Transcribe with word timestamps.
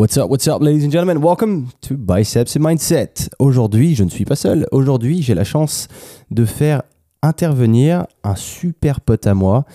What's 0.00 0.16
up, 0.16 0.30
what's 0.30 0.48
up, 0.48 0.62
ladies 0.62 0.82
and 0.82 0.90
gentlemen? 0.90 1.20
Welcome 1.20 1.72
to 1.82 1.94
Biceps 1.94 2.56
and 2.56 2.62
Mindset. 2.64 3.28
Aujourd'hui, 3.38 3.94
je 3.94 4.02
ne 4.02 4.08
suis 4.08 4.24
pas 4.24 4.34
seul. 4.34 4.66
Aujourd'hui, 4.72 5.20
j'ai 5.20 5.34
la 5.34 5.44
chance 5.44 5.88
de 6.30 6.46
faire 6.46 6.84
intervenir 7.22 8.06
un 8.24 8.34
super 8.34 9.02
pote 9.02 9.26
à 9.26 9.34
moi 9.34 9.66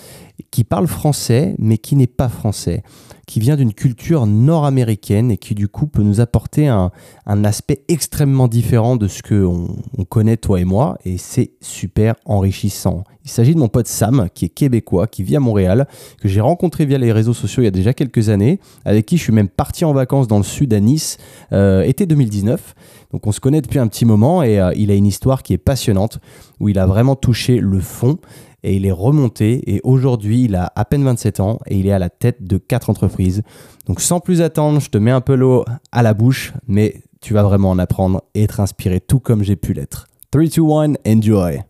qui 0.51 0.63
parle 0.63 0.87
français, 0.87 1.55
mais 1.59 1.77
qui 1.77 1.95
n'est 1.95 2.07
pas 2.07 2.29
français 2.29 2.83
qui 3.25 3.39
vient 3.39 3.55
d'une 3.55 3.73
culture 3.73 4.27
nord-américaine 4.27 5.31
et 5.31 5.37
qui 5.37 5.55
du 5.55 5.67
coup 5.67 5.87
peut 5.87 6.03
nous 6.03 6.21
apporter 6.21 6.67
un, 6.67 6.91
aspect 7.25 7.81
extrêmement 7.87 8.47
différent 8.47 8.95
de 8.95 9.07
ce 9.07 9.21
que 9.23 9.43
on, 9.45 9.67
connaît 10.05 10.37
toi 10.37 10.59
et 10.59 10.65
moi 10.65 10.97
et 11.05 11.17
c'est 11.17 11.51
super 11.61 12.15
enrichissant. 12.25 13.03
Il 13.23 13.31
s'agit 13.31 13.55
de 13.55 13.59
mon 13.59 13.67
pote 13.67 13.87
Sam 13.87 14.29
qui 14.33 14.45
est 14.45 14.49
québécois, 14.49 15.07
qui 15.07 15.23
vit 15.23 15.35
à 15.35 15.39
Montréal, 15.39 15.87
que 16.21 16.27
j'ai 16.27 16.41
rencontré 16.41 16.85
via 16.85 16.99
les 16.99 17.11
réseaux 17.11 17.33
sociaux 17.33 17.63
il 17.63 17.65
y 17.65 17.67
a 17.67 17.71
déjà 17.71 17.93
quelques 17.93 18.29
années, 18.29 18.59
avec 18.85 19.05
qui 19.07 19.17
je 19.17 19.23
suis 19.23 19.33
même 19.33 19.49
parti 19.49 19.83
en 19.83 19.93
vacances 19.93 20.27
dans 20.27 20.37
le 20.37 20.43
sud 20.43 20.73
à 20.73 20.79
Nice 20.79 21.17
euh, 21.51 21.81
été 21.81 22.05
2019. 22.05 22.75
Donc 23.11 23.25
on 23.25 23.31
se 23.31 23.39
connaît 23.39 23.61
depuis 23.61 23.79
un 23.79 23.87
petit 23.87 24.05
moment 24.05 24.43
et 24.43 24.59
euh, 24.59 24.71
il 24.75 24.91
a 24.91 24.93
une 24.93 25.07
histoire 25.07 25.41
qui 25.41 25.53
est 25.53 25.57
passionnante 25.57 26.19
où 26.59 26.69
il 26.69 26.77
a 26.77 26.85
vraiment 26.85 27.15
touché 27.15 27.59
le 27.59 27.79
fond 27.79 28.19
et 28.65 28.75
il 28.75 28.85
est 28.85 28.91
remonté 28.91 29.61
et 29.71 29.79
aujourd'hui 29.83 30.45
il 30.45 30.55
a 30.55 30.73
à 30.75 30.85
peine 30.85 31.03
27 31.03 31.39
ans 31.39 31.59
et 31.67 31.77
il 31.77 31.85
est 31.85 31.91
à 31.91 31.99
la 31.99 32.09
tête 32.09 32.43
de 32.43 32.57
quatre 32.57 32.89
entreprises. 32.89 33.43
Donc 33.85 34.01
sans 34.01 34.19
plus 34.19 34.41
attendre, 34.41 34.79
je 34.79 34.89
te 34.89 34.97
mets 34.97 35.11
un 35.11 35.21
peu 35.21 35.35
l'eau 35.35 35.63
à 35.91 36.01
la 36.01 36.15
bouche, 36.15 36.51
mais 36.67 37.03
tu 37.21 37.35
vas 37.35 37.43
vraiment 37.43 37.69
en 37.69 37.77
apprendre 37.77 38.23
et 38.33 38.43
être 38.43 38.59
inspiré 38.59 38.99
tout 38.99 39.19
comme 39.19 39.43
j'ai 39.43 39.55
pu 39.55 39.73
l'être. 39.73 40.07
3, 40.31 40.45
2, 40.45 40.61
1, 41.05 41.17
enjoy! 41.17 41.61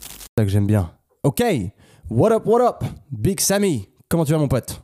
C'est 0.00 0.40
ça 0.40 0.44
que 0.44 0.48
j'aime 0.48 0.66
bien. 0.66 0.92
Ok, 1.24 1.42
what 2.08 2.32
up, 2.32 2.46
what 2.46 2.64
up, 2.64 2.84
Big 3.10 3.40
Sammy, 3.40 3.88
comment 4.08 4.24
tu 4.24 4.32
vas 4.32 4.38
mon 4.38 4.48
pote? 4.48 4.80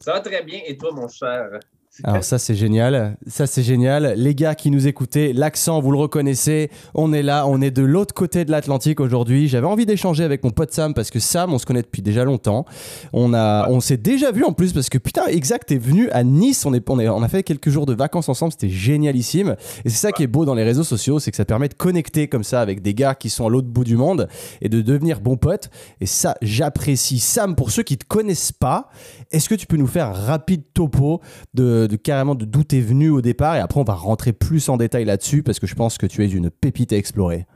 Ça 0.00 0.12
va 0.12 0.20
très 0.20 0.42
bien 0.42 0.60
et 0.66 0.76
toi 0.76 0.90
mon 0.92 1.06
cher? 1.06 1.60
Alors 2.04 2.22
ça 2.22 2.38
c'est 2.38 2.54
génial, 2.54 3.16
ça 3.26 3.46
c'est 3.48 3.62
génial. 3.62 4.14
Les 4.16 4.34
gars 4.34 4.54
qui 4.54 4.70
nous 4.70 4.86
écoutaient, 4.86 5.32
l'accent 5.32 5.80
vous 5.80 5.90
le 5.90 5.98
reconnaissez, 5.98 6.70
on 6.94 7.12
est 7.12 7.22
là, 7.22 7.46
on 7.48 7.60
est 7.60 7.72
de 7.72 7.82
l'autre 7.82 8.14
côté 8.14 8.44
de 8.44 8.52
l'Atlantique 8.52 9.00
aujourd'hui. 9.00 9.48
J'avais 9.48 9.66
envie 9.66 9.84
d'échanger 9.84 10.22
avec 10.22 10.44
mon 10.44 10.50
pote 10.50 10.72
Sam 10.72 10.94
parce 10.94 11.10
que 11.10 11.18
Sam 11.18 11.52
on 11.52 11.58
se 11.58 11.66
connaît 11.66 11.82
depuis 11.82 12.00
déjà 12.00 12.22
longtemps. 12.22 12.66
On 13.12 13.34
a, 13.34 13.68
on 13.68 13.80
s'est 13.80 13.96
déjà 13.96 14.30
vu 14.30 14.44
en 14.44 14.52
plus 14.52 14.72
parce 14.72 14.88
que 14.88 14.98
putain 14.98 15.26
exact 15.26 15.68
t'es 15.68 15.78
venu 15.78 16.08
à 16.10 16.22
Nice, 16.22 16.64
on, 16.66 16.72
est, 16.72 16.88
on, 16.88 16.98
on 16.98 17.22
a 17.22 17.28
fait 17.28 17.42
quelques 17.42 17.70
jours 17.70 17.84
de 17.84 17.94
vacances 17.94 18.28
ensemble, 18.28 18.52
c'était 18.52 18.68
génialissime. 18.68 19.56
Et 19.84 19.90
c'est 19.90 19.96
ça 19.96 20.12
qui 20.12 20.22
est 20.22 20.28
beau 20.28 20.44
dans 20.44 20.54
les 20.54 20.64
réseaux 20.64 20.84
sociaux, 20.84 21.18
c'est 21.18 21.32
que 21.32 21.36
ça 21.36 21.44
permet 21.44 21.68
de 21.68 21.74
connecter 21.74 22.28
comme 22.28 22.44
ça 22.44 22.60
avec 22.60 22.80
des 22.80 22.94
gars 22.94 23.16
qui 23.16 23.28
sont 23.28 23.46
à 23.46 23.50
l'autre 23.50 23.68
bout 23.68 23.84
du 23.84 23.96
monde 23.96 24.28
et 24.60 24.68
de 24.68 24.82
devenir 24.82 25.20
bons 25.20 25.36
potes. 25.36 25.68
Et 26.00 26.06
ça 26.06 26.36
j'apprécie. 26.42 27.18
Sam 27.18 27.56
pour 27.56 27.72
ceux 27.72 27.82
qui 27.82 27.98
te 27.98 28.04
connaissent 28.06 28.52
pas, 28.52 28.88
est-ce 29.32 29.48
que 29.48 29.56
tu 29.56 29.66
peux 29.66 29.76
nous 29.76 29.88
faire 29.88 30.06
un 30.06 30.12
rapide 30.12 30.62
topo 30.74 31.20
de 31.54 31.87
de 31.88 31.96
carrément 31.96 32.34
de 32.34 32.44
d'où 32.44 32.62
t'es 32.62 32.80
venu 32.80 33.10
au 33.10 33.20
départ 33.20 33.56
et 33.56 33.60
après 33.60 33.80
on 33.80 33.84
va 33.84 33.94
rentrer 33.94 34.32
plus 34.32 34.68
en 34.68 34.76
détail 34.76 35.04
là-dessus 35.04 35.42
parce 35.42 35.58
que 35.58 35.66
je 35.66 35.74
pense 35.74 35.98
que 35.98 36.06
tu 36.06 36.24
es 36.24 36.28
une 36.28 36.50
pépite 36.50 36.92
à 36.92 36.96
explorer. 36.96 37.46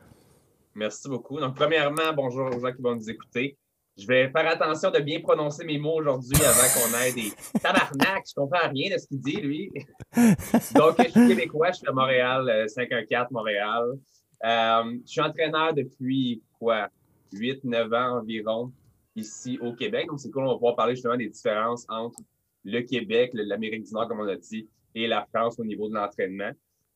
Merci 0.74 1.08
beaucoup. 1.08 1.38
Donc, 1.38 1.54
premièrement, 1.54 2.12
bonjour 2.16 2.46
aux 2.46 2.60
gens 2.60 2.72
qui 2.72 2.80
vont 2.80 2.94
nous 2.94 3.10
écouter. 3.10 3.58
Je 3.98 4.06
vais 4.06 4.30
faire 4.30 4.48
attention 4.48 4.90
de 4.90 5.00
bien 5.00 5.20
prononcer 5.20 5.66
mes 5.66 5.78
mots 5.78 6.00
aujourd'hui 6.00 6.38
avant 6.42 6.66
qu'on 6.72 6.98
ait 6.98 7.12
des 7.12 7.30
tabarnak. 7.62 8.24
Je 8.26 8.34
comprends 8.34 8.70
rien 8.70 8.94
de 8.94 8.98
ce 8.98 9.06
qu'il 9.06 9.20
dit, 9.20 9.36
lui. 9.36 9.70
Donc, 10.74 10.94
je 10.98 11.10
suis 11.10 11.28
québécois, 11.28 11.72
je 11.72 11.78
suis 11.78 11.88
à 11.88 11.92
Montréal, 11.92 12.64
514 12.68 13.24
euh, 13.24 13.26
Montréal. 13.30 13.84
Euh, 14.44 14.98
je 15.04 15.10
suis 15.10 15.20
entraîneur 15.20 15.74
depuis 15.74 16.42
quoi? 16.58 16.88
8-9 17.34 17.94
ans 17.94 18.18
environ 18.20 18.72
ici 19.14 19.58
au 19.60 19.74
Québec. 19.74 20.06
Donc, 20.08 20.20
c'est 20.20 20.30
cool, 20.30 20.44
on 20.44 20.52
va 20.52 20.54
pouvoir 20.54 20.76
parler 20.76 20.94
justement 20.94 21.16
des 21.16 21.28
différences 21.28 21.84
entre 21.90 22.18
le 22.64 22.80
Québec, 22.82 23.30
l'Amérique 23.34 23.84
du 23.84 23.92
Nord, 23.92 24.08
comme 24.08 24.20
on 24.20 24.28
a 24.28 24.36
dit, 24.36 24.68
et 24.94 25.06
la 25.06 25.26
France 25.26 25.58
au 25.58 25.64
niveau 25.64 25.88
de 25.88 25.94
l'entraînement. 25.94 26.52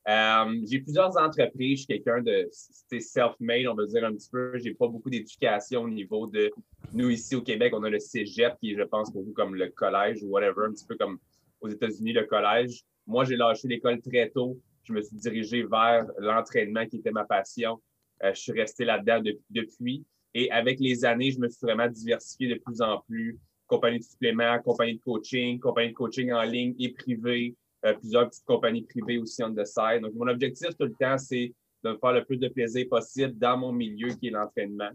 Euh, 0.07 0.61
j'ai 0.69 0.79
plusieurs 0.79 1.17
entreprises, 1.17 1.79
je 1.79 1.83
suis 1.83 1.87
quelqu'un 1.87 2.21
de 2.21 2.49
self-made, 2.51 3.67
on 3.67 3.73
va 3.73 3.85
dire 3.85 4.05
un 4.05 4.13
petit 4.13 4.29
peu. 4.31 4.57
J'ai 4.57 4.73
pas 4.73 4.87
beaucoup 4.87 5.09
d'éducation 5.09 5.81
au 5.81 5.89
niveau 5.89 6.27
de 6.27 6.49
nous 6.93 7.09
ici 7.09 7.35
au 7.35 7.41
Québec, 7.41 7.73
on 7.75 7.83
a 7.83 7.89
le 7.89 7.99
Cégep 7.99 8.57
qui 8.59 8.71
est, 8.71 8.75
je 8.77 8.83
pense, 8.83 9.11
pour 9.11 9.23
vous 9.23 9.33
comme 9.33 9.55
le 9.55 9.67
collège 9.69 10.23
ou 10.23 10.27
whatever, 10.27 10.67
un 10.67 10.71
petit 10.71 10.85
peu 10.85 10.95
comme 10.95 11.19
aux 11.59 11.67
États-Unis, 11.67 12.13
le 12.13 12.23
collège. 12.23 12.83
Moi, 13.05 13.25
j'ai 13.25 13.35
lâché 13.35 13.67
l'école 13.67 14.01
très 14.01 14.29
tôt. 14.29 14.57
Je 14.83 14.93
me 14.93 15.01
suis 15.01 15.17
dirigé 15.17 15.63
vers 15.63 16.05
l'entraînement 16.19 16.85
qui 16.85 16.97
était 16.97 17.11
ma 17.11 17.25
passion. 17.25 17.81
Euh, 18.23 18.33
je 18.33 18.39
suis 18.39 18.51
resté 18.53 18.85
là-dedans 18.85 19.21
depuis. 19.49 20.05
Et 20.33 20.49
avec 20.51 20.79
les 20.79 21.03
années, 21.03 21.31
je 21.31 21.39
me 21.39 21.49
suis 21.49 21.65
vraiment 21.65 21.87
diversifié 21.87 22.47
de 22.47 22.59
plus 22.59 22.81
en 22.81 23.01
plus 23.01 23.37
compagnie 23.67 23.99
de 23.99 24.03
suppléments, 24.03 24.59
compagnie 24.59 24.95
de 24.95 25.01
coaching, 25.01 25.59
compagnie 25.59 25.89
de 25.89 25.93
coaching 25.93 26.31
en 26.31 26.43
ligne 26.43 26.75
et 26.79 26.89
privé, 26.93 27.55
euh, 27.85 27.93
plusieurs 27.93 28.29
petites 28.29 28.45
compagnies 28.45 28.83
privées 28.83 29.17
aussi 29.19 29.43
on 29.43 29.53
the. 29.53 30.01
Donc, 30.01 30.13
mon 30.15 30.27
objectif 30.27 30.69
tout 30.69 30.85
le 30.85 30.93
temps, 30.99 31.17
c'est 31.17 31.53
de 31.83 31.89
me 31.91 31.97
faire 31.97 32.13
le 32.13 32.25
plus 32.25 32.37
de 32.37 32.47
plaisir 32.47 32.85
possible 32.89 33.37
dans 33.37 33.57
mon 33.57 33.71
milieu 33.71 34.09
qui 34.09 34.27
est 34.27 34.31
l'entraînement. 34.31 34.89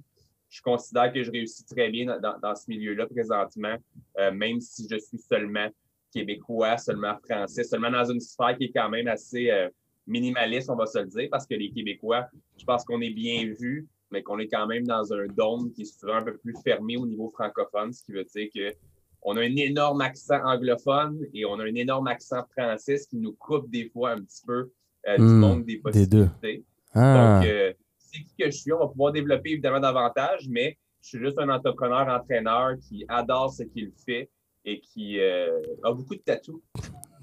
Je 0.48 0.60
considère 0.60 1.12
que 1.12 1.22
je 1.22 1.30
réussis 1.30 1.64
très 1.64 1.88
bien 1.88 2.18
dans, 2.18 2.54
ce 2.54 2.64
milieu-là 2.68 3.06
présentement, 3.06 3.76
euh, 4.18 4.32
même 4.32 4.60
si 4.60 4.86
je 4.90 4.98
suis 4.98 5.18
seulement 5.18 5.68
québécois, 6.12 6.76
seulement 6.76 7.16
français, 7.24 7.64
seulement 7.64 7.90
dans 7.90 8.04
une 8.04 8.20
sphère 8.20 8.56
qui 8.58 8.64
est 8.64 8.72
quand 8.72 8.90
même 8.90 9.08
assez 9.08 9.50
euh, 9.50 9.68
minimaliste, 10.06 10.68
on 10.70 10.76
va 10.76 10.86
se 10.86 10.98
le 10.98 11.06
dire, 11.06 11.28
parce 11.30 11.46
que 11.46 11.54
les 11.54 11.70
Québécois, 11.70 12.28
je 12.58 12.64
pense 12.64 12.84
qu'on 12.84 13.00
est 13.00 13.10
bien 13.10 13.52
vus, 13.58 13.86
mais 14.12 14.22
qu'on 14.22 14.38
est 14.38 14.48
quand 14.48 14.66
même 14.66 14.86
dans 14.86 15.12
un 15.12 15.26
dôme 15.26 15.72
qui 15.72 15.82
est 15.82 15.98
souvent 15.98 16.16
un 16.16 16.22
peu 16.22 16.36
plus 16.36 16.54
fermé 16.62 16.96
au 16.96 17.06
niveau 17.06 17.30
francophone, 17.30 17.92
ce 17.92 18.04
qui 18.04 18.12
veut 18.12 18.24
dire 18.24 18.48
que 18.54 18.76
on 19.22 19.36
a 19.36 19.40
un 19.40 19.56
énorme 19.56 20.00
accent 20.00 20.40
anglophone 20.44 21.20
et 21.32 21.44
on 21.44 21.58
a 21.60 21.64
un 21.64 21.74
énorme 21.74 22.08
accent 22.08 22.44
français, 22.56 22.98
ce 22.98 23.08
qui 23.08 23.18
nous 23.18 23.32
coupe 23.32 23.70
des 23.70 23.88
fois 23.88 24.12
un 24.12 24.20
petit 24.20 24.42
peu 24.46 24.70
euh, 25.08 25.16
du 25.16 25.22
hmm, 25.22 25.38
monde 25.38 25.64
des 25.64 25.78
possibilités. 25.78 26.64
Ah. 26.92 27.38
Donc, 27.40 27.48
euh, 27.48 27.72
c'est 27.98 28.18
qui 28.18 28.34
que 28.38 28.46
je 28.50 28.56
suis, 28.56 28.72
on 28.72 28.80
va 28.80 28.88
pouvoir 28.88 29.12
développer 29.12 29.52
évidemment 29.52 29.80
davantage, 29.80 30.48
mais 30.48 30.76
je 31.00 31.08
suis 31.08 31.18
juste 31.18 31.38
un 31.38 31.48
entrepreneur, 31.48 32.06
entraîneur 32.08 32.72
qui 32.88 33.04
adore 33.08 33.52
ce 33.52 33.62
qu'il 33.62 33.92
fait 34.04 34.28
et 34.64 34.80
qui 34.80 35.18
euh, 35.20 35.60
a 35.84 35.92
beaucoup 35.92 36.14
de 36.14 36.20
tatous. 36.20 36.60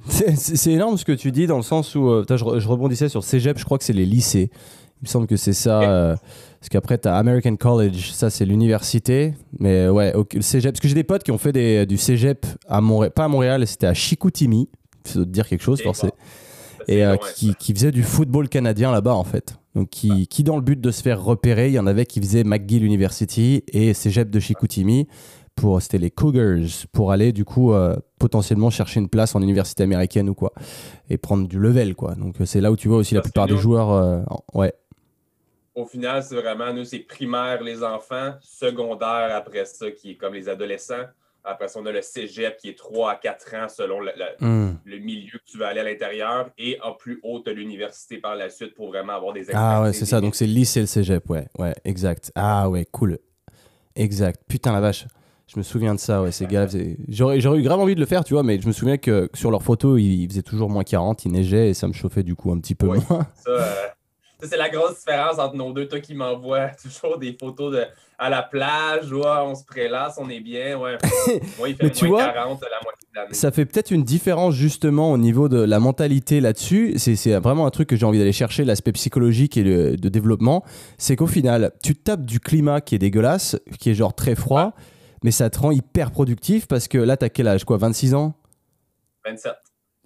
C'est 0.10 0.72
énorme 0.72 0.98
ce 0.98 1.04
que 1.04 1.12
tu 1.12 1.32
dis 1.32 1.46
dans 1.46 1.58
le 1.58 1.64
sens 1.64 1.94
où 1.96 2.24
je, 2.28 2.36
je, 2.38 2.68
rebondissais 2.68 3.10
sur 3.10 3.24
Cégep, 3.24 3.58
je 3.58 3.66
crois 3.66 3.78
que 3.78 3.84
c'est 3.84 3.94
les 3.94 4.06
lycées. 4.06 4.50
Il 5.02 5.06
me 5.06 5.08
semble 5.08 5.28
que 5.28 5.38
c'est 5.38 5.54
ça. 5.54 5.82
Euh, 5.82 6.16
parce 6.60 6.70
qu'après, 6.70 6.98
tu 6.98 7.08
as 7.08 7.16
American 7.16 7.56
College, 7.56 8.12
ça 8.12 8.30
c'est 8.30 8.46
l'université. 8.46 9.34
Mais 9.60 9.88
ouais, 9.88 10.14
au, 10.14 10.26
cégep. 10.42 10.74
Parce 10.74 10.82
que 10.82 10.90
j'ai 10.90 10.96
des 10.96 11.06
potes 11.06 11.24
qui 11.24 11.32
ont 11.32 11.38
fait 11.38 11.54
des, 11.54 11.86
du 11.86 11.98
cégep 11.98 12.46
à 12.68 12.82
Montréal, 12.82 13.12
pas 13.12 13.26
à 13.26 13.28
Montréal, 13.30 13.66
c'était 13.66 13.88
à 13.88 13.94
Chicoutimi. 13.94 14.68
Ça 15.06 15.16
doit 15.16 15.26
te 15.26 15.30
dire 15.30 15.48
quelque 15.48 15.64
chose, 15.64 15.82
forcément. 15.82 16.12
Et 16.90 17.06
euh, 17.06 17.16
qui, 17.36 17.56
qui 17.56 17.74
faisait 17.74 17.92
du 17.92 18.04
football 18.04 18.50
canadien 18.50 18.92
là-bas, 18.92 19.14
en 19.14 19.24
fait. 19.24 19.58
Donc, 19.74 19.90
qui, 19.90 20.28
qui, 20.28 20.44
dans 20.44 20.58
le 20.58 20.62
but 20.62 20.82
de 20.82 20.92
se 20.92 21.02
faire 21.02 21.24
repérer, 21.24 21.68
il 21.68 21.74
y 21.74 21.80
en 21.80 21.88
avait 21.88 22.06
qui 22.06 22.20
faisaient 22.20 22.44
McGill 22.44 22.84
University 22.84 23.64
et 23.72 23.94
cégep 23.94 24.30
de 24.30 24.40
Chicoutimi. 24.40 25.08
Pour, 25.56 25.82
c'était 25.82 25.98
les 25.98 26.12
Cougars 26.12 26.88
pour 26.94 27.12
aller 27.12 27.34
du 27.34 27.44
coup 27.44 27.74
euh, 27.74 27.96
potentiellement 28.18 28.70
chercher 28.70 29.02
une 29.02 29.10
place 29.10 29.36
en 29.36 29.42
université 29.42 29.84
américaine 29.84 30.30
ou 30.30 30.34
quoi 30.34 30.54
et 31.10 31.18
prendre 31.18 31.50
du 31.50 31.60
level 31.60 31.96
quoi 31.96 32.16
donc 32.16 32.36
c'est 32.46 32.62
là 32.62 32.72
où 32.72 32.78
tu 32.78 32.88
vois 32.88 32.96
aussi 32.96 33.14
la 33.14 33.20
plupart 33.20 33.46
des 33.46 33.58
joueurs 33.58 34.24
ouais 34.54 34.74
au 35.80 35.86
final, 35.86 36.24
c'est 36.24 36.36
vraiment, 36.36 36.74
nous, 36.74 36.84
c'est 36.84 37.00
primaire 37.00 37.64
les 37.64 37.84
enfants, 37.84 38.34
secondaire 38.42 39.36
après 39.36 39.66
ça, 39.66 39.92
qui 39.92 40.12
est 40.12 40.16
comme 40.16 40.34
les 40.34 40.50
adolescents. 40.50 41.06
Après 41.44 41.70
ça, 41.70 41.80
on 41.80 41.86
a 41.86 41.92
le 41.92 42.02
cégep 42.02 42.58
qui 42.58 42.70
est 42.70 42.78
3 42.78 43.12
à 43.12 43.16
4 43.16 43.56
ans 43.56 43.70
selon 43.70 44.02
hmm. 44.02 44.76
le, 44.86 44.98
milieu 45.00 45.40
que 45.40 45.52
tu 45.52 45.58
vas 45.58 45.68
aller 45.68 45.80
à 45.80 45.84
l'intérieur 45.84 46.50
et 46.58 46.78
en 46.84 46.92
plus 46.94 47.20
haut, 47.24 47.40
tu 47.40 47.54
l'université 47.54 48.18
par 48.18 48.36
la 48.36 48.50
suite 48.50 48.76
pour 48.76 48.90
vraiment 48.90 49.14
avoir 49.14 49.34
des 49.34 49.46
Ah 49.54 49.82
ouais, 49.82 49.94
c'est 49.94 50.06
ça. 50.06 50.20
Donc 50.20 50.36
c'est 50.36 50.46
le 50.46 50.54
lycée 50.54 50.80
et 50.80 50.84
le 50.84 50.88
cégep, 50.88 51.30
ouais. 51.30 51.48
Ouais, 51.58 51.74
exact. 51.86 52.32
Ah 52.36 52.70
ouais, 52.70 52.86
cool. 52.92 53.20
Exact. 53.96 54.42
Putain 54.48 54.74
la 54.74 54.82
vache. 54.82 55.06
Je 55.48 55.58
me 55.58 55.64
souviens 55.64 55.96
de 55.96 56.00
ça, 56.00 56.22
ouais, 56.22 56.32
ces 56.32 56.46
gars. 56.46 56.68
J'aurais, 57.08 57.40
eu 57.40 57.64
grave 57.64 57.80
envie 57.80 57.96
de 57.96 58.00
le 58.00 58.06
faire, 58.06 58.24
tu 58.24 58.34
vois, 58.34 58.44
mais 58.44 58.62
je 58.62 58.68
me 58.68 58.72
souviens 58.72 58.98
que 58.98 59.32
sur 59.34 59.50
leurs 59.50 59.64
photos, 59.64 60.00
il, 60.00 60.30
faisait 60.30 60.44
toujours 60.44 60.70
moins 60.70 60.84
40, 60.84 61.26
il 61.26 61.32
neigeait 61.32 61.70
et 61.70 61.74
ça 61.74 61.88
me 61.88 61.94
chauffait 61.94 62.22
du 62.22 62.36
coup 62.36 62.52
un 62.52 62.60
petit 62.60 62.76
peu 62.76 62.86
moins. 62.86 63.00
Ça, 63.34 63.50
euh, 63.50 63.88
c'est 64.42 64.58
la 64.58 64.70
grosse 64.70 64.98
différence 65.00 65.38
entre 65.38 65.56
nos 65.56 65.74
deux. 65.74 65.88
Toi 65.88 66.00
qui 66.00 66.14
m'envoies 66.14 66.70
toujours 66.82 67.18
des 67.18 67.36
photos 67.40 67.74
de, 67.74 67.84
à 68.18 68.30
la 68.30 68.42
plage, 68.42 69.12
on 69.12 69.56
se 69.56 69.66
prélasse, 69.66 70.16
on 70.18 70.30
est 70.30 70.40
bien. 70.40 70.78
Ouais. 70.78 70.98
Moi, 71.58 71.70
il 71.70 71.76
fait 71.76 71.90
tu 71.92 72.08
vois, 72.08 72.30
40 72.32 72.62
la 72.62 72.68
moitié 72.84 73.08
de 73.12 73.16
l'année. 73.16 73.34
Ça 73.34 73.52
fait 73.52 73.66
peut-être 73.66 73.92
une 73.92 74.04
différence 74.04 74.56
justement 74.56 75.12
au 75.12 75.18
niveau 75.18 75.50
de 75.50 75.62
la 75.62 75.80
mentalité 75.80 76.40
là-dessus. 76.40 76.94
C'est 76.98 77.38
vraiment 77.40 77.66
un 77.66 77.72
truc 77.72 77.90
que 77.90 77.96
j'ai 77.96 78.06
envie 78.06 78.20
d'aller 78.20 78.34
chercher, 78.34 78.64
l'aspect 78.64 78.92
psychologique 78.94 79.58
et 79.58 79.64
de 79.64 80.10
développement. 80.10 80.64
C'est 80.98 81.16
qu'au 81.16 81.28
final, 81.28 81.72
tu 81.84 81.96
tapes 81.96 82.26
du 82.26 82.40
climat 82.40 82.82
qui 82.82 82.96
est 82.96 83.00
dégueulasse, 83.00 83.58
qui 83.80 83.90
est 83.90 83.96
genre 83.96 84.14
très 84.14 84.36
froid, 84.36 84.74
mais 85.24 85.32
ça 85.32 85.50
te 85.50 85.60
rend 85.60 85.72
hyper 85.72 86.12
productif 86.12 86.68
parce 86.68 86.88
que 86.88 86.98
là, 86.98 87.18
t'as 87.18 87.30
quel 87.30 87.48
âge 87.48 87.66
quoi 87.66 87.78
26 87.78 88.14
ans? 88.14 88.34
27. 89.26 89.54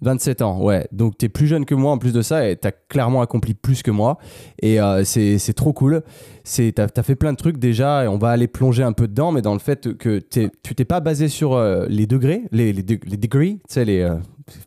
27 0.04 0.42
ans, 0.42 0.62
ouais. 0.62 0.86
Donc 0.92 1.18
tu 1.18 1.26
es 1.26 1.28
plus 1.28 1.46
jeune 1.46 1.64
que 1.64 1.74
moi 1.74 1.92
en 1.92 1.98
plus 1.98 2.12
de 2.12 2.22
ça 2.22 2.48
et 2.48 2.56
tu 2.56 2.68
as 2.68 2.72
clairement 2.72 3.22
accompli 3.22 3.54
plus 3.54 3.82
que 3.82 3.90
moi. 3.90 4.18
Et 4.60 4.80
euh, 4.80 5.02
c'est 5.04 5.54
trop 5.54 5.72
cool. 5.72 6.02
Tu 6.44 6.72
as, 6.76 7.02
fait 7.02 7.16
plein 7.16 7.32
de 7.32 7.38
trucs 7.38 7.58
déjà 7.58 8.04
et 8.04 8.08
on 8.08 8.18
va 8.18 8.30
aller 8.30 8.46
plonger 8.46 8.82
un 8.82 8.92
peu 8.92 9.08
dedans, 9.08 9.32
mais 9.32 9.42
dans 9.42 9.54
le 9.54 9.58
fait 9.58 9.96
que 9.96 10.18
tu 10.18 10.50
t'es 10.74 10.84
pas 10.84 11.00
basé 11.00 11.28
sur 11.28 11.54
euh, 11.54 11.86
les 11.88 12.06
degrés, 12.06 12.42
les, 12.52 12.72
les, 12.72 12.82
les 12.82 13.16
degrés, 13.16 13.60
tu 13.68 13.74
sais, 13.74 13.84
les, 13.84 14.00
euh, 14.00 14.16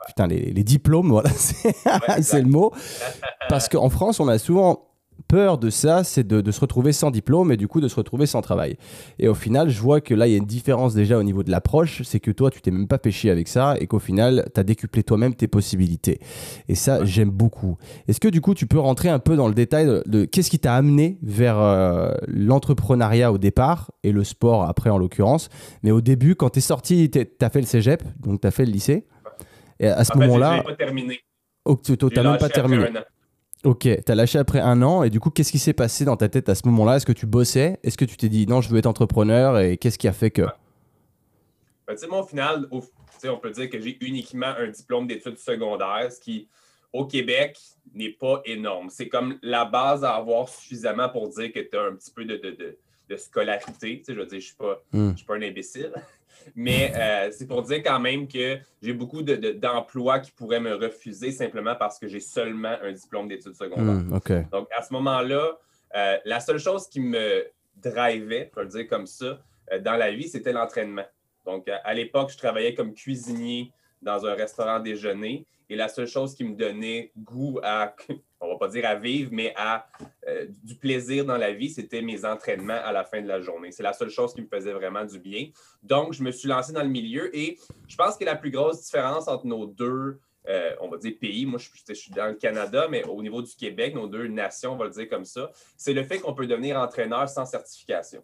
putain, 0.08 0.28
les, 0.28 0.52
les, 0.52 0.64
diplômes, 0.64 1.10
voilà, 1.10 1.30
c'est 2.22 2.42
le 2.42 2.48
mot. 2.50 2.72
Parce 3.50 3.70
qu'en 3.70 3.90
France, 3.90 4.20
on 4.20 4.28
a 4.28 4.40
souvent 4.40 4.87
peur 5.28 5.58
de 5.58 5.70
ça, 5.70 6.04
c'est 6.04 6.26
de, 6.26 6.52
se 6.52 6.60
retrouver 6.60 6.94
sans 6.94 7.12
diplôme 7.12 7.52
et 7.52 7.58
du 7.58 7.68
coup 7.68 7.82
de 7.82 7.88
se 7.88 7.96
retrouver 7.96 8.26
sans 8.26 8.42
travail. 8.42 8.78
Et 9.20 9.28
au 9.28 9.34
final, 9.34 9.70
je 9.70 9.82
vois 9.82 10.02
que 10.02 10.14
là, 10.14 10.28
il 10.28 10.32
y 10.32 10.36
a 10.36 10.38
une 10.38 10.46
différence 10.46 10.94
déjà 10.94 11.18
au 11.18 11.24
niveau 11.24 11.44
de 11.44 11.52
l'approche, 11.52 12.02
c'est 12.04 12.20
que 12.20 12.32
toi, 12.32 12.50
tu 12.50 12.62
t'es 12.62 12.72
même 12.72 12.88
pas 12.88 12.98
péché 12.98 13.30
avec 13.30 13.48
ça 13.48 13.76
et 13.80 13.88
qu'au 13.88 14.00
final, 14.00 14.50
tu 14.54 14.60
as 14.60 14.64
décuplé 14.64 15.04
toi-même 15.04 15.36
tes 15.36 15.48
possibilités. 15.48 16.20
Et 16.68 16.76
ça, 16.76 17.04
j'aime 17.06 17.30
beaucoup. 17.30 17.78
Est-ce 18.08 18.20
que 18.20 18.28
du 18.28 18.42
coup, 18.42 18.54
tu 18.54 18.68
peux 18.68 18.80
rentrer 18.80 19.10
un 19.10 19.20
peu 19.20 19.36
dans 19.36 19.48
le 19.48 19.54
détail 19.54 19.88
de, 20.06 20.26
qu'est-ce 20.26 20.50
qui 20.50 20.60
t'a 20.60 20.76
amené 20.76 21.18
vers 21.22 21.60
euh, 21.60 22.14
l'entrepreneuriat 22.28 23.32
au 23.32 23.38
départ 23.38 23.92
et 24.04 24.12
le 24.12 24.24
sport 24.24 24.64
après 24.64 24.90
en 24.90 24.98
l'occurrence? 24.98 25.50
Mais 25.84 25.92
au 25.92 26.02
début, 26.02 26.36
quand 26.36 26.52
tu 26.52 26.60
es 26.60 26.62
sorti, 26.62 27.10
tu 27.10 27.28
as 27.42 27.50
fait 27.50 27.62
le 27.62 27.68
cégep, 27.68 28.04
donc 28.20 28.42
tu 28.42 28.48
as 28.48 28.52
fait 28.52 28.66
le 28.66 28.72
lycée. 28.72 29.08
Et 29.80 29.88
à 29.88 30.04
ce 30.04 30.18
moment-là... 30.18 30.64
pas 30.64 30.74
terminé. 30.74 31.20
Oh, 31.66 31.80
tu 31.84 31.94
n'as 31.94 32.24
même 32.24 32.38
pas 32.38 32.50
terminé. 32.50 32.86
Ok, 33.68 33.86
t'as 34.06 34.16
lâché 34.16 34.40
après 34.40 34.62
un 34.62 34.82
an 34.82 35.04
et 35.04 35.10
du 35.10 35.20
coup, 35.20 35.30
qu'est-ce 35.30 35.52
qui 35.52 35.60
s'est 35.60 35.74
passé 35.74 36.06
dans 36.06 36.16
ta 36.16 36.30
tête 36.30 36.48
à 36.48 36.56
ce 36.56 36.66
moment-là? 36.68 36.96
Est-ce 36.96 37.06
que 37.06 37.12
tu 37.12 37.26
bossais? 37.26 37.82
Est-ce 37.84 37.98
que 37.98 38.06
tu 38.06 38.16
t'es 38.16 38.30
dit 38.30 38.48
non, 38.48 38.62
je 38.62 38.70
veux 38.70 38.78
être 38.78 38.86
entrepreneur 38.86 39.60
et 39.60 39.76
qu'est-ce 39.76 39.98
qui 39.98 40.08
a 40.08 40.14
fait 40.14 40.32
que? 40.32 40.44
Ben, 41.86 41.94
tu 41.94 41.98
sais, 41.98 42.08
moi, 42.08 42.22
au 42.22 42.26
final, 42.26 42.70
on 42.72 43.38
peut 43.38 43.52
dire 43.52 43.70
que 43.70 43.78
j'ai 43.78 43.98
uniquement 44.00 44.54
un 44.58 44.70
diplôme 44.70 45.06
d'études 45.06 45.38
secondaires, 45.38 46.10
ce 46.10 46.22
qui, 46.22 46.48
au 46.94 47.08
Québec, 47.08 47.60
n'est 47.94 48.14
pas 48.14 48.42
énorme. 48.46 48.90
C'est 48.90 49.10
comme 49.10 49.38
la 49.42 49.66
base 49.66 50.06
à 50.06 50.12
avoir 50.16 50.48
suffisamment 50.48 51.10
pour 51.10 51.28
dire 51.28 51.52
que 51.52 51.60
tu 51.60 51.76
as 51.76 51.82
un 51.82 51.96
petit 51.96 52.12
peu 52.12 52.24
de, 52.24 52.38
de, 52.38 52.78
de, 53.10 53.18
scolarité. 53.18 53.98
Tu 53.98 54.06
sais, 54.06 54.14
je 54.14 54.20
veux 54.22 54.28
dire, 54.28 54.40
je 54.40 54.98
ne 54.98 55.10
hmm. 55.10 55.18
suis, 55.18 55.26
pas 55.26 55.36
un 55.36 55.42
imbécile. 55.42 55.92
Mais 56.56 56.94
euh, 56.96 57.32
c'est 57.32 57.48
pour 57.48 57.62
dire 57.64 57.82
quand 57.84 58.00
même 58.00 58.28
que 58.28 58.58
j'ai 58.82 58.94
beaucoup 58.94 59.22
d'emplois 59.22 60.20
qui 60.20 60.32
pourraient 60.32 60.60
me 60.60 60.76
refuser 60.76 61.32
simplement 61.32 61.76
parce 61.76 62.00
que 62.00 62.08
j'ai 62.08 62.20
seulement 62.20 62.76
un 62.84 62.92
diplôme 62.92 63.28
d'études 63.28 63.56
secondaires. 63.56 63.86
Hmm, 63.86 64.14
Donc, 64.52 64.68
à 64.76 64.82
ce 64.82 64.94
moment-là, 64.94 65.58
euh, 65.96 66.18
la 66.26 66.40
seule 66.40 66.60
chose 66.60 66.88
qui 66.88 67.00
me 67.00 67.46
drivait, 67.76 68.50
pour 68.52 68.64
le 68.64 68.68
dire 68.68 68.88
comme 68.88 69.06
ça, 69.06 69.40
euh, 69.72 69.80
dans 69.80 69.96
la 69.96 70.12
vie, 70.12 70.28
c'était 70.28 70.54
l'entraînement. 70.54 71.06
Donc, 71.46 71.70
à 71.70 71.94
l'époque, 71.94 72.32
je 72.32 72.38
travaillais 72.38 72.74
comme 72.74 72.94
cuisinier 72.94 73.72
dans 74.02 74.26
un 74.26 74.34
restaurant 74.34 74.80
déjeuner. 74.80 75.46
Et 75.70 75.76
la 75.76 75.90
seule 75.90 76.08
chose 76.08 76.34
qui 76.34 76.44
me 76.44 76.56
donnait 76.56 77.12
goût 77.18 77.60
à, 77.62 77.94
on 78.40 78.50
va 78.50 78.58
pas 78.58 78.70
dire 78.70 78.86
à 78.86 78.96
vivre, 78.96 79.30
mais 79.34 79.54
à 79.58 79.88
euh, 80.28 80.46
du 80.64 80.76
plaisir 80.76 81.26
dans 81.26 81.38
la 81.38 81.52
vie, 81.52 81.70
c'était 81.70 82.02
mes 82.02 82.24
entraînements 82.24 82.80
à 82.84 82.92
la 82.92 83.04
fin 83.04 83.22
de 83.22 83.28
la 83.28 83.42
journée. 83.42 83.72
C'est 83.72 83.84
la 83.84 83.94
seule 83.94 84.10
chose 84.10 84.34
qui 84.34 84.42
me 84.42 84.48
faisait 84.48 84.74
vraiment 84.74 85.04
du 85.04 85.20
bien. 85.20 85.50
Donc, 85.84 86.14
je 86.14 86.24
me 86.24 86.32
suis 86.32 86.48
lancé 86.48 86.72
dans 86.72 86.84
le 86.84 86.90
milieu 86.90 87.36
et 87.36 87.58
je 87.88 87.96
pense 87.96 88.18
que 88.18 88.24
la 88.24 88.36
plus 88.36 88.52
grosse 88.52 88.84
différence 88.84 89.28
entre 89.28 89.46
nos 89.46 89.66
deux, 89.66 90.20
euh, 90.48 90.74
on 90.80 90.88
va 90.88 90.98
dire 90.98 91.14
pays, 91.20 91.46
moi 91.46 91.60
je, 91.60 91.70
je, 91.86 91.94
suis 91.94 92.12
dans 92.12 92.28
le 92.28 92.36
Canada, 92.36 92.88
mais 92.90 93.04
au 93.04 93.22
niveau 93.22 93.42
du 93.42 93.54
Québec, 93.54 93.94
nos 93.94 94.08
deux 94.08 94.28
nations, 94.28 94.74
on 94.74 94.78
va 94.78 94.86
le 94.86 94.92
dire 94.92 95.10
comme 95.10 95.26
ça, 95.26 95.52
c'est 95.76 95.94
le 95.94 96.04
fait 96.04 96.20
qu'on 96.20 96.34
peut 96.34 96.48
devenir 96.48 96.80
entraîneur 96.80 97.28
sans 97.28 97.46
certification 97.46 98.24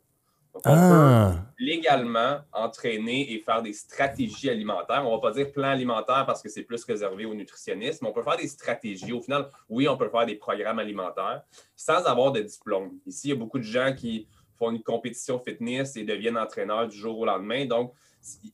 on 0.55 0.59
peut 0.59 0.69
ah. 0.69 1.33
légalement 1.57 2.39
entraîner 2.51 3.33
et 3.33 3.39
faire 3.39 3.61
des 3.61 3.73
stratégies 3.73 4.49
alimentaires. 4.49 5.03
On 5.05 5.11
ne 5.11 5.15
va 5.15 5.21
pas 5.21 5.31
dire 5.31 5.51
plan 5.51 5.69
alimentaire 5.69 6.25
parce 6.25 6.41
que 6.41 6.49
c'est 6.49 6.63
plus 6.63 6.83
réservé 6.83 7.25
aux 7.25 7.33
nutritionnistes, 7.33 8.01
mais 8.01 8.09
on 8.09 8.13
peut 8.13 8.23
faire 8.23 8.37
des 8.37 8.47
stratégies. 8.47 9.11
Au 9.11 9.21
final, 9.21 9.47
oui, 9.69 9.87
on 9.87 9.97
peut 9.97 10.09
faire 10.09 10.25
des 10.25 10.35
programmes 10.35 10.79
alimentaires 10.79 11.41
sans 11.75 12.05
avoir 12.05 12.31
de 12.31 12.41
diplôme. 12.41 12.91
Ici, 13.05 13.27
il 13.27 13.29
y 13.31 13.33
a 13.33 13.37
beaucoup 13.37 13.57
de 13.57 13.63
gens 13.63 13.93
qui 13.95 14.27
font 14.57 14.71
une 14.71 14.83
compétition 14.83 15.39
fitness 15.39 15.95
et 15.97 16.03
deviennent 16.03 16.37
entraîneurs 16.37 16.87
du 16.87 16.95
jour 16.95 17.17
au 17.19 17.25
lendemain. 17.25 17.65
Donc, 17.65 17.93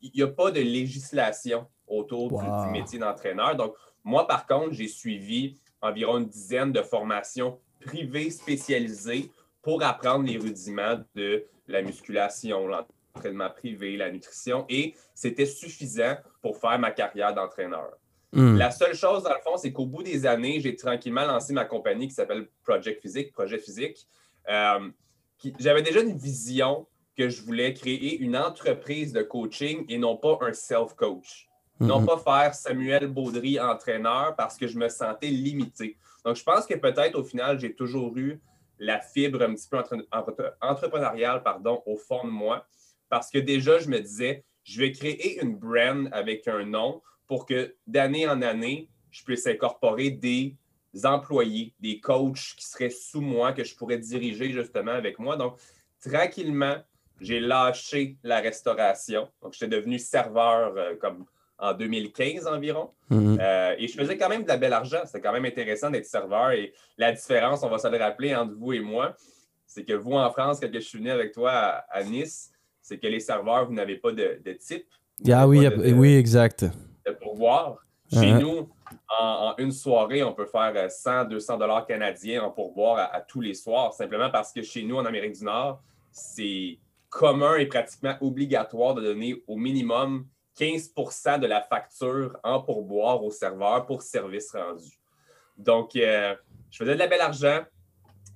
il 0.02 0.12
n'y 0.16 0.22
a 0.22 0.28
pas 0.28 0.52
de 0.52 0.62
législation 0.62 1.68
autour 1.88 2.42
du, 2.42 2.72
métier 2.72 3.00
d'entraîneur. 3.00 3.56
Donc, 3.56 3.74
moi, 4.04 4.26
par 4.26 4.48
contre, 4.48 4.72
j'ai 4.74 4.88
suivi 4.88 5.60
environ 5.82 6.20
une 6.20 6.28
dizaine 6.28 6.72
de 6.72 6.82
formations 6.82 7.60
privées 7.82 8.30
spécialisées 8.30 9.32
pour 9.62 9.84
apprendre 9.84 10.26
les 10.26 10.38
rudiments 10.38 11.00
de 11.16 11.46
la 11.70 11.82
musculation, 11.82 12.68
l'entraînement 12.68 13.50
privé, 13.50 13.96
la 13.98 14.12
nutrition, 14.12 14.66
et 14.70 14.96
c'était 15.14 15.46
suffisant 15.46 16.16
pour 16.42 16.58
faire 16.58 16.78
ma 16.80 16.92
carrière 16.92 17.34
d'entraîneur. 17.34 17.92
Hmm. 18.32 18.58
La 18.58 18.70
seule 18.72 18.94
chose, 18.94 19.24
dans 19.24 19.34
le 19.34 19.42
fond, 19.44 19.58
c'est 19.58 19.72
qu'au 19.72 19.86
bout 19.86 20.04
des 20.04 20.26
années, 20.26 20.60
j'ai 20.60 20.76
tranquillement 20.76 21.26
lancé 21.26 21.54
ma 21.54 21.66
compagnie 21.66 22.08
qui 22.08 22.14
s'appelle 22.14 22.48
Project 22.64 23.02
Physique, 23.02 23.34
Projet 23.34 23.58
Physique. 23.58 24.08
Euh, 24.50 24.90
j'avais 25.60 25.82
déjà 25.82 26.02
une 26.02 26.18
vision 26.18 26.86
que 27.18 27.30
je 27.30 27.42
voulais 27.42 27.74
créer 27.74 28.20
une 28.20 28.38
entreprise 28.38 29.14
de 29.14 29.24
coaching 29.24 29.86
et 29.90 29.98
non 29.98 30.16
pas 30.16 30.38
un 30.42 30.54
self-coach. 30.54 31.50
Non 31.80 32.02
hmm. 32.02 32.06
pas 32.06 32.18
faire 32.18 32.54
Samuel 32.54 33.08
Baudry 33.08 33.60
entraîneur 33.60 34.36
parce 34.36 34.58
que 34.58 34.68
je 34.68 34.78
me 34.78 34.90
sentais 34.90 35.28
limité. 35.28 35.98
Donc, 36.26 36.36
je 36.36 36.44
pense 36.44 36.66
que 36.66 36.76
peut-être 36.76 37.18
au 37.18 37.24
final, 37.24 37.60
j'ai 37.60 37.74
toujours 37.74 38.16
eu 38.18 38.40
la 38.80 39.00
fibre 39.02 39.42
un 39.42 39.54
petit 39.54 39.68
peu 39.70 39.78
entrepreneuriale 40.62 41.44
pardon, 41.44 41.84
au 41.86 41.98
fond 41.98 42.26
de 42.26 42.32
moi. 42.32 42.66
Parce 43.10 43.30
que 43.30 43.38
déjà, 43.38 43.80
je 43.80 43.90
me 43.90 44.00
disais, 44.00 44.44
je 44.64 44.80
vais 44.80 44.92
créer 44.92 45.42
une 45.42 45.56
brand 45.56 46.10
avec 46.12 46.48
un 46.48 46.66
nom 46.66 47.02
pour 47.28 47.46
que 47.46 47.76
d'année 47.86 48.28
en 48.28 48.42
année, 48.42 48.90
je 49.12 49.24
puisse 49.24 49.46
incorporer 49.48 50.12
des 50.12 50.56
employés, 51.04 51.74
des 51.80 52.00
coachs 52.00 52.56
qui 52.58 52.66
seraient 52.66 52.90
sous 52.90 53.22
moi, 53.22 53.54
que 53.54 53.64
je 53.64 53.76
pourrais 53.76 53.98
diriger 53.98 54.52
justement 54.52 54.92
avec 54.92 55.20
moi. 55.20 55.38
Donc, 55.38 55.60
tranquillement, 56.04 56.78
j'ai 57.20 57.40
lâché 57.40 58.18
la 58.24 58.40
restauration. 58.40 59.30
Donc, 59.42 59.54
j'étais 59.54 59.68
devenu 59.68 60.00
serveur 60.00 60.74
euh, 60.78 60.96
comme 60.96 61.26
en 61.60 61.74
2015 61.74 62.48
environ. 62.48 62.92
Mhm. 63.10 63.38
Euh, 63.40 63.76
et 63.78 63.88
je 63.88 63.94
faisais 63.94 64.18
quand 64.18 64.30
même 64.30 64.44
de 64.44 64.48
la 64.48 64.58
belle 64.58 64.74
argent. 64.74 65.02
C'était 65.06 65.22
quand 65.22 65.34
même 65.34 65.46
intéressant 65.46 65.90
d'être 65.90 66.06
serveur. 66.06 66.52
Et 66.52 66.74
la 66.98 67.12
différence, 67.12 67.64
on 67.64 67.70
va 67.70 67.78
se 67.78 67.88
le 67.88 67.98
rappeler 67.98 68.36
entre 68.36 68.54
vous 68.56 68.74
et 68.74 68.80
moi, 68.80 69.16
c'est 69.66 69.84
que 69.84 69.94
vous 69.94 70.14
en 70.14 70.30
France, 70.32 70.60
quand 70.60 70.70
je 70.74 70.80
suis 70.80 70.98
venu 70.98 71.12
avec 71.12 71.32
toi 71.32 71.52
à, 71.52 72.04
Nice, 72.04 72.52
c'est 72.82 72.98
que 72.98 73.08
les 73.08 73.20
serveurs, 73.20 73.68
vous 73.68 73.74
n'avez 73.74 73.98
pas 73.98 74.12
de, 74.12 74.40
type. 74.60 74.88
Ah 75.30 75.48
oui, 75.48 75.68
oui, 75.68 76.16
exact. 76.16 76.66
De 77.06 77.12
pourboire. 77.12 77.78
Chez 78.12 78.32
uh-huh. 78.32 78.40
nous, 78.40 78.70
en, 79.20 79.54
une 79.60 79.72
soirée, 79.72 80.24
on 80.24 80.34
peut 80.34 80.48
faire 80.48 80.90
100, 80.90 81.26
200 81.26 81.58
dollars 81.58 81.86
canadiens 81.86 82.42
en 82.42 82.50
pourboire 82.50 82.98
à, 82.98 83.16
à, 83.16 83.22
tous 83.22 83.42
les 83.42 83.54
soirs, 83.54 83.94
simplement 83.94 84.32
parce 84.32 84.52
que 84.52 84.64
chez 84.64 84.82
nous, 84.82 84.96
en 84.96 85.06
Amérique 85.06 85.38
du 85.38 85.44
Nord, 85.44 85.84
c'est 86.12 86.80
commun 87.10 87.58
et 87.58 87.68
pratiquement 87.68 88.16
obligatoire 88.22 88.96
de 88.96 89.02
donner 89.02 89.44
au 89.48 89.56
minimum 89.56 90.26
15% 90.60 91.40
de 91.40 91.48
la 91.48 91.62
facture 91.62 92.38
en 92.44 92.62
pourboire 92.62 93.24
au 93.24 93.32
serveur 93.32 93.86
pour 93.86 94.02
service 94.02 94.52
rendu. 94.52 95.00
Donc, 95.58 95.96
euh, 95.96 96.36
je 96.70 96.78
faisais 96.78 96.94
de 96.94 97.00
la 97.00 97.08
belle 97.08 97.22
argent. 97.22 97.64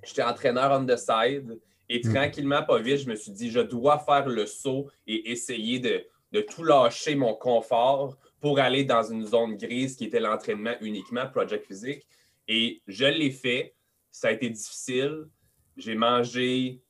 J'étais 0.02 0.22
entraîneur 0.22 0.70
on 0.72 0.86
the 0.86 0.96
side. 0.96 1.60
Et 1.88 2.00
hmm. 2.00 2.14
tranquillement, 2.14 2.62
pas 2.62 2.78
vite, 2.78 2.98
je 2.98 3.08
me 3.08 3.14
suis 3.14 3.32
dit, 3.32 3.50
je 3.50 3.60
dois 3.60 3.98
faire 3.98 4.26
le 4.26 4.46
saut 4.46 4.88
et 5.06 5.30
essayer 5.30 5.78
de, 5.78 6.04
de 6.32 6.40
tout 6.40 6.64
lâcher 6.64 7.14
mon 7.14 7.34
confort 7.34 8.16
pour 8.40 8.58
aller 8.58 8.84
dans 8.84 9.02
une 9.02 9.26
zone 9.26 9.56
grise 9.56 9.96
qui 9.96 10.04
était 10.04 10.20
l'entraînement 10.20 10.74
uniquement, 10.80 11.26
Project 11.28 11.66
Physique. 11.66 12.06
Et 12.48 12.82
je 12.86 13.06
l'ai 13.06 13.30
fait. 13.30 13.74
Ça 14.10 14.28
a 14.28 14.32
été 14.32 14.48
difficile. 14.48 15.26
J'ai 15.76 15.94
mangé 15.94 16.80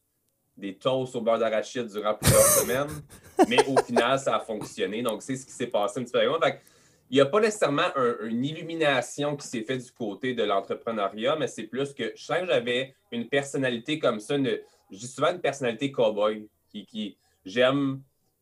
des 0.56 0.76
toasts 0.76 1.16
au 1.16 1.20
beurre 1.20 1.38
d'arachide 1.38 1.86
durant 1.86 2.14
plusieurs 2.14 2.40
semaines. 2.60 3.02
Mais 3.48 3.58
au 3.66 3.76
final, 3.82 4.18
ça 4.18 4.36
a 4.36 4.40
fonctionné. 4.40 5.02
Donc, 5.02 5.22
c'est 5.22 5.36
ce 5.36 5.46
qui 5.46 5.52
s'est 5.52 5.66
passé 5.66 6.00
un 6.00 6.04
petit 6.04 6.12
peu 6.12 6.20
il 7.10 7.18
n'y 7.18 7.20
a 7.20 7.26
pas 7.26 7.40
nécessairement 7.40 7.94
une 8.22 8.44
illumination 8.44 9.36
qui 9.36 9.46
s'est 9.46 9.62
faite 9.62 9.84
du 9.84 9.92
côté 9.92 10.34
de 10.34 10.42
l'entrepreneuriat, 10.42 11.36
mais 11.36 11.46
c'est 11.46 11.64
plus 11.64 11.92
que 11.92 12.12
je 12.16 12.24
sens 12.24 12.40
que 12.40 12.46
j'avais 12.46 12.94
une 13.12 13.28
personnalité 13.28 13.98
comme 13.98 14.20
ça. 14.20 14.36
Une, 14.36 14.58
je 14.90 14.98
dis 14.98 15.06
souvent 15.06 15.30
une 15.30 15.40
personnalité 15.40 15.92
cowboy 15.92 16.48
qui, 16.68 16.86
qui 16.86 17.16
j'aime 17.44 18.00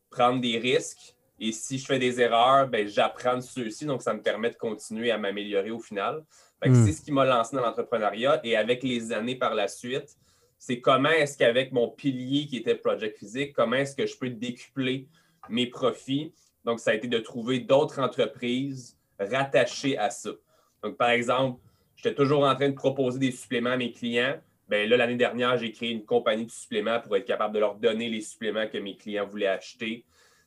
prendre 0.09 0.41
des 0.41 0.57
risques. 0.57 1.15
Et 1.39 1.51
si 1.51 1.77
je 1.77 1.85
fais 1.85 1.99
des 1.99 2.21
erreurs, 2.21 2.67
ben, 2.67 2.87
j'apprends 2.87 3.35
de 3.35 3.41
ceux-ci. 3.41 3.85
Donc, 3.85 4.01
ça 4.01 4.13
me 4.13 4.21
permet 4.21 4.49
de 4.49 4.55
continuer 4.55 5.11
à 5.11 5.17
m'améliorer 5.17 5.71
au 5.71 5.79
final. 5.79 6.23
Hmm. 6.65 6.85
C'est 6.85 6.93
ce 6.93 7.01
qui 7.01 7.11
m'a 7.11 7.25
lancé 7.25 7.55
dans 7.55 7.63
l'entrepreneuriat. 7.63 8.39
Et 8.43 8.55
avec 8.55 8.81
les 8.81 9.11
années 9.11 9.35
par 9.35 9.53
la 9.53 9.67
suite, 9.67 10.15
c'est 10.65 10.79
comment 10.79 11.09
est-ce 11.09 11.37
qu'avec 11.37 11.73
mon 11.73 11.89
pilier 11.89 12.45
qui 12.45 12.55
était 12.55 12.75
Project 12.75 13.17
Physique, 13.17 13.51
comment 13.51 13.75
est-ce 13.75 13.97
que 13.97 14.05
je 14.05 14.17
peux 14.17 14.29
décupler 14.29 15.09
mes 15.49 15.67
profits? 15.67 16.31
Donc, 16.63 16.79
ça 16.79 16.91
a 16.91 16.93
été 16.93 17.09
de 17.09 17.17
trouver 17.17 17.59
d'autres 17.59 17.99
entreprises 17.99 18.97
rattachées 19.19 19.97
à 19.97 20.09
ça. 20.09 20.29
Donc, 20.81 20.95
par 20.95 21.09
exemple, 21.09 21.59
j'étais 21.97 22.15
toujours 22.15 22.45
en 22.45 22.55
train 22.55 22.69
de 22.69 22.75
proposer 22.75 23.19
des 23.19 23.31
suppléments 23.31 23.71
à 23.71 23.77
mes 23.77 23.91
clients. 23.91 24.37
Bien 24.69 24.85
là, 24.85 24.95
l'année 24.95 25.17
dernière, 25.17 25.57
j'ai 25.57 25.73
créé 25.73 25.91
une 25.91 26.05
compagnie 26.05 26.45
de 26.45 26.51
suppléments 26.51 27.01
pour 27.01 27.17
être 27.17 27.25
capable 27.25 27.55
de 27.55 27.59
leur 27.59 27.75
donner 27.75 28.07
les 28.07 28.21
suppléments 28.21 28.67
que 28.71 28.77
mes 28.77 28.95
clients 28.95 29.27
voulaient 29.27 29.47
acheter. 29.47 30.05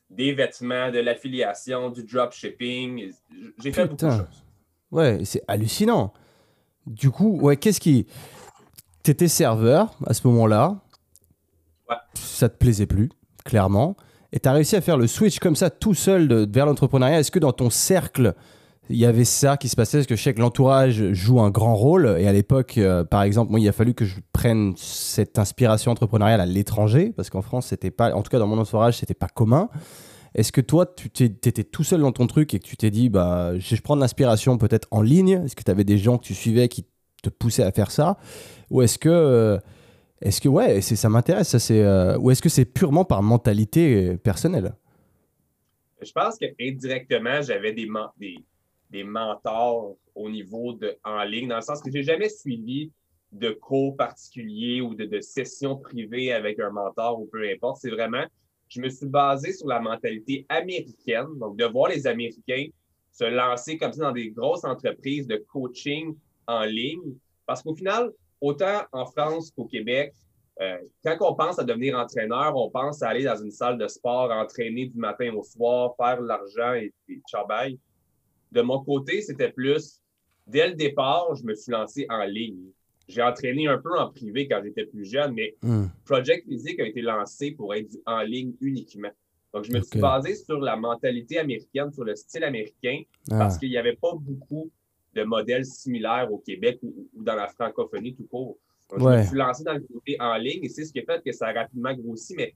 Des 0.09 0.33
vêtements, 0.33 0.89
de 0.89 0.97
l'affiliation, 0.97 1.91
du 1.91 2.01
dropshipping. 2.03 3.13
J'ai 3.59 3.71
fait 3.71 3.83
beaucoup 3.83 4.03
de 4.07 4.09
choses. 4.09 4.43
Ouais, 4.89 5.23
c'est 5.25 5.43
hallucinant. 5.47 6.11
Du 6.87 7.11
coup, 7.11 7.39
ouais, 7.39 7.55
qu'est-ce 7.57 7.79
qui. 7.79 8.07
T'étais 9.07 9.29
serveur 9.29 9.95
à 10.05 10.13
ce 10.13 10.27
moment-là. 10.27 10.81
Ouais. 11.89 11.95
Ça 12.13 12.49
te 12.49 12.57
plaisait 12.57 12.87
plus, 12.87 13.07
clairement. 13.45 13.95
Et 14.33 14.39
tu 14.41 14.49
as 14.49 14.51
réussi 14.51 14.75
à 14.75 14.81
faire 14.81 14.97
le 14.97 15.07
switch 15.07 15.39
comme 15.39 15.55
ça 15.55 15.69
tout 15.69 15.93
seul 15.93 16.27
de- 16.27 16.45
vers 16.51 16.65
l'entrepreneuriat. 16.65 17.21
Est-ce 17.21 17.31
que 17.31 17.39
dans 17.39 17.53
ton 17.53 17.69
cercle, 17.69 18.35
il 18.89 18.97
y 18.97 19.05
avait 19.05 19.23
ça 19.23 19.55
qui 19.55 19.69
se 19.69 19.77
passait? 19.77 19.99
Parce 19.99 20.07
que 20.07 20.17
je 20.17 20.21
sais 20.21 20.33
que 20.33 20.41
l'entourage 20.41 21.13
joue 21.13 21.39
un 21.39 21.49
grand 21.51 21.73
rôle. 21.73 22.17
Et 22.19 22.27
à 22.27 22.33
l'époque, 22.33 22.77
euh, 22.77 23.05
par 23.05 23.23
exemple, 23.23 23.49
moi, 23.49 23.61
il 23.61 23.67
a 23.69 23.71
fallu 23.71 23.93
que 23.93 24.03
je 24.03 24.17
prenne 24.33 24.73
cette 24.75 25.39
inspiration 25.39 25.93
entrepreneuriale 25.93 26.41
à 26.41 26.45
l'étranger. 26.45 27.13
Parce 27.15 27.29
qu'en 27.29 27.41
France, 27.41 27.67
c'était 27.67 27.91
pas. 27.91 28.13
En 28.13 28.23
tout 28.23 28.29
cas, 28.29 28.39
dans 28.39 28.47
mon 28.47 28.57
entourage, 28.57 28.97
c'était 28.97 29.13
pas 29.13 29.29
commun. 29.29 29.69
Est-ce 30.35 30.51
que 30.51 30.59
toi, 30.59 30.85
tu 30.85 31.23
étais 31.23 31.63
tout 31.63 31.85
seul 31.85 32.01
dans 32.01 32.11
ton 32.11 32.27
truc 32.27 32.53
et 32.53 32.59
que 32.59 32.67
tu 32.67 32.75
t'es 32.75 32.91
dit, 32.91 33.07
bah, 33.07 33.57
je 33.57 33.73
je 33.77 33.81
prends 33.81 33.95
de 33.95 34.01
l'inspiration 34.01 34.57
peut-être 34.57 34.89
en 34.91 35.01
ligne? 35.01 35.43
Est-ce 35.45 35.55
que 35.55 35.63
tu 35.63 35.71
avais 35.71 35.85
des 35.85 35.97
gens 35.97 36.17
que 36.17 36.25
tu 36.25 36.33
suivais 36.33 36.67
qui 36.67 36.85
te 37.21 37.29
poussaient 37.29 37.63
à 37.63 37.71
faire 37.71 37.91
ça 37.91 38.17
Ou 38.69 38.81
est-ce 38.81 38.97
que. 38.97 39.09
euh, 39.09 39.57
est-ce 40.21 40.41
que, 40.41 40.49
ouais, 40.49 40.81
c'est- 40.81 40.95
ça 40.95 41.09
m'intéresse, 41.09 41.49
ça, 41.49 41.59
c'est. 41.59 41.83
euh, 41.83 42.17
ou 42.17 42.31
est-ce 42.31 42.41
que 42.41 42.49
c'est 42.49 42.65
purement 42.65 43.05
par 43.05 43.21
mentalité 43.21 44.17
personnelle? 44.17 44.73
Je 46.01 46.11
pense 46.11 46.37
que 46.37 46.45
indirectement, 46.61 47.41
j'avais 47.41 47.73
des, 47.73 47.87
des, 48.17 48.35
des 48.91 49.03
mentors 49.03 49.95
au 50.15 50.29
niveau 50.29 50.73
de 50.73 50.95
en 51.03 51.23
ligne, 51.23 51.47
dans 51.47 51.55
le 51.57 51.61
sens 51.61 51.81
que 51.81 51.91
j'ai 51.91 52.03
jamais 52.03 52.29
suivi 52.29 52.91
de 53.31 53.49
cours 53.51 53.95
particuliers 53.97 54.81
ou 54.81 54.95
de, 54.95 55.05
de 55.05 55.19
sessions 55.19 55.75
privées 55.75 56.31
avec 56.31 56.59
un 56.59 56.69
mentor 56.71 57.19
ou 57.19 57.25
peu 57.25 57.47
importe. 57.49 57.79
C'est 57.81 57.89
vraiment, 57.89 58.23
je 58.69 58.79
me 58.81 58.89
suis 58.89 59.07
basé 59.07 59.53
sur 59.53 59.67
la 59.67 59.79
mentalité 59.79 60.45
américaine, 60.49 61.27
donc 61.39 61.57
de 61.57 61.65
voir 61.65 61.89
les 61.89 62.07
Américains 62.07 62.67
se 63.11 63.25
lancer 63.25 63.77
comme 63.77 63.91
ça 63.93 64.03
dans 64.03 64.11
des 64.11 64.29
grosses 64.29 64.63
entreprises 64.63 65.27
de 65.27 65.43
coaching 65.51 66.15
en 66.47 66.63
ligne. 66.63 67.15
Parce 67.45 67.61
qu'au 67.61 67.75
final, 67.75 68.11
autant 68.41 68.81
en 68.91 69.05
France 69.05 69.51
qu'au 69.51 69.65
Québec, 69.65 70.13
euh, 70.59 70.77
quand 71.03 71.17
on 71.21 71.35
pense 71.35 71.59
à 71.59 71.63
devenir 71.63 71.97
entraîneur, 71.97 72.55
on 72.55 72.69
pense 72.69 73.03
à 73.03 73.09
aller 73.09 73.23
dans 73.23 73.35
une 73.41 73.51
salle 73.51 73.77
de 73.77 73.87
sport, 73.87 74.31
entraîner 74.31 74.87
du 74.87 74.97
matin 74.97 75.31
au 75.35 75.43
soir, 75.43 75.93
faire 75.97 76.21
de 76.21 76.27
l'argent 76.27 76.73
et, 76.73 76.91
et 77.09 77.21
bye. 77.47 77.77
De 78.51 78.61
mon 78.61 78.83
côté, 78.83 79.21
c'était 79.21 79.51
plus, 79.51 80.01
dès 80.47 80.67
le 80.69 80.73
départ, 80.73 81.35
je 81.35 81.43
me 81.43 81.53
suis 81.53 81.71
lancé 81.71 82.07
en 82.09 82.23
ligne. 82.23 82.71
J'ai 83.07 83.21
entraîné 83.21 83.67
un 83.67 83.77
peu 83.77 83.97
en 83.97 84.09
privé 84.09 84.47
quand 84.47 84.61
j'étais 84.63 84.85
plus 84.85 85.05
jeune, 85.05 85.33
mais 85.33 85.55
Hmm. 85.61 85.85
Project 86.05 86.47
Physique 86.47 86.79
a 86.79 86.85
été 86.85 87.01
lancé 87.01 87.51
pour 87.51 87.73
être 87.75 87.95
en 88.05 88.21
ligne 88.21 88.53
uniquement. 88.59 89.11
Donc, 89.53 89.63
je 89.63 89.71
me 89.71 89.81
suis 89.81 89.99
basé 89.99 90.35
sur 90.35 90.59
la 90.59 90.75
mentalité 90.75 91.39
américaine, 91.39 91.91
sur 91.93 92.03
le 92.03 92.15
style 92.15 92.43
américain, 92.43 93.01
Ah, 93.31 93.37
parce 93.39 93.57
qu'il 93.57 93.69
n'y 93.69 93.77
avait 93.77 93.95
pas 93.95 94.13
beaucoup 94.19 94.69
de 95.17 95.23
modèles 95.23 95.65
similaires 95.65 96.31
au 96.31 96.37
Québec 96.39 96.79
ou, 96.83 97.07
ou 97.15 97.23
dans 97.23 97.35
la 97.35 97.47
francophonie 97.47 98.13
tout 98.15 98.27
court. 98.27 98.57
Donc, 98.89 98.99
Je 98.99 99.03
me 99.17 99.23
suis 99.27 99.37
lancé 99.37 99.63
dans 99.63 99.73
le 99.73 99.81
côté 99.81 100.15
en 100.19 100.35
ligne 100.37 100.63
et 100.63 100.69
c'est 100.69 100.85
ce 100.85 100.93
qui 100.93 100.99
a 100.99 101.03
fait 101.03 101.21
que 101.23 101.31
ça 101.31 101.47
a 101.47 101.53
rapidement 101.53 101.93
grossi, 101.93 102.35
mais 102.35 102.55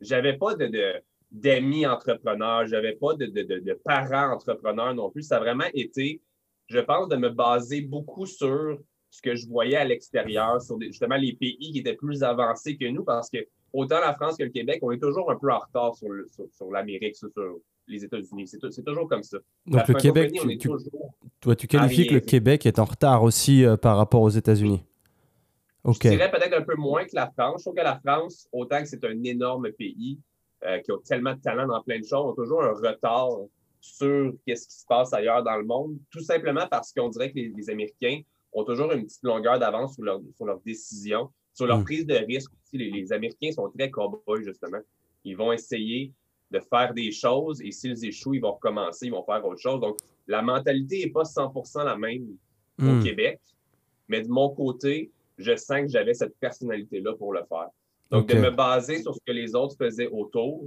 j'avais 0.00 0.36
pas 0.36 0.54
de, 0.54 0.66
de- 0.66 0.94
d'amis 1.30 1.86
entrepreneurs, 1.86 2.66
j'avais 2.66 2.94
pas 2.94 3.14
de, 3.14 3.26
de, 3.26 3.42
de, 3.42 3.58
de 3.60 3.74
parents 3.74 4.32
entrepreneurs 4.34 4.94
non 4.94 5.10
plus. 5.10 5.22
Ça 5.22 5.36
a 5.36 5.40
vraiment 5.40 5.66
été, 5.74 6.20
je 6.68 6.78
pense, 6.78 7.08
de 7.08 7.16
me 7.16 7.28
baser 7.28 7.82
beaucoup 7.82 8.24
sur 8.26 8.78
ce 9.10 9.22
que 9.22 9.34
je 9.34 9.46
voyais 9.46 9.76
à 9.76 9.84
l'extérieur, 9.84 10.60
sur 10.62 10.76
des- 10.78 10.86
justement 10.86 11.16
les 11.16 11.34
pays 11.34 11.56
qui 11.72 11.78
étaient 11.78 11.96
plus 11.96 12.22
avancés 12.22 12.76
que 12.76 12.86
nous, 12.86 13.04
parce 13.04 13.28
que 13.30 13.38
autant 13.72 14.00
la 14.00 14.14
France 14.14 14.36
que 14.36 14.44
le 14.44 14.50
Québec, 14.50 14.78
on 14.82 14.90
est 14.90 14.98
toujours 14.98 15.30
un 15.30 15.36
peu 15.36 15.50
en 15.52 15.58
retard 15.58 15.94
sur, 15.94 16.08
le- 16.08 16.26
sur, 16.28 16.46
sur 16.52 16.70
l'Amérique, 16.70 17.14
sur, 17.16 17.30
sur 17.32 17.58
les 17.88 18.04
États-Unis. 18.04 18.46
C'est, 18.46 18.58
tou- 18.58 18.70
c'est 18.70 18.82
toujours 18.84 19.08
comme 19.08 19.22
ça. 19.22 19.38
Donc 19.66 19.88
le 19.88 19.94
Québec, 19.94 20.32
tu, 20.58 20.68
toi, 21.40 21.56
tu 21.56 21.66
qualifies 21.66 22.06
que 22.06 22.14
le. 22.14 22.20
Québec 22.20 22.66
est 22.66 22.78
en 22.78 22.84
retard 22.84 23.22
aussi 23.22 23.64
euh, 23.64 23.76
par 23.76 23.96
rapport 23.96 24.22
aux 24.22 24.28
États-Unis. 24.30 24.82
Je 25.84 25.98
dirais 26.10 26.30
peut-être 26.30 26.54
un 26.54 26.62
peu 26.62 26.74
moins 26.76 27.04
que 27.04 27.14
la 27.14 27.30
France. 27.30 27.60
Je 27.60 27.64
trouve 27.64 27.74
que 27.74 27.80
la 27.82 27.98
France, 28.04 28.48
autant 28.52 28.80
que 28.82 28.88
c'est 28.88 29.02
un 29.04 29.22
énorme 29.22 29.70
pays 29.72 30.18
euh, 30.64 30.78
qui 30.80 30.90
a 30.92 30.96
tellement 31.04 31.34
de 31.34 31.40
talent 31.40 31.66
dans 31.66 31.82
plein 31.82 31.98
de 31.98 32.04
choses, 32.04 32.32
a 32.32 32.34
toujours 32.34 32.62
un 32.62 32.72
retard 32.72 33.28
sur 33.80 34.32
qu'est-ce 34.44 34.66
qui 34.68 34.74
se 34.74 34.84
passe 34.86 35.12
ailleurs 35.14 35.42
dans 35.44 35.56
le 35.56 35.64
monde, 35.64 35.96
tout 36.10 36.20
simplement 36.20 36.66
parce 36.68 36.92
qu'on 36.92 37.08
dirait 37.08 37.30
que 37.30 37.36
les, 37.36 37.52
les 37.56 37.70
Américains 37.70 38.20
ont 38.52 38.64
toujours 38.64 38.92
une 38.92 39.04
petite 39.04 39.22
longueur 39.22 39.58
d'avance 39.58 39.94
sur 39.94 40.02
leurs 40.04 40.20
sur 40.36 40.46
leurs 40.46 40.60
décisions, 40.60 41.30
sur 41.54 41.66
leur 41.66 41.78
Mm. 41.78 41.84
prise 41.84 42.06
de 42.06 42.14
risque 42.16 42.50
aussi. 42.52 42.76
Les, 42.76 42.90
les 42.90 43.12
Américains 43.12 43.52
sont 43.52 43.70
très 43.70 43.88
cow-boys, 43.90 44.42
justement. 44.42 44.80
Ils 45.24 45.36
vont 45.36 45.52
essayer 45.52 46.12
de 46.50 46.60
faire 46.60 46.94
des 46.94 47.10
choses 47.12 47.60
et 47.62 47.70
s'ils 47.72 48.04
échouent, 48.04 48.34
ils 48.34 48.40
vont 48.40 48.52
recommencer, 48.52 49.06
ils 49.06 49.12
vont 49.12 49.24
faire 49.24 49.44
autre 49.44 49.60
chose. 49.60 49.80
Donc, 49.80 49.96
la 50.26 50.40
mentalité 50.42 51.04
n'est 51.04 51.10
pas 51.10 51.24
100% 51.24 51.84
la 51.84 51.96
même 51.96 52.26
au 52.80 52.84
Hmm. 52.84 53.02
Québec. 53.02 53.40
Mais 54.08 54.22
de 54.22 54.28
mon 54.28 54.48
côté, 54.50 55.10
je 55.36 55.54
sens 55.56 55.82
que 55.82 55.88
j'avais 55.88 56.14
cette 56.14 56.36
personnalité-là 56.38 57.14
pour 57.14 57.32
le 57.32 57.40
faire. 57.48 57.68
Donc, 58.10 58.28
de 58.28 58.34
me 58.36 58.50
baser 58.50 59.02
sur 59.02 59.14
ce 59.14 59.20
que 59.26 59.32
les 59.32 59.54
autres 59.54 59.76
faisaient 59.76 60.06
autour, 60.08 60.64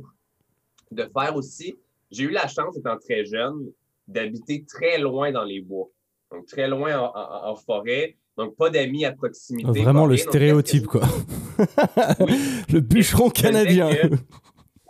de 0.91 1.03
faire 1.17 1.35
aussi. 1.35 1.75
J'ai 2.11 2.25
eu 2.25 2.29
la 2.31 2.47
chance, 2.47 2.77
étant 2.77 2.97
très 2.97 3.25
jeune, 3.25 3.71
d'habiter 4.07 4.63
très 4.67 4.99
loin 4.99 5.31
dans 5.31 5.43
les 5.45 5.61
bois. 5.61 5.87
Donc, 6.31 6.45
très 6.45 6.67
loin 6.67 6.99
en, 6.99 7.11
en- 7.15 7.49
en 7.51 7.55
forêt. 7.55 8.17
Donc, 8.37 8.55
pas 8.55 8.69
d'amis 8.69 9.05
à 9.05 9.11
proximité. 9.13 9.81
Vraiment 9.81 10.03
pas 10.03 10.09
le. 10.09 10.15
Donc, 10.17 10.27
stéréotype, 10.27 10.85
quoi. 10.87 11.01
Oui. 12.19 12.33
le 12.71 12.79
bûcheron 12.79 13.29
canadien. 13.29 13.89
que- 13.95 14.15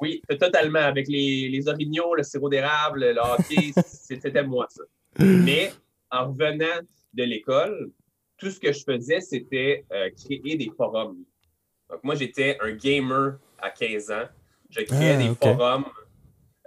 Oui, 0.02 0.22
totalement. 0.40 0.80
Avec 0.80 1.08
les, 1.08 1.48
les 1.48 1.68
orignaux, 1.68 2.16
le 2.16 2.24
sirop 2.24 2.50
d'érable, 2.50 3.02
le 3.02 3.20
hockey, 3.20 3.72
c'était 3.86 4.44
moi, 4.44 4.68
ça. 4.70 4.84
Mais 5.20 5.72
en 6.10 6.30
revenant 6.30 6.82
de 7.14 7.24
l'école, 7.24 7.92
tout 8.38 8.50
ce 8.50 8.60
que 8.60 8.72
je 8.72 8.84
faisais, 8.84 9.22
c'était 9.22 9.86
euh, 9.92 10.10
créer 10.10 10.58
des 10.58 10.72
forums. 10.76 11.24
Donc, 11.90 12.04
moi, 12.04 12.16
j'étais 12.16 12.58
un 12.60 12.72
gamer 12.72 13.38
à 13.60 13.70
15 13.70 14.12
ans. 14.12 14.26
Je 14.70 14.82
créais 14.82 15.14
Ah, 15.14 15.18
des 15.18 15.36
forums 15.36 15.86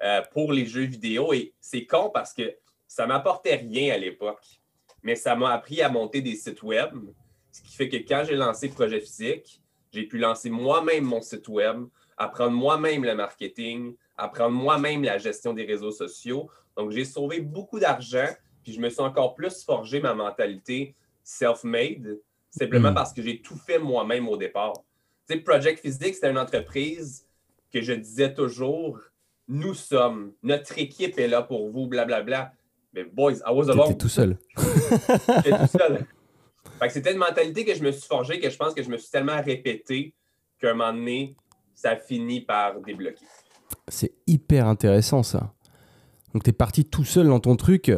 euh, 0.02 0.22
pour 0.32 0.52
les 0.52 0.66
jeux 0.66 0.84
vidéo 0.84 1.32
et 1.32 1.54
c'est 1.60 1.86
con 1.86 2.10
parce 2.12 2.32
que 2.32 2.54
ça 2.86 3.06
m'apportait 3.06 3.56
rien 3.56 3.94
à 3.94 3.98
l'époque, 3.98 4.44
mais 5.02 5.16
ça 5.16 5.34
m'a 5.34 5.52
appris 5.52 5.82
à 5.82 5.88
monter 5.88 6.20
des 6.20 6.36
sites 6.36 6.62
web, 6.62 6.92
ce 7.50 7.62
qui 7.62 7.74
fait 7.74 7.88
que 7.88 7.96
quand 7.96 8.24
j'ai 8.28 8.36
lancé 8.36 8.68
Projet 8.68 9.00
Physique, 9.00 9.62
j'ai 9.92 10.04
pu 10.04 10.18
lancer 10.18 10.50
moi-même 10.50 11.04
mon 11.04 11.22
site 11.22 11.48
web, 11.48 11.86
apprendre 12.16 12.52
moi-même 12.52 13.04
le 13.04 13.14
marketing, 13.14 13.94
apprendre 14.16 14.56
moi-même 14.56 15.02
la 15.02 15.18
gestion 15.18 15.52
des 15.52 15.64
réseaux 15.64 15.90
sociaux. 15.90 16.48
Donc, 16.76 16.90
j'ai 16.90 17.04
sauvé 17.04 17.40
beaucoup 17.40 17.78
d'argent, 17.78 18.28
puis 18.62 18.72
je 18.72 18.80
me 18.80 18.88
suis 18.88 19.00
encore 19.00 19.34
plus 19.34 19.64
forgé 19.64 20.00
ma 20.00 20.14
mentalité 20.14 20.94
self-made, 21.22 22.18
simplement 22.50 22.90
Mm. 22.90 22.94
parce 22.94 23.12
que 23.12 23.22
j'ai 23.22 23.40
tout 23.40 23.56
fait 23.56 23.78
moi-même 23.78 24.28
au 24.28 24.36
départ. 24.36 24.74
Tu 25.28 25.34
sais, 25.34 25.40
Project 25.40 25.80
Physique, 25.80 26.14
c'était 26.14 26.30
une 26.30 26.38
entreprise 26.38 27.26
que 27.72 27.80
je 27.80 27.92
disais 27.92 28.32
toujours, 28.34 29.00
nous 29.48 29.74
sommes, 29.74 30.32
notre 30.42 30.78
équipe 30.78 31.18
est 31.18 31.28
là 31.28 31.42
pour 31.42 31.70
vous, 31.70 31.86
blablabla. 31.86 32.52
Mais 32.92 33.04
boys, 33.04 33.34
I 33.44 33.50
was 33.50 33.68
alone. 33.70 33.96
Tout 33.98 34.08
seul. 34.08 34.38
J'étais 34.56 35.58
tout 35.58 35.78
seul. 35.78 36.06
Fait 36.78 36.86
que 36.86 36.92
c'était 36.92 37.12
une 37.12 37.18
mentalité 37.18 37.64
que 37.64 37.74
je 37.74 37.82
me 37.82 37.90
suis 37.90 38.06
forgée, 38.06 38.38
que 38.38 38.48
je 38.48 38.56
pense 38.56 38.72
que 38.74 38.82
je 38.82 38.88
me 38.88 38.96
suis 38.96 39.10
tellement 39.10 39.40
répété 39.42 40.14
qu'à 40.60 40.70
un 40.70 40.74
moment 40.74 40.92
donné, 40.92 41.34
ça 41.74 41.96
finit 41.96 42.40
par 42.40 42.80
débloquer. 42.80 43.24
C'est 43.88 44.12
hyper 44.26 44.66
intéressant 44.66 45.22
ça. 45.22 45.52
Donc 46.32 46.42
tu 46.44 46.50
es 46.50 46.52
parti 46.52 46.84
tout 46.84 47.04
seul 47.04 47.28
dans 47.28 47.40
ton 47.40 47.56
truc. 47.56 47.92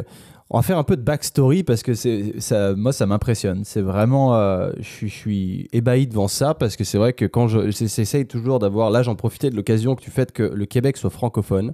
On 0.49 0.59
va 0.59 0.63
faire 0.63 0.77
un 0.77 0.83
peu 0.85 0.95
de 0.95 1.01
backstory 1.01 1.63
parce 1.63 1.83
que 1.83 1.93
ça, 1.93 2.73
moi 2.73 2.93
ça 2.93 3.05
m'impressionne. 3.05 3.65
C'est 3.65 3.81
vraiment, 3.81 4.35
euh, 4.37 4.71
je 4.77 4.83
suis, 4.87 5.09
je 5.09 5.13
suis 5.13 5.67
ébahi 5.73 6.07
devant 6.07 6.29
ça 6.29 6.53
parce 6.53 6.77
que 6.77 6.85
c'est 6.85 6.97
vrai 6.97 7.11
que 7.11 7.25
quand 7.25 7.49
je 7.49 7.69
j'essaye 7.69 8.25
toujours 8.25 8.59
d'avoir, 8.59 8.89
là 8.89 9.03
j'en 9.03 9.15
profitais 9.15 9.49
de 9.49 9.57
l'occasion 9.57 9.95
que 9.95 10.01
tu 10.01 10.09
fais 10.09 10.25
que 10.25 10.43
le 10.43 10.65
Québec 10.65 10.95
soit 10.95 11.09
francophone. 11.09 11.73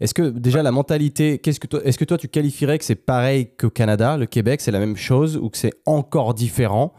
Est-ce 0.00 0.14
que 0.14 0.22
déjà 0.22 0.62
la 0.62 0.72
mentalité, 0.72 1.38
qu'est-ce 1.38 1.60
que 1.60 1.66
toi, 1.66 1.80
est-ce 1.84 1.98
que 1.98 2.06
toi 2.06 2.16
tu 2.16 2.28
qualifierais 2.28 2.78
que 2.78 2.84
c'est 2.84 2.94
pareil 2.94 3.50
qu'au 3.58 3.70
Canada, 3.70 4.16
le 4.16 4.26
Québec 4.26 4.62
c'est 4.62 4.72
la 4.72 4.80
même 4.80 4.96
chose 4.96 5.36
ou 5.36 5.50
que 5.50 5.58
c'est 5.58 5.74
encore 5.84 6.32
différent? 6.32 6.94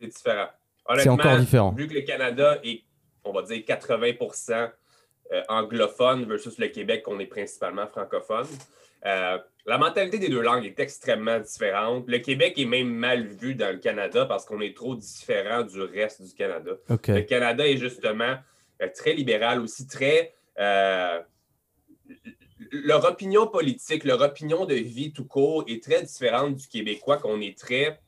C'est 0.00 0.08
différent. 0.08 0.46
C'est 0.96 1.08
encore 1.10 1.38
différent. 1.38 1.74
Vu 1.76 1.86
que 1.86 1.94
le 1.94 2.02
Canada 2.02 2.58
est, 2.64 2.82
on 3.24 3.32
va 3.32 3.42
dire, 3.42 3.58
80% 3.58 4.70
euh, 5.32 5.42
anglophone 5.48 6.24
versus 6.24 6.58
le 6.58 6.68
Québec, 6.68 7.04
on 7.06 7.18
est 7.18 7.26
principalement 7.26 7.86
francophone, 7.86 8.46
euh, 9.06 9.38
la 9.66 9.78
mentalité 9.78 10.18
des 10.18 10.28
deux 10.28 10.42
langues 10.42 10.64
est 10.64 10.78
extrêmement 10.80 11.38
différente. 11.38 12.04
Le 12.08 12.18
Québec 12.18 12.58
est 12.58 12.64
même 12.64 12.92
mal 12.92 13.26
vu 13.26 13.54
dans 13.54 13.72
le 13.72 13.78
Canada 13.78 14.26
parce 14.26 14.44
qu'on 14.44 14.60
est 14.60 14.76
trop 14.76 14.94
différent 14.94 15.62
du 15.62 15.80
reste 15.80 16.22
du 16.22 16.34
Canada. 16.34 16.72
Le 16.88 17.20
Canada 17.22 17.66
est 17.66 17.76
justement 17.76 18.36
euh, 18.80 18.88
très 18.94 19.12
libéral, 19.14 19.60
aussi 19.60 19.86
très. 19.86 20.34
euh, 20.58 21.20
leur 22.70 23.04
opinion 23.04 23.46
politique, 23.48 24.04
leur 24.04 24.20
opinion 24.22 24.64
de 24.66 24.74
vie 24.74 25.12
tout 25.12 25.26
court 25.26 25.64
est 25.68 25.82
très 25.82 26.02
différente 26.02 26.54
du 26.54 26.66
Québécois, 26.68 27.18
qu'on 27.18 27.40
est 27.40 27.58
très. 27.58 28.00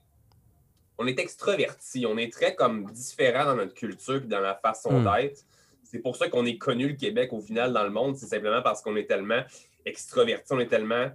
On 0.99 1.07
est 1.07 1.19
extraverti, 1.19 2.07
on 2.07 2.17
est 2.17 2.33
très 2.33 2.55
comme 2.55 2.91
différent 2.93 3.45
dans 3.45 3.57
notre 3.57 3.75
culture 3.75 4.17
et 4.17 4.29
dans 4.29 4.41
la 4.41 4.55
façon 4.55 5.01
Hmm. 5.01 5.05
d'être. 5.05 5.41
C'est 5.83 5.99
pour 6.01 6.17
ça 6.17 6.29
qu'on 6.29 6.47
est 6.47 6.59
connu 6.59 6.89
le 6.89 6.95
Québec 6.95 7.33
au 7.33 7.41
final 7.41 7.73
dans 7.73 7.85
le 7.85 7.91
monde. 7.91 8.17
C'est 8.17 8.27
simplement 8.27 8.63
parce 8.63 8.83
qu'on 8.83 8.97
est 8.97 9.07
tellement 9.07 9.43
extraverti, 9.85 10.53
on 10.53 10.61
est 10.61 10.67
tellement 10.67 11.11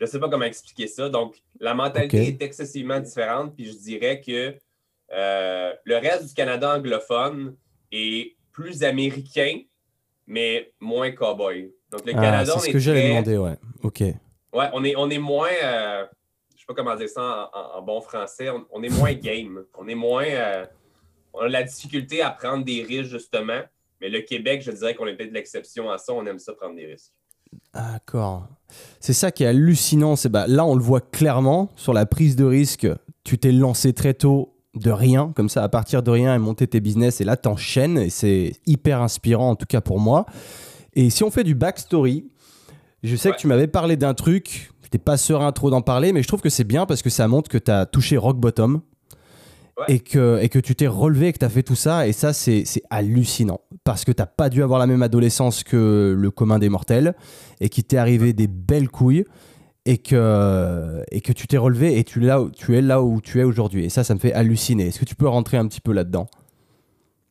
je 0.00 0.06
ne 0.06 0.10
sais 0.10 0.18
pas 0.18 0.30
comment 0.30 0.46
expliquer 0.46 0.86
ça. 0.86 1.10
Donc, 1.10 1.36
la 1.60 1.74
mentalité 1.74 2.28
est 2.28 2.42
excessivement 2.42 2.98
différente. 3.00 3.54
Puis 3.54 3.66
je 3.66 3.76
dirais 3.76 4.22
que 4.26 4.54
euh, 5.12 5.72
le 5.84 5.96
reste 5.96 6.28
du 6.28 6.34
Canada 6.34 6.74
anglophone 6.76 7.54
est 7.92 8.34
plus 8.50 8.82
américain, 8.82 9.60
mais 10.26 10.72
moins 10.80 11.10
cowboy. 11.10 11.70
Donc, 11.90 12.06
le 12.06 12.12
ah, 12.16 12.20
Canada, 12.20 12.52
c'est 12.56 12.68
ce 12.68 12.72
que 12.72 12.78
j'allais 12.78 13.08
demander, 13.10 13.36
ouais. 13.36 13.56
OK. 13.82 14.00
Ouais, 14.00 14.68
on 14.72 14.84
est, 14.84 14.96
on 14.96 15.10
est 15.10 15.18
moins, 15.18 15.50
euh, 15.62 16.06
pas 16.70 16.82
comment 16.82 16.96
dire 16.96 17.08
ça 17.08 17.50
en, 17.52 17.82
bon 17.82 18.00
français, 18.00 18.48
on, 18.70 18.82
est 18.82 18.88
moins 18.88 19.12
game. 19.14 19.64
On 19.76 19.88
est 19.88 19.94
moins, 19.94 20.24
euh, 20.24 20.64
on 21.32 21.40
a 21.40 21.48
la 21.48 21.64
difficulté 21.64 22.22
à 22.22 22.30
prendre 22.30 22.64
des 22.64 22.84
risques, 22.84 23.10
justement. 23.10 23.60
Mais 24.00 24.08
le 24.08 24.20
Québec, 24.20 24.62
je 24.62 24.70
dirais 24.70 24.94
qu'on 24.94 25.06
est 25.06 25.16
peut-être 25.16 25.32
l'exception 25.32 25.90
à 25.90 25.98
ça. 25.98 26.12
On 26.12 26.24
aime 26.26 26.38
ça 26.38 26.52
prendre 26.54 26.76
des 26.76 26.86
risques. 26.86 27.12
D'accord. 27.74 28.46
C'est 29.00 29.12
ça 29.12 29.32
qui 29.32 29.42
est 29.42 29.48
hallucinant. 29.48 30.14
C'est 30.14 30.28
bah, 30.28 30.46
là, 30.46 30.64
on 30.64 30.76
le 30.76 30.82
voit 30.82 31.00
clairement 31.00 31.70
sur 31.74 31.92
la 31.92 32.06
prise 32.06 32.36
de 32.36 32.44
risque. 32.44 32.86
Tu 33.24 33.36
t'es 33.36 33.52
lancé 33.52 33.92
très 33.92 34.14
tôt 34.14 34.54
de 34.74 34.92
rien, 34.92 35.32
comme 35.34 35.48
ça, 35.48 35.64
à 35.64 35.68
partir 35.68 36.04
de 36.04 36.10
rien 36.10 36.34
et 36.34 36.38
monter 36.38 36.68
tes 36.68 36.78
business. 36.78 37.20
Et 37.20 37.24
là, 37.24 37.36
t'enchaînes 37.36 37.98
et 37.98 38.10
c'est 38.10 38.52
hyper 38.66 39.02
inspirant, 39.02 39.50
en 39.50 39.56
tout 39.56 39.66
cas 39.66 39.80
pour 39.80 39.98
moi. 39.98 40.24
Et 40.94 41.10
si 41.10 41.24
on 41.24 41.32
fait 41.32 41.44
du 41.44 41.56
backstory, 41.56 42.30
je 43.02 43.16
sais 43.16 43.32
que 43.32 43.36
tu 43.36 43.48
m'avais 43.48 43.66
parlé 43.66 43.96
d'un 43.96 44.14
truc. 44.14 44.70
N'étais 44.92 45.04
pas 45.04 45.16
serein 45.16 45.52
trop 45.52 45.70
d'en 45.70 45.82
parler, 45.82 46.12
mais 46.12 46.22
je 46.22 46.26
trouve 46.26 46.40
que 46.40 46.48
c'est 46.48 46.64
bien 46.64 46.84
parce 46.84 47.00
que 47.00 47.10
ça 47.10 47.28
montre 47.28 47.48
que 47.48 47.58
tu 47.58 47.70
as 47.70 47.86
touché 47.86 48.16
rock 48.16 48.38
bottom 48.38 48.80
et, 49.86 50.00
que, 50.00 50.40
et 50.42 50.48
que 50.48 50.58
tu 50.58 50.74
t'es 50.74 50.88
relevé, 50.88 51.32
que 51.32 51.38
tu 51.38 51.44
as 51.44 51.48
fait 51.48 51.62
tout 51.62 51.76
ça. 51.76 52.08
Et 52.08 52.12
ça, 52.12 52.32
c'est 52.32 52.64
hallucinant. 52.90 53.60
Parce 53.84 54.04
que 54.04 54.10
tu 54.10 54.20
n'as 54.20 54.26
pas 54.26 54.48
dû 54.48 54.64
avoir 54.64 54.80
la 54.80 54.88
même 54.88 55.02
adolescence 55.02 55.62
que 55.62 56.14
le 56.16 56.30
commun 56.32 56.58
des 56.58 56.68
mortels 56.68 57.14
et 57.60 57.68
qu'il 57.68 57.84
t'est 57.84 57.98
arrivé 57.98 58.32
des 58.32 58.48
belles 58.48 58.88
couilles 58.88 59.24
et 59.86 59.98
que, 59.98 61.02
et 61.12 61.20
que 61.20 61.32
tu 61.32 61.46
t'es 61.46 61.56
relevé 61.56 61.98
et 61.98 62.04
tu, 62.04 62.18
là, 62.18 62.44
tu 62.56 62.76
es 62.76 62.82
là 62.82 63.00
où 63.00 63.20
tu 63.20 63.38
es 63.38 63.44
aujourd'hui. 63.44 63.84
Et 63.84 63.90
ça, 63.90 64.02
ça 64.02 64.14
me 64.14 64.18
fait 64.18 64.32
halluciner. 64.32 64.88
Est-ce 64.88 64.98
que 64.98 65.04
tu 65.04 65.14
peux 65.14 65.28
rentrer 65.28 65.56
un 65.56 65.68
petit 65.68 65.80
peu 65.80 65.92
là-dedans? 65.92 66.26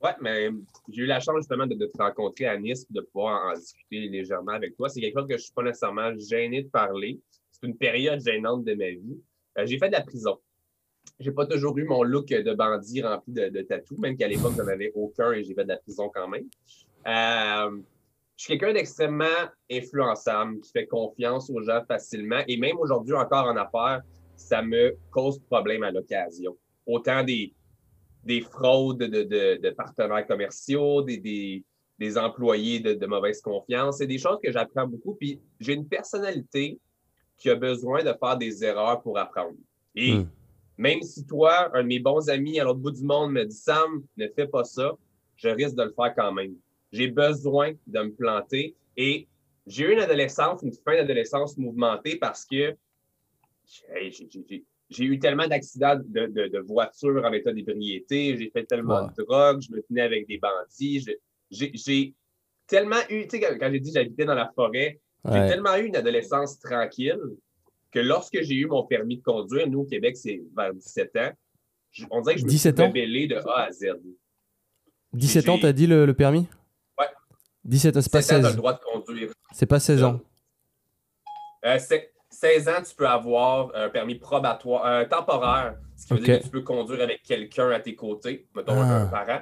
Ouais, 0.01 0.11
mais 0.21 0.49
j'ai 0.87 1.03
eu 1.03 1.05
la 1.05 1.19
chance 1.19 1.35
justement 1.37 1.67
de, 1.67 1.73
te 1.73 2.01
rencontrer 2.01 2.45
à 2.45 2.57
Nice 2.57 2.89
de 2.89 3.01
pouvoir 3.01 3.51
en 3.51 3.53
discuter 3.53 4.07
légèrement 4.07 4.53
avec 4.53 4.75
toi. 4.77 4.87
C'est 4.87 5.01
quelque 5.01 5.19
chose 5.19 5.27
que 5.27 5.33
je 5.33 5.39
ne 5.39 5.43
suis 5.43 5.53
pas 5.53 5.63
nécessairement 5.63 6.11
gêné 6.17 6.63
de 6.63 6.69
parler. 6.69 7.19
C'est 7.61 7.67
une 7.67 7.77
période 7.77 8.19
gênante 8.21 8.63
de 8.63 8.73
ma 8.73 8.89
vie. 8.89 9.21
Euh, 9.57 9.65
j'ai 9.65 9.77
fait 9.77 9.87
de 9.87 9.93
la 9.93 10.01
prison 10.01 10.39
j'ai 11.19 11.31
pas 11.31 11.45
toujours 11.45 11.77
eu 11.77 11.83
mon 11.83 12.03
look 12.03 12.27
de 12.27 12.53
bandit 12.53 13.01
rempli 13.01 13.33
de, 13.33 13.49
de 13.49 13.61
tatous, 13.61 13.97
même 13.99 14.15
qu'à 14.15 14.27
l'époque, 14.27 14.53
j'en 14.57 14.67
avais 14.67 14.91
aucun 14.95 15.31
et 15.33 15.43
j'ai 15.43 15.53
fait 15.53 15.63
de 15.63 15.69
la 15.69 15.77
prison 15.77 16.09
quand 16.13 16.27
même. 16.27 16.45
Euh, 17.07 17.81
je 18.37 18.43
suis 18.43 18.57
quelqu'un 18.57 18.73
d'extrêmement 18.73 19.25
influençable, 19.69 20.61
qui 20.61 20.71
fait 20.71 20.87
confiance 20.87 21.49
aux 21.49 21.61
gens 21.61 21.83
facilement. 21.85 22.41
Et 22.47 22.57
même 22.57 22.77
aujourd'hui, 22.79 23.13
encore 23.13 23.47
en 23.47 23.57
affaires, 23.57 24.01
ça 24.35 24.61
me 24.61 24.95
cause 25.11 25.39
problème 25.39 25.83
à 25.83 25.91
l'occasion. 25.91 26.57
Autant 26.85 27.23
des, 27.23 27.53
des 28.23 28.39
fraudes 28.39 28.99
de, 28.99 29.57
de, 29.57 29.69
partenaires 29.71 30.25
commerciaux, 30.25 31.01
des, 31.01 31.17
des, 31.97 32.17
employés 32.17 32.79
de, 32.79 33.05
mauvaise 33.05 33.41
confiance. 33.41 33.97
C'est 33.97 34.07
des 34.07 34.17
choses 34.17 34.39
que 34.41 34.53
j'apprends 34.53 34.87
beaucoup. 34.87 35.15
Puis 35.15 35.41
j'ai 35.59 35.73
une 35.73 35.87
personnalité 35.87 36.79
qui 37.39 37.49
a 37.49 37.55
besoin 37.55 38.03
de 38.03 38.13
faire 38.13 38.37
des 38.37 38.63
erreurs 38.63 39.01
pour 39.01 39.17
apprendre. 39.17 39.57
Et 39.95 40.13
hmm. 40.13 40.29
Même 40.79 41.01
si 41.01 41.25
toi, 41.25 41.69
un 41.75 41.83
de 41.83 41.87
mes 41.87 41.99
bons 41.99 42.29
amis 42.29 42.57
à 42.57 42.63
l'autre 42.63 42.79
bout 42.79 42.91
du 42.91 43.03
monde 43.03 43.33
me 43.33 43.43
dit 43.43 43.53
Sam, 43.53 44.01
ne 44.15 44.27
fais 44.29 44.47
pas 44.47 44.63
ça, 44.63 44.97
je 45.35 45.49
risque 45.49 45.75
de 45.75 45.83
le 45.83 45.91
faire 45.91 46.15
quand 46.15 46.31
même. 46.31 46.55
J'ai 46.93 47.09
besoin 47.09 47.73
de 47.85 47.99
me 47.99 48.13
planter 48.13 48.77
et 48.95 49.27
j'ai 49.67 49.83
eu 49.83 49.91
une 49.91 49.99
adolescence, 49.99 50.61
une 50.63 50.71
fin 50.71 50.95
d'adolescence 50.95 51.57
mouvementée 51.57 52.15
parce 52.15 52.45
que 52.45 52.77
j'ai 53.65 55.03
eu 55.03 55.19
tellement 55.19 55.49
d'accidents 55.49 55.99
de, 56.01 56.27
de, 56.27 56.59
voitures 56.59 57.25
en 57.25 57.33
état 57.33 57.51
d'ébriété, 57.51 58.37
j'ai 58.37 58.49
fait 58.49 58.63
tellement 58.63 59.07
de 59.07 59.21
drogue, 59.21 59.61
je 59.61 59.73
me 59.73 59.81
tenais 59.81 60.03
avec 60.03 60.27
des 60.29 60.37
bandits, 60.37 61.05
j'ai 61.51 62.15
tellement 62.67 63.01
eu, 63.09 63.27
tu 63.27 63.37
sais, 63.37 63.57
quand 63.59 63.69
j'ai 63.69 63.79
dit 63.81 63.91
j'habitais 63.93 64.23
dans 64.23 64.33
la 64.33 64.49
forêt, 64.55 65.01
j'ai 65.25 65.47
tellement 65.47 65.75
eu 65.75 65.85
une 65.85 65.95
adolescence 65.95 66.59
tranquille 66.59 67.19
que 67.91 67.99
lorsque 67.99 68.41
j'ai 68.41 68.55
eu 68.55 68.67
mon 68.67 68.83
permis 68.83 69.17
de 69.17 69.23
conduire, 69.23 69.67
nous 69.67 69.79
au 69.79 69.85
Québec, 69.85 70.15
c'est 70.15 70.41
vers 70.55 70.73
17 70.73 71.15
ans, 71.17 71.31
on 72.11 72.21
dirait 72.21 72.35
que 72.35 72.41
je 72.41 72.45
me 72.45 72.51
suis 72.51 72.69
rebellé 72.69 73.27
de 73.27 73.35
A 73.35 73.63
à 73.63 73.71
Z. 73.71 73.87
17 75.13 75.49
ans, 75.49 75.57
t'as 75.59 75.71
dit 75.71 75.87
le, 75.87 76.11
permis? 76.13 76.47
Ouais. 76.97 77.07
17 77.65 77.97
ans, 77.97 78.01
c'est 78.01 78.11
pas 78.11 78.21
16. 78.21 78.45
ans, 78.45 78.49
le 78.49 78.55
droit 78.55 78.73
de 78.73 78.79
conduire. 78.79 79.31
C'est 79.51 79.65
pas 79.65 79.79
16 79.79 80.03
ans. 80.03 80.19
Euh, 81.65 81.77
16 82.29 82.69
ans, 82.69 82.81
tu 82.87 82.95
peux 82.95 83.07
avoir 83.07 83.71
un 83.75 83.89
permis 83.89 84.15
probatoire, 84.15 84.85
un 84.85 85.05
temporaire, 85.05 85.77
ce 85.95 86.07
qui 86.07 86.13
veut 86.13 86.19
dire 86.19 86.39
que 86.39 86.43
tu 86.43 86.49
peux 86.49 86.61
conduire 86.61 87.01
avec 87.01 87.23
quelqu'un 87.23 87.71
à 87.71 87.79
tes 87.79 87.95
côtés, 87.95 88.47
mettons 88.55 88.79
un 88.79 89.05
ah. 89.05 89.07
parent. 89.07 89.41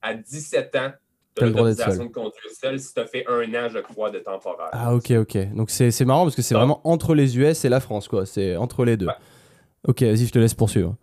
À 0.00 0.14
17 0.14 0.76
ans, 0.76 0.92
as 1.40 1.46
l'autorisation 1.46 2.04
de 2.04 2.10
conduire 2.10 2.50
seul 2.52 2.78
si 2.78 2.92
tu 2.92 3.00
as 3.00 3.06
fait 3.06 3.24
un 3.28 3.54
an, 3.54 3.68
je 3.68 3.78
crois, 3.78 4.10
de 4.10 4.18
temporaire. 4.18 4.68
Ah, 4.72 4.94
ok, 4.94 5.12
ok. 5.12 5.54
Donc 5.54 5.70
c'est 5.70 6.04
marrant 6.04 6.24
parce 6.24 6.36
que 6.36 6.42
c'est 6.42 6.54
vraiment 6.54 6.80
entre 6.84 7.14
les 7.14 7.38
US 7.38 7.64
et 7.64 7.68
la 7.68 7.80
France, 7.80 8.08
quoi. 8.08 8.26
C'est 8.26 8.56
entre 8.56 8.84
les 8.84 8.96
deux. 8.96 9.08
Ok, 9.86 10.02
vas-y, 10.02 10.26
je 10.26 10.32
te 10.32 10.38
laisse 10.38 10.54
poursuivre. 10.54 10.96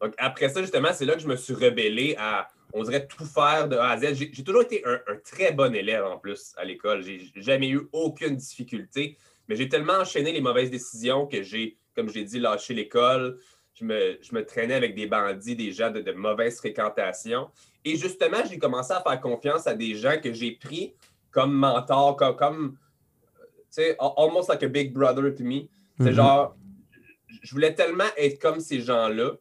Donc 0.00 0.14
après 0.18 0.48
ça, 0.48 0.60
justement, 0.60 0.88
c'est 0.92 1.04
là 1.04 1.14
que 1.14 1.20
je 1.20 1.28
me 1.28 1.36
suis 1.36 1.54
rebellé 1.54 2.14
à, 2.18 2.48
on 2.72 2.82
dirait, 2.82 3.06
tout 3.06 3.24
faire 3.24 3.68
de 3.68 3.76
A 3.76 3.90
à 3.90 3.98
Z. 3.98 4.14
J'ai 4.14 4.44
toujours 4.44 4.62
été 4.62 4.84
un, 4.86 4.98
très 5.24 5.52
bon 5.52 5.74
élève 5.74 6.04
en 6.04 6.18
plus 6.18 6.52
à 6.56 6.64
l'école. 6.64 7.02
J'ai 7.02 7.20
jamais 7.36 7.68
eu 7.68 7.88
aucune 7.92 8.36
difficulté, 8.36 9.16
mais 9.48 9.56
j'ai 9.56 9.68
tellement 9.68 9.94
enchaîné 9.94 10.32
les 10.32 10.40
mauvaises 10.40 10.70
décisions 10.70 11.26
que 11.26 11.42
j'ai, 11.42 11.78
comme 11.96 12.08
je 12.08 12.14
l'ai 12.14 12.24
dit, 12.24 12.38
lâché 12.38 12.74
l'école. 12.74 13.38
Je 13.78 13.84
me, 13.84 14.18
je 14.20 14.34
me, 14.34 14.44
traînais 14.44 14.74
avec 14.74 14.94
des 14.94 15.06
bandits, 15.06 15.54
des 15.54 15.70
gens 15.70 15.90
de, 15.90 16.00
de 16.00 16.12
mauvaise 16.12 16.58
fréquentation. 16.58 17.48
Et 17.84 17.96
justement, 17.96 18.38
j'ai 18.48 18.58
commencé 18.58 18.92
à 18.92 19.00
faire 19.00 19.20
confiance 19.20 19.66
à 19.66 19.74
des 19.74 19.94
gens 19.94 20.18
que 20.20 20.32
j'ai 20.32 20.52
pris 20.52 20.94
comme 21.30 21.52
mentor, 21.52 22.16
comme, 22.16 22.36
comme 22.36 22.76
tu 23.70 23.82
sais, 23.82 23.96
almost 23.98 24.48
like 24.48 24.62
a 24.62 24.68
big 24.68 24.92
brother 24.92 25.34
to 25.34 25.44
me. 25.44 25.68
C'est 25.98 26.10
mhm. 26.10 26.14
genre, 26.14 26.56
je 27.42 27.50
voulais 27.52 27.74
tellement 27.74 28.08
être 28.16 28.40
comme 28.40 28.60
ces 28.60 28.80
gens-là 28.80 29.32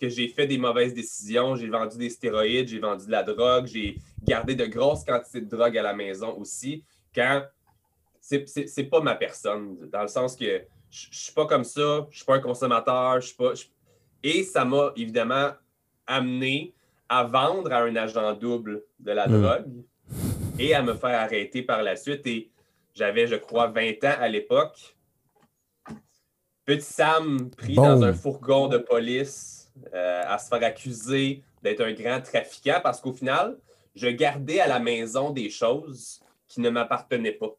que 0.00 0.08
j'ai 0.08 0.28
fait 0.28 0.46
des 0.46 0.58
mauvaises 0.58 0.94
décisions. 0.94 1.56
J'ai 1.56 1.68
vendu 1.68 1.98
des 1.98 2.10
stéroïdes, 2.10 2.68
j'ai 2.68 2.78
vendu 2.78 3.06
de 3.06 3.10
la 3.10 3.22
drogue, 3.22 3.66
j'ai 3.66 3.96
gardé 4.22 4.54
de 4.54 4.66
grosses 4.66 5.04
quantités 5.04 5.40
de 5.40 5.48
drogue 5.48 5.76
à 5.78 5.82
la 5.82 5.94
maison 5.94 6.36
aussi. 6.38 6.84
Quand 7.14 7.42
c'est 8.20 8.88
pas 8.90 9.00
ma 9.00 9.14
personne, 9.14 9.76
dans 9.92 10.02
le 10.02 10.08
sens 10.08 10.34
que 10.34 10.62
je 10.94 11.18
suis 11.18 11.32
pas 11.32 11.46
comme 11.46 11.64
ça, 11.64 12.06
je 12.10 12.16
suis 12.16 12.24
pas 12.24 12.36
un 12.36 12.40
consommateur, 12.40 13.20
je 13.20 13.28
suis 13.28 13.36
pas. 13.36 13.52
Et 14.22 14.42
ça 14.44 14.64
m'a 14.64 14.92
évidemment 14.96 15.50
amené 16.06 16.74
à 17.08 17.24
vendre 17.24 17.72
à 17.72 17.82
un 17.82 17.96
agent 17.96 18.34
double 18.34 18.84
de 19.00 19.12
la 19.12 19.26
hmm. 19.26 19.42
drogue 19.42 19.84
et 20.58 20.74
à 20.74 20.82
me 20.82 20.94
faire 20.94 21.20
arrêter 21.20 21.62
par 21.62 21.82
la 21.82 21.96
suite. 21.96 22.26
Et 22.26 22.50
j'avais, 22.94 23.26
je 23.26 23.34
crois, 23.34 23.66
20 23.66 24.04
ans 24.04 24.16
à 24.20 24.28
l'époque. 24.28 24.96
Petit 26.64 26.86
Sam 26.86 27.50
pris 27.50 27.74
dans 27.74 28.02
un 28.02 28.14
fourgon 28.14 28.68
de 28.68 28.78
police 28.78 29.70
euh, 29.92 30.22
à 30.26 30.38
se 30.38 30.48
faire 30.48 30.62
accuser 30.62 31.42
d'être 31.62 31.82
un 31.82 31.92
grand 31.92 32.22
trafiquant 32.22 32.80
parce 32.82 33.00
qu'au 33.00 33.12
final, 33.12 33.58
je 33.94 34.08
gardais 34.08 34.60
à 34.60 34.68
la 34.68 34.78
maison 34.78 35.30
des 35.30 35.50
choses 35.50 36.22
qui 36.46 36.60
ne 36.60 36.70
m'appartenaient 36.70 37.32
pas. 37.32 37.54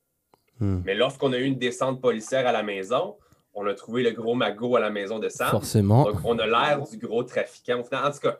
Hmm. 0.59 0.81
Mais 0.85 0.95
lorsqu'on 0.95 1.33
a 1.33 1.37
eu 1.37 1.43
une 1.43 1.59
descente 1.59 2.01
policière 2.01 2.47
à 2.47 2.51
la 2.51 2.63
maison, 2.63 3.17
on 3.55 3.65
a 3.65 3.73
trouvé 3.73 4.03
le 4.03 4.11
gros 4.11 4.35
magot 4.35 4.75
à 4.75 4.81
la 4.81 4.89
maison 4.89 5.17
de 5.17 5.29
Sam. 5.29 5.49
Forcément. 5.49 6.03
Donc, 6.03 6.17
on 6.25 6.37
a 6.37 6.45
l'air 6.45 6.81
du 6.83 6.97
gros 6.97 7.23
trafiquant. 7.23 7.79
En 7.79 8.11
tout 8.11 8.19
cas, 8.19 8.39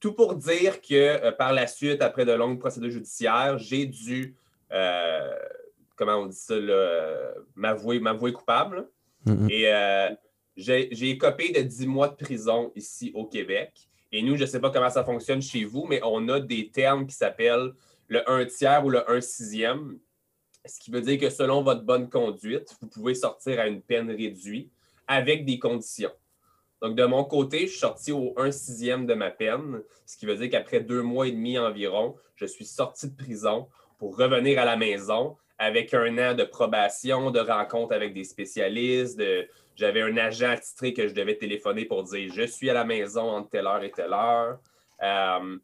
tout 0.00 0.12
pour 0.12 0.34
dire 0.34 0.80
que 0.80 0.94
euh, 0.94 1.32
par 1.32 1.52
la 1.52 1.66
suite, 1.66 2.02
après 2.02 2.24
de 2.24 2.32
longues 2.32 2.58
procédures 2.58 2.90
judiciaires, 2.90 3.58
j'ai 3.58 3.86
dû, 3.86 4.34
euh, 4.72 5.30
comment 5.96 6.16
on 6.16 6.26
dit 6.26 6.36
ça, 6.36 6.54
euh, 6.54 7.32
m'avouer, 7.54 8.00
coupable. 8.32 8.88
Mm-hmm. 9.26 9.50
Et 9.50 10.16
j'ai 10.56 11.10
écopé 11.10 11.52
de 11.52 11.60
10 11.60 11.86
mois 11.86 12.08
de 12.08 12.16
prison 12.16 12.72
ici 12.74 13.12
au 13.14 13.26
Québec. 13.26 13.88
Et 14.10 14.22
nous, 14.22 14.36
je 14.36 14.42
ne 14.42 14.46
sais 14.46 14.60
pas 14.60 14.70
comment 14.70 14.90
ça 14.90 15.04
fonctionne 15.04 15.42
chez 15.42 15.64
vous, 15.64 15.86
mais 15.86 16.00
on 16.04 16.28
a 16.28 16.38
des 16.38 16.70
termes 16.70 17.06
qui 17.06 17.14
s'appellent 17.14 17.72
le 18.08 18.28
1 18.30 18.46
tiers 18.46 18.84
ou 18.84 18.90
le 18.90 19.10
1 19.10 19.20
sixième. 19.20 19.98
Ce 20.66 20.80
qui 20.80 20.90
veut 20.90 21.02
dire 21.02 21.18
que 21.18 21.30
selon 21.30 21.62
votre 21.62 21.82
bonne 21.82 22.08
conduite, 22.08 22.74
vous 22.80 22.88
pouvez 22.88 23.14
sortir 23.14 23.60
à 23.60 23.66
une 23.66 23.82
peine 23.82 24.10
réduite 24.10 24.72
avec 25.06 25.44
des 25.44 25.58
conditions. 25.58 26.12
Donc, 26.80 26.96
de 26.96 27.04
mon 27.04 27.24
côté, 27.24 27.60
je 27.60 27.72
suis 27.72 27.78
sorti 27.78 28.12
au 28.12 28.34
1 28.36 28.50
sixième 28.50 29.06
de 29.06 29.14
ma 29.14 29.30
peine, 29.30 29.82
ce 30.04 30.16
qui 30.16 30.26
veut 30.26 30.36
dire 30.36 30.50
qu'après 30.50 30.80
deux 30.80 31.02
mois 31.02 31.26
et 31.26 31.32
demi 31.32 31.58
environ, 31.58 32.16
je 32.36 32.46
suis 32.46 32.64
sorti 32.64 33.08
de 33.08 33.16
prison 33.16 33.68
pour 33.98 34.16
revenir 34.16 34.58
à 34.58 34.64
la 34.64 34.76
maison 34.76 35.36
avec 35.58 35.94
un 35.94 36.18
an 36.18 36.34
de 36.34 36.44
probation, 36.44 37.30
de 37.30 37.40
rencontre 37.40 37.94
avec 37.94 38.12
des 38.12 38.24
spécialistes. 38.24 39.22
J'avais 39.76 40.02
un 40.02 40.16
agent 40.16 40.50
attitré 40.50 40.92
que 40.92 41.08
je 41.08 41.14
devais 41.14 41.36
téléphoner 41.36 41.84
pour 41.84 42.02
dire 42.04 42.32
je 42.32 42.42
suis 42.42 42.70
à 42.70 42.74
la 42.74 42.84
maison 42.84 43.30
entre 43.30 43.50
telle 43.50 43.66
heure 43.66 43.82
et 43.82 43.90
telle 43.90 44.12
heure. 44.12 44.58
Euh, 45.02 45.56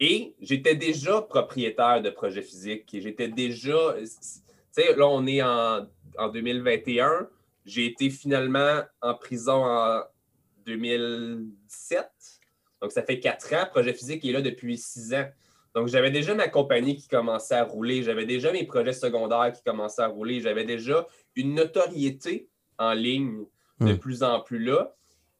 et 0.00 0.34
j'étais 0.40 0.74
déjà 0.74 1.22
propriétaire 1.22 2.02
de 2.02 2.10
projets 2.10 2.42
physiques 2.42 2.90
j'étais 2.92 3.28
déjà. 3.28 3.94
Tu 3.98 4.82
sais, 4.82 4.96
là, 4.96 5.06
on 5.06 5.26
est 5.26 5.42
en, 5.42 5.86
en 6.18 6.28
2021. 6.28 7.28
J'ai 7.64 7.86
été 7.86 8.10
finalement 8.10 8.82
en 9.00 9.14
prison 9.14 9.64
en 9.64 10.02
2017. 10.66 12.08
Donc, 12.82 12.92
ça 12.92 13.02
fait 13.02 13.20
quatre 13.20 13.52
ans. 13.54 13.66
Projet 13.70 13.94
physique 13.94 14.24
est 14.24 14.32
là 14.32 14.42
depuis 14.42 14.76
six 14.76 15.14
ans. 15.14 15.26
Donc, 15.74 15.88
j'avais 15.88 16.10
déjà 16.10 16.34
ma 16.34 16.48
compagnie 16.48 16.96
qui 16.96 17.08
commençait 17.08 17.54
à 17.54 17.64
rouler. 17.64 18.02
J'avais 18.02 18.26
déjà 18.26 18.52
mes 18.52 18.64
projets 18.64 18.92
secondaires 18.92 19.52
qui 19.52 19.62
commençaient 19.62 20.02
à 20.02 20.08
rouler. 20.08 20.40
J'avais 20.40 20.64
déjà 20.64 21.06
une 21.36 21.54
notoriété 21.54 22.48
en 22.78 22.92
ligne 22.92 23.44
de 23.80 23.92
Hmm. 23.92 23.98
plus 23.98 24.22
en 24.22 24.40
plus 24.40 24.62
là. 24.62 24.94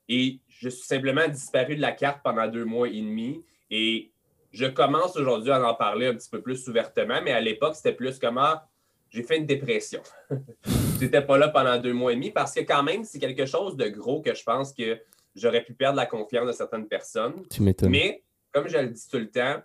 Et 0.09 0.41
je 0.49 0.69
suis 0.69 0.85
simplement 0.87 1.29
disparu 1.29 1.77
de 1.77 1.81
la 1.81 1.93
carte 1.93 2.21
pendant 2.23 2.49
deux 2.49 2.65
mois 2.65 2.89
et 2.89 3.01
demi. 3.01 3.45
Et 3.71 4.13
je 4.55 4.67
commence 4.67 5.17
aujourd'hui 5.17 5.51
à 5.51 5.63
en 5.69 5.75
parler 5.75 6.07
un 6.07 6.15
petit 6.15 6.31
peu 6.31 6.41
plus 6.41 6.67
ouvertement, 6.69 7.21
mais 7.23 7.33
à 7.33 7.41
l'époque, 7.41 7.75
c'était 7.75 7.93
plus 7.93 8.19
comme 8.19 8.39
ah, 8.39 8.67
j'ai 9.11 9.23
fait 9.25 9.37
une 9.37 9.47
dépression. 9.47 10.01
J'étais 11.01 11.23
pas 11.23 11.37
là 11.39 11.49
pendant 11.49 11.77
deux 11.79 11.93
mois 11.93 12.13
et 12.13 12.15
demi 12.15 12.31
parce 12.31 12.55
que 12.55 12.61
quand 12.61 12.83
même, 12.83 13.05
c'est 13.05 13.19
quelque 13.19 13.47
chose 13.47 13.77
de 13.77 13.89
gros 13.89 14.23
que 14.23 14.33
je 14.35 14.43
pense 14.45 14.73
que 14.73 14.99
j'aurais 15.35 15.63
pu 15.63 15.75
perdre 15.75 15.97
la 15.97 16.07
confiance 16.07 16.47
de 16.47 16.53
certaines 16.53 16.87
personnes. 16.87 17.43
Tu 17.51 17.63
m'étonnes. 17.63 17.91
Mais, 17.91 18.23
comme 18.53 18.69
je 18.69 18.79
le 18.79 18.89
dis 18.89 19.09
tout 19.09 19.19
le 19.19 19.29
temps, 19.31 19.57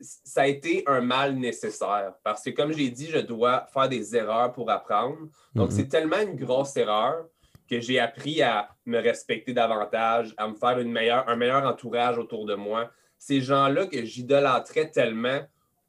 ça 0.00 0.42
a 0.42 0.46
été 0.46 0.82
un 0.86 1.02
mal 1.02 1.34
nécessaire. 1.36 2.14
Parce 2.24 2.42
que, 2.42 2.50
comme 2.50 2.72
j'ai 2.72 2.88
dit, 2.88 3.08
je 3.10 3.18
dois 3.18 3.66
faire 3.72 3.88
des 3.88 4.16
erreurs 4.16 4.52
pour 4.52 4.70
apprendre. 4.70 5.18
Donc, 5.54 5.70
Mhm. 5.70 5.76
c'est 5.76 5.88
tellement 5.88 6.20
une 6.20 6.36
grosse 6.36 6.74
erreur 6.78 7.26
que 7.68 7.78
j'ai 7.80 8.00
appris 8.00 8.42
à 8.42 8.70
me 8.86 8.98
respecter 8.98 9.52
davantage, 9.52 10.34
à 10.38 10.48
me 10.48 10.54
faire 10.54 10.78
une 10.78 10.90
meilleure, 10.90 11.28
un 11.28 11.36
meilleur 11.36 11.64
entourage 11.64 12.16
autour 12.18 12.46
de 12.46 12.54
moi. 12.54 12.90
Ces 13.20 13.42
gens-là 13.42 13.86
que 13.86 14.02
j'idolâtrais 14.02 14.90
tellement 14.90 15.40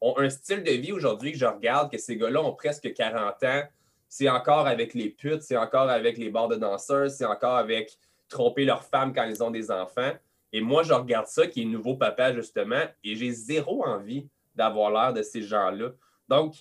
ont 0.02 0.18
un 0.18 0.28
style 0.28 0.62
de 0.62 0.70
vie 0.70 0.92
aujourd'hui 0.92 1.32
que 1.32 1.38
je 1.38 1.46
regarde, 1.46 1.90
que 1.90 1.96
ces 1.96 2.18
gars-là 2.18 2.42
ont 2.42 2.52
presque 2.52 2.92
40 2.92 3.42
ans. 3.44 3.62
C'est 4.06 4.28
encore 4.28 4.66
avec 4.66 4.92
les 4.92 5.08
putes, 5.08 5.40
c'est 5.40 5.56
encore 5.56 5.88
avec 5.88 6.18
les 6.18 6.28
bars 6.28 6.48
de 6.48 6.56
danseurs, 6.56 7.10
c'est 7.10 7.24
encore 7.24 7.56
avec 7.56 7.96
tromper 8.28 8.66
leurs 8.66 8.84
femmes 8.84 9.14
quand 9.14 9.24
ils 9.24 9.42
ont 9.42 9.50
des 9.50 9.70
enfants. 9.70 10.12
Et 10.52 10.60
moi, 10.60 10.82
je 10.82 10.92
regarde 10.92 11.26
ça, 11.26 11.46
qui 11.46 11.62
est 11.62 11.64
nouveau 11.64 11.96
papa, 11.96 12.34
justement, 12.34 12.82
et 13.02 13.16
j'ai 13.16 13.30
zéro 13.30 13.82
envie 13.82 14.28
d'avoir 14.54 14.90
l'air 14.90 15.14
de 15.14 15.22
ces 15.22 15.40
gens-là. 15.40 15.92
Donc, 16.28 16.56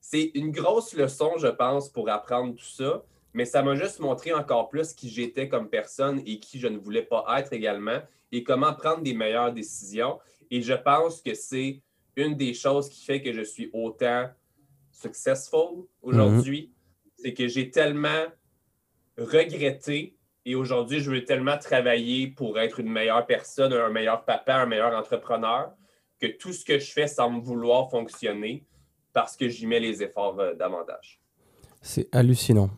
c'est 0.00 0.32
une 0.34 0.50
grosse 0.50 0.92
leçon, 0.92 1.34
je 1.38 1.46
pense, 1.46 1.88
pour 1.88 2.10
apprendre 2.10 2.56
tout 2.56 2.64
ça, 2.64 3.04
mais 3.32 3.44
ça 3.44 3.62
m'a 3.62 3.74
juste 3.74 4.00
montré 4.00 4.32
encore 4.32 4.68
plus 4.68 4.92
qui 4.92 5.08
j'étais 5.08 5.48
comme 5.48 5.68
personne 5.68 6.20
et 6.26 6.38
qui 6.38 6.58
je 6.58 6.68
ne 6.68 6.78
voulais 6.78 7.02
pas 7.02 7.24
être 7.38 7.52
également, 7.52 8.00
et 8.32 8.42
comment 8.42 8.74
prendre 8.74 9.02
des 9.02 9.14
meilleures 9.14 9.52
décisions. 9.52 10.18
Et 10.50 10.62
je 10.62 10.74
pense 10.74 11.22
que 11.22 11.34
c'est 11.34 11.82
une 12.16 12.36
des 12.36 12.54
choses 12.54 12.88
qui 12.88 13.04
fait 13.04 13.22
que 13.22 13.32
je 13.32 13.42
suis 13.42 13.70
autant 13.72 14.28
successful 14.90 15.86
aujourd'hui, 16.02 16.72
c'est 17.16 17.34
que 17.34 17.48
j'ai 17.48 17.70
tellement 17.70 18.26
regretté 19.16 20.16
et 20.46 20.54
aujourd'hui, 20.54 21.00
je 21.00 21.10
veux 21.10 21.24
tellement 21.24 21.58
travailler 21.58 22.28
pour 22.28 22.58
être 22.58 22.80
une 22.80 22.90
meilleure 22.90 23.26
personne, 23.26 23.72
un 23.72 23.90
meilleur 23.90 24.24
papa, 24.24 24.56
un 24.56 24.66
meilleur 24.66 24.94
entrepreneur, 24.94 25.72
que 26.18 26.26
tout 26.26 26.52
ce 26.52 26.64
que 26.64 26.78
je 26.78 26.90
fais 26.90 27.06
semble 27.06 27.42
vouloir 27.42 27.90
fonctionner 27.90 28.64
parce 29.12 29.36
que 29.36 29.48
j'y 29.48 29.66
mets 29.66 29.80
les 29.80 30.02
efforts 30.02 30.38
euh, 30.40 30.54
davantage. 30.54 31.20
C'est 31.82 32.08
hallucinant. 32.14 32.70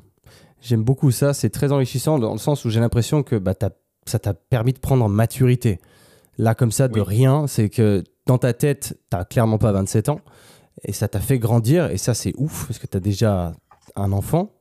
J'aime 0.63 0.85
beaucoup 0.85 1.11
ça. 1.11 1.35
C'est 1.35 1.51
très 1.51 1.73
enrichissant 1.73 2.19
dans 2.19 2.33
le 2.33 2.39
sens 2.39 2.65
où 2.65 2.71
j'ai 2.71 2.81
l'impression 2.81 3.23
que 3.23 3.37
bah, 3.37 3.55
ça 4.07 4.19
t'a 4.19 4.33
permis 4.33 4.73
de 4.73 4.79
prendre 4.79 5.05
en 5.05 5.09
maturité. 5.09 5.81
Là, 6.39 6.55
comme 6.55 6.71
ça, 6.73 6.89
de 6.89 6.95
Oui. 7.01 7.05
rien, 7.07 7.47
c'est 7.47 7.69
que 7.69 8.03
dans 8.27 8.39
ta 8.39 8.53
tête, 8.53 8.99
t'as 9.11 9.25
clairement 9.25 9.59
pas 9.59 9.73
27 9.73 10.09
ans 10.09 10.21
et 10.85 10.93
ça 10.93 11.09
t'a 11.09 11.21
fait 11.21 11.39
grandir. 11.39 11.91
Et 11.91 11.99
ça, 11.99 12.15
c'est 12.15 12.33
ouf 12.39 12.67
parce 12.69 12.79
que 12.79 12.87
t'as 12.87 13.01
déjà 13.01 13.53
un 13.97 14.13
enfant. 14.13 14.53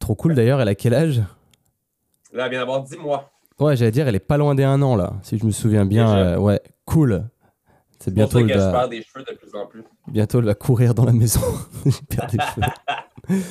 Trop 0.00 0.14
cool 0.16 0.34
d'ailleurs. 0.34 0.60
Elle 0.60 0.68
a 0.68 0.74
quel 0.74 0.92
âge? 0.94 1.22
Là, 2.32 2.44
elle 2.46 2.50
vient 2.50 2.58
d'avoir 2.60 2.82
10 2.82 2.96
mois. 2.98 3.30
Ouais, 3.60 3.76
j'allais 3.76 3.92
dire, 3.92 4.08
elle 4.08 4.16
est 4.16 4.20
pas 4.20 4.36
loin 4.38 4.54
des 4.56 4.64
un 4.64 4.82
an 4.82 4.96
là, 4.96 5.12
si 5.22 5.38
je 5.38 5.46
me 5.46 5.52
souviens 5.52 5.84
bien. 5.86 6.12
Euh, 6.16 6.36
ouais, 6.38 6.60
cool. 6.84 7.28
C'est 8.00 8.12
bientôt 8.12 8.40
elle 8.40 8.52
va, 8.58 8.88
des 8.88 9.02
cheveux 9.02 9.24
de 9.24 9.36
plus 9.36 9.54
en 9.54 9.66
plus. 9.66 9.84
bientôt 10.08 10.40
elle 10.40 10.46
va 10.46 10.56
courir 10.56 10.92
dans 10.94 11.04
la 11.04 11.12
maison. 11.12 11.40
Je 11.86 11.98
perds 12.08 12.26
des 12.26 12.38
cheveux. 12.38 13.42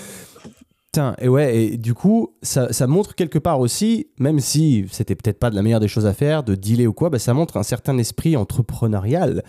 Putain, 0.93 1.15
et 1.21 1.29
ouais, 1.29 1.55
et 1.57 1.77
du 1.77 1.93
coup, 1.93 2.33
ça, 2.41 2.73
ça 2.73 2.85
montre 2.85 3.15
quelque 3.15 3.39
part 3.39 3.61
aussi, 3.61 4.07
même 4.19 4.41
si 4.41 4.85
c'était 4.91 5.15
peut-être 5.15 5.39
pas 5.39 5.49
de 5.49 5.55
la 5.55 5.61
meilleure 5.61 5.79
des 5.79 5.87
choses 5.87 6.05
à 6.05 6.13
faire, 6.13 6.43
de 6.43 6.53
dealer 6.53 6.85
ou 6.87 6.91
quoi, 6.91 7.09
bah, 7.09 7.17
ça 7.17 7.33
montre 7.33 7.55
un 7.55 7.63
certain 7.63 7.97
esprit 7.97 8.35
entrepreneurial. 8.35 9.41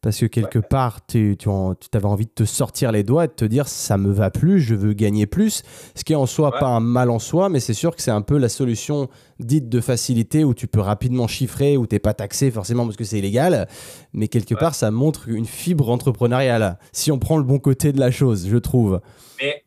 Parce 0.00 0.18
que 0.18 0.24
quelque 0.24 0.58
part, 0.58 1.04
tu, 1.06 1.36
tu, 1.38 1.50
en- 1.50 1.74
tu 1.74 1.88
avais 1.92 2.06
envie 2.06 2.24
de 2.24 2.30
te 2.30 2.44
sortir 2.44 2.92
les 2.92 3.02
doigts 3.02 3.24
et 3.24 3.28
de 3.28 3.34
te 3.34 3.44
dire 3.44 3.68
ça 3.68 3.98
me 3.98 4.10
va 4.10 4.30
plus, 4.30 4.58
je 4.60 4.74
veux 4.74 4.94
gagner 4.94 5.26
plus. 5.26 5.62
Ce 5.94 6.02
qui 6.02 6.14
est 6.14 6.16
en 6.16 6.24
soi 6.24 6.50
Ouais. 6.54 6.60
pas 6.60 6.68
un 6.68 6.80
mal 6.80 7.10
en 7.10 7.18
soi, 7.18 7.50
mais 7.50 7.60
c'est 7.60 7.74
sûr 7.74 7.94
que 7.94 8.00
c'est 8.00 8.10
un 8.10 8.22
peu 8.22 8.38
la 8.38 8.48
solution 8.48 9.08
dite 9.38 9.68
de 9.68 9.82
facilité 9.82 10.44
où 10.44 10.54
tu 10.54 10.66
peux 10.66 10.80
rapidement 10.80 11.26
chiffrer, 11.26 11.76
où 11.76 11.86
t'es 11.86 11.98
pas 11.98 12.14
taxé 12.14 12.50
forcément 12.50 12.84
parce 12.84 12.96
que 12.96 13.04
c'est 13.04 13.18
illégal. 13.18 13.68
Mais 14.14 14.28
quelque 14.28 14.54
Ouais. 14.54 14.60
part, 14.60 14.74
ça 14.74 14.90
montre 14.90 15.28
une 15.28 15.44
fibre 15.44 15.90
entrepreneuriale. 15.90 16.78
Si 16.92 17.12
on 17.12 17.18
prend 17.18 17.36
le 17.36 17.44
bon 17.44 17.58
côté 17.58 17.92
de 17.92 18.00
la 18.00 18.10
chose, 18.10 18.46
je 18.48 18.56
trouve. 18.56 19.00
Mais 19.42 19.62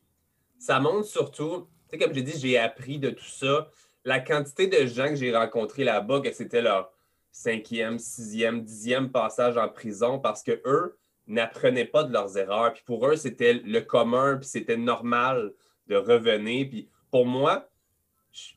ça 0.69 0.79
montre 0.79 1.08
surtout, 1.08 1.67
tu 1.89 1.97
sais, 1.97 1.97
comme 1.97 2.13
j'ai 2.13 2.21
dit, 2.21 2.39
j'ai 2.39 2.55
appris 2.60 2.99
de 2.99 3.10
tout 3.10 3.25
ça. 3.25 3.71
La 4.05 4.19
quantité 4.19 4.67
de 4.67 4.86
gens 4.86 5.08
que 5.08 5.15
j'ai 5.15 5.36
rencontrés 5.36 5.84
là-bas, 5.84 6.21
que 6.21 6.32
c'était 6.32 6.62
leur 6.62 6.91
cinquième, 7.32 7.97
sixième, 7.97 8.62
dixième 8.63 9.12
passage 9.12 9.58
en 9.58 9.67
prison 9.67 10.19
parce 10.19 10.43
que 10.43 10.62
eux 10.65 10.95
n'apprenaient 11.25 11.86
pas 11.86 12.03
de 12.03 12.13
leurs 12.13 12.38
erreurs. 12.38 12.71
Puis 12.73 12.84
pour 12.86 13.08
eux, 13.08 13.15
c'était 13.15 13.53
le 13.53 13.82
commun, 13.82 14.38
puis 14.38 14.47
c'était 14.47 14.77
normal 14.77 15.53
de 15.88 15.95
revenir. 15.95 16.69
Puis 16.69 16.88
pour 17.10 17.25
moi, 17.25 17.67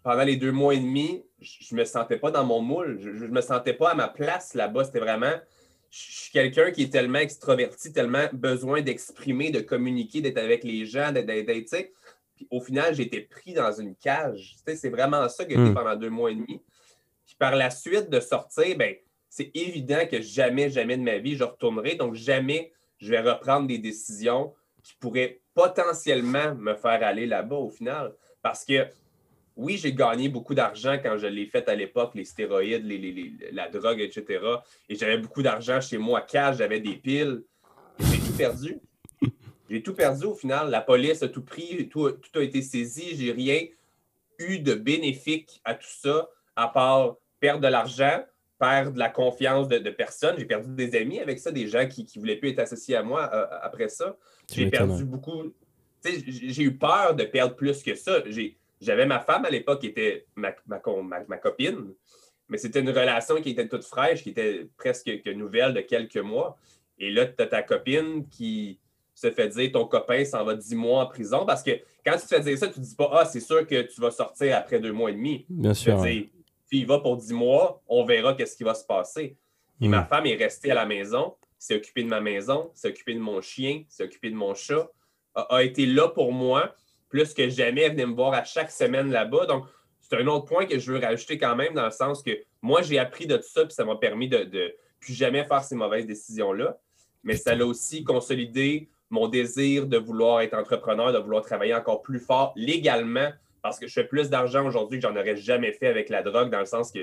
pendant 0.02 0.24
les 0.24 0.36
deux 0.36 0.52
mois 0.52 0.74
et 0.74 0.80
demi, 0.80 1.24
je, 1.40 1.64
je 1.64 1.74
me 1.74 1.86
sentais 1.86 2.18
pas 2.18 2.30
dans 2.30 2.44
mon 2.44 2.60
moule. 2.60 2.98
Je, 3.00 3.16
je 3.16 3.24
me 3.24 3.40
sentais 3.40 3.72
pas 3.72 3.92
à 3.92 3.94
ma 3.94 4.08
place 4.08 4.52
là-bas. 4.52 4.84
C'était 4.84 5.00
vraiment. 5.00 5.32
Je 5.88 5.98
suis 5.98 6.32
quelqu'un 6.32 6.72
qui 6.72 6.82
est 6.82 6.92
tellement 6.92 7.20
extroverti, 7.20 7.90
tellement 7.90 8.26
besoin 8.34 8.82
d'exprimer, 8.82 9.50
de 9.50 9.60
communiquer, 9.60 10.20
d'être 10.20 10.36
avec 10.36 10.62
les 10.62 10.84
gens, 10.84 11.10
d'être. 11.10 11.74
Puis 12.42 12.48
au 12.50 12.60
final, 12.60 12.92
j'étais 12.94 13.20
pris 13.20 13.52
dans 13.54 13.70
une 13.72 13.94
cage. 13.94 14.54
Tu 14.56 14.62
sais, 14.72 14.76
c'est 14.76 14.88
vraiment 14.90 15.28
ça 15.28 15.44
que 15.44 15.50
j'ai 15.50 15.60
été 15.60 15.70
Mm. 15.70 15.74
pendant 15.74 15.94
deux 15.96 16.10
mois 16.10 16.30
et 16.30 16.34
demi. 16.34 16.60
Puis 17.26 17.36
par 17.38 17.54
la 17.54 17.70
suite 17.70 18.10
de 18.10 18.18
sortir, 18.20 18.76
ben, 18.76 18.94
c'est 19.28 19.50
évident 19.54 20.00
que 20.10 20.20
jamais, 20.20 20.68
jamais 20.70 20.96
de 20.96 21.02
ma 21.02 21.18
vie, 21.18 21.36
je 21.36 21.44
retournerai. 21.44 21.94
Donc, 21.94 22.14
jamais 22.14 22.72
je 22.98 23.10
vais 23.10 23.20
reprendre 23.20 23.66
des 23.68 23.78
décisions 23.78 24.54
qui 24.82 24.94
pourraient 24.98 25.40
potentiellement 25.54 26.54
me 26.56 26.74
faire 26.74 27.02
aller 27.04 27.26
là-bas 27.26 27.56
au 27.56 27.70
final. 27.70 28.12
Parce 28.42 28.64
que 28.64 28.86
oui, 29.56 29.76
j'ai 29.76 29.92
gagné 29.94 30.28
beaucoup 30.28 30.54
d'argent 30.54 30.98
quand 31.02 31.16
je 31.18 31.26
l'ai 31.26 31.46
fait 31.46 31.68
à 31.68 31.74
l'époque, 31.76 32.12
les 32.14 32.24
stéroïdes, 32.24 32.84
les- 32.84 32.98
les- 32.98 33.12
les- 33.12 33.50
la 33.52 33.68
drogue, 33.68 34.00
etc. 34.00 34.40
Et 34.88 34.96
j'avais 34.96 35.18
beaucoup 35.18 35.42
d'argent 35.42 35.80
chez 35.80 35.98
moi 35.98 36.18
à 36.20 36.22
cage, 36.22 36.56
j'avais 36.56 36.80
des 36.80 36.96
piles. 36.96 37.42
J'ai 38.00 38.18
tout 38.18 38.32
perdu. 38.36 38.78
J'ai 39.72 39.82
tout 39.82 39.94
perdu 39.94 40.26
au 40.26 40.34
final. 40.34 40.68
La 40.68 40.82
police 40.82 41.22
a 41.22 41.28
tout 41.28 41.42
pris, 41.42 41.88
tout, 41.88 42.10
tout 42.10 42.38
a 42.38 42.42
été 42.42 42.60
saisi. 42.60 43.16
J'ai 43.16 43.32
rien 43.32 43.66
eu 44.38 44.58
de 44.58 44.74
bénéfique 44.74 45.62
à 45.64 45.74
tout 45.74 45.88
ça, 45.88 46.28
à 46.56 46.68
part 46.68 47.16
perdre 47.40 47.62
de 47.62 47.68
l'argent, 47.68 48.22
perdre 48.58 48.98
la 48.98 49.08
confiance 49.08 49.68
de, 49.68 49.78
de 49.78 49.88
personnes. 49.88 50.36
J'ai 50.36 50.44
perdu 50.44 50.74
des 50.74 50.94
amis 50.94 51.20
avec 51.20 51.38
ça, 51.38 51.50
des 51.50 51.68
gens 51.68 51.88
qui 51.88 52.06
ne 52.14 52.20
voulaient 52.20 52.36
plus 52.36 52.50
être 52.50 52.58
associés 52.58 52.96
à 52.96 53.02
moi 53.02 53.30
euh, 53.32 53.46
après 53.62 53.88
ça. 53.88 54.14
J'ai 54.52 54.68
perdu 54.68 54.92
ouais. 54.92 55.04
beaucoup. 55.04 55.54
J'ai 56.04 56.64
eu 56.64 56.76
peur 56.76 57.16
de 57.16 57.24
perdre 57.24 57.56
plus 57.56 57.82
que 57.82 57.94
ça. 57.94 58.22
J'avais 58.78 59.06
ma 59.06 59.20
femme 59.20 59.46
à 59.46 59.50
l'époque 59.50 59.80
qui 59.80 59.86
était 59.86 60.26
ma, 60.34 60.54
ma, 60.66 60.80
con- 60.80 61.02
ma- 61.02 61.24
ma 61.28 61.38
copine, 61.38 61.94
mais 62.50 62.58
c'était 62.58 62.80
une 62.80 62.90
relation 62.90 63.40
qui 63.40 63.50
était 63.50 63.68
toute 63.68 63.84
fraîche, 63.84 64.22
qui 64.22 64.30
était 64.30 64.68
presque 64.76 65.22
que 65.22 65.30
nouvelle 65.30 65.72
de 65.72 65.80
quelques 65.80 66.18
mois. 66.18 66.58
Et 66.98 67.10
là, 67.10 67.24
tu 67.24 67.42
as 67.42 67.46
ta 67.46 67.62
copine 67.62 68.28
qui 68.28 68.78
se 69.28 69.30
fait 69.30 69.48
dire 69.48 69.72
ton 69.72 69.86
copain 69.86 70.24
s'en 70.24 70.44
va 70.44 70.54
dix 70.54 70.74
mois 70.74 71.02
en 71.04 71.06
prison? 71.06 71.44
Parce 71.46 71.62
que 71.62 71.70
quand 72.04 72.12
tu 72.14 72.22
te 72.22 72.34
fais 72.34 72.40
dire 72.40 72.58
ça, 72.58 72.68
tu 72.68 72.80
ne 72.80 72.84
dis 72.84 72.94
pas 72.94 73.10
Ah, 73.12 73.24
c'est 73.24 73.40
sûr 73.40 73.66
que 73.66 73.82
tu 73.82 74.00
vas 74.00 74.10
sortir 74.10 74.56
après 74.56 74.78
deux 74.80 74.92
mois 74.92 75.10
et 75.10 75.14
demi. 75.14 75.46
Bien 75.48 75.72
Tu 75.72 75.80
sûr. 75.80 75.96
te 76.00 76.06
dis 76.06 76.30
Puis 76.68 76.80
il 76.80 76.86
va 76.86 76.98
pour 76.98 77.16
dix 77.16 77.32
mois, 77.32 77.82
on 77.88 78.04
verra 78.04 78.34
qu'est-ce 78.34 78.56
qui 78.56 78.64
va 78.64 78.74
se 78.74 78.84
passer. 78.84 79.36
Et 79.80 79.88
ma 79.88 80.04
femme 80.04 80.26
est 80.26 80.36
restée 80.36 80.70
à 80.70 80.74
la 80.74 80.86
maison, 80.86 81.34
s'est 81.58 81.74
occupée 81.76 82.04
de 82.04 82.08
ma 82.08 82.20
maison, 82.20 82.70
s'est 82.74 82.88
occupée 82.88 83.14
de 83.14 83.18
mon 83.20 83.40
chien, 83.40 83.82
s'est 83.88 84.04
occupée 84.04 84.30
de 84.30 84.36
mon 84.36 84.54
chat, 84.54 84.88
a, 85.34 85.56
a 85.56 85.62
été 85.64 85.86
là 85.86 86.08
pour 86.08 86.32
moi, 86.32 86.74
plus 87.08 87.34
que 87.34 87.48
jamais, 87.48 87.82
elle 87.82 87.92
venait 87.92 88.06
me 88.06 88.14
voir 88.14 88.32
à 88.32 88.44
chaque 88.44 88.70
semaine 88.70 89.10
là-bas. 89.10 89.46
Donc, 89.46 89.64
c'est 90.00 90.16
un 90.16 90.26
autre 90.28 90.44
point 90.44 90.66
que 90.66 90.78
je 90.78 90.92
veux 90.92 90.98
rajouter 90.98 91.36
quand 91.36 91.56
même, 91.56 91.74
dans 91.74 91.84
le 91.84 91.90
sens 91.90 92.22
que 92.22 92.30
moi, 92.60 92.82
j'ai 92.82 92.98
appris 92.98 93.26
de 93.26 93.36
tout 93.36 93.48
ça, 93.48 93.64
puis 93.64 93.74
ça 93.74 93.84
m'a 93.84 93.96
permis 93.96 94.28
de, 94.28 94.44
de 94.44 94.74
plus 95.00 95.14
jamais 95.14 95.44
faire 95.44 95.64
ces 95.64 95.74
mauvaises 95.74 96.06
décisions-là. 96.06 96.78
Mais 97.24 97.36
ça 97.36 97.54
l'a 97.54 97.66
aussi 97.66 98.04
consolidé 98.04 98.88
mon 99.12 99.28
désir 99.28 99.86
de 99.86 99.98
vouloir 99.98 100.40
être 100.40 100.54
entrepreneur, 100.54 101.12
de 101.12 101.18
vouloir 101.18 101.44
travailler 101.44 101.74
encore 101.74 102.00
plus 102.00 102.18
fort 102.18 102.54
légalement, 102.56 103.30
parce 103.60 103.78
que 103.78 103.86
je 103.86 103.92
fais 103.92 104.04
plus 104.04 104.30
d'argent 104.30 104.66
aujourd'hui 104.66 104.98
que 104.98 105.06
j'en 105.06 105.14
aurais 105.14 105.36
jamais 105.36 105.72
fait 105.72 105.86
avec 105.86 106.08
la 106.08 106.22
drogue, 106.22 106.50
dans 106.50 106.60
le 106.60 106.66
sens 106.66 106.90
que 106.90 107.00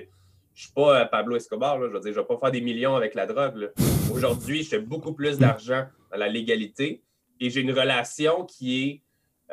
je 0.55 0.63
suis 0.63 0.73
pas 0.73 1.01
euh, 1.01 1.05
Pablo 1.05 1.35
Escobar, 1.35 1.77
là, 1.77 1.87
je 1.87 1.93
veux 1.93 1.99
dire, 1.99 2.11
je 2.11 2.19
vais 2.19 2.25
pas 2.25 2.37
faire 2.39 2.51
des 2.51 2.61
millions 2.61 2.95
avec 2.95 3.13
la 3.13 3.27
drogue. 3.27 3.71
Aujourd'hui, 4.11 4.63
je 4.63 4.69
fais 4.69 4.79
beaucoup 4.79 5.13
plus 5.13 5.37
d'argent 5.37 5.85
dans 6.11 6.17
la 6.17 6.27
légalité 6.27 7.03
et 7.39 7.51
j'ai 7.51 7.61
une 7.61 7.71
relation 7.71 8.43
qui 8.43 8.83
est 8.83 9.01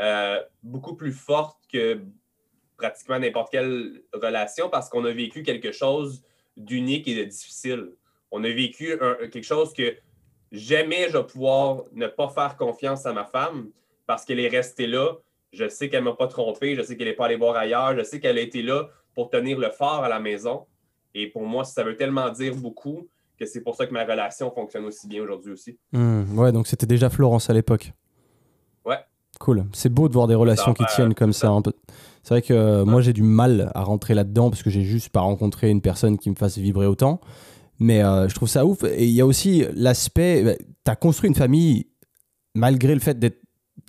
euh, 0.00 0.40
beaucoup 0.62 0.96
plus 0.96 1.12
forte 1.12 1.58
que 1.70 2.00
pratiquement 2.78 3.18
n'importe 3.18 3.52
quelle 3.52 4.02
relation 4.14 4.70
parce 4.70 4.88
qu'on 4.88 5.04
a 5.04 5.12
vécu 5.12 5.42
quelque 5.42 5.72
chose 5.72 6.24
d'unique 6.56 7.06
et 7.06 7.16
de 7.16 7.24
difficile. 7.24 7.92
On 8.30 8.42
a 8.44 8.48
vécu 8.48 8.98
quelque 9.30 9.44
chose 9.44 9.74
que 9.74 9.94
jamais 10.52 11.08
je 11.08 11.18
vais 11.18 11.24
pouvoir 11.24 11.82
ne 11.92 12.06
pas 12.06 12.28
faire 12.28 12.56
confiance 12.56 13.06
à 13.06 13.12
ma 13.12 13.24
femme 13.24 13.68
parce 14.06 14.24
qu'elle 14.24 14.40
est 14.40 14.48
restée 14.48 14.86
là. 14.86 15.14
Je 15.52 15.68
sais 15.68 15.88
qu'elle 15.88 16.04
ne 16.04 16.10
m'a 16.10 16.16
pas 16.16 16.26
trompé, 16.26 16.74
je 16.74 16.82
sais 16.82 16.96
qu'elle 16.96 17.08
n'est 17.08 17.14
pas 17.14 17.26
allée 17.26 17.36
voir 17.36 17.56
ailleurs, 17.56 17.96
je 17.96 18.02
sais 18.02 18.20
qu'elle 18.20 18.38
a 18.38 18.40
été 18.40 18.62
là 18.62 18.88
pour 19.14 19.30
tenir 19.30 19.58
le 19.58 19.70
fort 19.70 20.04
à 20.04 20.08
la 20.08 20.20
maison. 20.20 20.66
Et 21.14 21.28
pour 21.28 21.46
moi, 21.46 21.64
ça 21.64 21.82
veut 21.82 21.96
tellement 21.96 22.28
dire 22.30 22.54
beaucoup 22.54 23.08
que 23.38 23.46
c'est 23.46 23.62
pour 23.62 23.74
ça 23.74 23.86
que 23.86 23.92
ma 23.92 24.04
relation 24.04 24.50
fonctionne 24.50 24.84
aussi 24.84 25.08
bien 25.08 25.22
aujourd'hui 25.22 25.52
aussi. 25.52 25.78
Hmm, 25.92 26.38
ouais, 26.38 26.52
donc 26.52 26.66
c'était 26.66 26.86
déjà 26.86 27.10
Florence 27.10 27.48
à 27.48 27.54
l'époque. 27.54 27.92
Ouais. 28.84 28.98
Cool. 29.40 29.64
C'est 29.72 29.88
beau 29.88 30.08
de 30.08 30.14
voir 30.14 30.26
des 30.26 30.34
relations 30.34 30.74
qui 30.74 30.84
tiennent 30.86 31.14
comme 31.14 31.32
ça. 31.32 31.54
C'est 32.22 32.34
vrai 32.34 32.42
que 32.42 32.54
euh, 32.54 32.84
moi, 32.84 33.00
j'ai 33.02 33.12
du 33.12 33.22
mal 33.22 33.70
à 33.74 33.82
rentrer 33.82 34.14
là-dedans 34.14 34.50
parce 34.50 34.62
que 34.62 34.70
j'ai 34.70 34.82
juste 34.82 35.10
pas 35.10 35.20
rencontré 35.20 35.70
une 35.70 35.80
personne 35.80 36.18
qui 36.18 36.30
me 36.30 36.34
fasse 36.34 36.58
vibrer 36.58 36.86
autant. 36.86 37.20
Mais 37.78 38.02
euh, 38.02 38.28
je 38.28 38.34
trouve 38.34 38.48
ça 38.48 38.64
ouf. 38.64 38.82
Et 38.84 39.04
il 39.04 39.12
y 39.12 39.20
a 39.20 39.26
aussi 39.26 39.64
l'aspect, 39.74 40.42
bah, 40.42 40.54
tu 40.56 40.90
as 40.90 40.96
construit 40.96 41.28
une 41.28 41.34
famille 41.34 41.86
malgré 42.54 42.94
le 42.94 43.00
fait 43.00 43.18
d'être 43.18 43.40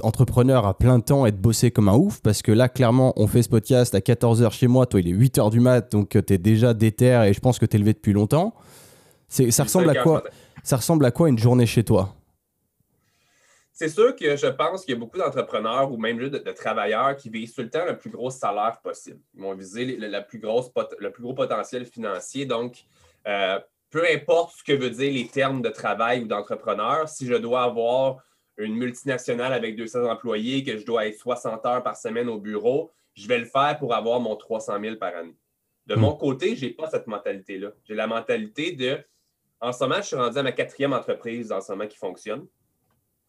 entrepreneur 0.03 0.65
à 0.65 0.77
plein 0.77 0.99
temps 0.99 1.25
et 1.25 1.31
de 1.31 1.37
bosser 1.37 1.71
comme 1.71 1.89
un 1.89 1.95
ouf, 1.95 2.21
parce 2.21 2.41
que 2.41 2.51
là, 2.51 2.69
clairement, 2.69 3.13
on 3.15 3.25
fait 3.25 3.41
ce 3.41 3.49
podcast 3.49 3.95
à 3.95 3.99
14h 3.99 4.51
chez 4.51 4.67
moi, 4.67 4.85
toi, 4.85 4.99
il 4.99 5.07
est 5.07 5.13
8h 5.13 5.49
du 5.49 5.59
mat, 5.59 5.91
donc 5.91 6.15
euh, 6.15 6.21
tu 6.21 6.33
es 6.33 6.37
déjà 6.37 6.73
déter 6.73 7.23
et 7.27 7.33
je 7.33 7.39
pense 7.39 7.57
que 7.57 7.65
tu 7.65 7.77
es 7.77 7.79
levé 7.79 7.93
depuis 7.93 8.13
longtemps. 8.13 8.53
Ça 9.29 9.63
ressemble, 9.63 9.89
à 9.89 9.95
quoi, 9.95 10.23
ça 10.63 10.77
ressemble 10.77 11.05
à 11.05 11.11
quoi 11.11 11.29
une 11.29 11.37
journée 11.37 11.65
chez 11.65 11.83
toi? 11.83 12.13
C'est 13.73 13.89
sûr 13.89 14.15
que 14.15 14.35
je 14.35 14.47
pense 14.47 14.85
qu'il 14.85 14.95
y 14.95 14.97
a 14.97 14.99
beaucoup 14.99 15.19
d'entrepreneurs 15.19 15.91
ou 15.91 15.97
même 15.97 16.19
juste 16.19 16.33
de, 16.33 16.51
travailleurs 16.51 17.15
qui 17.15 17.29
visent 17.29 17.53
tout 17.53 17.61
le 17.61 17.69
temps 17.69 17.85
le 17.85 17.95
plus 17.95 18.09
gros 18.09 18.31
salaire 18.31 18.79
possible. 18.81 19.19
Ils 19.35 19.41
vont 19.41 19.53
viser 19.53 19.85
le, 19.85 20.25
plus, 20.25 20.39
grosse, 20.39 20.71
le 20.99 21.11
plus 21.11 21.21
gros 21.21 21.35
potentiel 21.35 21.85
financier. 21.85 22.47
Donc, 22.47 22.85
euh, 23.27 23.59
peu 23.89 24.05
importe 24.11 24.57
ce 24.57 24.63
que 24.63 24.73
veut 24.73 24.89
dire 24.89 25.11
les 25.11 25.27
termes 25.27 25.61
de 25.61 25.69
travail 25.69 26.23
ou 26.23 26.27
d'entrepreneur, 26.27 27.07
si 27.07 27.25
je 27.25 27.35
dois 27.35 27.63
avoir 27.63 28.17
une 28.57 28.75
multinationale 28.75 29.53
avec 29.53 29.75
200 29.75 30.05
employés, 30.05 30.63
que 30.63 30.77
je 30.77 30.85
dois 30.85 31.07
être 31.07 31.17
60 31.17 31.65
heures 31.65 31.83
par 31.83 31.95
semaine 31.95 32.27
au 32.27 32.39
bureau, 32.39 32.91
je 33.13 33.27
vais 33.27 33.37
le 33.37 33.45
faire 33.45 33.77
pour 33.79 33.93
avoir 33.93 34.19
mon 34.19 34.35
300 34.35 34.79
000 34.81 34.95
par 34.97 35.15
année. 35.15 35.35
De 35.85 35.95
hmm. 35.95 35.99
mon 35.99 36.15
côté, 36.15 36.55
je 36.55 36.65
n'ai 36.65 36.71
pas 36.73 36.89
cette 36.89 37.07
mentalité-là. 37.07 37.71
J'ai 37.85 37.95
la 37.95 38.07
mentalité 38.07 38.73
de, 38.73 38.99
en 39.61 39.71
ce 39.71 39.83
moment, 39.83 39.97
je 39.97 40.07
suis 40.07 40.15
rendu 40.15 40.37
à 40.37 40.43
ma 40.43 40.51
quatrième 40.51 40.93
entreprise 40.93 41.51
en 41.51 41.61
ce 41.61 41.71
moment 41.71 41.87
qui 41.87 41.97
fonctionne. 41.97 42.45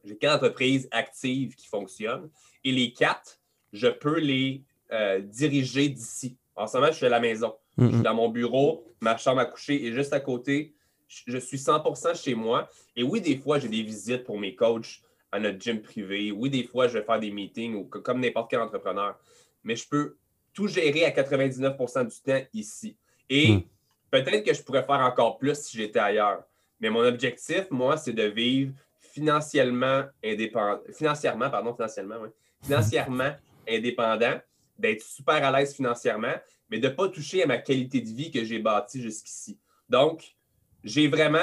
J'ai 0.04 0.16
quatre 0.16 0.36
entreprises 0.36 0.88
actives 0.90 1.54
qui 1.54 1.66
fonctionnent 1.66 2.30
et 2.64 2.72
les 2.72 2.92
quatre, 2.92 3.40
je 3.72 3.88
peux 3.88 4.18
les 4.18 4.64
euh, 4.92 5.20
diriger 5.20 5.88
d'ici. 5.88 6.38
En 6.54 6.66
ce 6.66 6.76
moment, 6.76 6.90
je 6.90 6.96
suis 6.96 7.06
à 7.06 7.10
la 7.10 7.20
maison. 7.20 7.54
Je 7.78 7.88
suis 7.88 8.02
dans 8.02 8.14
mon 8.14 8.28
bureau, 8.28 8.84
ma 9.00 9.16
chambre 9.16 9.40
à 9.40 9.46
coucher 9.46 9.86
est 9.86 9.92
juste 9.92 10.12
à 10.12 10.20
côté. 10.20 10.74
Je 11.08 11.38
suis 11.38 11.56
100% 11.56 12.20
chez 12.20 12.34
moi. 12.34 12.68
Et 12.96 13.02
oui, 13.02 13.20
des 13.20 13.38
fois, 13.38 13.58
j'ai 13.58 13.68
des 13.68 13.82
visites 13.82 14.24
pour 14.24 14.38
mes 14.38 14.54
coachs 14.54 15.00
à 15.30 15.38
notre 15.38 15.60
gym 15.60 15.80
privé. 15.80 16.32
Oui, 16.32 16.50
des 16.50 16.64
fois, 16.64 16.88
je 16.88 16.98
vais 16.98 17.04
faire 17.04 17.20
des 17.20 17.30
meetings 17.30 17.74
ou 17.74 17.84
comme 17.84 18.20
n'importe 18.20 18.50
quel 18.50 18.60
entrepreneur. 18.60 19.16
Mais 19.62 19.76
je 19.76 19.88
peux 19.88 20.16
tout 20.52 20.66
gérer 20.66 21.04
à 21.04 21.10
99% 21.10 22.08
du 22.08 22.20
temps 22.20 22.46
ici. 22.52 22.96
Et 23.30 23.52
hmm. 23.52 23.62
peut-être 24.10 24.44
que 24.44 24.52
je 24.52 24.62
pourrais 24.62 24.82
faire 24.82 25.00
encore 25.00 25.38
plus 25.38 25.54
si 25.54 25.76
j'étais 25.76 26.00
ailleurs. 26.00 26.42
Mais 26.80 26.90
mon 26.90 27.04
objectif, 27.04 27.70
moi, 27.70 27.96
c'est 27.96 28.12
de 28.12 28.24
vivre 28.24 28.72
financièrement 28.98 30.04
indépendant, 30.24 30.80
financièrement, 30.92 31.50
pardon, 31.50 31.74
financièrement, 31.74 32.16
oui, 32.22 32.28
financièrement 32.62 33.30
indépendant, 33.68 34.40
d'être 34.78 35.02
super 35.02 35.44
à 35.44 35.58
l'aise 35.58 35.74
financièrement, 35.74 36.34
mais 36.70 36.78
de 36.78 36.88
ne 36.88 36.92
pas 36.92 37.08
toucher 37.08 37.42
à 37.42 37.46
ma 37.46 37.58
qualité 37.58 38.00
de 38.00 38.08
vie 38.08 38.30
que 38.30 38.44
j'ai 38.44 38.58
bâtie 38.58 39.00
jusqu'ici. 39.00 39.58
Donc, 39.88 40.36
j'ai 40.84 41.08
vraiment 41.08 41.38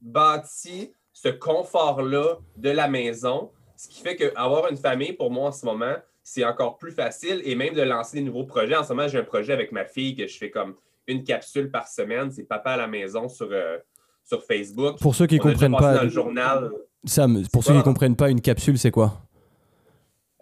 bâti 0.00 0.92
ce 1.12 1.28
confort-là 1.28 2.38
de 2.56 2.70
la 2.70 2.88
maison, 2.88 3.50
ce 3.76 3.88
qui 3.88 4.02
fait 4.02 4.16
qu'avoir 4.16 4.70
une 4.70 4.76
famille, 4.76 5.12
pour 5.12 5.30
moi, 5.30 5.48
en 5.48 5.52
ce 5.52 5.64
moment, 5.66 5.94
c'est 6.22 6.44
encore 6.44 6.78
plus 6.78 6.92
facile 6.92 7.40
et 7.44 7.54
même 7.54 7.74
de 7.74 7.82
lancer 7.82 8.18
des 8.18 8.22
nouveaux 8.22 8.44
projets. 8.44 8.76
En 8.76 8.84
ce 8.84 8.92
moment, 8.92 9.08
j'ai 9.08 9.18
un 9.18 9.24
projet 9.24 9.52
avec 9.52 9.72
ma 9.72 9.84
fille 9.84 10.14
que 10.14 10.26
je 10.26 10.36
fais 10.36 10.50
comme 10.50 10.74
une 11.06 11.24
capsule 11.24 11.70
par 11.70 11.88
semaine. 11.88 12.30
C'est 12.30 12.44
Papa 12.44 12.72
à 12.72 12.76
la 12.76 12.86
maison 12.86 13.28
sur, 13.28 13.48
euh, 13.50 13.78
sur 14.24 14.42
Facebook. 14.44 14.98
Pour 15.00 15.14
ceux 15.14 15.26
qui 15.26 15.36
ne 15.36 15.40
comprennent 15.40 15.76
pas. 15.76 16.02
le 16.04 16.08
journal. 16.08 16.70
Sam, 17.04 17.42
pour 17.52 17.64
ceux 17.64 17.72
qui 17.72 17.78
ne 17.78 17.82
comprennent 17.82 18.16
pas, 18.16 18.30
une 18.30 18.40
capsule, 18.40 18.78
c'est 18.78 18.90
quoi? 18.90 19.22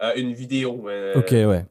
Euh, 0.01 0.13
Une 0.15 0.33
vidéo. 0.33 0.87
Euh, 0.87 1.15
ok, 1.15 1.31
ouais. 1.31 1.65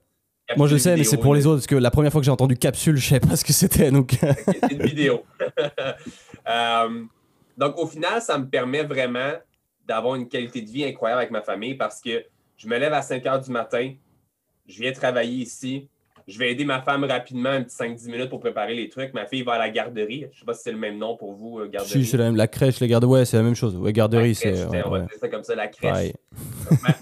Moi, 0.57 0.67
je 0.67 0.77
sais, 0.77 0.97
mais 0.97 1.05
c'est 1.05 1.19
pour 1.19 1.35
les 1.35 1.47
autres, 1.47 1.59
parce 1.59 1.67
que 1.67 1.75
la 1.75 1.91
première 1.91 2.11
fois 2.11 2.21
que 2.21 2.25
j'ai 2.25 2.31
entendu 2.31 2.57
capsule, 2.57 2.97
je 2.97 3.15
ne 3.15 3.21
sais 3.21 3.27
pas 3.27 3.37
ce 3.37 3.45
que 3.45 3.53
c'était. 3.53 3.91
Donc... 3.91 4.17
c'est 4.21 4.73
une 4.73 4.83
vidéo. 4.83 5.25
donc, 7.57 7.79
au 7.79 7.87
final, 7.87 8.23
ça 8.23 8.39
me 8.39 8.49
permet 8.49 8.83
vraiment 8.83 9.33
d'avoir 9.87 10.15
une 10.15 10.29
qualité 10.29 10.63
de 10.63 10.69
vie 10.69 10.85
incroyable 10.85 11.21
avec 11.21 11.31
ma 11.31 11.43
famille 11.43 11.75
parce 11.75 12.01
que 12.01 12.25
je 12.57 12.69
me 12.69 12.79
lève 12.79 12.93
à 12.93 13.03
5 13.03 13.25
heures 13.27 13.41
du 13.41 13.51
matin, 13.51 13.93
je 14.67 14.81
viens 14.81 14.93
travailler 14.93 15.43
ici, 15.43 15.89
je 16.29 16.38
vais 16.38 16.53
aider 16.53 16.67
ma 16.67 16.83
femme 16.83 17.05
rapidement, 17.05 17.49
un 17.49 17.62
petit 17.62 17.75
5-10 17.75 18.11
minutes 18.11 18.29
pour 18.29 18.38
préparer 18.38 18.75
les 18.75 18.91
trucs. 18.91 19.14
Ma 19.14 19.25
fille 19.25 19.43
va 19.43 19.55
à 19.55 19.59
la 19.59 19.71
garderie. 19.71 20.21
Je 20.21 20.27
ne 20.27 20.33
sais 20.33 20.45
pas 20.45 20.53
si 20.53 20.62
c'est 20.62 20.73
le 20.73 20.79
même 20.79 20.99
nom 20.99 21.17
pour 21.17 21.33
vous, 21.33 21.59
euh, 21.59 21.69
garderie. 21.69 22.05
Si, 22.05 22.05
c'est 22.05 22.19
la 22.19 22.25
même. 22.25 22.37
La 22.37 22.47
crèche, 22.47 22.81
les 22.81 22.87
garderies, 22.88 23.11
ouais, 23.11 23.25
c'est 23.25 23.38
la 23.38 23.43
même 23.43 23.55
chose. 23.55 23.75
Ouais, 23.77 23.95
garderie, 23.95 24.35
c'est. 24.35 24.67
On 24.67 24.91
va 24.91 25.01
dire 25.01 25.09
ça 25.19 25.29
comme 25.29 25.43
ça, 25.43 25.55
la 25.55 25.69
crèche. 25.69 26.12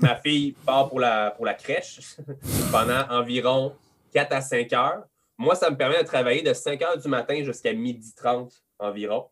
ma, 0.01 0.15
fille 0.17 0.55
part 0.65 0.89
pour 0.89 1.01
la, 1.01 1.33
pour 1.33 1.45
la 1.45 1.55
crèche 1.55 2.17
pendant 2.71 3.05
environ 3.11 3.73
4 4.13 4.33
à 4.33 4.41
5 4.41 4.73
heures. 4.73 5.03
Moi, 5.37 5.57
ça 5.57 5.71
me 5.71 5.77
permet 5.77 6.01
de 6.01 6.07
travailler 6.07 6.43
de 6.43 6.55
5 6.55 6.81
heures 6.83 6.97
du 6.97 7.09
matin 7.09 7.43
jusqu'à 7.43 7.73
midi 7.73 8.15
30 8.15 8.53
environ. 8.79 9.27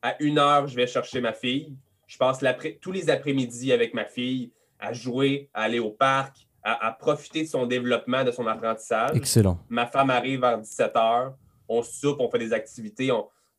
À 0.00 0.16
1 0.18 0.38
heure, 0.38 0.66
je 0.66 0.74
vais 0.74 0.86
chercher 0.86 1.20
ma 1.20 1.34
fille. 1.34 1.76
Je 2.06 2.16
passe 2.16 2.42
tous 2.80 2.90
les 2.90 3.10
après-midi 3.10 3.70
avec 3.70 3.92
ma 3.92 4.06
fille 4.06 4.50
à 4.78 4.94
jouer, 4.94 5.50
à 5.52 5.64
aller 5.64 5.78
au 5.78 5.90
parc, 5.90 6.48
à, 6.62 6.92
profiter 6.92 7.42
de 7.42 7.48
son 7.48 7.66
développement, 7.66 8.24
de 8.24 8.30
son 8.30 8.46
apprentissage. 8.46 9.16
Excellent. 9.16 9.58
Ma 9.68 9.86
femme 9.86 10.10
arrive 10.10 10.40
vers 10.40 10.58
17 10.58 10.96
heures, 10.96 11.34
on 11.68 11.82
soupe, 11.82 12.20
on 12.20 12.30
fait 12.30 12.38
des 12.38 12.52
activités. 12.52 13.10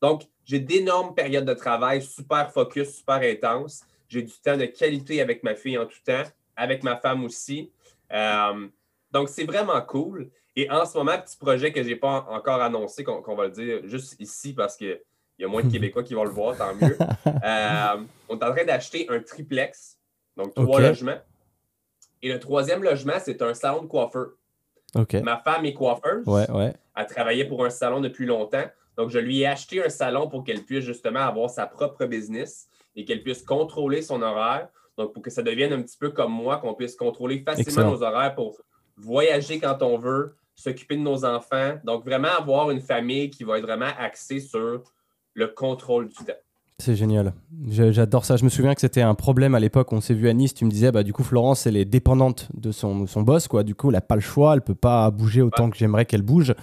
Donc, 0.01 0.23
j'ai 0.45 0.59
d'énormes 0.59 1.13
périodes 1.13 1.45
de 1.45 1.53
travail 1.53 2.01
super 2.01 2.51
focus, 2.51 2.95
super 2.97 3.21
intense. 3.21 3.83
J'ai 4.07 4.21
du 4.21 4.33
temps 4.43 4.57
de 4.57 4.65
qualité 4.65 5.21
avec 5.21 5.43
ma 5.43 5.55
fille 5.55 5.77
en 5.77 5.85
tout 5.85 5.97
temps, 6.05 6.23
avec 6.55 6.83
ma 6.83 6.97
femme 6.97 7.23
aussi. 7.23 7.71
Euh, 8.11 8.67
donc, 9.11 9.29
c'est 9.29 9.45
vraiment 9.45 9.79
cool. 9.81 10.29
Et 10.55 10.69
en 10.69 10.85
ce 10.85 10.97
moment, 10.97 11.17
petit 11.17 11.37
projet 11.37 11.71
que 11.71 11.81
je 11.81 11.87
n'ai 11.87 11.95
pas 11.95 12.25
encore 12.29 12.61
annoncé, 12.61 13.03
qu'on 13.03 13.35
va 13.35 13.45
le 13.45 13.51
dire 13.51 13.79
juste 13.85 14.19
ici 14.19 14.53
parce 14.53 14.75
qu'il 14.75 14.99
y 15.39 15.43
a 15.45 15.47
moins 15.47 15.63
de 15.63 15.71
Québécois 15.71 16.03
qui 16.03 16.13
vont 16.13 16.25
le 16.25 16.31
voir, 16.31 16.57
tant 16.57 16.75
mieux. 16.75 16.97
Euh, 17.43 18.03
on 18.29 18.37
est 18.37 18.43
en 18.43 18.53
train 18.53 18.65
d'acheter 18.65 19.07
un 19.09 19.19
triplex, 19.19 19.97
donc 20.37 20.53
trois 20.53 20.79
logements. 20.79 21.17
Et 22.21 22.31
le 22.31 22.39
troisième 22.39 22.83
logement, 22.83 23.19
c'est 23.19 23.41
un 23.41 23.53
salon 23.53 23.83
de 23.83 23.87
coiffeur. 23.87 24.31
Ma 25.23 25.37
femme 25.37 25.65
est 25.65 25.73
coiffeuse. 25.73 26.25
Ouais, 26.27 26.49
ouais. 26.51 26.73
Elle 26.95 27.05
travaillait 27.07 27.45
pour 27.45 27.65
un 27.65 27.69
salon 27.69 28.01
depuis 28.01 28.25
longtemps. 28.25 28.65
Donc, 28.97 29.09
je 29.09 29.19
lui 29.19 29.41
ai 29.41 29.47
acheté 29.47 29.83
un 29.83 29.89
salon 29.89 30.27
pour 30.27 30.43
qu'elle 30.43 30.63
puisse 30.63 30.83
justement 30.83 31.21
avoir 31.21 31.49
sa 31.49 31.65
propre 31.65 32.05
business 32.05 32.67
et 32.95 33.05
qu'elle 33.05 33.23
puisse 33.23 33.41
contrôler 33.41 34.01
son 34.01 34.21
horaire. 34.21 34.67
Donc, 34.97 35.13
pour 35.13 35.23
que 35.23 35.29
ça 35.29 35.41
devienne 35.41 35.71
un 35.73 35.81
petit 35.81 35.97
peu 35.97 36.09
comme 36.09 36.33
moi, 36.33 36.57
qu'on 36.57 36.73
puisse 36.73 36.95
contrôler 36.95 37.39
facilement 37.39 37.91
nos 37.91 38.03
horaires 38.03 38.35
pour 38.35 38.59
voyager 38.97 39.59
quand 39.59 39.81
on 39.81 39.97
veut, 39.97 40.35
s'occuper 40.55 40.97
de 40.97 41.01
nos 41.01 41.23
enfants. 41.23 41.79
Donc, 41.85 42.03
vraiment 42.03 42.27
avoir 42.37 42.69
une 42.69 42.81
famille 42.81 43.29
qui 43.29 43.45
va 43.45 43.57
être 43.57 43.65
vraiment 43.65 43.89
axée 43.97 44.41
sur 44.41 44.83
le 45.33 45.47
contrôle 45.47 46.09
du 46.09 46.15
temps. 46.15 46.33
C'est 46.81 46.95
génial. 46.95 47.33
J'adore 47.67 48.25
ça. 48.25 48.37
Je 48.37 48.43
me 48.43 48.49
souviens 48.49 48.73
que 48.73 48.81
c'était 48.81 49.03
un 49.03 49.13
problème 49.13 49.53
à 49.53 49.59
l'époque. 49.59 49.93
On 49.93 50.01
s'est 50.01 50.15
vu 50.15 50.27
à 50.27 50.33
Nice. 50.33 50.55
Tu 50.55 50.65
me 50.65 50.71
disais, 50.71 50.91
bah, 50.91 51.03
du 51.03 51.13
coup, 51.13 51.23
Florence, 51.23 51.67
elle 51.67 51.77
est 51.77 51.85
dépendante 51.85 52.49
de 52.55 52.71
son, 52.71 53.05
son 53.05 53.21
boss. 53.21 53.47
Quoi. 53.47 53.63
Du 53.63 53.75
coup, 53.75 53.89
elle 53.89 53.93
n'a 53.93 54.01
pas 54.01 54.15
le 54.15 54.21
choix. 54.21 54.55
Elle 54.55 54.63
peut 54.63 54.73
pas 54.73 55.11
bouger 55.11 55.43
autant 55.43 55.69
que 55.69 55.77
j'aimerais 55.77 56.05
qu'elle 56.05 56.23
bouge. 56.23 56.55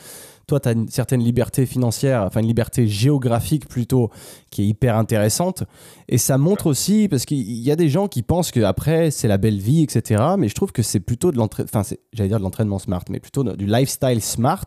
Toi, 0.49 0.59
tu 0.59 0.69
as 0.69 0.73
une 0.73 0.89
certaine 0.89 1.23
liberté 1.23 1.67
financière, 1.67 2.23
enfin 2.23 2.41
une 2.41 2.47
liberté 2.47 2.89
géographique 2.89 3.69
plutôt, 3.69 4.11
qui 4.51 4.63
est 4.63 4.67
hyper 4.67 4.97
intéressante. 4.97 5.63
Et 6.09 6.19
ça 6.19 6.37
montre 6.37 6.67
aussi, 6.67 7.07
parce 7.07 7.27
qu'il 7.27 7.39
y 7.39 7.71
a 7.71 7.77
des 7.77 7.91
gens 7.91 8.09
qui 8.09 8.23
pensent 8.23 8.51
qu'après, 8.51 9.13
c'est 9.13 9.29
la 9.29 9.37
belle 9.37 9.59
vie, 9.59 9.83
etc. 9.83 10.25
Mais 10.39 10.49
je 10.49 10.55
trouve 10.55 10.73
que 10.73 10.83
c'est 10.83 11.01
plutôt 11.01 11.31
de 11.31 11.37
l'entraînement, 11.37 11.69
enfin, 11.73 11.95
j'allais 12.15 12.31
dire 12.31 12.39
de 12.39 12.45
l'entraînement 12.45 12.79
smart, 12.79 13.05
mais 13.11 13.21
plutôt 13.21 13.45
du 13.45 13.67
lifestyle 13.67 14.23
smart, 14.23 14.67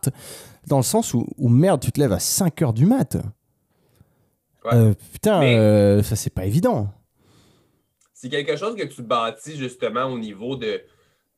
dans 0.68 0.76
le 0.76 0.84
sens 0.84 1.14
où, 1.14 1.26
où 1.36 1.48
merde, 1.48 1.80
tu 1.80 1.90
te 1.90 1.98
lèves 1.98 2.12
à 2.12 2.20
5 2.20 2.62
heures 2.62 2.72
du 2.72 2.86
mat'. 2.86 3.18
Euh, 4.66 4.94
putain, 5.12 5.42
euh, 5.42 6.02
ça, 6.02 6.16
c'est 6.16 6.30
pas 6.30 6.46
évident. 6.46 6.88
C'est 8.12 8.28
quelque 8.28 8.56
chose 8.56 8.76
que 8.76 8.84
tu 8.84 9.02
bâtis 9.02 9.56
justement 9.56 10.04
au 10.04 10.18
niveau 10.18 10.56
de, 10.56 10.82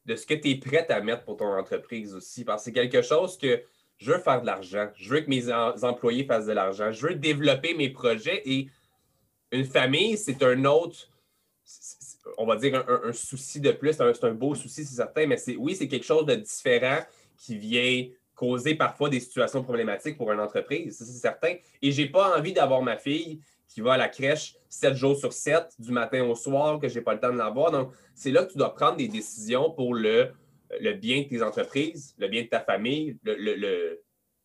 de 0.05 0.17
ce 0.17 0.27
que 0.27 0.35
tu 0.35 0.51
es 0.51 0.57
prêt 0.57 0.87
à 0.91 1.01
mettre 1.01 1.25
pour 1.25 1.37
ton 1.37 1.57
entreprise 1.57 2.15
aussi. 2.15 2.45
Parce 2.45 2.63
que 2.63 2.65
c'est 2.67 2.73
quelque 2.73 3.03
chose 3.03 3.39
que 3.39 3.63
je 3.97 4.13
veux 4.13 4.19
faire 4.19 4.41
de 4.41 4.47
l'argent. 4.47 4.89
Je 4.97 5.09
veux 5.09 5.21
que 5.21 5.31
mes 5.31 5.51
employés 5.83 6.25
fassent 6.25 6.47
de 6.47 6.53
l'argent. 6.53 6.93
Je 6.93 7.07
veux 7.07 7.15
développer 7.15 7.75
mes 7.75 7.89
projets 7.89 8.43
et 8.45 8.69
une 9.51 9.65
famille, 9.65 10.19
c'est 10.19 10.43
un 10.43 10.65
autre. 10.65 11.09
on 12.37 12.45
va 12.45 12.57
dire, 12.57 12.85
un, 12.89 13.13
souci 13.13 13.61
de 13.61 13.73
plus. 13.73 13.95
C'est 13.95 14.25
un, 14.25 14.35
beau 14.35 14.55
souci, 14.55 14.85
c'est 14.85 14.97
certain, 14.97 15.27
mais 15.27 15.37
c'est 15.37 15.57
oui, 15.57 15.75
c'est 15.75 15.89
quelque 15.89 16.05
chose 16.05 16.27
de 16.27 16.35
différent 16.35 16.99
qui 17.39 17.57
vient 17.57 18.07
causer 18.35 18.75
parfois 18.75 19.09
des 19.09 19.21
situations 19.21 19.63
problématiques 19.63 20.17
pour 20.17 20.33
une 20.33 20.41
entreprise, 20.41 20.99
c'est 20.99 21.05
certain. 21.05 21.55
Et 21.83 21.93
je 21.93 22.03
n'ai 22.03 22.09
pas 22.09 22.37
envie 22.37 22.53
d'avoir 22.53 22.83
ma 22.83 22.97
fille 22.97 23.41
qui 23.69 23.81
va 23.81 23.95
à 23.95 23.97
la 23.97 24.09
crèche 24.09 24.57
7 24.69 24.95
jours 24.95 25.17
sur 25.17 25.33
7, 25.33 25.75
du 25.79 25.93
matin 25.93 26.23
au 26.25 26.35
soir, 26.35 26.79
que 26.79 26.89
je 26.89 26.95
n'ai 26.95 27.01
pas 27.01 27.15
le 27.15 27.21
temps 27.21 27.33
de 27.33 27.39
l'avoir. 27.39 27.71
Donc, 27.71 27.93
c'est 28.15 28.31
là 28.31 28.45
que 28.45 28.53
tu 28.53 28.59
dois 28.59 28.75
prendre 28.75 28.97
des 28.97 29.09
décisions 29.09 29.71
pour 29.71 29.95
le, 29.95 30.31
le 30.81 30.93
bien 30.93 31.23
de 31.23 31.29
tes 31.29 31.43
entreprises, 31.43 32.15
le 32.19 32.29
bien 32.29 32.43
de 32.43 32.49
ta 32.49 32.61
famille, 32.61 33.19
le, 33.25 34.01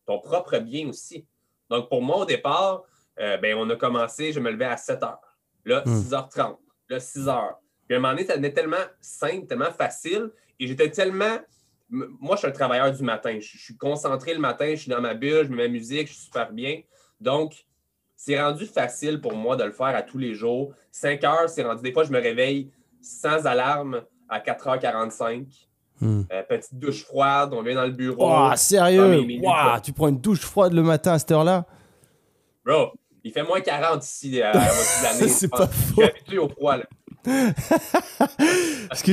ton 0.06 0.18
propre 0.20 0.58
bien 0.58 0.88
aussi. 0.88 1.26
Donc, 1.68 1.88
pour 1.88 2.02
moi, 2.02 2.18
au 2.18 2.24
départ, 2.24 2.82
euh, 3.20 3.36
ben, 3.36 3.56
on 3.56 3.68
a 3.70 3.76
commencé, 3.76 4.32
je 4.32 4.40
me 4.40 4.50
levais 4.50 4.64
à 4.64 4.76
7 4.76 5.02
heures. 5.02 5.38
Là, 5.64 5.82
6h30. 5.84 6.52
Hmm. 6.52 6.56
Là, 6.88 7.00
6 7.00 7.18
h. 7.26 7.54
Puis 7.86 7.94
à 7.94 7.98
un 7.98 8.00
moment 8.00 8.14
donné, 8.14 8.26
ça 8.26 8.34
devenait 8.34 8.52
tellement 8.52 8.76
simple, 9.00 9.46
tellement 9.46 9.72
facile. 9.72 10.30
Et 10.58 10.66
j'étais 10.66 10.90
tellement. 10.90 11.38
Moi, 11.90 12.36
je 12.36 12.38
suis 12.38 12.48
un 12.48 12.52
travailleur 12.52 12.92
du 12.92 13.02
matin. 13.02 13.38
Je, 13.40 13.58
suis 13.58 13.76
concentré 13.76 14.32
le 14.32 14.40
matin, 14.40 14.66
je 14.70 14.82
suis 14.82 14.90
dans 14.90 15.00
ma 15.00 15.14
bulle, 15.14 15.46
je 15.46 15.50
mets 15.50 15.64
ma 15.64 15.68
musique, 15.68 16.08
je 16.08 16.12
suis 16.12 16.24
super 16.24 16.52
bien. 16.52 16.80
Donc, 17.20 17.64
c'est 18.16 18.40
rendu 18.40 18.66
facile 18.66 19.20
pour 19.20 19.34
moi 19.34 19.56
de 19.56 19.64
le 19.64 19.72
faire 19.72 19.86
à 19.96 20.02
tous 20.02 20.18
les 20.18 20.34
jours. 20.34 20.72
5 20.92 21.24
heures, 21.24 21.48
c'est 21.48 21.62
rendu. 21.62 21.82
Des 21.82 21.92
fois, 21.92 22.04
je 22.04 22.12
me 22.12 22.20
réveille 22.20 22.70
sans 23.00 23.46
alarme 23.46 24.02
à 24.28 24.40
4h45. 24.40 25.46
Hmm. 26.00 26.22
Euh, 26.32 26.42
petite 26.42 26.78
douche 26.78 27.04
froide, 27.04 27.52
on 27.52 27.62
vient 27.62 27.74
dans 27.74 27.84
le 27.84 27.90
bureau. 27.90 28.16
Oh, 28.20 28.50
sérieux? 28.56 29.26
tu 29.82 29.92
prends 29.92 30.08
une 30.08 30.20
douche 30.20 30.40
froide 30.40 30.72
le 30.72 30.82
matin 30.82 31.12
à 31.12 31.18
cette 31.18 31.32
heure-là? 31.32 31.66
Bro, 32.64 32.92
il 33.22 33.32
fait 33.32 33.42
moins 33.42 33.60
40 33.60 34.04
ici 34.04 34.40
à, 34.40 34.52
l'année. 35.02 35.28
c'est 35.28 35.48
pas 35.48 35.66
faux. 35.66 36.02
Je 36.30 36.38
au 36.38 36.48
froid, 36.48 36.76
là. 36.76 36.84
Parce 38.88 39.02
que 39.02 39.12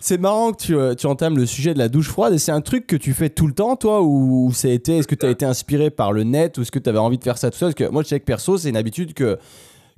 c'est 0.00 0.18
marrant 0.18 0.52
que 0.52 0.62
tu, 0.62 0.76
euh, 0.76 0.94
tu, 0.94 1.06
entames 1.06 1.38
le 1.38 1.46
sujet 1.46 1.72
de 1.72 1.78
la 1.78 1.88
douche 1.88 2.08
froide 2.08 2.34
et 2.34 2.38
c'est 2.38 2.52
un 2.52 2.60
truc 2.60 2.86
que 2.86 2.96
tu 2.96 3.14
fais 3.14 3.30
tout 3.30 3.46
le 3.46 3.54
temps 3.54 3.76
toi 3.76 4.02
ou 4.02 4.52
ça 4.52 4.68
a 4.68 4.70
été 4.70 4.98
est-ce 4.98 5.08
que 5.08 5.14
tu 5.14 5.24
as 5.24 5.30
été 5.30 5.46
inspiré 5.46 5.90
par 5.90 6.12
le 6.12 6.24
net 6.24 6.58
ou 6.58 6.62
est-ce 6.62 6.70
que 6.70 6.78
tu 6.78 6.90
avais 6.90 6.98
envie 6.98 7.18
de 7.18 7.24
faire 7.24 7.38
ça 7.38 7.50
tout 7.50 7.56
seul? 7.56 7.74
Parce 7.74 7.88
que 7.88 7.92
moi 7.92 8.02
je 8.02 8.08
sais 8.08 8.20
que 8.20 8.24
perso 8.24 8.58
c'est 8.58 8.68
une 8.68 8.76
habitude 8.76 9.14
que 9.14 9.38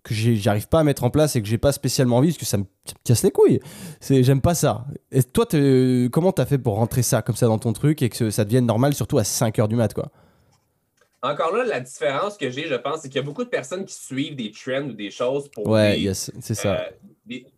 que 0.05 0.15
j'arrive 0.15 0.69
pas 0.69 0.81
à 0.81 0.85
mettre 0.85 1.03
en 1.03 1.11
place 1.11 1.35
et 1.35 1.43
que 1.43 1.49
j'ai 1.49 1.59
pas 1.59 1.73
spécialement 1.73 2.19
envie 2.19 2.29
parce 2.29 2.39
que 2.39 2.45
ça 2.45 2.59
me, 2.59 2.65
casse 3.05 3.23
les 3.23 3.31
couilles. 3.31 3.59
C'est 4.01 4.23
j'aime 4.23 4.43
pas 4.43 4.55
ça. 4.55 4.85
Et 5.11 5.23
toi 5.23 5.47
comment 6.13 6.31
t'as 6.31 6.47
fait 6.47 6.59
pour 6.59 6.75
rentrer 6.75 7.03
ça 7.03 7.23
comme 7.23 7.37
ça 7.37 7.47
dans 7.47 7.59
ton 7.59 7.73
truc 7.73 8.01
et 8.03 8.11
que 8.11 8.31
ça 8.31 8.45
devienne 8.45 8.67
normal 8.67 8.95
surtout 8.95 9.19
à 9.19 9.25
5 9.25 9.59
heures 9.59 9.69
du 9.69 9.77
mat 9.77 9.93
quoi? 9.93 10.11
Encore 11.25 11.57
là, 11.57 11.65
la 11.65 11.81
différence 11.81 12.37
que 12.37 12.51
j'ai, 12.51 12.69
je 12.69 12.75
pense, 12.75 13.01
c'est 13.01 13.09
qu'il 13.09 13.17
y 13.17 13.25
a 13.25 13.27
beaucoup 13.27 13.45
de 13.45 13.49
personnes 13.49 13.87
qui 13.87 13.95
suivent 13.95 14.37
des 14.37 14.51
trends 14.51 14.83
ou 14.83 14.93
des 14.93 15.11
choses 15.11 15.49
pour 15.49 15.67
ouais, 15.67 15.99
c'est 16.13 16.55
ça. 16.55 16.75
Euh, 16.75 16.91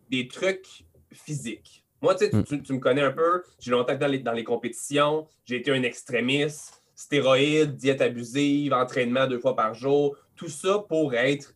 des, 0.09 0.27
trucs 0.27 0.85
physiques. 1.11 1.83
Moi, 2.01 2.15
tu, 2.15 2.25
sais, 2.25 2.35
mm. 2.35 2.61
tu, 2.63 2.73
me 2.73 2.79
connais 2.79 3.01
un 3.01 3.11
peu, 3.11 3.43
j'ai 3.59 3.71
longtemps 3.71 3.95
dans 3.95 4.07
les, 4.07 4.19
dans 4.19 4.33
les 4.33 4.43
compétitions, 4.43 5.27
j'ai 5.45 5.57
été 5.57 5.71
un 5.71 5.83
extrémiste, 5.83 6.83
stéroïdes, 6.95 7.75
diète 7.75 8.01
abusive, 8.01 8.73
entraînement 8.73 9.27
deux 9.27 9.39
fois 9.39 9.55
par 9.55 9.73
jour, 9.73 10.15
tout 10.35 10.49
ça 10.49 10.79
pour 10.87 11.13
être 11.13 11.55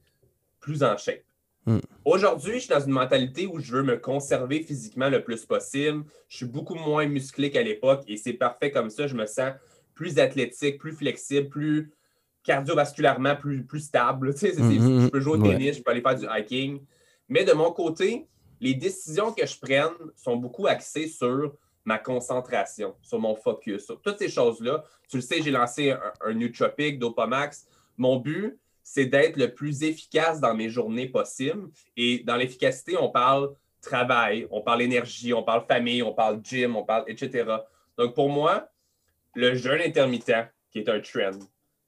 plus 0.60 0.84
en 0.84 0.98
shape. 0.98 1.24
Mm. 1.66 1.80
Aujourd'hui, 2.06 2.54
je 2.54 2.60
suis 2.60 2.70
dans 2.70 2.80
une 2.80 2.94
mentalité 2.94 3.46
où 3.46 3.60
je 3.60 3.72
veux 3.72 3.84
me 3.84 3.98
conserver 3.98 4.64
physiquement 4.64 5.10
le 5.10 5.24
plus 5.24 5.46
possible. 5.46 6.04
Je 6.28 6.38
suis 6.38 6.46
beaucoup 6.46 6.76
moins 6.76 7.06
musclé 7.06 7.52
qu'à 7.52 7.62
l'époque 7.62 8.04
et 8.08 8.18
c'est 8.18 8.34
parfait 8.34 8.72
comme 8.72 8.90
ça. 8.90 9.08
Je 9.08 9.16
me 9.16 9.26
sens 9.26 9.54
plus 9.94 10.18
athlétique, 10.18 10.80
plus 10.80 10.94
flexible, 10.94 11.50
plus 11.50 11.92
cardiovasculairement 12.44 13.36
plus, 13.36 13.64
plus 13.64 13.82
stable. 13.82 14.34
Mm-hmm. 14.42 15.04
je 15.04 15.08
peux 15.10 15.20
jouer 15.20 15.38
au 15.38 15.42
tennis, 15.42 15.78
je 15.78 15.84
peux 15.84 15.92
aller 15.92 16.02
faire 16.02 16.18
du 16.18 16.26
hiking. 16.26 16.82
Mais 17.30 17.44
de 17.44 17.54
mon 17.54 17.72
côté, 17.72 18.28
les 18.62 18.76
décisions 18.76 19.34
que 19.34 19.46
je 19.46 19.60
prenne 19.60 19.94
sont 20.16 20.38
beaucoup 20.38 20.68
axées 20.68 21.08
sur 21.08 21.56
ma 21.84 21.98
concentration, 21.98 22.96
sur 23.02 23.20
mon 23.20 23.36
focus, 23.36 23.86
sur 23.86 24.00
toutes 24.00 24.20
ces 24.20 24.30
choses-là. 24.30 24.84
Tu 25.10 25.18
le 25.18 25.22
sais, 25.22 25.42
j'ai 25.42 25.50
lancé 25.50 25.92
un, 25.92 26.14
un 26.22 26.92
Dopamax. 26.98 27.68
Mon 27.98 28.18
but, 28.18 28.58
c'est 28.84 29.08
d'être 29.08 29.36
le 29.36 29.54
plus 29.54 29.82
efficace 29.84 30.40
dans 30.40 30.54
mes 30.54 30.70
journées 30.70 31.08
possibles. 31.08 31.70
Et 31.98 32.20
dans 32.20 32.36
l'efficacité, 32.36 32.96
on 32.98 33.10
parle 33.10 33.56
travail, 33.82 34.48
on 34.52 34.62
parle 34.62 34.84
énergie, 34.84 35.34
on 35.34 35.44
parle 35.44 35.66
famille, 35.68 36.04
on 36.04 36.14
parle 36.14 36.40
gym, 36.44 36.76
on 36.76 36.84
parle 36.84 37.06
etc. 37.08 37.46
Donc 37.98 38.14
pour 38.14 38.30
moi, 38.30 38.70
le 39.34 39.56
jeûne 39.56 39.82
intermittent, 39.82 40.52
qui 40.70 40.80
est 40.80 40.90
un 40.90 41.00
trend, 41.00 41.40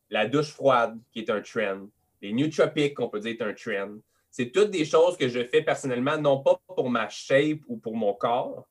la 0.09 0.27
douche 0.27 0.51
froide, 0.51 0.99
qui 1.11 1.19
est 1.19 1.29
un 1.29 1.41
trend, 1.41 1.87
les 2.21 2.33
nootropiques, 2.33 2.95
qu'on 2.95 3.09
peut 3.09 3.19
dire 3.19 3.33
est 3.33 3.41
un 3.41 3.53
trend. 3.53 3.97
C'est 4.33 4.51
toutes 4.51 4.71
des 4.71 4.83
choses 4.83 5.15
que 5.15 5.29
je 5.29 5.43
fais 5.43 5.61
personnellement, 5.61 6.17
non 6.17 6.39
pas 6.41 6.59
pour 6.75 6.89
ma 6.89 7.07
shape 7.07 7.59
ou 7.67 7.77
pour 7.77 7.95
mon 7.95 8.15
corps, 8.15 8.67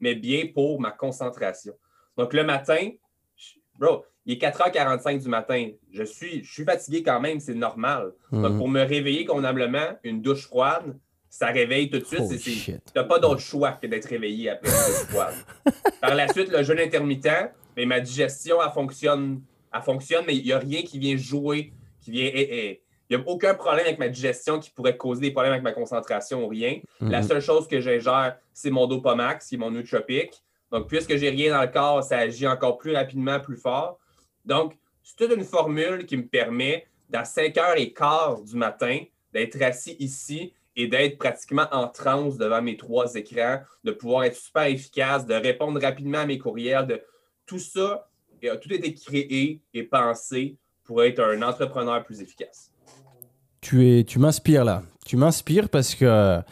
mais 0.00 0.14
bien 0.14 0.46
pour 0.54 0.80
ma 0.80 0.92
concentration. 0.92 1.74
Donc, 2.16 2.32
le 2.32 2.42
matin, 2.42 2.88
bro, 3.78 4.06
il 4.24 4.32
est 4.32 4.42
4h45 4.42 5.22
du 5.22 5.28
matin. 5.28 5.68
Je 5.92 6.04
suis, 6.04 6.42
je 6.42 6.50
suis 6.50 6.64
fatigué 6.64 7.02
quand 7.02 7.20
même, 7.20 7.38
c'est 7.38 7.52
normal. 7.52 8.14
Donc, 8.32 8.52
mhm. 8.52 8.58
pour 8.58 8.68
me 8.68 8.80
réveiller 8.80 9.26
convenablement, 9.26 9.98
une 10.04 10.22
douche 10.22 10.46
froide, 10.46 10.98
ça 11.28 11.48
réveille 11.48 11.90
tout 11.90 11.98
de 11.98 12.04
suite. 12.04 12.40
Tu 12.40 12.80
n'as 12.96 13.04
pas 13.04 13.18
d'autre 13.18 13.42
choix 13.42 13.72
que 13.72 13.86
d'être 13.86 14.06
réveillé 14.06 14.48
après 14.48 14.70
une 14.70 14.74
douche 14.74 15.10
froide. 15.10 15.34
Par 16.00 16.14
la 16.14 16.28
suite, 16.32 16.48
le 16.48 16.62
jeûne 16.62 16.80
intermittent, 16.80 17.52
mais 17.76 17.84
ma 17.84 18.00
digestion, 18.00 18.56
elle 18.64 18.72
fonctionne 18.72 19.42
elle 19.74 19.82
fonctionne, 19.82 20.24
mais 20.26 20.36
il 20.36 20.44
n'y 20.44 20.52
a 20.52 20.58
rien 20.58 20.82
qui 20.82 20.98
vient 20.98 21.16
jouer, 21.16 21.72
qui 22.00 22.12
vient. 22.12 22.30
Il 23.08 23.16
n'y 23.16 23.22
a 23.22 23.28
aucun 23.28 23.54
problème 23.54 23.86
avec 23.86 23.98
ma 23.98 24.08
digestion 24.08 24.58
qui 24.58 24.70
pourrait 24.70 24.96
causer 24.96 25.20
des 25.20 25.30
problèmes 25.30 25.52
avec 25.52 25.62
ma 25.62 25.72
concentration 25.72 26.44
ou 26.44 26.48
rien. 26.48 26.80
La 27.00 27.20
mhm. 27.20 27.28
seule 27.28 27.40
chose 27.42 27.68
que 27.68 27.80
j'ingère, 27.80 28.36
c'est 28.52 28.70
mon 28.70 28.86
dopamax, 28.86 29.48
c'est 29.48 29.56
mon 29.56 29.70
nootropique. 29.70 30.42
Donc, 30.70 30.88
puisque 30.88 31.16
j'ai 31.16 31.30
rien 31.30 31.52
dans 31.52 31.62
le 31.62 31.68
corps, 31.68 32.02
ça 32.02 32.18
agit 32.18 32.46
encore 32.46 32.78
plus 32.78 32.94
rapidement, 32.94 33.38
plus 33.40 33.56
fort. 33.56 33.98
Donc, 34.44 34.76
c'est 35.02 35.16
toute 35.16 35.36
une 35.36 35.44
formule 35.44 36.06
qui 36.06 36.16
me 36.16 36.26
permet, 36.26 36.86
dans 37.10 37.24
5 37.24 37.56
heures 37.58 37.76
et 37.76 37.92
quart 37.92 38.40
du 38.40 38.56
matin, 38.56 39.00
d'être 39.32 39.60
assis 39.62 39.96
ici 39.98 40.54
et 40.74 40.86
d'être 40.88 41.18
pratiquement 41.18 41.66
en 41.70 41.86
transe 41.86 42.38
devant 42.38 42.62
mes 42.62 42.76
trois 42.76 43.14
écrans, 43.14 43.60
de 43.84 43.92
pouvoir 43.92 44.24
être 44.24 44.36
super 44.36 44.64
efficace, 44.64 45.26
de 45.26 45.34
répondre 45.34 45.80
rapidement 45.80 46.20
à 46.20 46.26
mes 46.26 46.38
courriels, 46.38 46.86
de 46.86 47.02
tout 47.46 47.58
ça 47.58 48.08
tout 48.60 48.68
a 48.70 48.74
été 48.74 48.94
créé 48.94 49.60
et 49.72 49.82
pensé 49.82 50.56
pour 50.84 51.02
être 51.02 51.20
un 51.20 51.42
entrepreneur 51.42 52.02
plus 52.04 52.20
efficace. 52.20 52.70
Tu, 53.64 53.88
es, 53.88 54.04
tu 54.04 54.18
m'inspires 54.18 54.62
là. 54.62 54.82
Tu 55.06 55.16
m'inspires 55.16 55.70
parce 55.70 55.94
que 55.94 56.42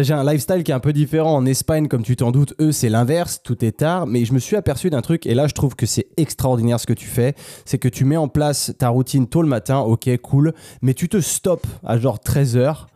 j'ai 0.00 0.14
un 0.14 0.24
lifestyle 0.24 0.64
qui 0.64 0.70
est 0.70 0.74
un 0.74 0.80
peu 0.80 0.94
différent. 0.94 1.34
En 1.34 1.44
Espagne, 1.44 1.88
comme 1.88 2.02
tu 2.02 2.16
t'en 2.16 2.30
doutes, 2.30 2.54
eux, 2.58 2.72
c'est 2.72 2.88
l'inverse. 2.88 3.42
Tout 3.42 3.62
est 3.62 3.72
tard. 3.72 4.06
Mais 4.06 4.24
je 4.24 4.32
me 4.32 4.38
suis 4.38 4.56
aperçu 4.56 4.88
d'un 4.88 5.02
truc, 5.02 5.26
et 5.26 5.34
là, 5.34 5.46
je 5.46 5.52
trouve 5.52 5.76
que 5.76 5.84
c'est 5.84 6.06
extraordinaire 6.16 6.80
ce 6.80 6.86
que 6.86 6.94
tu 6.94 7.06
fais. 7.06 7.34
C'est 7.66 7.76
que 7.76 7.88
tu 7.88 8.06
mets 8.06 8.16
en 8.16 8.28
place 8.28 8.72
ta 8.78 8.88
routine 8.88 9.26
tôt 9.26 9.42
le 9.42 9.48
matin. 9.48 9.80
Ok, 9.80 10.08
cool. 10.22 10.54
Mais 10.80 10.94
tu 10.94 11.10
te 11.10 11.20
stops 11.20 11.68
à 11.84 11.98
genre 11.98 12.18
13 12.18 12.56
heures 12.56 12.86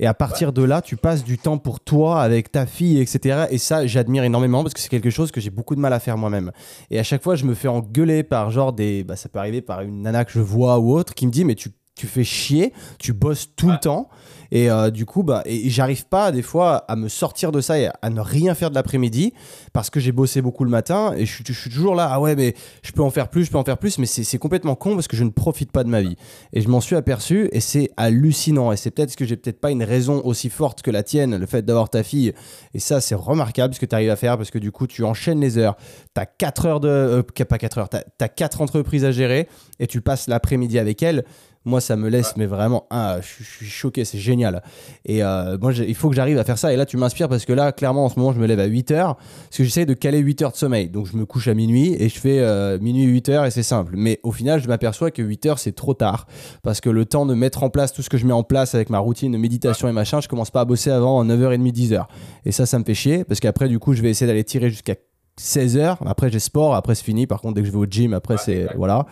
et 0.00 0.06
à 0.06 0.14
partir 0.14 0.52
de 0.52 0.62
là, 0.62 0.80
tu 0.80 0.96
passes 0.96 1.24
du 1.24 1.38
temps 1.38 1.58
pour 1.58 1.80
toi, 1.80 2.22
avec 2.22 2.52
ta 2.52 2.66
fille, 2.66 3.00
etc. 3.00 3.46
Et 3.50 3.58
ça, 3.58 3.86
j'admire 3.86 4.22
énormément 4.22 4.62
parce 4.62 4.74
que 4.74 4.80
c'est 4.80 4.88
quelque 4.88 5.10
chose 5.10 5.32
que 5.32 5.40
j'ai 5.40 5.50
beaucoup 5.50 5.74
de 5.74 5.80
mal 5.80 5.92
à 5.92 5.98
faire 5.98 6.16
moi-même. 6.16 6.52
Et 6.90 6.98
à 6.98 7.02
chaque 7.02 7.22
fois, 7.22 7.34
je 7.34 7.44
me 7.44 7.54
fais 7.54 7.68
engueuler 7.68 8.22
par 8.22 8.50
genre 8.50 8.72
des. 8.72 9.02
Bah, 9.02 9.16
ça 9.16 9.28
peut 9.28 9.40
arriver 9.40 9.60
par 9.60 9.80
une 9.80 10.02
nana 10.02 10.24
que 10.24 10.32
je 10.32 10.40
vois 10.40 10.78
ou 10.78 10.92
autre 10.92 11.14
qui 11.14 11.26
me 11.26 11.32
dit 11.32 11.44
Mais 11.44 11.56
tu, 11.56 11.70
tu 11.98 12.06
fais 12.06 12.24
chier, 12.24 12.72
tu 12.98 13.12
bosses 13.12 13.50
tout 13.56 13.68
le 13.68 13.78
temps. 13.78 14.08
Et 14.50 14.70
euh, 14.70 14.90
du 14.90 15.04
coup, 15.04 15.22
bah, 15.22 15.42
et, 15.44 15.68
j'arrive 15.68 16.06
pas 16.06 16.32
des 16.32 16.42
fois 16.42 16.84
à 16.88 16.96
me 16.96 17.08
sortir 17.08 17.52
de 17.52 17.60
ça 17.60 17.78
et 17.78 17.88
à 18.00 18.10
ne 18.10 18.20
rien 18.20 18.54
faire 18.54 18.70
de 18.70 18.74
l'après-midi 18.74 19.34
parce 19.72 19.90
que 19.90 20.00
j'ai 20.00 20.12
bossé 20.12 20.40
beaucoup 20.40 20.64
le 20.64 20.70
matin 20.70 21.12
et 21.16 21.26
je, 21.26 21.52
suis 21.52 21.70
toujours 21.70 21.94
là. 21.94 22.08
Ah 22.10 22.20
ouais, 22.20 22.34
mais 22.34 22.54
je 22.82 22.92
peux 22.92 23.02
en 23.02 23.10
faire 23.10 23.28
plus, 23.28 23.44
je 23.44 23.50
peux 23.50 23.58
en 23.58 23.64
faire 23.64 23.78
plus, 23.78 23.98
mais 23.98 24.06
c'est 24.06 24.38
complètement 24.38 24.74
con 24.74 24.94
parce 24.94 25.08
que 25.08 25.16
je 25.16 25.24
ne 25.24 25.30
profite 25.30 25.70
pas 25.70 25.84
de 25.84 25.88
ma 25.88 26.00
vie. 26.00 26.16
Et 26.52 26.60
je 26.60 26.68
m'en 26.68 26.80
suis 26.80 26.96
aperçu 26.96 27.48
et 27.52 27.60
c'est 27.60 27.90
hallucinant. 27.96 28.72
Et 28.72 28.76
c'est 28.76 28.90
peut-être 28.90 29.14
que 29.16 29.24
j'ai 29.24 29.36
peut-être 29.36 29.60
pas 29.60 29.70
une 29.70 29.82
raison 29.82 30.22
aussi 30.24 30.48
forte 30.48 30.82
que 30.82 30.90
la 30.90 31.02
tienne, 31.02 31.36
le 31.36 31.46
fait 31.46 31.62
d'avoir 31.62 31.90
ta 31.90 32.02
fille. 32.02 32.32
Et 32.74 32.78
ça, 32.78 33.00
c'est 33.00 33.14
remarquable 33.14 33.74
ce 33.74 33.80
que 33.80 33.86
tu 33.86 33.94
arrives 33.94 34.10
à 34.10 34.16
faire 34.16 34.36
parce 34.38 34.50
que 34.50 34.58
du 34.58 34.72
coup, 34.72 34.86
tu 34.86 35.04
enchaînes 35.04 35.40
les 35.40 35.58
heures. 35.58 35.76
Tu 36.14 36.20
as 36.20 36.26
4 36.26 36.66
heures 36.66 36.80
de. 36.80 36.88
Euh, 36.88 37.22
pas 37.48 37.58
4 37.58 37.78
heures, 37.78 37.88
tu 37.90 37.96
as 37.96 38.28
4 38.28 38.62
entreprises 38.62 39.04
à 39.04 39.12
gérer 39.12 39.48
et 39.78 39.86
tu 39.86 40.00
passes 40.00 40.26
l'après-midi 40.26 40.78
avec 40.78 41.02
elle. 41.02 41.24
Moi, 41.64 41.80
ça 41.80 41.96
me 41.96 42.08
laisse, 42.08 42.36
mais 42.36 42.46
vraiment, 42.46 42.86
ah, 42.90 43.18
je, 43.20 43.44
suis 43.44 43.66
choqué, 43.66 44.04
c'est 44.04 44.18
génial. 44.18 44.62
Et 45.04 45.22
euh, 45.22 45.58
moi, 45.60 45.72
il 45.74 45.94
faut 45.94 46.08
que 46.08 46.16
j'arrive 46.16 46.38
à 46.38 46.44
faire 46.44 46.56
ça. 46.56 46.72
Et 46.72 46.76
là, 46.76 46.86
tu 46.86 46.96
m'inspires 46.96 47.28
parce 47.28 47.44
que 47.44 47.52
là, 47.52 47.72
clairement, 47.72 48.06
en 48.06 48.08
ce 48.08 48.18
moment, 48.18 48.32
je 48.32 48.40
me 48.40 48.46
lève 48.46 48.60
à 48.60 48.64
8 48.64 48.90
heures. 48.92 49.16
Parce 49.16 49.58
que 49.58 49.64
j'essaie 49.64 49.84
de 49.84 49.94
caler 49.94 50.18
8 50.18 50.42
heures 50.42 50.52
de 50.52 50.56
sommeil. 50.56 50.88
Donc, 50.88 51.06
je 51.06 51.16
me 51.16 51.26
couche 51.26 51.48
à 51.48 51.54
minuit 51.54 51.94
et 51.98 52.08
je 52.08 52.18
fais 52.18 52.38
euh, 52.40 52.78
minuit 52.78 53.04
8 53.04 53.28
heures 53.28 53.44
et 53.44 53.50
c'est 53.50 53.62
simple. 53.62 53.94
Mais 53.96 54.20
au 54.22 54.32
final, 54.32 54.62
je 54.62 54.68
m'aperçois 54.68 55.10
que 55.10 55.20
8 55.20 55.46
heures, 55.46 55.58
c'est 55.58 55.72
trop 55.72 55.94
tard. 55.94 56.26
Parce 56.62 56.80
que 56.80 56.90
le 56.90 57.04
temps 57.04 57.26
de 57.26 57.34
mettre 57.34 57.62
en 57.62 57.70
place 57.70 57.92
tout 57.92 58.02
ce 58.02 58.08
que 58.08 58.18
je 58.18 58.26
mets 58.26 58.32
en 58.32 58.44
place 58.44 58.74
avec 58.74 58.88
ma 58.88 58.98
routine 58.98 59.32
de 59.32 59.38
méditation 59.38 59.88
et 59.88 59.92
machin, 59.92 60.20
je 60.20 60.28
commence 60.28 60.50
pas 60.50 60.60
à 60.60 60.64
bosser 60.64 60.90
avant 60.90 61.24
9h30, 61.24 61.72
10h. 61.72 62.06
Et 62.44 62.52
ça, 62.52 62.66
ça 62.66 62.78
me 62.78 62.84
fait 62.84 62.94
chier. 62.94 63.24
Parce 63.24 63.40
qu'après, 63.40 63.68
du 63.68 63.78
coup, 63.78 63.92
je 63.92 64.02
vais 64.02 64.10
essayer 64.10 64.26
d'aller 64.26 64.44
tirer 64.44 64.70
jusqu'à 64.70 64.94
16 65.38 65.76
heures. 65.76 65.98
Après, 66.06 66.30
j'ai 66.30 66.38
sport. 66.38 66.74
Après, 66.74 66.94
c'est 66.94 67.04
fini. 67.04 67.26
Par 67.26 67.40
contre, 67.40 67.54
dès 67.54 67.60
que 67.62 67.66
je 67.66 67.72
vais 67.72 67.78
au 67.78 67.86
gym, 67.86 68.14
après, 68.14 68.36
c'est. 68.36 68.68
Voilà. 68.76 69.06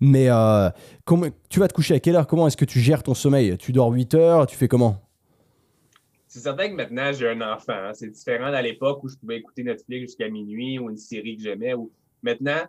Mais 0.00 0.28
euh, 0.28 0.70
comment, 1.04 1.26
tu 1.48 1.60
vas 1.60 1.68
te 1.68 1.74
coucher 1.74 1.94
à 1.94 2.00
quelle 2.00 2.16
heure? 2.16 2.26
Comment 2.26 2.46
est-ce 2.46 2.56
que 2.56 2.64
tu 2.64 2.80
gères 2.80 3.02
ton 3.02 3.14
sommeil? 3.14 3.56
Tu 3.58 3.72
dors 3.72 3.90
8 3.90 4.14
heures? 4.14 4.46
Tu 4.46 4.56
fais 4.56 4.68
comment? 4.68 4.96
C'est 6.26 6.40
certain 6.40 6.68
que 6.68 6.74
maintenant, 6.74 7.12
j'ai 7.12 7.28
un 7.28 7.40
enfant. 7.40 7.72
Hein. 7.72 7.92
C'est 7.94 8.08
différent 8.08 8.50
d'à 8.50 8.62
l'époque 8.62 9.02
où 9.02 9.08
je 9.08 9.16
pouvais 9.16 9.38
écouter 9.38 9.64
Netflix 9.64 10.10
jusqu'à 10.10 10.28
minuit 10.28 10.78
ou 10.78 10.90
une 10.90 10.96
série 10.96 11.36
que 11.36 11.42
j'aimais. 11.42 11.74
Ou... 11.74 11.90
Maintenant, 12.22 12.62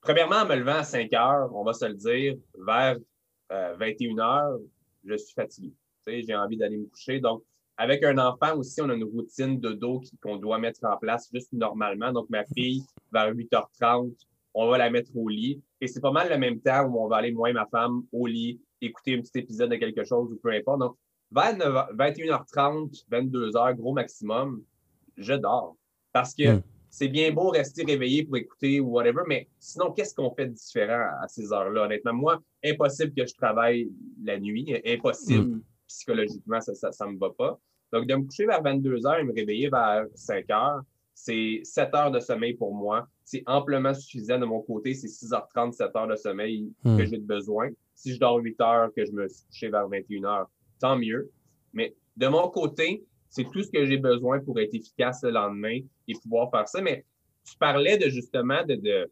premièrement, 0.00 0.36
en 0.36 0.46
me 0.46 0.54
levant 0.54 0.76
à 0.76 0.84
5 0.84 1.12
heures, 1.14 1.50
on 1.54 1.64
va 1.64 1.72
se 1.72 1.86
le 1.86 1.94
dire, 1.94 2.36
vers 2.64 2.96
21 3.50 4.18
euh, 4.18 4.22
heures, 4.22 4.58
je 5.04 5.16
suis 5.16 5.34
fatigué. 5.34 5.72
J'ai 6.06 6.34
envie 6.34 6.56
d'aller 6.56 6.76
me 6.76 6.86
coucher. 6.86 7.20
Donc, 7.20 7.42
avec 7.80 8.04
un 8.04 8.18
enfant 8.18 8.58
aussi, 8.58 8.82
on 8.82 8.90
a 8.90 8.94
une 8.94 9.04
routine 9.04 9.58
de 9.58 9.72
dos 9.72 10.02
qu'on 10.22 10.36
doit 10.36 10.58
mettre 10.58 10.80
en 10.84 10.98
place 10.98 11.30
juste 11.32 11.50
normalement. 11.54 12.12
Donc, 12.12 12.28
ma 12.28 12.44
fille, 12.44 12.82
vers 13.10 13.32
8h30, 13.32 14.12
on 14.52 14.68
va 14.68 14.76
la 14.76 14.90
mettre 14.90 15.16
au 15.16 15.30
lit. 15.30 15.62
Et 15.80 15.88
c'est 15.88 16.02
pas 16.02 16.12
mal 16.12 16.28
le 16.28 16.36
même 16.36 16.60
temps 16.60 16.84
où 16.84 17.02
on 17.02 17.08
va 17.08 17.16
aller, 17.16 17.32
moi 17.32 17.48
et 17.48 17.54
ma 17.54 17.64
femme, 17.64 18.02
au 18.12 18.26
lit, 18.26 18.60
écouter 18.82 19.14
un 19.16 19.22
petit 19.22 19.38
épisode 19.38 19.70
de 19.70 19.76
quelque 19.76 20.04
chose 20.04 20.30
ou 20.30 20.36
peu 20.36 20.52
importe. 20.52 20.78
Donc, 20.78 20.96
vers 21.30 21.56
21h30, 21.56 23.06
22h, 23.10 23.76
gros 23.76 23.94
maximum, 23.94 24.62
je 25.16 25.32
dors. 25.32 25.74
Parce 26.12 26.34
que 26.34 26.56
hmm. 26.56 26.62
c'est 26.90 27.08
bien 27.08 27.32
beau 27.32 27.48
rester 27.48 27.82
réveillé 27.82 28.24
pour 28.24 28.36
écouter 28.36 28.80
ou 28.80 28.90
whatever, 28.90 29.22
mais 29.26 29.48
sinon, 29.58 29.90
qu'est-ce 29.92 30.14
qu'on 30.14 30.34
fait 30.34 30.48
de 30.48 30.52
différent 30.52 31.08
à 31.22 31.28
ces 31.28 31.50
heures-là? 31.50 31.84
Honnêtement, 31.84 32.12
moi, 32.12 32.42
impossible 32.62 33.14
que 33.14 33.26
je 33.26 33.32
travaille 33.32 33.90
la 34.22 34.38
nuit. 34.38 34.78
Impossible 34.84 35.56
hmm. 35.56 35.62
psychologiquement, 35.86 36.60
ça 36.60 37.06
ne 37.06 37.12
me 37.12 37.18
va 37.18 37.30
pas. 37.30 37.58
Donc, 37.92 38.06
de 38.06 38.14
me 38.14 38.24
coucher 38.24 38.46
vers 38.46 38.62
22h 38.62 39.20
et 39.20 39.24
me 39.24 39.32
réveiller 39.32 39.68
vers 39.68 40.04
5h, 40.14 40.82
c'est 41.14 41.60
7 41.64 41.94
heures 41.94 42.10
de 42.10 42.20
sommeil 42.20 42.54
pour 42.54 42.74
moi. 42.74 43.06
C'est 43.24 43.42
amplement 43.46 43.92
suffisant 43.92 44.38
de 44.38 44.46
mon 44.46 44.60
côté. 44.60 44.94
C'est 44.94 45.08
6h30, 45.08 45.72
7 45.72 45.96
heures 45.96 46.08
de 46.08 46.16
sommeil 46.16 46.72
que 46.82 46.88
hmm. 46.88 47.06
j'ai 47.06 47.18
besoin. 47.18 47.68
Si 47.94 48.14
je 48.14 48.18
dors 48.18 48.38
8 48.38 48.60
heures, 48.60 48.88
que 48.94 49.04
je 49.04 49.12
me 49.12 49.28
suis 49.28 49.44
couché 49.46 49.68
vers 49.68 49.88
21h, 49.88 50.46
tant 50.80 50.96
mieux. 50.96 51.30
Mais 51.72 51.94
de 52.16 52.26
mon 52.28 52.48
côté, 52.48 53.04
c'est 53.28 53.44
tout 53.44 53.62
ce 53.62 53.70
que 53.70 53.84
j'ai 53.84 53.98
besoin 53.98 54.40
pour 54.40 54.58
être 54.60 54.74
efficace 54.74 55.22
le 55.22 55.30
lendemain 55.30 55.80
et 56.08 56.12
pouvoir 56.14 56.50
faire 56.50 56.66
ça. 56.68 56.80
Mais 56.80 57.04
tu 57.44 57.56
parlais 57.56 57.98
de 57.98 58.08
justement 58.08 58.64
de, 58.64 59.10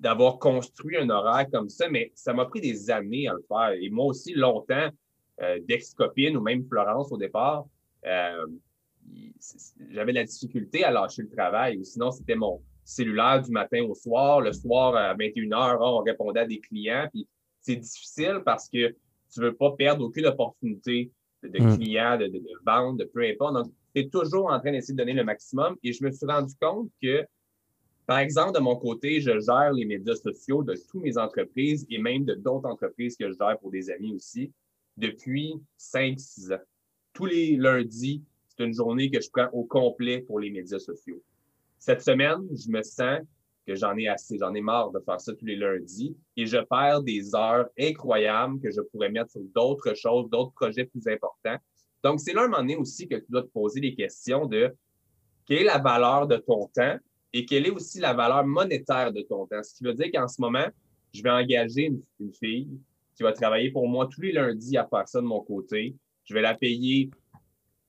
d'avoir 0.00 0.38
construit 0.38 0.96
un 0.96 1.10
horaire 1.10 1.46
comme 1.50 1.68
ça, 1.68 1.88
mais 1.88 2.12
ça 2.14 2.32
m'a 2.32 2.46
pris 2.46 2.60
des 2.60 2.90
années 2.90 3.28
à 3.28 3.34
le 3.34 3.44
faire. 3.46 3.72
Et 3.80 3.90
moi 3.90 4.06
aussi, 4.06 4.32
longtemps, 4.34 4.88
euh, 5.42 5.58
d'ex-copine 5.66 6.36
ou 6.36 6.40
même 6.40 6.64
Florence 6.66 7.10
au 7.12 7.16
départ, 7.16 7.66
euh, 8.06 8.46
j'avais 9.90 10.12
de 10.12 10.18
la 10.18 10.24
difficulté 10.24 10.84
à 10.84 10.90
lâcher 10.90 11.22
le 11.22 11.30
travail. 11.30 11.78
Ou 11.78 11.84
sinon, 11.84 12.10
c'était 12.10 12.34
mon 12.34 12.62
cellulaire 12.84 13.42
du 13.42 13.50
matin 13.50 13.82
au 13.84 13.94
soir. 13.94 14.40
Le 14.40 14.52
soir, 14.52 14.94
à 14.96 15.14
21h, 15.14 15.78
on 15.80 15.98
répondait 15.98 16.40
à 16.40 16.46
des 16.46 16.60
clients. 16.60 17.08
Puis 17.12 17.26
c'est 17.60 17.76
difficile 17.76 18.42
parce 18.44 18.68
que 18.68 18.88
tu 19.32 19.40
ne 19.40 19.46
veux 19.46 19.54
pas 19.54 19.72
perdre 19.72 20.04
aucune 20.04 20.26
opportunité 20.26 21.10
de, 21.42 21.60
hmm. 21.60 21.76
clients, 21.76 22.18
de, 22.18 22.26
de, 22.26 22.40
vente, 22.64 22.98
de 22.98 23.04
peu 23.04 23.22
importe. 23.22 23.54
Donc, 23.54 23.66
tu 23.94 24.02
es 24.02 24.08
toujours 24.08 24.50
en 24.50 24.60
train 24.60 24.72
d'essayer 24.72 24.94
de 24.94 24.98
donner 24.98 25.14
le 25.14 25.24
maximum. 25.24 25.76
Et 25.82 25.92
je 25.92 26.04
me 26.04 26.10
suis 26.10 26.26
rendu 26.26 26.54
compte 26.60 26.90
que, 27.02 27.24
par 28.06 28.18
exemple, 28.18 28.52
de 28.54 28.60
mon 28.60 28.76
côté, 28.76 29.20
je 29.20 29.38
gère 29.40 29.72
les 29.72 29.84
médias 29.84 30.16
sociaux 30.16 30.62
de 30.62 30.74
toutes 30.74 31.02
mes 31.02 31.18
entreprises 31.18 31.86
et 31.88 31.98
même 31.98 32.24
de 32.24 32.34
d'autres 32.34 32.68
entreprises 32.68 33.16
que 33.16 33.28
je 33.30 33.36
gère 33.36 33.58
pour 33.58 33.70
des 33.70 33.90
amis 33.90 34.14
aussi 34.14 34.52
depuis 34.96 35.54
5-6 35.78 36.54
ans. 36.54 36.60
Tous 37.12 37.26
les 37.26 37.56
lundis, 37.56 38.22
c'est 38.48 38.64
une 38.64 38.74
journée 38.74 39.10
que 39.10 39.20
je 39.20 39.28
prends 39.30 39.48
au 39.52 39.64
complet 39.64 40.20
pour 40.20 40.40
les 40.40 40.50
médias 40.50 40.78
sociaux. 40.78 41.22
Cette 41.78 42.02
semaine, 42.02 42.46
je 42.52 42.70
me 42.70 42.82
sens 42.82 43.20
que 43.66 43.74
j'en 43.74 43.96
ai 43.96 44.08
assez, 44.08 44.38
j'en 44.38 44.54
ai 44.54 44.60
marre 44.60 44.90
de 44.90 45.00
faire 45.00 45.20
ça 45.20 45.32
tous 45.34 45.44
les 45.44 45.56
lundis 45.56 46.16
et 46.36 46.46
je 46.46 46.58
perds 46.58 47.02
des 47.02 47.34
heures 47.34 47.68
incroyables 47.78 48.60
que 48.60 48.70
je 48.70 48.80
pourrais 48.80 49.10
mettre 49.10 49.30
sur 49.30 49.42
d'autres 49.54 49.94
choses, 49.94 50.28
d'autres 50.30 50.52
projets 50.52 50.84
plus 50.84 51.06
importants. 51.08 51.56
Donc, 52.02 52.20
c'est 52.20 52.32
là 52.32 52.42
un 52.42 52.48
moment 52.48 52.58
donné 52.58 52.76
aussi 52.76 53.06
que 53.06 53.16
tu 53.16 53.26
dois 53.28 53.42
te 53.42 53.48
poser 53.48 53.80
des 53.80 53.94
questions 53.94 54.46
de 54.46 54.74
quelle 55.46 55.58
est 55.58 55.64
la 55.64 55.78
valeur 55.78 56.26
de 56.26 56.36
ton 56.36 56.68
temps 56.74 56.96
et 57.32 57.46
quelle 57.46 57.66
est 57.66 57.70
aussi 57.70 58.00
la 58.00 58.12
valeur 58.12 58.44
monétaire 58.44 59.12
de 59.12 59.22
ton 59.22 59.46
temps. 59.46 59.62
Ce 59.62 59.74
qui 59.74 59.84
veut 59.84 59.94
dire 59.94 60.10
qu'en 60.12 60.28
ce 60.28 60.40
moment, 60.40 60.66
je 61.12 61.22
vais 61.22 61.30
engager 61.30 61.92
une, 62.18 62.32
fille 62.32 62.68
qui 63.16 63.22
va 63.22 63.32
travailler 63.32 63.70
pour 63.70 63.88
moi 63.88 64.08
tous 64.10 64.22
les 64.22 64.32
lundis 64.32 64.76
à 64.76 64.86
faire 64.86 65.06
ça 65.06 65.20
de 65.20 65.26
mon 65.26 65.40
côté. 65.40 65.94
Je 66.24 66.34
vais 66.34 66.40
la 66.40 66.54
payer, 66.54 67.10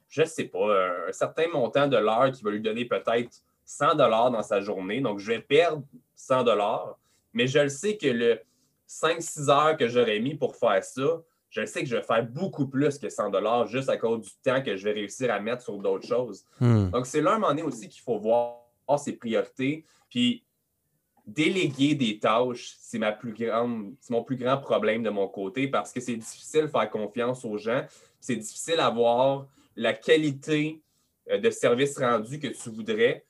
je 0.09 0.21
ne 0.21 0.27
sais 0.27 0.45
pas, 0.45 1.07
un 1.07 1.11
certain 1.11 1.47
montant 1.47 1.87
de 1.87 1.97
l'heure 1.97 2.31
qui 2.31 2.43
va 2.43 2.51
lui 2.51 2.61
donner 2.61 2.85
peut-être 2.85 3.43
100 3.65 3.95
dollars 3.95 4.31
dans 4.31 4.43
sa 4.43 4.61
journée. 4.61 5.01
Donc, 5.01 5.19
je 5.19 5.31
vais 5.31 5.39
perdre 5.39 5.83
100 6.15 6.43
dollars, 6.43 6.97
mais 7.33 7.47
je 7.47 7.59
le 7.59 7.69
sais 7.69 7.97
que 7.97 8.07
le 8.07 8.39
5-6 8.87 9.49
heures 9.49 9.77
que 9.77 9.87
j'aurais 9.87 10.19
mis 10.19 10.35
pour 10.35 10.55
faire 10.55 10.83
ça, 10.83 11.21
je 11.49 11.65
sais 11.65 11.81
que 11.83 11.89
je 11.89 11.95
vais 11.95 12.03
faire 12.03 12.25
beaucoup 12.25 12.67
plus 12.67 12.97
que 12.97 13.09
100 13.09 13.29
dollars 13.29 13.67
juste 13.67 13.89
à 13.89 13.97
cause 13.97 14.21
du 14.21 14.31
temps 14.43 14.61
que 14.61 14.75
je 14.75 14.83
vais 14.83 14.93
réussir 14.93 15.31
à 15.31 15.39
mettre 15.39 15.61
sur 15.61 15.77
d'autres 15.77 16.07
choses. 16.07 16.45
Hmm. 16.59 16.89
Donc, 16.89 17.05
c'est 17.05 17.21
là 17.21 17.33
un 17.33 17.39
moment 17.39 17.49
donné 17.49 17.63
aussi 17.63 17.87
qu'il 17.89 18.01
faut 18.01 18.17
voir 18.17 18.57
ses 18.97 19.13
priorités. 19.13 19.85
Puis, 20.09 20.42
déléguer 21.25 21.95
des 21.95 22.19
tâches, 22.19 22.75
c'est 22.79 22.99
mon 22.99 24.23
plus 24.23 24.35
grand 24.35 24.57
problème 24.57 25.03
de 25.03 25.09
mon 25.09 25.27
côté 25.27 25.67
parce 25.67 25.91
que 25.91 25.99
c'est 25.99 26.17
difficile 26.17 26.63
de 26.63 26.67
faire 26.67 26.89
confiance 26.89 27.45
aux 27.45 27.57
gens. 27.57 27.85
C'est 28.19 28.35
difficile 28.35 28.77
d'avoir 28.77 29.47
la 29.75 29.93
qualité 29.93 30.81
euh, 31.29 31.37
de 31.37 31.49
service 31.49 31.97
rendu 31.97 32.39
que 32.39 32.47
tu 32.47 32.69
voudrais 32.69 33.25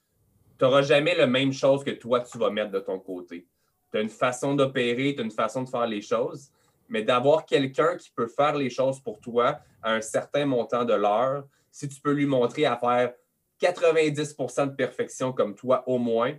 tu 0.58 0.66
n'auras 0.66 0.82
jamais 0.82 1.16
la 1.16 1.28
même 1.28 1.52
chose 1.52 1.84
que 1.84 1.92
toi, 1.92 2.22
tu 2.22 2.38
vas 2.38 2.50
mettre 2.50 2.72
de 2.72 2.80
ton 2.80 3.00
côté. 3.00 3.48
Tu 3.92 3.98
as 3.98 4.02
une 4.02 4.10
façon 4.10 4.56
d'opérer, 4.56 5.16
tu 5.16 5.22
as 5.22 5.26
une 5.26 5.32
façon 5.32 5.64
de 5.64 5.70
faire 5.70 5.88
les 5.88 6.02
choses, 6.02 6.52
mais 6.88 7.04
d'avoir 7.04 7.46
quelqu'un 7.46 7.98
qui 7.98 8.12
peut 8.12 8.28
faire 8.28 8.56
les 8.56 8.70
choses 8.70 9.00
pour 9.00 9.20
toi 9.20 9.60
à 9.82 9.94
un 9.94 10.02
certain 10.02 10.46
montant 10.46 10.86
de 10.86 10.94
l'heure, 10.94 11.46
si 11.72 11.88
tu 11.88 12.00
peux 12.00 12.12
lui 12.12 12.26
montrer 12.26 12.66
à 12.66 12.78
faire 12.78 13.14
90% 13.62 14.68
de 14.68 14.76
perfection 14.76 15.34
comme 15.34 15.56
toi 15.56 15.84
au 15.88 15.98
moins, 15.98 16.34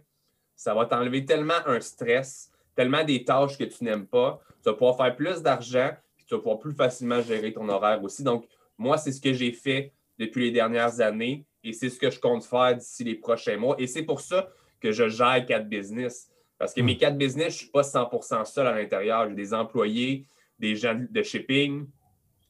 ça 0.56 0.74
va 0.74 0.86
t'enlever 0.86 1.24
tellement 1.24 1.66
un 1.66 1.80
stress, 1.80 2.50
tellement 2.74 3.04
des 3.04 3.24
tâches 3.24 3.58
que 3.58 3.64
tu 3.64 3.84
n'aimes 3.84 4.06
pas. 4.06 4.40
Tu 4.62 4.70
vas 4.70 4.74
pouvoir 4.74 4.96
faire 4.96 5.14
plus 5.14 5.42
d'argent, 5.42 5.90
puis 6.16 6.26
tu 6.26 6.34
vas 6.34 6.40
pouvoir 6.40 6.58
plus 6.58 6.74
facilement 6.74 7.20
gérer 7.22 7.52
ton 7.52 7.68
horaire 7.68 8.02
aussi. 8.02 8.22
Donc, 8.22 8.46
moi, 8.78 8.98
c'est 8.98 9.12
ce 9.12 9.20
que 9.20 9.32
j'ai 9.32 9.52
fait 9.52 9.92
depuis 10.18 10.44
les 10.44 10.50
dernières 10.50 11.00
années. 11.00 11.44
Et 11.62 11.72
c'est 11.72 11.88
ce 11.88 11.98
que 11.98 12.10
je 12.10 12.20
compte 12.20 12.44
faire 12.44 12.76
d'ici 12.76 13.04
les 13.04 13.14
prochains 13.14 13.56
mois. 13.56 13.74
Et 13.78 13.86
c'est 13.86 14.02
pour 14.02 14.20
ça 14.20 14.50
que 14.80 14.92
je 14.92 15.08
gère 15.08 15.44
quatre 15.46 15.68
business. 15.68 16.30
Parce 16.58 16.74
que 16.74 16.82
mes 16.82 16.94
hmm. 16.94 16.98
quatre 16.98 17.18
business, 17.18 17.54
je 17.54 17.58
ne 17.58 17.62
suis 17.64 17.70
pas 17.70 17.82
100% 17.82 18.44
seul 18.44 18.66
à 18.66 18.74
l'intérieur. 18.74 19.28
J'ai 19.28 19.34
des 19.34 19.54
employés, 19.54 20.26
des 20.58 20.76
gens 20.76 20.94
de 21.10 21.22
shipping, 21.22 21.86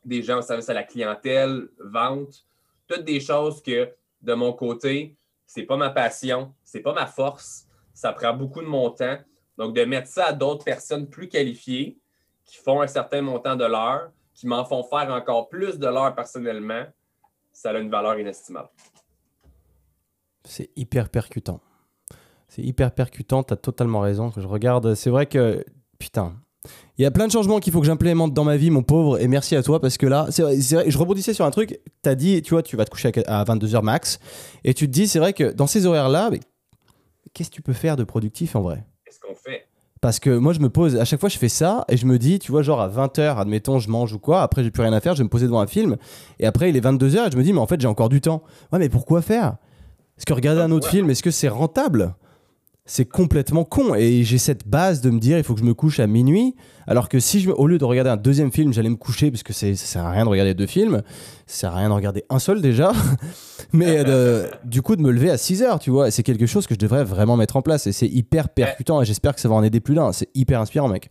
des 0.04 0.22
gens 0.22 0.38
au 0.38 0.42
service 0.42 0.68
à 0.68 0.74
la 0.74 0.82
clientèle, 0.82 1.68
vente, 1.78 2.44
toutes 2.86 3.04
des 3.04 3.20
choses 3.20 3.62
que 3.62 3.90
de 4.20 4.34
mon 4.34 4.52
côté, 4.52 5.16
ce 5.46 5.60
n'est 5.60 5.66
pas 5.66 5.76
ma 5.76 5.90
passion, 5.90 6.52
ce 6.64 6.76
n'est 6.76 6.82
pas 6.82 6.92
ma 6.92 7.06
force. 7.06 7.63
Ça 7.94 8.12
prend 8.12 8.34
beaucoup 8.34 8.60
de 8.60 8.66
mon 8.66 8.90
temps. 8.90 9.16
Donc, 9.56 9.74
de 9.74 9.84
mettre 9.84 10.08
ça 10.08 10.26
à 10.26 10.32
d'autres 10.32 10.64
personnes 10.64 11.08
plus 11.08 11.28
qualifiées 11.28 11.96
qui 12.44 12.56
font 12.56 12.82
un 12.82 12.86
certain 12.86 13.22
montant 13.22 13.56
de 13.56 13.64
l'heure, 13.64 14.10
qui 14.34 14.46
m'en 14.46 14.64
font 14.64 14.82
faire 14.82 15.10
encore 15.10 15.48
plus 15.48 15.78
de 15.78 15.86
l'heure 15.86 16.14
personnellement, 16.14 16.84
ça 17.52 17.70
a 17.70 17.78
une 17.78 17.90
valeur 17.90 18.18
inestimable. 18.18 18.68
C'est 20.44 20.70
hyper 20.76 21.08
percutant. 21.08 21.60
C'est 22.48 22.62
hyper 22.62 22.92
percutant, 22.92 23.42
tu 23.42 23.54
as 23.54 23.56
totalement 23.56 24.00
raison. 24.00 24.32
Je 24.36 24.46
regarde, 24.46 24.94
c'est 24.94 25.10
vrai 25.10 25.26
que 25.26 25.64
putain, 25.98 26.34
il 26.98 27.02
y 27.02 27.06
a 27.06 27.10
plein 27.10 27.26
de 27.26 27.32
changements 27.32 27.60
qu'il 27.60 27.72
faut 27.72 27.80
que 27.80 27.86
j'implémente 27.86 28.34
dans 28.34 28.44
ma 28.44 28.56
vie, 28.56 28.70
mon 28.70 28.82
pauvre, 28.82 29.20
et 29.20 29.28
merci 29.28 29.56
à 29.56 29.62
toi 29.62 29.80
parce 29.80 29.96
que 29.96 30.06
là, 30.06 30.26
c'est 30.30 30.42
vrai, 30.42 30.58
je 30.60 30.98
rebondissais 30.98 31.34
sur 31.34 31.44
un 31.44 31.50
truc. 31.50 31.80
Tu 32.02 32.08
as 32.08 32.14
dit, 32.14 32.42
tu 32.42 32.50
vois, 32.50 32.62
tu 32.62 32.76
vas 32.76 32.84
te 32.84 32.90
coucher 32.90 33.12
à 33.26 33.44
22h 33.44 33.82
max, 33.82 34.18
et 34.64 34.74
tu 34.74 34.86
te 34.86 34.92
dis, 34.92 35.08
c'est 35.08 35.18
vrai 35.18 35.32
que 35.32 35.52
dans 35.52 35.66
ces 35.66 35.86
horaires-là, 35.86 36.30
qu'est-ce 37.34 37.50
que 37.50 37.54
tu 37.54 37.62
peux 37.62 37.72
faire 37.74 37.96
de 37.96 38.04
productif 38.04 38.56
en 38.56 38.62
vrai? 38.62 38.84
Qu'est-ce 39.04 39.20
qu'on 39.20 39.34
fait? 39.34 39.66
Parce 40.00 40.18
que 40.18 40.36
moi, 40.36 40.52
je 40.52 40.60
me 40.60 40.68
pose, 40.68 40.96
à 40.96 41.04
chaque 41.04 41.20
fois, 41.20 41.28
je 41.28 41.38
fais 41.38 41.48
ça 41.48 41.84
et 41.88 41.96
je 41.96 42.06
me 42.06 42.18
dis, 42.18 42.38
tu 42.38 42.52
vois, 42.52 42.62
genre 42.62 42.80
à 42.80 42.88
20h, 42.88 43.38
admettons, 43.38 43.78
je 43.78 43.88
mange 43.88 44.12
ou 44.12 44.18
quoi, 44.18 44.42
après, 44.42 44.62
j'ai 44.62 44.70
plus 44.70 44.82
rien 44.82 44.92
à 44.92 45.00
faire, 45.00 45.14
je 45.14 45.18
vais 45.18 45.24
me 45.24 45.30
poser 45.30 45.46
devant 45.46 45.60
un 45.60 45.66
film. 45.66 45.96
Et 46.38 46.46
après, 46.46 46.68
il 46.70 46.76
est 46.76 46.80
22h 46.80 47.28
et 47.28 47.30
je 47.30 47.36
me 47.36 47.42
dis, 47.42 47.52
mais 47.52 47.58
en 47.58 47.66
fait, 47.66 47.80
j'ai 47.80 47.88
encore 47.88 48.10
du 48.10 48.20
temps. 48.20 48.42
Ouais, 48.72 48.78
mais 48.78 48.88
pourquoi 48.88 49.22
faire? 49.22 49.56
Est-ce 50.18 50.26
que 50.26 50.34
regarder 50.34 50.60
un 50.60 50.70
autre 50.70 50.88
film, 50.88 51.10
est-ce 51.10 51.22
que 51.22 51.30
c'est 51.30 51.48
rentable? 51.48 52.14
C'est 52.86 53.06
complètement 53.06 53.64
con. 53.64 53.94
Et 53.94 54.24
j'ai 54.24 54.38
cette 54.38 54.68
base 54.68 55.00
de 55.00 55.10
me 55.10 55.18
dire, 55.18 55.38
il 55.38 55.44
faut 55.44 55.54
que 55.54 55.60
je 55.60 55.64
me 55.64 55.74
couche 55.74 56.00
à 56.00 56.06
minuit. 56.06 56.54
Alors 56.86 57.08
que 57.08 57.18
si, 57.18 57.40
je, 57.40 57.50
au 57.50 57.66
lieu 57.66 57.78
de 57.78 57.84
regarder 57.84 58.10
un 58.10 58.16
deuxième 58.16 58.52
film, 58.52 58.72
j'allais 58.72 58.90
me 58.90 58.96
coucher, 58.96 59.30
parce 59.30 59.42
que 59.42 59.54
ça 59.54 59.74
sert 59.74 60.04
à 60.04 60.10
rien 60.10 60.24
de 60.24 60.28
regarder 60.28 60.52
deux 60.52 60.66
films, 60.66 61.02
ça 61.46 61.60
sert 61.60 61.72
à 61.72 61.78
rien 61.78 61.88
de 61.88 61.94
regarder 61.94 62.24
un 62.28 62.38
seul 62.38 62.60
déjà. 62.60 62.92
Mais 63.72 64.04
du 64.64 64.82
coup, 64.82 64.96
de 64.96 65.02
me 65.02 65.10
lever 65.10 65.30
à 65.30 65.38
6 65.38 65.62
heures, 65.62 65.78
tu 65.78 65.90
vois, 65.90 66.10
c'est 66.10 66.22
quelque 66.22 66.46
chose 66.46 66.66
que 66.66 66.74
je 66.74 66.78
devrais 66.78 67.04
vraiment 67.04 67.36
mettre 67.36 67.56
en 67.56 67.62
place. 67.62 67.86
Et 67.86 67.92
c'est 67.92 68.08
hyper 68.08 68.50
percutant. 68.50 69.00
Et 69.00 69.04
j'espère 69.04 69.34
que 69.34 69.40
ça 69.40 69.48
va 69.48 69.54
en 69.54 69.62
aider 69.62 69.80
plus 69.80 69.94
d'un. 69.94 70.12
C'est 70.12 70.28
hyper 70.34 70.60
inspirant, 70.60 70.88
mec. 70.88 71.10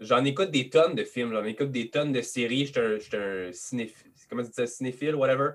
J'en 0.00 0.24
écoute 0.24 0.52
des 0.52 0.70
tonnes 0.70 0.94
de 0.94 1.02
films, 1.02 1.32
j'en 1.32 1.44
écoute 1.44 1.72
des 1.72 1.90
tonnes 1.90 2.12
de 2.12 2.22
séries. 2.22 2.66
Je 2.66 3.00
suis 3.00 3.16
un, 3.16 4.66
cinéphile, 4.66 5.16
whatever. 5.16 5.50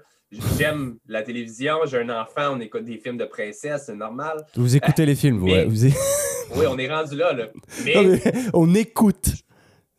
J'aime 0.58 0.98
la 1.08 1.22
télévision, 1.22 1.80
j'ai 1.86 2.00
un 2.00 2.10
enfant, 2.10 2.56
on 2.56 2.60
écoute 2.60 2.84
des 2.86 2.98
films 2.98 3.18
de 3.18 3.26
princesse, 3.26 3.84
c'est 3.86 3.96
normal. 3.96 4.46
Vous 4.56 4.76
écoutez 4.76 5.06
les 5.06 5.16
films, 5.16 5.44
ouais. 5.44 5.66
Vous 5.66 5.86
oui, 6.56 6.66
on 6.68 6.78
est 6.78 6.90
rendu 6.92 7.16
là. 7.16 7.34
là. 7.34 7.48
Mais... 7.86 8.22
on 8.54 8.74
écoute. 8.74 9.30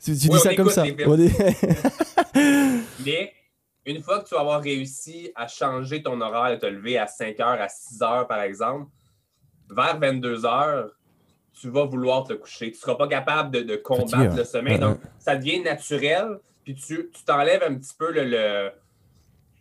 Tu, 0.03 0.11
dis 0.12 0.28
ça 0.39 0.55
comme 0.55 0.70
ça. 0.70 0.85
mais 3.05 3.32
une 3.87 4.03
fois 4.03 4.20
que 4.20 4.28
tu 4.28 4.35
vas 4.35 4.41
avoir 4.41 4.61
réussi 4.61 5.30
à 5.35 5.47
changer 5.47 6.03
ton 6.03 6.20
horaire, 6.20 6.57
de 6.57 6.61
te 6.61 6.66
lever 6.66 6.99
à 6.99 7.07
5 7.07 7.41
heures, 7.41 7.61
à 7.61 7.68
6 7.68 8.03
heures, 8.03 8.26
par 8.26 8.41
exemple, 8.41 8.91
vers 9.70 9.99
22 9.99 10.45
heures, 10.45 10.91
tu 11.59 11.70
vas 11.70 11.85
vouloir 11.85 12.24
te 12.24 12.35
coucher. 12.35 12.66
Tu 12.72 12.78
ne 12.78 12.80
seras 12.80 12.97
pas 12.97 13.09
capable 13.09 13.64
de, 13.64 13.76
combattre 13.76 14.37
le 14.37 14.45
sommeil. 14.45 14.78
Donc, 14.78 14.99
ça 15.18 15.37
devient 15.37 15.61
naturel, 15.61 16.39
puis 16.64 16.74
tu 16.74 17.09
t'enlèves 17.24 17.62
un 17.62 17.74
petit 17.76 17.95
peu 17.97 18.12
le, 18.12 18.70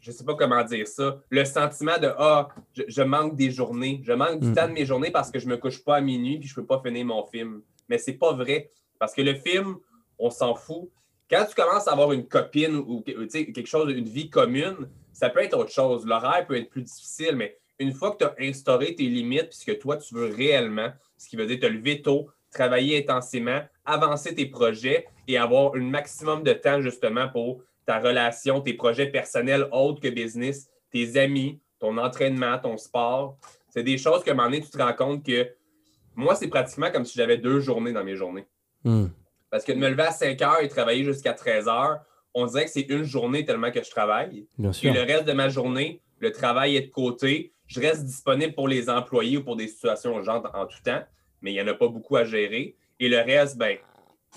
je 0.03 0.11
ne 0.11 0.15
sais 0.15 0.25
pas 0.25 0.35
comment 0.35 0.61
dire 0.63 0.85
ça, 0.85 1.17
le 1.29 1.45
sentiment 1.45 1.97
de 1.97 2.11
Ah, 2.17 2.49
je, 2.75 3.01
manque 3.01 3.37
des 3.37 3.51
journées, 3.51 4.01
je 4.03 4.11
manque 4.11 4.41
du 4.41 4.49
mm. 4.49 4.53
temps 4.53 4.67
de 4.67 4.73
mes 4.73 4.85
journées 4.85 5.11
parce 5.11 5.31
que 5.31 5.39
je 5.39 5.45
ne 5.45 5.51
me 5.51 5.57
couche 5.57 5.81
pas 5.81 5.95
à 5.95 6.01
minuit 6.01 6.39
puis 6.39 6.49
je 6.49 6.53
ne 6.53 6.61
peux 6.61 6.67
pas 6.67 6.81
finir 6.85 7.05
mon 7.05 7.23
film. 7.23 7.61
Mais 7.87 7.97
c'est 7.97 8.13
pas 8.13 8.33
vrai. 8.33 8.69
Parce 8.99 9.13
que 9.13 9.21
le 9.21 9.33
film, 9.33 9.77
on 10.19 10.29
s'en 10.29 10.55
fout. 10.55 10.89
Quand 11.29 11.45
tu 11.47 11.55
commences 11.55 11.87
à 11.87 11.93
avoir 11.93 12.11
une 12.11 12.27
copine 12.27 12.75
ou 12.75 13.01
quelque 13.01 13.65
chose, 13.65 13.91
une 13.93 14.07
vie 14.07 14.29
commune, 14.29 14.89
ça 15.13 15.29
peut 15.29 15.41
être 15.41 15.57
autre 15.57 15.71
chose. 15.71 16.05
L'horaire 16.05 16.45
peut 16.45 16.57
être 16.57 16.69
plus 16.69 16.83
difficile, 16.83 17.37
mais 17.37 17.57
une 17.79 17.93
fois 17.93 18.11
que 18.11 18.17
tu 18.17 18.25
as 18.25 18.35
instauré 18.39 18.95
tes 18.95 19.05
limites, 19.05 19.49
puisque 19.49 19.79
toi, 19.79 19.95
tu 19.95 20.13
veux 20.15 20.25
réellement, 20.25 20.91
ce 21.17 21.29
qui 21.29 21.37
veut 21.37 21.45
dire 21.45 21.61
te 21.61 21.65
lever 21.65 22.01
tôt, 22.01 22.29
travailler 22.51 22.97
intensément, 22.99 23.61
avancer 23.85 24.35
tes 24.35 24.47
projets 24.47 25.07
et 25.29 25.37
avoir 25.37 25.75
un 25.75 25.81
maximum 25.81 26.43
de 26.43 26.53
temps 26.53 26.81
justement 26.81 27.29
pour 27.29 27.63
ta 27.85 27.99
relation, 27.99 28.61
tes 28.61 28.73
projets 28.73 29.07
personnels 29.07 29.67
autres 29.71 30.01
que 30.01 30.09
business, 30.09 30.69
tes 30.91 31.17
amis, 31.17 31.59
ton 31.79 31.97
entraînement, 31.97 32.57
ton 32.59 32.77
sport. 32.77 33.37
C'est 33.69 33.83
des 33.83 33.97
choses 33.97 34.23
que 34.23 34.29
à 34.29 34.33
un 34.33 34.35
moment 34.35 34.49
donné, 34.49 34.61
tu 34.61 34.69
te 34.69 34.77
rends 34.77 34.93
compte 34.93 35.25
que 35.25 35.49
moi, 36.15 36.35
c'est 36.35 36.47
pratiquement 36.47 36.91
comme 36.91 37.05
si 37.05 37.17
j'avais 37.17 37.37
deux 37.37 37.59
journées 37.59 37.91
dans 37.91 38.03
mes 38.03 38.15
journées. 38.15 38.45
Hmm. 38.83 39.07
Parce 39.49 39.63
que 39.63 39.71
de 39.71 39.77
me 39.77 39.89
lever 39.89 40.03
à 40.03 40.11
5 40.11 40.41
heures 40.41 40.61
et 40.61 40.67
travailler 40.67 41.03
jusqu'à 41.03 41.33
13 41.33 41.67
heures, 41.67 41.99
on 42.33 42.45
dirait 42.45 42.65
que 42.65 42.71
c'est 42.71 42.89
une 42.89 43.03
journée 43.03 43.45
tellement 43.45 43.71
que 43.71 43.83
je 43.83 43.89
travaille. 43.89 44.47
Bien 44.57 44.73
sûr. 44.73 44.89
Et 44.89 44.93
le 44.93 45.01
reste 45.01 45.25
de 45.25 45.33
ma 45.33 45.49
journée, 45.49 46.01
le 46.19 46.31
travail 46.31 46.75
est 46.75 46.81
de 46.81 46.91
côté. 46.91 47.53
Je 47.67 47.79
reste 47.79 48.03
disponible 48.05 48.53
pour 48.53 48.67
les 48.67 48.89
employés 48.89 49.37
ou 49.37 49.43
pour 49.43 49.55
des 49.55 49.67
situations 49.67 50.15
urgentes 50.17 50.45
en 50.53 50.65
tout 50.65 50.81
temps, 50.83 51.03
mais 51.41 51.51
il 51.51 51.55
n'y 51.55 51.61
en 51.61 51.67
a 51.67 51.73
pas 51.73 51.87
beaucoup 51.87 52.15
à 52.15 52.23
gérer. 52.23 52.75
Et 52.99 53.09
le 53.09 53.17
reste, 53.17 53.57
ben, 53.57 53.77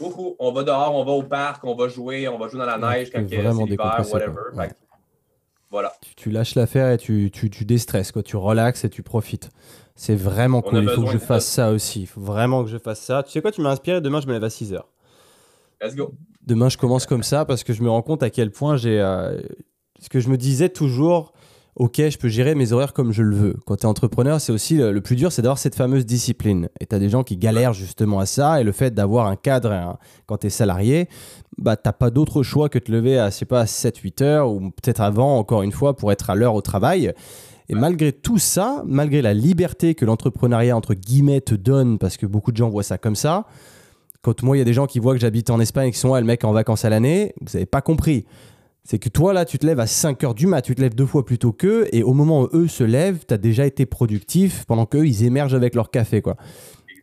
on 0.01 0.53
va 0.53 0.62
dehors, 0.62 0.94
on 0.94 1.05
va 1.05 1.12
au 1.12 1.22
parc, 1.22 1.64
on 1.64 1.74
va 1.74 1.88
jouer, 1.88 2.28
on 2.28 2.38
va 2.38 2.49
jouer 2.49 2.59
dans 2.59 2.66
la 2.66 2.78
neige 2.78 3.11
quand 3.11 3.24
c'est 3.28 3.36
l'hiver, 3.36 4.12
whatever. 4.12 4.74
Voilà. 5.70 5.92
Tu, 6.16 6.30
lâches 6.30 6.55
l'affaire 6.55 6.90
et 6.92 6.97
tu, 6.97 7.30
tu, 7.32 7.51
tu, 7.51 7.64
déstresses, 7.64 8.12
quoi. 8.12 8.22
tu 8.22 8.36
relaxes 8.36 8.84
et 8.84 8.88
tu 8.88 9.03
profites. 9.03 9.51
C'est 9.97 10.14
vraiment 10.14 10.62
cool. 10.62 10.84
Il 10.84 10.88
faut 10.88 11.05
que 11.05 11.11
je 11.11 11.18
fasse 11.18 11.47
ça. 11.47 11.70
aussi. 11.70 12.03
Il 12.03 12.07
faut 12.07 12.20
vraiment 12.20 12.62
que 12.62 12.70
je 12.70 12.78
fasse 12.78 13.01
ça. 13.01 13.22
Tu 13.22 13.32
sais 13.32 13.42
quoi, 13.42 13.51
tu 13.51 13.61
m'as 13.62 13.70
inspiré. 13.70 14.01
Demain, 14.01 14.20
je 14.20 14.26
me 14.26 14.32
lève 14.32 14.44
à 14.44 14.51
6 14.51 14.72
h. 14.72 14.80
Let's 15.82 15.97
go. 15.97 16.14
Demain, 16.47 16.68
je 16.68 16.78
commence 16.78 17.07
comme 17.07 17.22
ça 17.22 17.44
parce 17.44 17.64
que 17.64 17.72
je 17.72 17.82
me 17.82 17.90
rends 17.90 18.03
compte 18.03 18.22
à 18.22 18.30
quel 18.30 18.51
point 18.51 18.76
j'ai. 18.76 19.01
Euh, 19.01 19.40
ce 19.99 20.09
que 20.09 20.20
je 20.20 20.28
me 20.28 20.36
disais 20.36 20.68
toujours, 20.68 21.32
ok, 21.77 22.09
je 22.09 22.18
peux 22.18 22.29
gérer 22.29 22.55
mes 22.55 22.72
horaires 22.72 22.93
comme 22.93 23.12
je 23.12 23.22
le 23.22 23.37
veux. 23.37 23.57
Quand 23.66 23.77
tu 23.77 23.83
es 23.83 23.87
entrepreneur, 23.87 24.41
c'est 24.41 24.53
aussi 24.53 24.77
le, 24.77 25.01
plus 25.01 25.14
dur, 25.14 25.31
c'est 25.31 25.43
d'avoir 25.43 25.59
cette 25.59 25.74
fameuse 25.74 26.07
discipline. 26.07 26.68
Et 26.81 26.87
tu 26.87 26.95
as 26.95 26.99
des 26.99 27.11
gens 27.11 27.22
qui 27.22 27.37
galèrent 27.37 27.74
justement 27.74 28.18
à 28.18 28.27
ça. 28.27 28.61
Et 28.61 28.64
le 28.64 28.72
fait 28.72 28.95
d'avoir 28.95 29.27
un 29.27 29.37
cadre 29.37 29.99
quand 30.27 30.39
tu 30.39 30.47
es 30.47 30.51
salarié, 30.51 31.09
bah, 31.59 31.77
tu 31.77 31.91
pas 31.99 32.11
d'autre 32.11 32.43
choix 32.43 32.68
que 32.68 32.79
de 32.79 32.85
te 32.85 32.93
lever 32.93 33.18
à, 33.18 33.31
je 33.31 33.37
sais 33.37 33.45
pas, 33.45 33.64
7-8 33.64 34.22
heures 34.22 34.51
ou 34.51 34.70
peut-être 34.70 35.01
avant, 35.01 35.39
encore 35.39 35.62
une 35.62 35.72
fois, 35.72 35.97
pour 35.97 36.12
être 36.12 36.31
à 36.31 36.35
l'heure 36.35 36.55
au 36.55 36.62
travail. 36.62 37.12
Et 37.68 37.74
malgré 37.74 38.12
tout 38.12 38.39
ça, 38.39 38.83
malgré 38.87 39.20
la 39.22 39.35
liberté 39.35 39.95
que 39.95 40.05
l'entrepreneuriat, 40.05 40.77
entre 40.77 40.95
guillemets, 40.95 41.41
te 41.41 41.55
donne, 41.55 41.99
parce 41.99 42.16
que 42.16 42.24
beaucoup 42.24 42.53
de 42.53 42.57
gens 42.57 42.70
voient 42.70 42.85
ça 42.85 42.97
comme 42.97 43.16
ça, 43.16 43.47
quand 44.22 44.43
moi, 44.43 44.57
il 44.57 44.61
y 44.61 44.62
a 44.62 44.64
des 44.64 44.72
gens 44.72 44.87
qui 44.87 44.99
voient 44.99 45.14
que 45.14 45.20
j'habite 45.20 45.51
en 45.51 45.61
Espagne 45.61 45.89
et 45.89 45.93
qui 45.93 45.99
sont, 45.99 46.14
ah, 46.14 46.20
le 46.20 46.27
mec 46.27 46.43
en 46.45 46.53
vacances 46.53 46.85
à 46.85 46.91
l'année, 46.91 47.35
vous 47.41 47.53
n'avez 47.55 47.66
pas 47.66 47.81
compris. 47.81 48.24
C'est 48.87 49.01
que 49.01 49.09
toi, 49.09 49.32
là, 49.32 49.45
tu 49.45 49.59
te 49.59 49.66
lèves 49.66 49.80
à 49.80 49.89
5 49.89 50.22
heures 50.22 50.34
du 50.34 50.47
mat, 50.47 50.62
tu 50.62 50.76
te 50.76 50.80
lèves 50.80 50.95
deux 50.95 51.07
fois 51.07 51.24
plus 51.24 51.39
tôt 51.39 51.51
qu'eux, 51.51 51.89
et 51.91 52.05
au 52.05 52.12
moment 52.12 52.43
où 52.43 52.49
eux 52.53 52.68
se 52.68 52.84
lèvent, 52.84 53.24
tu 53.26 53.34
as 53.34 53.37
déjà 53.37 53.66
été 53.66 53.84
productif 53.84 54.64
pendant 54.64 54.87
qu'eux, 54.87 55.05
ils 55.09 55.24
émergent 55.24 55.55
avec 55.55 55.74
leur 55.74 55.91
café, 55.91 56.22
quoi. 56.22 56.37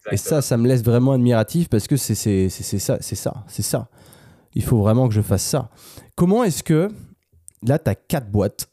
Et 0.10 0.16
ça, 0.16 0.42
ça 0.42 0.56
me 0.56 0.66
laisse 0.66 0.82
vraiment 0.82 1.12
admiratif 1.12 1.68
parce 1.68 1.88
que 1.88 1.98
c'est 1.98 2.16
ça, 2.16 2.98
c'est 3.02 3.16
ça, 3.16 3.44
c'est 3.48 3.62
ça. 3.62 3.90
Il 4.56 4.64
faut 4.64 4.78
vraiment 4.78 5.10
que 5.10 5.14
je 5.14 5.22
fasse 5.22 5.44
ça. 5.44 5.70
Comment 6.16 6.46
est-ce 6.46 6.64
que, 6.64 6.90
là, 7.64 7.78
tu 7.80 7.90
as 7.90 7.96
quatre 7.96 8.32
boîtes, 8.32 8.70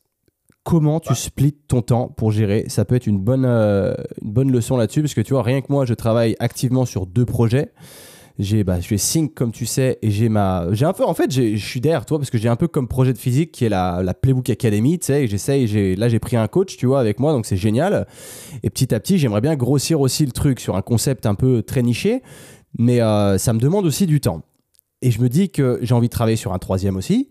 comment 0.62 1.00
tu 1.00 1.14
splits 1.16 1.52
ton 1.66 1.82
temps 1.82 2.08
pour 2.16 2.30
gérer? 2.30 2.66
Ça 2.68 2.84
peut 2.84 2.94
être 2.94 3.08
une 3.08 3.18
bonne, 3.18 3.44
euh, 3.44 3.92
une 4.22 4.30
bonne 4.30 4.52
leçon 4.52 4.76
là-dessus, 4.76 5.02
parce 5.02 5.14
que 5.14 5.20
tu 5.20 5.32
vois, 5.32 5.42
rien 5.42 5.62
que 5.62 5.66
moi, 5.68 5.84
je 5.84 5.94
travaille 5.94 6.36
activement 6.38 6.84
sur 6.84 7.06
deux 7.06 7.26
projets 7.26 7.72
j'ai 8.41 8.64
bah, 8.64 8.80
je 8.80 8.86
fais 8.86 8.99
Sync 8.99 9.34
comme 9.34 9.53
tu 9.53 9.66
sais 9.66 9.99
et 10.03 10.11
j'ai 10.11 10.28
ma 10.28 10.66
j'ai 10.72 10.86
un 10.86 10.93
peu 10.93 11.05
en 11.05 11.14
fait 11.14 11.30
je 11.30 11.57
suis 11.57 11.80
derrière 11.80 12.07
toi 12.07 12.18
parce 12.18 12.30
que 12.30 12.38
j'ai 12.38 12.49
un 12.49 12.57
peu 12.57 12.68
comme 12.68 12.88
projet 12.88 13.12
de 13.12 13.18
physique 13.18 13.53
qui 13.53 13.64
est 13.64 13.68
la, 13.68 14.03
la 14.03 14.14
Playbook 14.14 14.49
Academy 14.51 14.99
tu 14.99 15.07
sais 15.07 15.26
j'essaye 15.26 15.66
j'ai 15.66 15.95
là 15.95 16.09
j'ai 16.09 16.18
pris 16.18 16.36
un 16.36 16.49
coach 16.49 16.76
tu 16.76 16.86
vois 16.86 17.01
avec 17.01 17.20
moi 17.20 17.32
donc 17.32 17.47
c'est 17.47 17.57
génial. 17.57 18.07
Et 18.62 18.70
petit 18.70 18.95
à 18.95 19.01
petit 19.01 19.18
j'aimerais 19.18 19.41
bien 19.41 19.57
grossir 19.57 20.01
aussi 20.01 20.24
le 20.24 20.32
truc 20.32 20.59
sur 20.59 20.76
un 20.76 20.82
concept 20.82 21.26
un 21.26 21.34
peu 21.34 21.62
très 21.62 21.82
niché 21.82 22.22
mais 22.78 23.01
euh, 23.01 23.36
ça 23.36 23.53
me 23.53 23.59
demande 23.59 23.84
aussi 23.84 24.07
du 24.07 24.20
temps. 24.20 24.43
Et 25.03 25.11
je 25.11 25.20
me 25.20 25.28
dis 25.28 25.51
que 25.51 25.78
j'ai 25.82 25.95
envie 25.95 26.09
de 26.09 26.12
travailler 26.12 26.36
sur 26.36 26.53
un 26.53 26.59
troisième 26.59 26.97
aussi. 26.97 27.30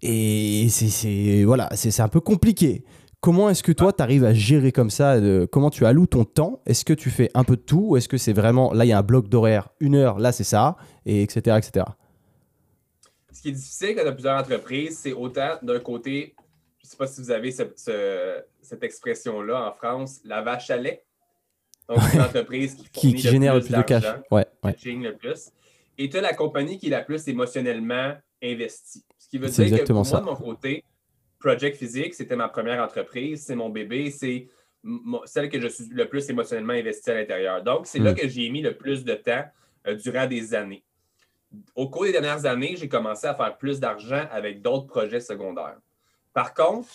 Et 0.00 0.68
c'est 0.70 1.44
voilà 1.44 1.68
c'est 1.74 2.00
un 2.00 2.08
peu 2.08 2.20
compliqué 2.20 2.84
Comment 3.20 3.50
est-ce 3.50 3.64
que 3.64 3.72
toi, 3.72 3.92
tu 3.92 4.02
arrives 4.02 4.24
à 4.24 4.32
gérer 4.32 4.70
comme 4.70 4.90
ça 4.90 5.16
Comment 5.50 5.70
tu 5.70 5.84
alloues 5.84 6.06
ton 6.06 6.24
temps? 6.24 6.62
Est-ce 6.66 6.84
que 6.84 6.92
tu 6.92 7.10
fais 7.10 7.30
un 7.34 7.42
peu 7.42 7.56
de 7.56 7.62
tout 7.62 7.88
ou 7.88 7.96
est-ce 7.96 8.08
que 8.08 8.16
c'est 8.16 8.32
vraiment, 8.32 8.72
là, 8.72 8.84
il 8.84 8.88
y 8.88 8.92
a 8.92 8.98
un 8.98 9.02
bloc 9.02 9.28
d'horaire, 9.28 9.70
une 9.80 9.96
heure, 9.96 10.18
là, 10.20 10.30
c'est 10.30 10.44
ça, 10.44 10.76
et 11.04 11.22
etc., 11.22 11.58
etc. 11.58 11.86
Ce 13.32 13.42
qui 13.42 13.48
est 13.48 13.52
difficile 13.52 13.94
quand 13.96 14.02
tu 14.02 14.08
as 14.08 14.12
plusieurs 14.12 14.40
entreprises, 14.40 14.98
c'est 14.98 15.12
autant 15.12 15.58
d'un 15.62 15.80
côté, 15.80 16.34
je 16.78 16.86
ne 16.86 16.90
sais 16.90 16.96
pas 16.96 17.06
si 17.08 17.20
vous 17.20 17.30
avez 17.32 17.50
cette 17.50 18.82
expression-là 18.82 19.68
en 19.68 19.72
France, 19.72 20.20
la 20.24 20.42
vache 20.42 20.70
à 20.70 20.76
lait. 20.76 21.04
Donc, 21.88 21.98
une 22.12 22.20
entreprise 22.20 22.76
qui, 22.92 23.14
qui, 23.14 23.18
génère 23.18 23.54
le 23.54 23.62
plus, 23.62 23.74
de 23.74 23.82
cash. 23.82 24.04
Ouais, 24.30 24.46
ouais. 24.62 24.76
le 24.84 25.16
plus. 25.16 25.50
Et 25.96 26.08
tu 26.08 26.16
as 26.18 26.20
la 26.20 26.34
compagnie 26.34 26.78
qui 26.78 26.86
est 26.86 26.90
la 26.90 27.02
plus 27.02 27.26
émotionnellement 27.26 28.14
investie. 28.42 29.04
Ce 29.18 29.28
qui 29.28 29.38
veut 29.38 29.48
dire 29.48 29.84
que 29.84 29.92
pour 29.92 30.04
moi, 30.04 30.20
de 30.20 30.24
mon 30.24 30.36
côté, 30.36 30.84
Project 31.38 31.76
Physique, 31.76 32.14
c'était 32.14 32.36
ma 32.36 32.48
première 32.48 32.82
entreprise, 32.82 33.44
c'est 33.44 33.54
mon 33.54 33.68
bébé, 33.68 34.10
c'est 34.10 34.48
celle 35.24 35.48
que 35.48 35.60
je 35.60 35.68
suis 35.68 35.88
le 35.90 36.08
plus 36.08 36.28
émotionnellement 36.30 36.72
investi 36.72 37.10
à 37.10 37.14
l'intérieur. 37.14 37.62
Donc, 37.62 37.86
c'est 37.86 37.98
là 37.98 38.12
hmm. 38.12 38.16
que 38.16 38.28
j'ai 38.28 38.48
mis 38.48 38.62
le 38.62 38.76
plus 38.76 39.04
de 39.04 39.14
temps 39.14 39.44
euh, 39.86 39.94
durant 39.94 40.26
des 40.26 40.54
années. 40.54 40.84
Au 41.74 41.88
cours 41.88 42.04
des 42.04 42.12
dernières 42.12 42.44
années, 42.46 42.76
j'ai 42.76 42.88
commencé 42.88 43.26
à 43.26 43.34
faire 43.34 43.56
plus 43.56 43.80
d'argent 43.80 44.26
avec 44.30 44.60
d'autres 44.60 44.86
projets 44.86 45.20
secondaires. 45.20 45.78
Par 46.34 46.54
contre, 46.54 46.88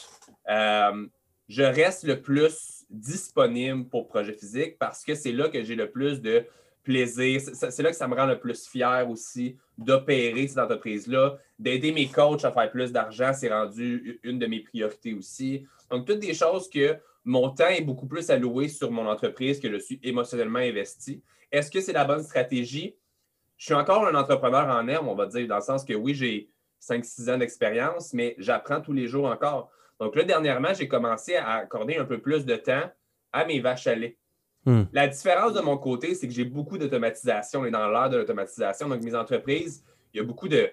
euh, 0.49 1.07
je 1.47 1.63
reste 1.63 2.03
le 2.03 2.21
plus 2.21 2.85
disponible 2.89 3.85
pour 3.89 4.07
Projet 4.07 4.33
Physique 4.33 4.77
parce 4.77 5.03
que 5.03 5.15
c'est 5.15 5.31
là 5.31 5.49
que 5.49 5.63
j'ai 5.63 5.75
le 5.75 5.89
plus 5.89 6.21
de 6.21 6.45
plaisir. 6.83 7.41
C'est 7.41 7.81
là 7.81 7.89
que 7.89 7.95
ça 7.95 8.07
me 8.07 8.15
rend 8.15 8.25
le 8.25 8.39
plus 8.39 8.67
fier 8.67 9.09
aussi 9.09 9.57
d'opérer 9.77 10.47
cette 10.47 10.59
entreprise-là, 10.59 11.37
d'aider 11.57 11.91
mes 11.91 12.07
coachs 12.07 12.45
à 12.45 12.51
faire 12.51 12.69
plus 12.69 12.91
d'argent, 12.91 13.31
c'est 13.33 13.51
rendu 13.51 14.19
une 14.23 14.37
de 14.37 14.45
mes 14.45 14.59
priorités 14.59 15.13
aussi. 15.13 15.65
Donc, 15.89 16.05
toutes 16.05 16.19
des 16.19 16.33
choses 16.33 16.69
que 16.69 16.97
mon 17.25 17.49
temps 17.49 17.69
est 17.69 17.81
beaucoup 17.81 18.05
plus 18.05 18.29
alloué 18.29 18.67
sur 18.67 18.91
mon 18.91 19.07
entreprise 19.07 19.59
que 19.59 19.71
je 19.71 19.77
suis 19.77 19.99
émotionnellement 20.03 20.59
investi. 20.59 21.21
Est-ce 21.51 21.71
que 21.71 21.79
c'est 21.81 21.93
la 21.93 22.05
bonne 22.05 22.23
stratégie? 22.23 22.95
Je 23.57 23.65
suis 23.65 23.73
encore 23.73 24.05
un 24.05 24.15
entrepreneur 24.15 24.67
en 24.67 24.87
herbe, 24.87 25.07
on 25.07 25.15
va 25.15 25.25
dire, 25.25 25.47
dans 25.47 25.55
le 25.55 25.61
sens 25.61 25.85
que 25.85 25.93
oui, 25.93 26.13
j'ai 26.13 26.49
5-6 26.81 27.33
ans 27.33 27.37
d'expérience, 27.37 28.13
mais 28.13 28.35
j'apprends 28.37 28.81
tous 28.81 28.93
les 28.93 29.07
jours 29.07 29.25
encore. 29.25 29.71
Donc 29.99 30.15
là, 30.15 30.23
dernièrement, 30.23 30.73
j'ai 30.73 30.87
commencé 30.87 31.35
à 31.35 31.53
accorder 31.53 31.95
un 31.95 32.05
peu 32.05 32.19
plus 32.19 32.45
de 32.45 32.55
temps 32.55 32.91
à 33.31 33.45
mes 33.45 33.59
vaches 33.61 33.87
à 33.87 33.95
lait. 33.95 34.17
Hmm. 34.65 34.83
La 34.93 35.07
différence 35.07 35.53
de 35.53 35.61
mon 35.61 35.77
côté, 35.77 36.15
c'est 36.15 36.27
que 36.27 36.33
j'ai 36.33 36.45
beaucoup 36.45 36.77
d'automatisation. 36.77 37.61
On 37.61 37.65
est 37.65 37.71
dans 37.71 37.89
l'ère 37.89 38.09
de 38.09 38.17
l'automatisation. 38.17 38.87
Donc, 38.87 39.03
mes 39.03 39.15
entreprises, 39.15 39.83
il 40.13 40.17
y 40.17 40.19
a 40.21 40.23
beaucoup 40.23 40.47
de, 40.47 40.71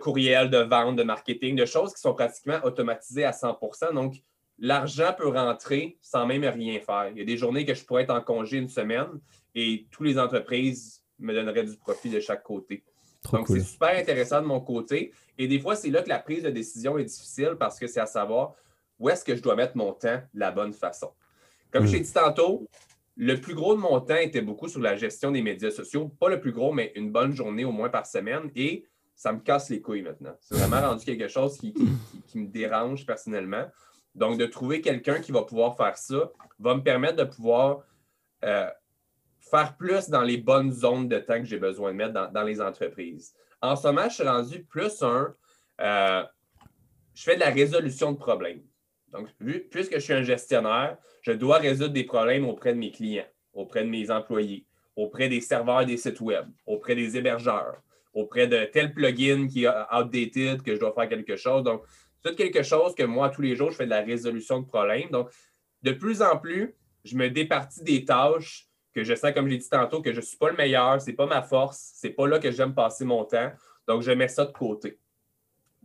courriels, 0.00 0.50
de 0.50 0.58
vente, 0.58 0.96
de 0.96 1.02
marketing, 1.02 1.56
de 1.56 1.64
choses 1.64 1.94
qui 1.94 2.00
sont 2.00 2.14
pratiquement 2.14 2.58
automatisées 2.62 3.24
à 3.24 3.30
100% 3.30 3.94
Donc, 3.94 4.16
l'argent 4.58 5.14
peut 5.16 5.28
rentrer 5.28 5.98
sans 6.00 6.26
même 6.26 6.44
rien 6.44 6.78
faire. 6.80 7.08
Il 7.12 7.18
y 7.18 7.22
a 7.22 7.24
des 7.24 7.36
journées 7.36 7.64
que 7.64 7.74
je 7.74 7.84
pourrais 7.84 8.02
être 8.02 8.14
en 8.14 8.20
congé 8.20 8.58
une 8.58 8.68
semaine 8.68 9.20
et 9.54 9.86
toutes 9.90 10.06
les 10.06 10.18
entreprises 10.18 11.02
me 11.18 11.32
donneraient 11.32 11.64
du 11.64 11.76
profit 11.76 12.10
de 12.10 12.20
chaque 12.20 12.42
côté. 12.42 12.84
Donc, 13.32 13.48
c'est 13.48 13.60
super 13.60 13.96
intéressant 13.96 14.42
de 14.42 14.46
mon 14.46 14.60
côté. 14.60 15.12
Et 15.38 15.46
des 15.46 15.60
fois, 15.60 15.76
c'est 15.76 15.90
là 15.90 16.02
que 16.02 16.08
la 16.08 16.18
prise 16.18 16.42
de 16.42 16.50
décision 16.50 16.98
est 16.98 17.04
difficile 17.04 17.56
parce 17.58 17.78
que 17.78 17.86
c'est 17.86 18.00
à 18.00 18.06
savoir 18.06 18.54
où 18.98 19.08
est-ce 19.08 19.24
que 19.24 19.34
je 19.34 19.42
dois 19.42 19.56
mettre 19.56 19.76
mon 19.76 19.92
temps 19.92 20.20
de 20.34 20.40
la 20.40 20.50
bonne 20.50 20.72
façon. 20.72 21.12
Comme 21.70 21.86
je 21.86 21.90
hmm. 21.90 21.94
t'ai 21.94 22.00
dit 22.00 22.12
tantôt, 22.12 22.68
le 23.16 23.40
plus 23.40 23.54
gros 23.54 23.74
de 23.74 23.80
mon 23.80 24.00
temps 24.00 24.16
était 24.16 24.40
beaucoup 24.40 24.68
sur 24.68 24.80
la 24.80 24.96
gestion 24.96 25.30
des 25.30 25.42
médias 25.42 25.70
sociaux. 25.70 26.08
Pas 26.08 26.28
le 26.28 26.40
plus 26.40 26.52
gros, 26.52 26.72
mais 26.72 26.92
une 26.96 27.12
bonne 27.12 27.34
journée 27.34 27.64
au 27.64 27.72
moins 27.72 27.90
par 27.90 28.06
semaine. 28.06 28.50
Et 28.54 28.86
ça 29.14 29.32
me 29.32 29.40
casse 29.40 29.68
les 29.70 29.80
couilles 29.80 30.02
maintenant. 30.02 30.34
C'est 30.40 30.56
vraiment 30.56 30.80
rendu 30.88 31.04
quelque 31.04 31.28
chose 31.28 31.58
qui, 31.58 31.74
me 32.34 32.46
dérange 32.46 33.04
personnellement. 33.04 33.66
Donc, 34.14 34.38
de 34.38 34.46
trouver 34.46 34.80
quelqu'un 34.80 35.20
qui 35.20 35.32
va 35.32 35.42
pouvoir 35.42 35.76
faire 35.76 35.96
ça 35.96 36.30
va 36.58 36.74
me 36.74 36.82
permettre 36.82 37.16
de 37.16 37.24
pouvoir 37.24 37.82
euh, 38.44 38.68
faire 39.40 39.76
plus 39.76 40.08
dans 40.08 40.22
les 40.22 40.38
bonnes 40.38 40.72
zones 40.72 41.08
de 41.08 41.18
temps 41.18 41.38
que 41.38 41.44
j'ai 41.44 41.58
besoin 41.58 41.92
de 41.92 41.96
mettre 41.96 42.30
dans, 42.30 42.42
les 42.42 42.60
entreprises. 42.60 43.34
En 43.60 43.76
ce 43.76 43.86
moment, 43.86 44.08
je 44.08 44.14
suis 44.14 44.22
rendu 44.22 44.64
plus 44.64 45.02
un. 45.02 45.34
Euh, 45.80 46.24
je 47.14 47.22
fais 47.22 47.34
de 47.34 47.40
la 47.40 47.50
résolution 47.50 48.12
de 48.12 48.16
problèmes. 48.18 48.62
Donc, 49.12 49.28
puisque 49.70 49.94
je 49.94 49.98
suis 50.00 50.12
un 50.14 50.22
gestionnaire, 50.22 50.96
je 51.20 51.32
dois 51.32 51.58
résoudre 51.58 51.92
des 51.92 52.04
problèmes 52.04 52.46
auprès 52.46 52.72
de 52.72 52.78
mes 52.78 52.90
clients, 52.90 53.26
auprès 53.52 53.84
de 53.84 53.88
mes 53.88 54.10
employés, 54.10 54.66
auprès 54.96 55.28
des 55.28 55.40
serveurs 55.40 55.84
des 55.84 55.98
sites 55.98 56.20
web, 56.20 56.46
auprès 56.66 56.94
des 56.94 57.16
hébergeurs, 57.16 57.76
auprès 58.14 58.46
de 58.46 58.64
tel 58.64 58.94
plugin 58.94 59.46
qui 59.48 59.64
est 59.64 59.68
outdated, 59.92 60.62
que 60.62 60.74
je 60.74 60.80
dois 60.80 60.94
faire 60.94 61.08
quelque 61.08 61.36
chose. 61.36 61.62
Donc, 61.62 61.82
c'est 62.24 62.34
quelque 62.34 62.62
chose 62.62 62.94
que 62.94 63.02
moi, 63.02 63.28
tous 63.28 63.42
les 63.42 63.54
jours, 63.54 63.70
je 63.70 63.76
fais 63.76 63.84
de 63.84 63.90
la 63.90 64.00
résolution 64.00 64.60
de 64.60 64.66
problèmes. 64.66 65.10
Donc, 65.10 65.30
de 65.82 65.92
plus 65.92 66.22
en 66.22 66.38
plus, 66.38 66.74
je 67.04 67.16
me 67.16 67.28
départis 67.28 67.82
des 67.82 68.04
tâches 68.04 68.68
que 68.94 69.02
je 69.04 69.14
sens, 69.14 69.32
comme 69.32 69.48
j'ai 69.48 69.58
dit 69.58 69.68
tantôt, 69.68 70.00
que 70.00 70.12
je 70.12 70.20
ne 70.20 70.24
suis 70.24 70.36
pas 70.36 70.50
le 70.50 70.56
meilleur, 70.56 71.00
ce 71.00 71.06
n'est 71.06 71.16
pas 71.16 71.26
ma 71.26 71.42
force, 71.42 71.92
ce 72.00 72.06
n'est 72.06 72.12
pas 72.12 72.26
là 72.26 72.38
que 72.38 72.50
j'aime 72.50 72.74
passer 72.74 73.04
mon 73.04 73.24
temps. 73.24 73.50
Donc, 73.86 74.02
je 74.02 74.12
mets 74.12 74.28
ça 74.28 74.46
de 74.46 74.52
côté. 74.52 74.98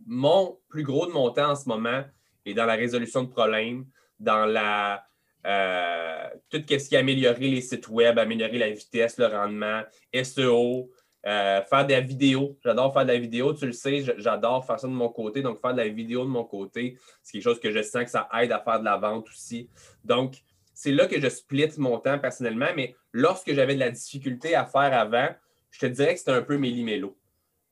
Mon 0.06 0.58
plus 0.68 0.82
gros 0.82 1.06
de 1.06 1.12
mon 1.12 1.30
temps 1.30 1.50
en 1.50 1.56
ce 1.56 1.68
moment 1.68 2.04
est 2.44 2.54
dans 2.54 2.66
la 2.66 2.74
résolution 2.74 3.22
de 3.22 3.28
problèmes, 3.28 3.86
dans 4.18 4.46
la 4.46 5.04
euh, 5.46 6.28
tout 6.50 6.60
ce 6.68 6.88
qui 6.88 6.96
a 6.96 7.00
amélioré 7.00 7.48
les 7.48 7.60
sites 7.60 7.88
web, 7.88 8.18
améliorer 8.18 8.58
la 8.58 8.70
vitesse, 8.70 9.18
le 9.18 9.26
rendement, 9.26 9.82
SEO, 10.12 10.90
euh, 11.26 11.62
faire 11.62 11.86
de 11.86 11.92
la 11.92 12.00
vidéo. 12.00 12.58
J'adore 12.64 12.92
faire 12.92 13.04
de 13.04 13.12
la 13.12 13.18
vidéo, 13.18 13.54
tu 13.54 13.66
le 13.66 13.72
sais, 13.72 14.02
j'adore 14.18 14.64
faire 14.66 14.78
ça 14.78 14.86
de 14.86 14.92
mon 14.92 15.08
côté. 15.08 15.42
Donc, 15.42 15.60
faire 15.60 15.72
de 15.72 15.78
la 15.78 15.88
vidéo 15.88 16.24
de 16.24 16.30
mon 16.30 16.44
côté, 16.44 16.98
c'est 17.22 17.32
quelque 17.32 17.42
chose 17.42 17.60
que 17.60 17.70
je 17.70 17.82
sens 17.82 18.04
que 18.04 18.10
ça 18.10 18.28
aide 18.40 18.52
à 18.52 18.60
faire 18.60 18.80
de 18.80 18.84
la 18.84 18.96
vente 18.96 19.28
aussi. 19.28 19.68
Donc, 20.04 20.36
c'est 20.74 20.92
là 20.92 21.06
que 21.06 21.20
je 21.20 21.28
split 21.28 21.70
mon 21.78 21.98
temps 21.98 22.18
personnellement, 22.18 22.68
mais 22.76 22.94
lorsque 23.12 23.52
j'avais 23.52 23.74
de 23.74 23.80
la 23.80 23.90
difficulté 23.90 24.54
à 24.54 24.64
faire 24.64 24.92
avant, 24.92 25.28
je 25.70 25.80
te 25.80 25.86
dirais 25.86 26.14
que 26.14 26.18
c'était 26.18 26.32
un 26.32 26.42
peu 26.42 26.56
méli-mélo. 26.56 27.16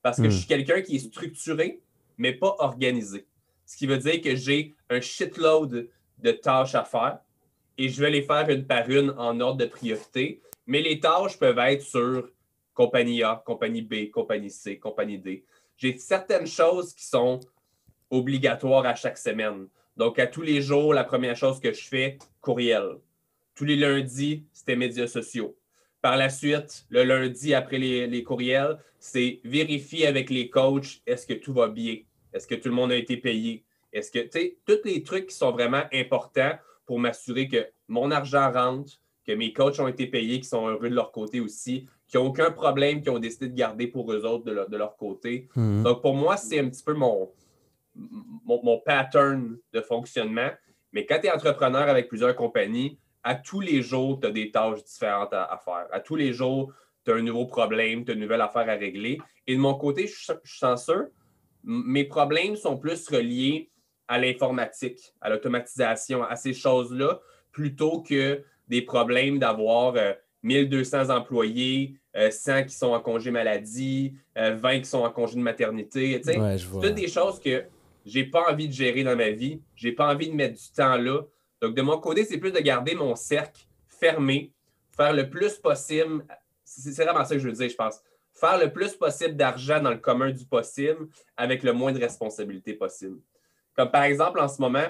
Parce 0.02 0.18
que 0.18 0.24
je 0.24 0.28
hmm. 0.28 0.38
suis 0.38 0.46
quelqu'un 0.46 0.82
qui 0.82 0.96
est 0.96 1.00
structuré, 1.00 1.80
mais 2.18 2.32
pas 2.32 2.54
organisé. 2.58 3.26
Ce 3.66 3.76
qui 3.76 3.86
veut 3.86 3.98
dire 3.98 4.20
que 4.22 4.36
j'ai 4.36 4.74
un 4.88 5.00
shitload 5.00 5.90
de 6.18 6.30
tâches 6.30 6.74
à 6.74 6.84
faire 6.84 7.18
et 7.76 7.88
je 7.88 8.00
vais 8.00 8.10
les 8.10 8.22
faire 8.22 8.48
une 8.48 8.66
par 8.66 8.88
une 8.88 9.10
en 9.10 9.38
ordre 9.40 9.58
de 9.58 9.66
priorité. 9.66 10.40
Mais 10.66 10.80
les 10.80 11.00
tâches 11.00 11.38
peuvent 11.38 11.58
être 11.58 11.82
sur 11.82 12.30
compagnie 12.72 13.22
A, 13.22 13.42
compagnie 13.44 13.82
B, 13.82 14.10
compagnie 14.10 14.50
C, 14.50 14.78
compagnie 14.78 15.18
D. 15.18 15.44
J'ai 15.76 15.98
certaines 15.98 16.46
choses 16.46 16.94
qui 16.94 17.04
sont 17.04 17.40
obligatoires 18.10 18.86
à 18.86 18.94
chaque 18.94 19.18
semaine. 19.18 19.68
Donc, 19.96 20.18
à 20.18 20.26
tous 20.26 20.42
les 20.42 20.62
jours, 20.62 20.94
la 20.94 21.04
première 21.04 21.36
chose 21.36 21.60
que 21.60 21.72
je 21.72 21.82
fais, 21.82 22.18
courriel. 22.40 22.98
Tous 23.54 23.64
les 23.64 23.76
lundis, 23.76 24.44
c'était 24.52 24.76
médias 24.76 25.06
sociaux. 25.06 25.56
Par 26.02 26.16
la 26.16 26.28
suite, 26.28 26.86
le 26.90 27.02
lundi 27.02 27.54
après 27.54 27.78
les, 27.78 28.06
les 28.06 28.22
courriels, 28.22 28.78
c'est 28.98 29.40
vérifier 29.44 30.06
avec 30.06 30.30
les 30.30 30.50
coachs 30.50 31.00
est-ce 31.06 31.26
que 31.26 31.34
tout 31.34 31.52
va 31.52 31.68
bien, 31.68 31.96
est-ce 32.36 32.46
que 32.46 32.54
tout 32.54 32.68
le 32.68 32.74
monde 32.74 32.92
a 32.92 32.96
été 32.96 33.16
payé, 33.16 33.64
est-ce 33.92 34.10
que, 34.10 34.18
tu 34.18 34.30
sais, 34.32 34.56
tous 34.66 34.84
les 34.84 35.02
trucs 35.02 35.28
qui 35.28 35.34
sont 35.34 35.52
vraiment 35.52 35.82
importants 35.92 36.52
pour 36.84 37.00
m'assurer 37.00 37.48
que 37.48 37.66
mon 37.88 38.10
argent 38.10 38.52
rentre, 38.52 38.92
que 39.26 39.32
mes 39.32 39.52
coachs 39.52 39.80
ont 39.80 39.88
été 39.88 40.06
payés, 40.06 40.40
qui 40.40 40.48
sont 40.48 40.68
heureux 40.68 40.90
de 40.90 40.94
leur 40.94 41.12
côté 41.12 41.40
aussi, 41.40 41.88
qui 42.06 42.16
n'ont 42.16 42.26
aucun 42.26 42.50
problème, 42.50 43.00
qui 43.00 43.10
ont 43.10 43.18
décidé 43.18 43.48
de 43.48 43.54
garder 43.54 43.86
pour 43.86 44.12
eux 44.12 44.24
autres 44.24 44.44
de, 44.44 44.76
leur, 44.76 44.96
côté. 44.96 45.48
Mhm. 45.56 45.82
Donc, 45.82 46.02
pour 46.02 46.14
moi, 46.14 46.36
c'est 46.36 46.60
un 46.60 46.68
petit 46.68 46.82
peu 46.82 46.92
mon, 46.92 47.32
mon, 48.44 48.78
pattern 48.78 49.56
de 49.72 49.80
fonctionnement. 49.80 50.50
Mais 50.92 51.06
quand 51.06 51.18
tu 51.20 51.26
es 51.26 51.32
entrepreneur 51.32 51.88
avec 51.88 52.08
plusieurs 52.08 52.36
compagnies, 52.36 52.98
à 53.24 53.34
tous 53.34 53.60
les 53.60 53.82
jours, 53.82 54.20
tu 54.20 54.28
as 54.28 54.30
des 54.30 54.50
tâches 54.50 54.84
différentes 54.84 55.32
à, 55.32 55.60
faire. 55.64 55.88
À 55.90 56.00
tous 56.00 56.14
les 56.14 56.32
jours, 56.32 56.72
tu 57.04 57.10
as 57.10 57.14
un 57.14 57.22
nouveau 57.22 57.46
problème, 57.46 58.04
tu 58.04 58.12
as 58.12 58.14
une 58.14 58.20
nouvelle 58.20 58.40
affaire 58.40 58.68
à 58.68 58.74
régler. 58.74 59.18
Et 59.46 59.56
de 59.56 59.60
mon 59.60 59.74
côté, 59.74 60.06
je, 60.06 60.14
je 60.14 60.50
suis 60.50 60.58
chanceux. 60.58 61.10
Mes 61.66 62.04
problèmes 62.04 62.54
sont 62.56 62.76
plus 62.76 63.08
reliés 63.08 63.70
à 64.08 64.18
l'informatique, 64.18 65.12
à 65.20 65.28
l'automatisation, 65.28 66.22
à 66.22 66.36
ces 66.36 66.54
choses-là, 66.54 67.20
plutôt 67.50 68.02
que 68.02 68.44
des 68.68 68.82
problèmes 68.82 69.38
d'avoir 69.38 69.94
1200 70.42 71.10
euh, 71.10 71.16
employés, 71.16 71.98
100 72.14 72.52
euh, 72.52 72.62
qui 72.62 72.74
sont 72.74 72.92
en 72.92 73.00
congé 73.00 73.30
maladie, 73.30 74.14
20 74.36 74.64
euh, 74.64 74.78
qui 74.78 74.84
sont 74.84 75.00
en 75.00 75.10
congé 75.10 75.34
de 75.34 75.40
maternité. 75.40 76.20
C'est 76.22 76.36
toutes 76.36 76.94
des 76.94 77.08
choses 77.08 77.40
que 77.40 77.64
j'ai 78.04 78.24
pas 78.24 78.50
envie 78.50 78.68
de 78.68 78.72
gérer 78.72 79.02
dans 79.02 79.16
ma 79.16 79.30
vie. 79.30 79.60
J'ai 79.74 79.92
pas 79.92 80.12
envie 80.12 80.28
de 80.28 80.34
mettre 80.34 80.54
du 80.54 80.70
temps 80.74 80.96
là. 80.96 81.22
Donc, 81.60 81.74
de 81.74 81.82
mon 81.82 81.98
côté, 81.98 82.24
c'est 82.24 82.38
plus 82.38 82.52
de 82.52 82.60
garder 82.60 82.94
mon 82.94 83.16
cercle 83.16 83.66
fermé, 83.88 84.52
faire 84.96 85.12
le 85.12 85.28
plus 85.28 85.54
possible. 85.54 86.24
C'est 86.64 87.02
vraiment 87.04 87.24
ça 87.24 87.34
que 87.34 87.40
je 87.40 87.48
veux 87.48 87.54
dire, 87.54 87.68
je 87.68 87.74
pense. 87.74 88.00
Faire 88.38 88.58
le 88.58 88.72
plus 88.72 88.94
possible 88.94 89.34
d'argent 89.34 89.80
dans 89.80 89.90
le 89.90 89.96
commun 89.96 90.30
du 90.30 90.44
possible 90.44 91.08
avec 91.36 91.62
le 91.62 91.72
moins 91.72 91.92
de 91.92 91.98
responsabilités 91.98 92.74
possible. 92.74 93.18
Comme 93.74 93.90
par 93.90 94.04
exemple, 94.04 94.40
en 94.40 94.48
ce 94.48 94.60
moment, 94.60 94.86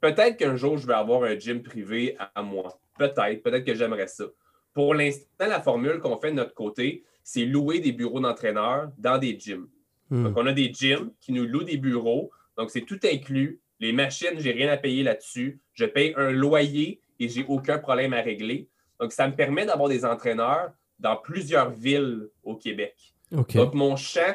peut-être 0.00 0.36
qu'un 0.36 0.56
jour, 0.56 0.76
je 0.76 0.86
vais 0.86 0.94
avoir 0.94 1.22
un 1.22 1.38
gym 1.38 1.62
privé 1.62 2.16
à 2.18 2.42
moi. 2.42 2.78
Peut-être, 2.98 3.42
peut-être 3.42 3.64
que 3.64 3.74
j'aimerais 3.74 4.08
ça. 4.08 4.24
Pour 4.72 4.94
l'instant, 4.94 5.46
la 5.46 5.60
formule 5.60 6.00
qu'on 6.00 6.18
fait 6.18 6.30
de 6.30 6.36
notre 6.36 6.54
côté, 6.54 7.04
c'est 7.22 7.44
louer 7.44 7.78
des 7.78 7.92
bureaux 7.92 8.20
d'entraîneurs 8.20 8.90
dans 8.98 9.18
des 9.18 9.38
gyms. 9.38 9.68
Hmm. 10.10 10.24
Donc, 10.24 10.36
on 10.36 10.46
a 10.46 10.52
des 10.52 10.72
gyms 10.72 11.10
qui 11.20 11.32
nous 11.32 11.46
louent 11.46 11.64
des 11.64 11.76
bureaux. 11.76 12.30
Donc, 12.56 12.70
c'est 12.70 12.82
tout 12.82 13.00
inclus. 13.04 13.60
Les 13.78 13.92
machines, 13.92 14.38
je 14.38 14.44
n'ai 14.44 14.52
rien 14.52 14.70
à 14.70 14.76
payer 14.76 15.02
là-dessus. 15.02 15.60
Je 15.72 15.84
paye 15.84 16.12
un 16.16 16.30
loyer 16.30 17.00
et 17.20 17.28
j'ai 17.28 17.44
aucun 17.48 17.78
problème 17.78 18.12
à 18.12 18.20
régler. 18.20 18.68
Donc, 19.00 19.12
ça 19.12 19.28
me 19.28 19.34
permet 19.34 19.64
d'avoir 19.64 19.88
des 19.88 20.04
entraîneurs 20.04 20.72
dans 20.98 21.16
plusieurs 21.16 21.70
villes 21.70 22.28
au 22.42 22.56
Québec. 22.56 23.14
Donc, 23.30 23.74
mon 23.74 23.96
champ 23.96 24.34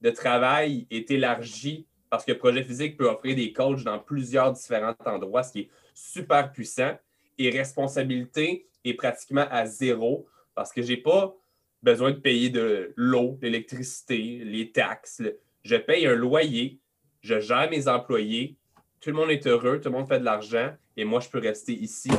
de 0.00 0.10
travail 0.10 0.86
est 0.90 1.10
élargi 1.10 1.86
parce 2.10 2.24
que 2.24 2.32
Projet 2.32 2.62
Physique 2.62 2.96
peut 2.96 3.08
offrir 3.08 3.36
des 3.36 3.52
coachs 3.52 3.82
dans 3.82 3.98
plusieurs 3.98 4.52
différents 4.52 4.94
endroits, 5.04 5.42
ce 5.42 5.52
qui 5.52 5.60
est 5.60 5.70
super 5.94 6.52
puissant. 6.52 6.96
Et 7.36 7.50
responsabilité 7.50 8.66
est 8.84 8.94
pratiquement 8.94 9.46
à 9.50 9.66
zéro 9.66 10.26
parce 10.54 10.72
que 10.72 10.82
je 10.82 10.92
n'ai 10.92 10.96
pas 10.96 11.34
besoin 11.82 12.10
de 12.10 12.16
payer 12.16 12.50
de 12.50 12.92
l'eau, 12.96 13.38
l'électricité, 13.42 14.42
les 14.44 14.72
taxes. 14.72 15.22
Je 15.62 15.76
paye 15.76 16.06
un 16.06 16.14
loyer, 16.14 16.80
je 17.20 17.38
gère 17.38 17.70
mes 17.70 17.86
employés, 17.86 18.56
tout 19.00 19.10
le 19.10 19.16
monde 19.16 19.30
est 19.30 19.46
heureux, 19.46 19.80
tout 19.80 19.90
le 19.90 19.96
monde 19.96 20.08
fait 20.08 20.18
de 20.18 20.24
l'argent 20.24 20.72
et 20.96 21.04
moi, 21.04 21.20
je 21.20 21.28
peux 21.28 21.38
rester 21.38 21.72
ici 21.72 22.10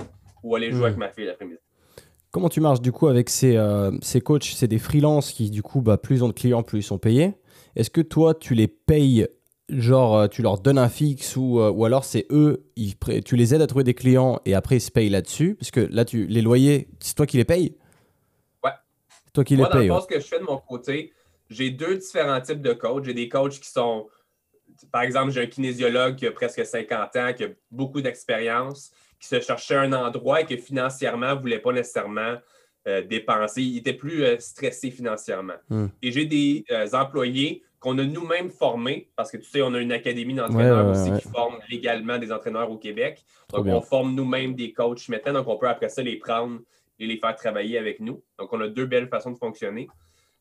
ou 0.41 0.55
aller 0.55 0.71
jouer 0.71 0.85
avec 0.85 0.95
hmm. 0.95 0.99
ma 0.99 1.09
fille 1.09 1.25
l'après-midi. 1.25 1.59
Comment 2.31 2.49
tu 2.49 2.61
marches 2.61 2.81
du 2.81 2.91
coup 2.91 3.07
avec 3.07 3.29
ces, 3.29 3.57
euh, 3.57 3.91
ces 4.01 4.21
coachs? 4.21 4.43
C'est 4.43 4.67
des 4.67 4.77
freelances 4.77 5.31
qui, 5.31 5.49
du 5.49 5.63
coup, 5.63 5.81
bah, 5.81 5.97
plus 5.97 6.17
ils 6.17 6.23
ont 6.23 6.27
de 6.27 6.33
clients, 6.33 6.61
plus 6.61 6.79
ils 6.79 6.83
sont 6.83 6.99
payés. 6.99 7.33
Est-ce 7.75 7.89
que 7.89 8.01
toi, 8.01 8.33
tu 8.33 8.53
les 8.53 8.67
payes 8.67 9.27
genre 9.69 10.17
euh, 10.17 10.27
tu 10.27 10.41
leur 10.41 10.59
donnes 10.59 10.77
un 10.77 10.89
fixe 10.89 11.35
ou, 11.35 11.59
euh, 11.59 11.69
ou 11.69 11.85
alors 11.85 12.03
c'est 12.03 12.25
eux, 12.31 12.65
ils, 12.75 12.95
tu 13.23 13.35
les 13.35 13.53
aides 13.53 13.61
à 13.61 13.67
trouver 13.67 13.83
des 13.83 13.93
clients 13.93 14.41
et 14.45 14.55
après 14.55 14.77
ils 14.77 14.81
se 14.81 14.91
payent 14.91 15.09
là-dessus? 15.09 15.55
Parce 15.55 15.71
que 15.71 15.81
là, 15.81 16.05
tu, 16.05 16.25
les 16.27 16.41
loyers, 16.41 16.87
c'est 16.99 17.15
toi 17.15 17.25
qui 17.25 17.37
les 17.37 17.45
payes? 17.45 17.77
Ouais. 18.63 18.71
C'est 19.25 19.33
toi 19.33 19.43
qui 19.43 19.55
les 19.55 19.65
payes. 19.65 19.87
Moi, 19.87 20.01
ce 20.01 20.07
que 20.07 20.19
je 20.19 20.25
fais 20.25 20.39
de 20.39 20.43
mon 20.43 20.57
côté, 20.57 21.13
j'ai 21.49 21.71
deux 21.71 21.97
différents 21.97 22.41
types 22.41 22.61
de 22.61 22.73
coachs. 22.73 23.05
J'ai 23.05 23.13
des 23.13 23.29
coachs 23.29 23.59
qui 23.59 23.69
sont, 23.69 24.07
par 24.91 25.01
exemple, 25.01 25.31
j'ai 25.31 25.41
un 25.41 25.47
kinésiologue 25.47 26.15
qui 26.15 26.27
a 26.27 26.31
presque 26.31 26.65
50 26.65 27.15
ans, 27.15 27.33
qui 27.35 27.43
a 27.43 27.47
beaucoup 27.71 28.01
d'expérience, 28.01 28.91
qui 29.19 29.27
se 29.27 29.39
cherchait 29.39 29.75
un 29.75 29.93
endroit 29.93 30.41
et 30.41 30.45
que 30.45 30.57
financièrement 30.57 31.35
ne 31.35 31.39
voulait 31.39 31.59
pas 31.59 31.73
nécessairement 31.73 32.35
euh, 32.87 33.01
dépenser. 33.01 33.61
Il 33.61 33.77
était 33.77 33.93
plus 33.93 34.23
stressé 34.39 34.91
financièrement. 34.91 35.57
Hmm. 35.69 35.87
Et 36.01 36.11
j'ai 36.11 36.25
des 36.25 36.65
employés 36.93 37.63
qu'on 37.79 37.97
a 37.97 38.03
nous-mêmes 38.03 38.49
formés, 38.49 39.09
parce 39.15 39.31
que 39.31 39.37
tu 39.37 39.49
sais, 39.49 39.61
on 39.61 39.73
a 39.73 39.79
une 39.79 39.91
académie 39.91 40.33
d'entraîneurs 40.33 40.87
aussi 40.89 41.11
qui 41.13 41.27
forme 41.29 41.59
légalement 41.69 42.17
des 42.17 42.31
entraîneurs 42.31 42.69
au 42.69 42.77
Québec. 42.77 43.23
Donc, 43.53 43.65
on 43.67 43.81
forme 43.81 44.13
nous-mêmes 44.15 44.53
des 44.53 44.73
coachs 44.73 45.07
maintenant, 45.09 45.33
donc 45.33 45.47
on 45.47 45.57
peut 45.57 45.69
après 45.69 45.89
ça 45.89 46.01
les 46.01 46.17
prendre 46.17 46.59
et 46.99 47.07
les 47.07 47.17
faire 47.17 47.35
travailler 47.35 47.77
avec 47.77 48.01
nous. 48.01 48.21
Donc, 48.37 48.51
on 48.51 48.59
a 48.59 48.67
deux 48.67 48.85
belles 48.85 49.07
façons 49.07 49.31
de 49.31 49.37
fonctionner. 49.37 49.87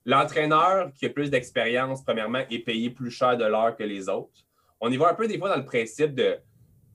L'entraîneur 0.05 0.91
qui 0.95 1.07
a 1.07 1.11
plus 1.11 1.31
d'expérience, 1.31 2.03
premièrement, 2.03 2.43
est 2.51 2.59
payé 2.61 2.91
plus 2.91 3.11
cher 3.11 3.37
de 3.37 3.45
l'heure 3.45 3.77
que 3.77 3.85
les 3.85 4.09
autres. 4.09 4.45
On 4.81 4.91
y 4.91 4.97
va 4.97 5.11
un 5.11 5.15
peu 5.15 5.29
des 5.29 5.39
fois 5.39 5.49
dans 5.49 5.57
le 5.57 5.65
principe 5.65 6.15
de 6.15 6.39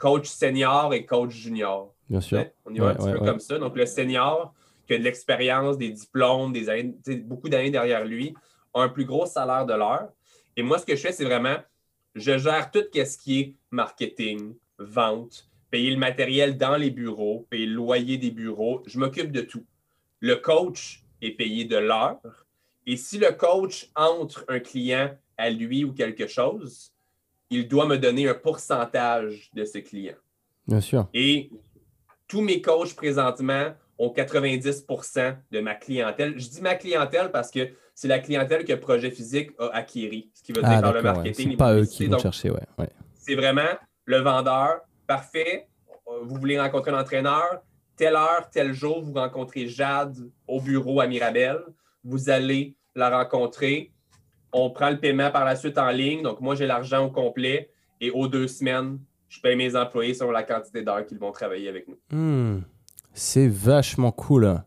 coach 0.03 0.27
senior 0.27 0.93
et 0.93 1.05
coach 1.05 1.31
junior. 1.31 1.95
Bien 2.09 2.19
sûr. 2.19 2.45
On 2.65 2.73
y 2.75 2.79
va 2.79 2.89
un 2.89 2.95
petit 2.95 3.09
peu 3.09 3.19
comme 3.19 3.39
ça. 3.39 3.57
Donc, 3.57 3.77
le 3.77 3.85
senior, 3.85 4.53
qui 4.85 4.95
a 4.95 4.97
de 4.97 5.03
l'expérience, 5.03 5.77
des 5.77 5.91
diplômes, 5.91 6.51
des 6.51 6.67
années, 6.67 6.93
beaucoup 7.23 7.47
d'années 7.47 7.71
derrière 7.71 8.03
lui, 8.03 8.35
a 8.73 8.81
un 8.81 8.89
plus 8.89 9.05
gros 9.05 9.25
salaire 9.25 9.65
de 9.65 9.73
l'heure. 9.73 10.09
Et 10.57 10.61
moi, 10.61 10.77
ce 10.77 10.85
que 10.85 10.97
je 10.97 11.01
fais, 11.01 11.13
c'est 11.13 11.23
vraiment, 11.23 11.55
je 12.15 12.37
gère 12.37 12.69
tout 12.69 12.83
ce 12.93 13.17
qui 13.17 13.39
est 13.39 13.55
marketing, 13.71 14.55
vente, 14.77 15.49
payer 15.71 15.91
le 15.91 15.97
matériel 15.97 16.57
dans 16.57 16.75
les 16.75 16.91
bureaux, 16.91 17.47
payer 17.49 17.65
le 17.65 17.75
loyer 17.75 18.17
des 18.17 18.31
bureaux. 18.31 18.83
Je 18.85 18.99
m'occupe 18.99 19.31
de 19.31 19.39
tout. 19.39 19.65
Le 20.19 20.35
coach 20.35 21.05
est 21.21 21.31
payé 21.31 21.63
de 21.63 21.77
l'heure. 21.77 22.19
Et 22.85 22.97
si 22.97 23.19
le 23.19 23.31
coach 23.31 23.89
entre 23.95 24.43
un 24.49 24.59
client 24.59 25.11
à 25.37 25.49
lui 25.49 25.85
ou 25.85 25.93
quelque 25.93 26.27
chose, 26.27 26.92
il 27.53 27.67
doit 27.67 27.85
me 27.85 27.97
donner 27.97 28.27
un 28.27 28.33
pourcentage 28.33 29.49
de 29.53 29.65
ce 29.65 29.77
client. 29.79 30.15
Bien 30.67 30.81
sûr. 30.81 31.07
Et 31.13 31.49
tous 32.27 32.41
mes 32.41 32.61
coachs 32.61 32.95
présentement 32.95 33.73
ont 33.99 34.09
90% 34.09 35.35
de 35.51 35.59
ma 35.59 35.75
clientèle. 35.75 36.33
Je 36.37 36.49
dis 36.49 36.61
ma 36.61 36.75
clientèle 36.75 37.31
parce 37.31 37.51
que 37.51 37.69
c'est 37.93 38.07
la 38.07 38.19
clientèle 38.19 38.65
que 38.65 38.73
Projet 38.73 39.11
Physique 39.11 39.51
a 39.59 39.67
acquérie, 39.75 40.31
ce 40.33 40.41
qui 40.41 40.51
veut 40.51 40.61
dire 40.61 40.71
ah, 40.71 40.81
par 40.81 40.93
le 40.93 41.01
marketing. 41.01 41.51
C'est 41.51 41.57
pas 41.57 41.75
eux 41.75 41.85
qui 41.85 42.07
vont 42.07 42.17
chercher, 42.17 42.49
ouais. 42.49 42.89
C'est 43.13 43.35
vraiment 43.35 43.69
le 44.05 44.17
vendeur, 44.17 44.81
parfait, 45.07 45.67
vous 46.23 46.35
voulez 46.35 46.59
rencontrer 46.59 46.91
l'entraîneur, 46.91 47.61
telle 47.95 48.15
heure, 48.15 48.49
tel 48.51 48.73
jour, 48.73 49.01
vous 49.01 49.13
rencontrez 49.13 49.67
Jade 49.67 50.17
au 50.47 50.59
bureau 50.59 50.99
à 50.99 51.07
Mirabel, 51.07 51.59
vous 52.03 52.29
allez 52.29 52.75
la 52.95 53.15
rencontrer, 53.15 53.92
on 54.53 54.69
prend 54.69 54.89
le 54.89 54.99
paiement 54.99 55.31
par 55.31 55.45
la 55.45 55.55
suite 55.55 55.77
en 55.77 55.89
ligne, 55.89 56.21
donc 56.21 56.41
moi 56.41 56.55
j'ai 56.55 56.67
l'argent 56.67 57.05
au 57.05 57.09
complet, 57.09 57.69
et 57.99 58.11
aux 58.11 58.27
deux 58.27 58.47
semaines, 58.47 58.99
je 59.29 59.39
paye 59.39 59.55
mes 59.55 59.75
employés 59.75 60.13
sur 60.13 60.31
la 60.31 60.43
quantité 60.43 60.83
d'heures 60.83 61.05
qu'ils 61.05 61.19
vont 61.19 61.31
travailler 61.31 61.69
avec 61.69 61.87
nous. 61.87 61.97
Hmm. 62.11 62.61
c'est 63.13 63.47
vachement 63.47 64.11
cool. 64.11 64.61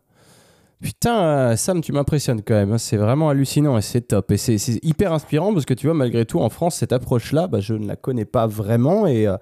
Putain, 0.81 1.55
Sam, 1.55 1.81
tu 1.81 1.91
m'impressionnes 1.91 2.43
quand 2.43 2.53
même. 2.53 2.73
Hein. 2.73 2.77
C'est 2.77 2.97
vraiment 2.97 3.29
hallucinant 3.29 3.77
et 3.77 3.81
c'est 3.81 4.01
top. 4.01 4.31
Et 4.31 4.37
c'est 4.37 4.57
hyper 4.83 5.11
inspirant 5.11 5.51
parce 5.51 5.65
que 5.65 5.73
tu 5.73 5.87
vois, 5.87 5.95
malgré 5.95 6.25
tout, 6.25 6.39
en 6.39 6.49
France, 6.49 6.75
cette 6.75 6.93
approche-là, 6.93 7.47
bah, 7.47 7.61
je 7.61 7.73
ne 7.73 7.87
la 7.87 7.95
connais 7.95 8.25
pas 8.25 8.45
vraiment. 8.45 9.07
Et 9.07 9.25
euh, 9.25 9.37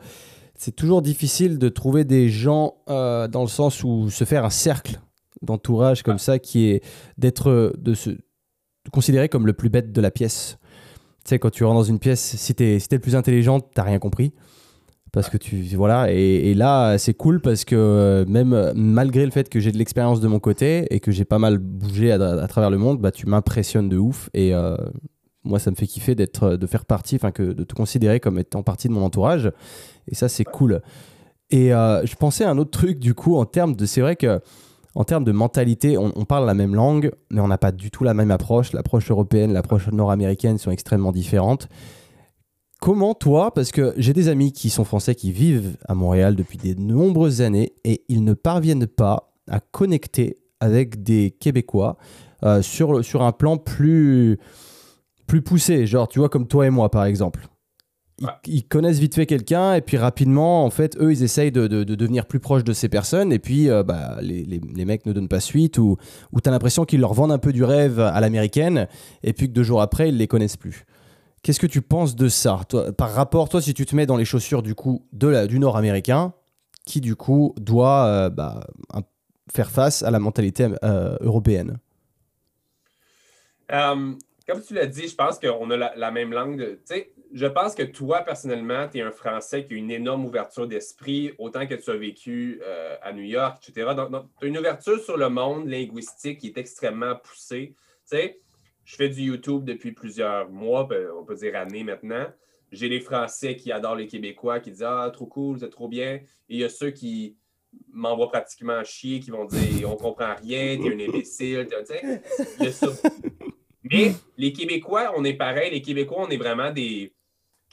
c'est 0.55 0.73
toujours 0.73 1.01
difficile 1.01 1.59
de 1.59 1.67
trouver 1.67 2.05
des 2.05 2.29
gens 2.29 2.75
euh, 2.89 3.27
dans 3.27 3.41
le 3.41 3.49
sens 3.49 3.83
où 3.83 4.09
se 4.09 4.23
faire 4.23 4.45
un 4.45 4.49
cercle 4.49 5.01
d'entourage 5.41 6.03
comme 6.03 6.19
ça 6.19 6.39
qui 6.39 6.69
est 6.69 6.83
d'être 7.17 7.73
de 7.77 7.93
se 7.93 8.11
considérer 8.91 9.29
comme 9.29 9.45
le 9.45 9.53
plus 9.53 9.69
bête 9.69 9.91
de 9.91 10.01
la 10.01 10.11
pièce. 10.11 10.57
Tu 11.23 11.29
sais, 11.29 11.39
quand 11.39 11.49
tu 11.49 11.63
rentres 11.63 11.79
dans 11.79 11.83
une 11.83 11.99
pièce, 11.99 12.21
si 12.21 12.53
t'es 12.53 12.79
si 12.79 12.87
le 12.91 12.99
plus 12.99 13.15
intelligent, 13.15 13.59
t'as 13.59 13.83
rien 13.83 13.99
compris. 13.99 14.33
Parce 15.11 15.29
que 15.29 15.37
tu 15.37 15.63
voilà 15.77 16.11
et, 16.11 16.53
là 16.55 16.97
c'est 16.97 17.13
cool 17.13 17.39
parce 17.39 17.63
que 17.63 17.73
euh, 17.73 18.25
même 18.27 18.73
malgré 18.75 19.23
le 19.23 19.31
fait 19.31 19.47
que 19.47 19.61
j'ai 19.61 19.71
de 19.71 19.77
l'expérience 19.77 20.19
de 20.19 20.27
mon 20.27 20.39
côté 20.39 20.93
et 20.93 20.99
que 20.99 21.09
j'ai 21.13 21.23
pas 21.23 21.39
mal 21.39 21.57
bougé 21.57 22.11
à, 22.11 22.47
travers 22.49 22.69
le 22.69 22.77
monde 22.77 22.99
bah 22.99 23.11
tu 23.13 23.25
m'impressionnes 23.25 23.87
de 23.87 23.97
ouf 23.97 24.29
et 24.33 24.53
euh, 24.53 24.75
moi 25.45 25.57
ça 25.57 25.71
me 25.71 25.77
fait 25.77 25.87
kiffer 25.87 26.15
de 26.15 26.67
faire 26.67 26.83
partie 26.83 27.15
enfin 27.15 27.31
de 27.37 27.63
te 27.63 27.73
considérer 27.73 28.19
comme 28.19 28.39
étant 28.39 28.61
partie 28.61 28.89
de 28.89 28.93
mon 28.93 29.05
entourage. 29.05 29.53
Et 30.09 30.15
ça 30.15 30.27
c'est 30.27 30.43
cool. 30.43 30.81
Et 31.49 31.73
euh, 31.73 32.05
je 32.05 32.15
pensais 32.15 32.43
à 32.43 32.49
un 32.49 32.57
autre 32.57 32.71
truc 32.71 32.99
du 32.99 33.13
coup 33.13 33.37
en 33.37 33.45
termes 33.45 33.75
de 33.75 33.85
c'est 33.85 34.01
vrai 34.01 34.17
que 34.17 34.41
en 34.95 35.03
termes 35.03 35.25
de 35.25 35.33
mentalité, 35.33 35.97
on, 35.97 36.11
parle 36.23 36.45
la 36.45 36.53
même 36.53 36.73
langue, 36.73 37.11
mais 37.29 37.41
on 37.41 37.49
n'a 37.49 37.57
pas 37.57 37.73
du 37.73 37.91
tout 37.91 38.05
la 38.05 38.13
même 38.13 38.31
approche. 38.31 38.71
L'approche 38.71 39.11
européenne, 39.11 39.51
l'approche 39.51 39.89
nord-américaine 39.91 40.57
sont 40.57 40.71
extrêmement 40.71 41.11
différentes. 41.11 41.67
Comment 42.79 43.13
toi, 43.13 43.53
parce 43.53 43.71
que 43.71 43.93
j'ai 43.97 44.13
des 44.13 44.29
amis 44.29 44.53
qui 44.53 44.69
sont 44.69 44.85
français 44.85 45.13
qui 45.13 45.33
vivent 45.33 45.75
à 45.87 45.95
Montréal 45.95 46.35
depuis 46.35 46.57
de 46.57 46.79
nombreuses 46.79 47.41
années 47.41 47.73
et 47.83 48.05
ils 48.07 48.23
ne 48.23 48.33
parviennent 48.33 48.87
pas 48.87 49.33
à 49.49 49.59
connecter 49.59 50.37
avec 50.61 51.03
des 51.03 51.31
Québécois 51.31 51.97
euh, 52.43 52.61
sur, 52.61 53.03
sur 53.03 53.21
un 53.21 53.33
plan 53.33 53.57
plus, 53.57 54.39
plus 55.27 55.41
poussé, 55.41 55.87
genre 55.87 56.07
tu 56.07 56.19
vois 56.19 56.29
comme 56.29 56.47
toi 56.47 56.67
et 56.67 56.69
moi 56.69 56.89
par 56.89 57.03
exemple. 57.03 57.47
Ils, 58.45 58.65
connaissent 58.65 58.99
vite 58.99 59.13
fait 59.13 59.25
quelqu'un 59.25 59.73
et 59.73 59.81
puis 59.81 59.97
rapidement, 59.97 60.63
en 60.63 60.69
fait, 60.69 60.95
eux, 61.01 61.11
ils 61.11 61.23
essayent 61.23 61.51
de, 61.51 61.67
de, 61.67 61.83
devenir 61.83 62.25
plus 62.25 62.39
proches 62.39 62.63
de 62.63 62.71
ces 62.71 62.87
personnes 62.87 63.33
et 63.33 63.39
puis 63.39 63.69
euh, 63.69 63.83
bah, 63.83 64.19
les, 64.21 64.43
les, 64.45 64.61
les, 64.73 64.85
mecs 64.85 65.05
ne 65.05 65.11
donnent 65.11 65.27
pas 65.27 65.41
suite 65.41 65.77
ou, 65.77 65.97
ou 66.31 66.39
tu 66.39 66.47
as 66.47 66.51
l'impression 66.51 66.85
qu'ils 66.85 67.01
leur 67.01 67.13
vendent 67.13 67.33
un 67.33 67.37
peu 67.37 67.51
du 67.51 67.65
rêve 67.65 67.99
à 67.99 68.21
l'américaine 68.21 68.87
et 69.21 69.33
puis 69.33 69.47
que 69.47 69.53
deux 69.53 69.63
jours 69.63 69.81
après, 69.81 70.09
ils 70.09 70.17
les 70.17 70.27
connaissent 70.27 70.55
plus. 70.55 70.85
Qu'est-ce 71.43 71.59
que 71.59 71.67
tu 71.67 71.81
penses 71.81 72.15
de 72.15 72.29
ça 72.29 72.61
toi, 72.69 72.93
Par 72.93 73.13
rapport, 73.13 73.49
toi, 73.49 73.61
si 73.61 73.73
tu 73.73 73.85
te 73.85 73.93
mets 73.95 74.05
dans 74.05 74.17
les 74.17 74.25
chaussures 74.25 74.63
du 74.63 74.75
coup 74.75 75.05
de 75.11 75.27
la, 75.27 75.45
du 75.45 75.59
Nord-américain, 75.59 76.33
qui 76.85 77.01
du 77.01 77.17
coup 77.17 77.53
doit 77.57 78.05
euh, 78.05 78.29
bah, 78.29 78.61
faire 79.53 79.69
face 79.69 80.03
à 80.03 80.11
la 80.11 80.19
mentalité 80.19 80.69
euh, 80.83 81.17
européenne? 81.19 81.79
Comme 84.47 84.61
tu 84.61 84.75
l'as 84.75 84.85
dit, 84.85 85.07
je 85.07 85.15
pense 85.15 85.39
qu'on 85.39 85.71
a 85.71 85.95
la, 85.95 86.11
même 86.11 86.31
langue. 86.31 86.77
sais, 86.85 87.11
je 87.35 87.45
pense 87.45 87.75
que 87.75 87.83
toi, 87.83 88.21
personnellement, 88.21 88.87
tu 88.87 88.99
es 88.99 89.01
un 89.01 89.11
Français 89.11 89.65
qui 89.65 89.73
a 89.73 89.77
une 89.77 89.91
énorme 89.91 90.23
ouverture 90.23 90.67
d'esprit, 90.67 91.33
autant 91.37 91.67
que 91.67 91.75
tu 91.75 91.89
as 91.89 91.97
vécu 91.97 92.61
à 93.01 93.11
New 93.11 93.23
York, 93.23 93.61
etc. 93.67 93.91
Donc, 93.93 94.27
tu 94.39 94.45
as 94.45 94.47
une 94.47 94.57
ouverture 94.57 94.97
sur 95.03 95.17
le 95.17 95.27
monde 95.27 95.67
linguistique 95.67 96.39
qui 96.39 96.47
est 96.47 96.57
extrêmement 96.57 97.13
poussée. 97.17 97.75
Tu 98.09 98.17
sais, 98.17 98.39
je 98.85 98.95
fais 98.95 99.09
du 99.09 99.23
YouTube 99.23 99.65
depuis 99.65 99.91
plusieurs 99.91 100.49
mois, 100.49 100.85
ben, 100.85 101.09
on 101.19 101.25
peut 101.25 101.35
dire 101.35 101.57
années 101.57 101.83
maintenant. 101.83 102.25
J'ai 102.71 102.87
les 102.87 103.01
Français 103.01 103.57
qui 103.57 103.69
adorent 103.69 103.95
les 103.95 104.07
Québécois, 104.07 104.61
qui 104.61 104.71
disent 104.71 104.83
Ah, 104.83 105.09
trop 105.11 105.25
cool, 105.25 105.59
c'est 105.59 105.69
trop 105.69 105.89
bien. 105.89 106.13
Et 106.15 106.23
il 106.47 106.59
y 106.59 106.63
a 106.63 106.69
ceux 106.69 106.91
qui 106.91 107.35
m'envoient 107.91 108.29
pratiquement 108.29 108.81
chier, 108.85 109.19
qui 109.19 109.31
vont 109.31 109.43
dire 109.43 109.91
On 109.91 109.97
comprend 109.97 110.35
rien, 110.35 110.77
t'es 110.77 110.87
un 110.87 110.99
imbécile. 111.09 111.67
Il 111.69 112.63
y 112.63 112.67
a 112.67 112.71
ça. 112.71 112.87
Mais 113.83 114.13
les 114.37 114.53
Québécois, 114.53 115.13
on 115.17 115.23
est 115.25 115.33
pareil. 115.33 115.71
Les 115.71 115.81
Québécois, 115.81 116.25
on 116.25 116.29
est 116.29 116.37
vraiment 116.37 116.71
des 116.71 117.13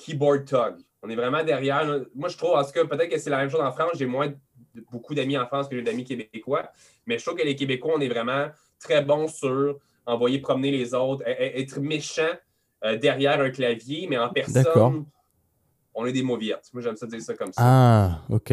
keyboard 0.04 0.44
thugs. 0.44 0.82
On 1.02 1.08
est 1.08 1.16
vraiment 1.16 1.42
derrière. 1.42 1.84
Moi, 2.14 2.28
je 2.28 2.36
trouve, 2.36 2.52
en 2.52 2.64
tout 2.64 2.72
cas, 2.72 2.84
peut-être 2.84 3.10
que 3.10 3.18
c'est 3.18 3.30
la 3.30 3.38
même 3.38 3.50
chose 3.50 3.60
en 3.60 3.72
France. 3.72 3.92
J'ai 3.94 4.06
moins 4.06 4.32
beaucoup 4.90 5.14
d'amis 5.14 5.36
en 5.36 5.46
France 5.46 5.68
que 5.68 5.76
j'ai 5.76 5.82
d'amis 5.82 6.04
québécois. 6.04 6.70
Mais 7.06 7.18
je 7.18 7.24
trouve 7.24 7.36
que 7.36 7.44
les 7.44 7.56
Québécois, 7.56 7.94
on 7.96 8.00
est 8.00 8.08
vraiment 8.08 8.46
très 8.78 9.02
bons 9.02 9.28
sur 9.28 9.78
envoyer 10.06 10.40
promener 10.40 10.70
les 10.70 10.94
autres, 10.94 11.22
être 11.26 11.80
méchant 11.80 12.22
euh, 12.84 12.96
derrière 12.96 13.40
un 13.40 13.50
clavier, 13.50 14.06
mais 14.08 14.18
en 14.18 14.28
personne, 14.30 15.04
on 15.94 16.06
est 16.06 16.12
des 16.12 16.22
mauviettes. 16.22 16.68
Moi, 16.72 16.82
j'aime 16.82 16.96
ça 16.96 17.06
dire 17.06 17.20
ça 17.20 17.34
comme 17.34 17.52
ça. 17.52 17.62
Ah, 17.64 18.20
OK. 18.28 18.52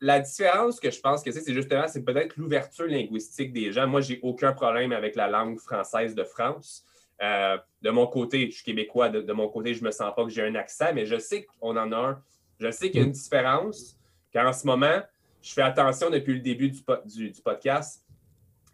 La, 0.00 0.20
différence 0.20 0.78
que 0.78 0.90
je 0.90 1.00
pense 1.00 1.22
que 1.22 1.32
c'est, 1.32 1.40
c'est 1.40 1.54
justement, 1.54 1.86
c'est 1.88 2.04
peut-être 2.04 2.36
l'ouverture 2.36 2.86
linguistique 2.86 3.52
des 3.52 3.72
gens. 3.72 3.86
Moi, 3.86 4.00
j'ai 4.00 4.20
aucun 4.22 4.52
problème 4.52 4.92
avec 4.92 5.16
la 5.16 5.28
langue 5.28 5.58
française 5.58 6.14
de 6.14 6.22
France. 6.22 6.84
Euh, 7.22 7.58
de 7.82 7.90
mon 7.90 8.06
côté, 8.06 8.46
je 8.50 8.56
suis 8.56 8.64
québécois, 8.64 9.08
de, 9.08 9.32
mon 9.32 9.48
côté, 9.48 9.74
je 9.74 9.80
ne 9.80 9.86
me 9.86 9.90
sens 9.90 10.12
pas 10.14 10.24
que 10.24 10.30
j'ai 10.30 10.42
un 10.42 10.54
accent, 10.54 10.92
mais 10.94 11.06
je 11.06 11.18
sais 11.18 11.44
qu'on 11.44 11.76
en 11.76 11.92
a 11.92 11.96
un. 11.96 12.22
Je 12.60 12.70
sais 12.70 12.90
qu'il 12.90 13.00
y 13.00 13.02
a 13.02 13.06
une 13.06 13.12
différence, 13.12 13.98
qu'en 14.32 14.52
ce 14.52 14.66
moment, 14.66 15.00
je 15.42 15.52
fais 15.52 15.62
attention 15.62 16.10
depuis 16.10 16.34
le 16.34 16.40
début 16.40 16.70
du, 16.70 16.80
du, 17.06 17.30
du 17.30 17.40
podcast 17.40 18.04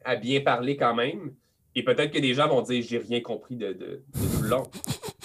à 0.05 0.17
bien 0.17 0.41
parler 0.41 0.77
quand 0.77 0.95
même. 0.95 1.35
Et 1.75 1.83
peut-être 1.83 2.13
que 2.13 2.19
des 2.19 2.35
gens 2.35 2.49
vont 2.49 2.63
dire 2.63 2.83
j'ai 2.87 2.99
rien 2.99 3.21
compris 3.21 3.57
de, 3.57 3.73
de, 3.73 4.03
tout 4.13 4.43
le 4.43 4.49
long. 4.49 4.63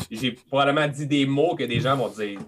J'ai 0.10 0.32
probablement 0.32 0.88
dit 0.88 1.06
des 1.06 1.26
mots 1.26 1.56
que 1.56 1.64
des 1.64 1.80
gens 1.80 1.96
vont 1.96 2.10
dire 2.10 2.40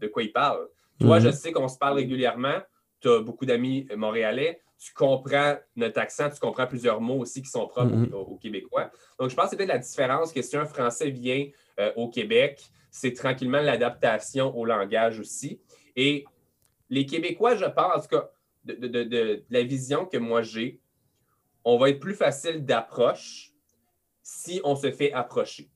de 0.00 0.06
quoi 0.08 0.22
ils 0.22 0.32
parlent. 0.32 0.66
Toi, 1.00 1.20
je 1.20 1.28
mhm. 1.28 1.34
sais 1.34 1.52
qu'on 1.52 1.68
se 1.68 1.78
parle 1.78 1.96
régulièrement. 1.96 2.58
Tu 3.00 3.08
as 3.08 3.20
beaucoup 3.20 3.46
d'amis 3.46 3.86
montréalais. 3.96 4.60
Tu 4.78 4.92
comprends 4.92 5.56
notre 5.74 5.98
accent, 6.00 6.28
tu 6.30 6.38
comprends 6.38 6.66
plusieurs 6.66 7.00
mots 7.00 7.20
aussi 7.20 7.42
qui 7.42 7.48
sont 7.48 7.66
propres 7.66 7.94
mhm. 7.94 8.12
aux, 8.14 8.36
Québécois. 8.36 8.90
Donc, 9.18 9.30
je 9.30 9.34
pense 9.34 9.46
que 9.46 9.50
c'est 9.50 9.56
peut-être 9.56 9.68
la 9.68 9.78
différence 9.78 10.32
que 10.32 10.42
si 10.42 10.56
un 10.56 10.66
Français 10.66 11.10
vient 11.10 11.48
euh, 11.80 11.92
au 11.96 12.08
Québec, 12.08 12.62
c'est 12.90 13.12
tranquillement 13.12 13.60
l'adaptation 13.60 14.56
au 14.56 14.64
langage 14.64 15.18
aussi. 15.18 15.60
Et 15.96 16.24
les 16.90 17.06
Québécois, 17.06 17.56
je 17.56 17.64
pense, 17.64 17.96
en 17.96 18.00
tout 18.00 18.08
cas, 18.08 18.30
de 18.64 19.44
la 19.48 19.62
vision 19.62 20.04
que 20.04 20.16
moi 20.18 20.42
j'ai, 20.42 20.80
on 21.64 21.78
va 21.78 21.90
être 21.90 22.00
plus 22.00 22.14
facile 22.14 22.64
d'approche 22.64 23.52
si 24.22 24.60
on 24.64 24.76
se 24.76 24.90
fait 24.90 25.12
approcher. 25.12 25.68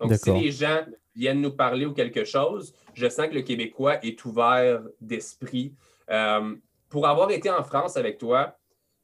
Donc, 0.00 0.12
si 0.14 0.32
les 0.32 0.50
gens 0.50 0.84
viennent 1.14 1.40
nous 1.40 1.52
parler 1.52 1.86
ou 1.86 1.92
quelque 1.92 2.24
chose, 2.24 2.74
je 2.94 3.08
sens 3.08 3.28
que 3.28 3.34
le 3.34 3.42
Québécois 3.42 4.04
est 4.04 4.24
ouvert 4.24 4.82
d'esprit. 5.00 5.74
Euh, 6.10 6.54
pour 6.94 7.08
avoir 7.08 7.32
été 7.32 7.50
en 7.50 7.64
France 7.64 7.96
avec 7.96 8.18
toi, 8.18 8.56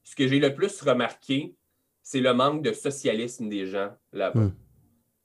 ce 0.05 0.14
que 0.14 0.28
j'ai 0.28 0.38
le 0.38 0.55
plus 0.55 0.80
remarqué, 0.80 1.57
c'est 2.05 2.20
le 2.20 2.32
manque 2.32 2.62
de 2.62 2.72
socialisme 2.72 3.49
des 3.49 3.66
gens 3.66 3.91
là-bas. 4.12 4.38
Hmm. 4.38 4.53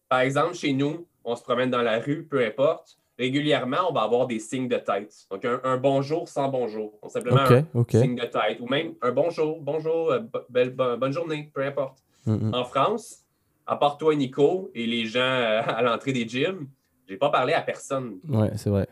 Par 0.09 0.21
exemple, 0.21 0.55
chez 0.55 0.73
nous, 0.73 1.05
on 1.23 1.35
se 1.35 1.43
promène 1.43 1.69
dans 1.69 1.83
la 1.83 1.99
rue, 1.99 2.25
peu 2.25 2.43
importe. 2.43 2.97
Régulièrement, 3.19 3.87
on 3.87 3.93
va 3.93 4.01
avoir 4.01 4.25
des 4.25 4.39
signes 4.39 4.67
de 4.67 4.77
tête. 4.77 5.13
Donc, 5.29 5.45
un, 5.45 5.77
bonjour 5.77 6.27
sans 6.27 6.49
bonjour. 6.49 6.99
simplement 7.07 7.41
un 7.41 7.85
signe 7.87 8.15
de 8.15 8.25
tête. 8.25 8.59
Ou 8.59 8.65
même 8.65 8.95
un 9.03 9.11
bonjour, 9.11 9.61
bonjour, 9.61 10.11
euh, 10.11 10.95
bonne 10.97 11.13
journée, 11.13 11.51
peu 11.53 11.63
importe. 11.63 11.99
Mm-hmm. 12.25 12.55
En 12.55 12.63
France, 12.63 13.25
à 13.67 13.75
part 13.75 13.99
toi, 13.99 14.15
Nico, 14.15 14.71
et 14.73 14.87
les 14.87 15.05
gens 15.05 15.19
euh, 15.19 15.61
à 15.67 15.83
l'entrée 15.83 16.13
des 16.13 16.27
gyms, 16.27 16.67
j'ai 17.07 17.17
pas 17.17 17.29
parlé 17.29 17.53
à 17.53 17.61
personne. 17.61 18.17
Oui, 18.27 18.47
c'est 18.55 18.71
vrai. 18.71 18.87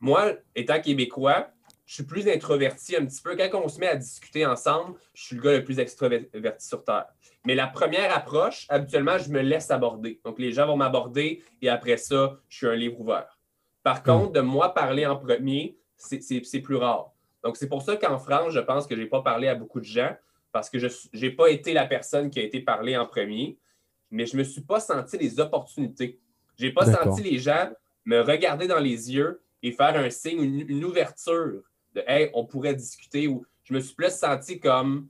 Moi, 0.00 0.32
étant 0.56 0.80
québécois, 0.80 1.48
je 1.86 1.94
suis 1.94 2.04
plus 2.04 2.28
introverti 2.28 2.96
un 2.96 3.04
petit 3.04 3.20
peu. 3.20 3.36
Quand 3.36 3.62
on 3.62 3.68
se 3.68 3.78
met 3.78 3.88
à 3.88 3.96
discuter 3.96 4.46
ensemble, 4.46 4.94
je 5.14 5.24
suis 5.24 5.36
le 5.36 5.42
gars 5.42 5.52
le 5.52 5.64
plus 5.64 5.78
extroverti 5.78 6.66
sur 6.66 6.84
Terre. 6.84 7.06
Mais 7.44 7.54
la 7.54 7.66
première 7.66 8.16
approche, 8.16 8.66
habituellement, 8.68 9.18
je 9.18 9.30
me 9.30 9.40
laisse 9.40 9.70
aborder. 9.70 10.20
Donc, 10.24 10.38
les 10.38 10.52
gens 10.52 10.66
vont 10.66 10.76
m'aborder 10.76 11.42
et 11.60 11.68
après 11.68 11.96
ça, 11.96 12.38
je 12.48 12.56
suis 12.56 12.66
un 12.66 12.74
livre 12.74 13.00
ouvert. 13.00 13.38
Par 13.82 14.00
hmm. 14.00 14.04
contre, 14.04 14.32
de 14.32 14.40
moi 14.40 14.72
parler 14.74 15.06
en 15.06 15.16
premier, 15.16 15.76
c'est 15.96 16.60
plus 16.60 16.76
rare. 16.76 17.12
Donc, 17.42 17.56
c'est 17.56 17.68
pour 17.68 17.82
ça 17.82 17.96
qu'en 17.96 18.18
France, 18.18 18.52
je 18.52 18.60
pense 18.60 18.86
que 18.86 18.94
je 18.94 19.00
n'ai 19.00 19.08
pas 19.08 19.22
parlé 19.22 19.48
à 19.48 19.54
beaucoup 19.54 19.80
de 19.80 19.84
gens 19.84 20.14
parce 20.52 20.70
que 20.70 20.78
je 20.78 20.88
n'ai 21.14 21.30
pas 21.30 21.48
été 21.48 21.72
la 21.72 21.86
personne 21.86 22.30
qui 22.30 22.38
a 22.38 22.42
été 22.42 22.60
parlée 22.60 22.96
en 22.96 23.06
premier, 23.06 23.58
mais 24.10 24.26
je 24.26 24.36
ne 24.36 24.40
me 24.40 24.44
suis 24.44 24.60
pas 24.60 24.80
senti 24.80 25.18
les 25.18 25.40
opportunités. 25.40 26.20
Je 26.58 26.66
n'ai 26.66 26.72
pas 26.72 26.86
senti 26.86 27.22
les 27.22 27.38
gens 27.38 27.70
me 28.04 28.20
regarder 28.20 28.66
dans 28.66 28.78
les 28.78 29.12
yeux 29.12 29.42
et 29.62 29.72
faire 29.72 29.96
un 29.96 30.10
signe, 30.10 30.42
une, 30.68 30.84
ouverture 30.84 31.62
de 31.94 32.02
Hey, 32.06 32.30
on 32.34 32.44
pourrait 32.44 32.74
discuter. 32.74 33.28
Ou 33.28 33.44
je 33.64 33.74
me 33.74 33.80
suis 33.80 33.94
plus 33.94 34.10
senti 34.10 34.60
comme 34.60 35.08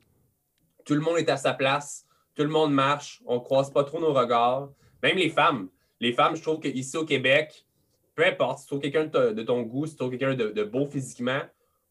tout 0.84 0.94
le 0.94 1.00
monde 1.00 1.18
est 1.18 1.28
à 1.28 1.36
sa 1.36 1.54
place, 1.54 2.06
tout 2.34 2.42
le 2.42 2.48
monde 2.48 2.72
marche, 2.72 3.22
on 3.26 3.36
ne 3.36 3.40
croise 3.40 3.70
pas 3.70 3.84
trop 3.84 4.00
nos 4.00 4.12
regards. 4.12 4.70
Même 5.02 5.16
les 5.16 5.30
femmes. 5.30 5.68
Les 6.00 6.12
femmes, 6.12 6.34
je 6.36 6.42
trouve 6.42 6.60
qu'ici 6.60 6.96
au 6.96 7.04
Québec, 7.04 7.66
peu 8.14 8.24
importe, 8.26 8.58
si 8.58 8.64
tu 8.64 8.68
trouves 8.68 8.80
quelqu'un 8.80 9.04
de, 9.04 9.42
ton 9.42 9.62
goût, 9.62 9.86
si 9.86 9.92
tu 9.92 9.98
trouves 9.98 10.10
quelqu'un 10.10 10.34
de, 10.34 10.64
beau 10.64 10.86
physiquement, 10.86 11.40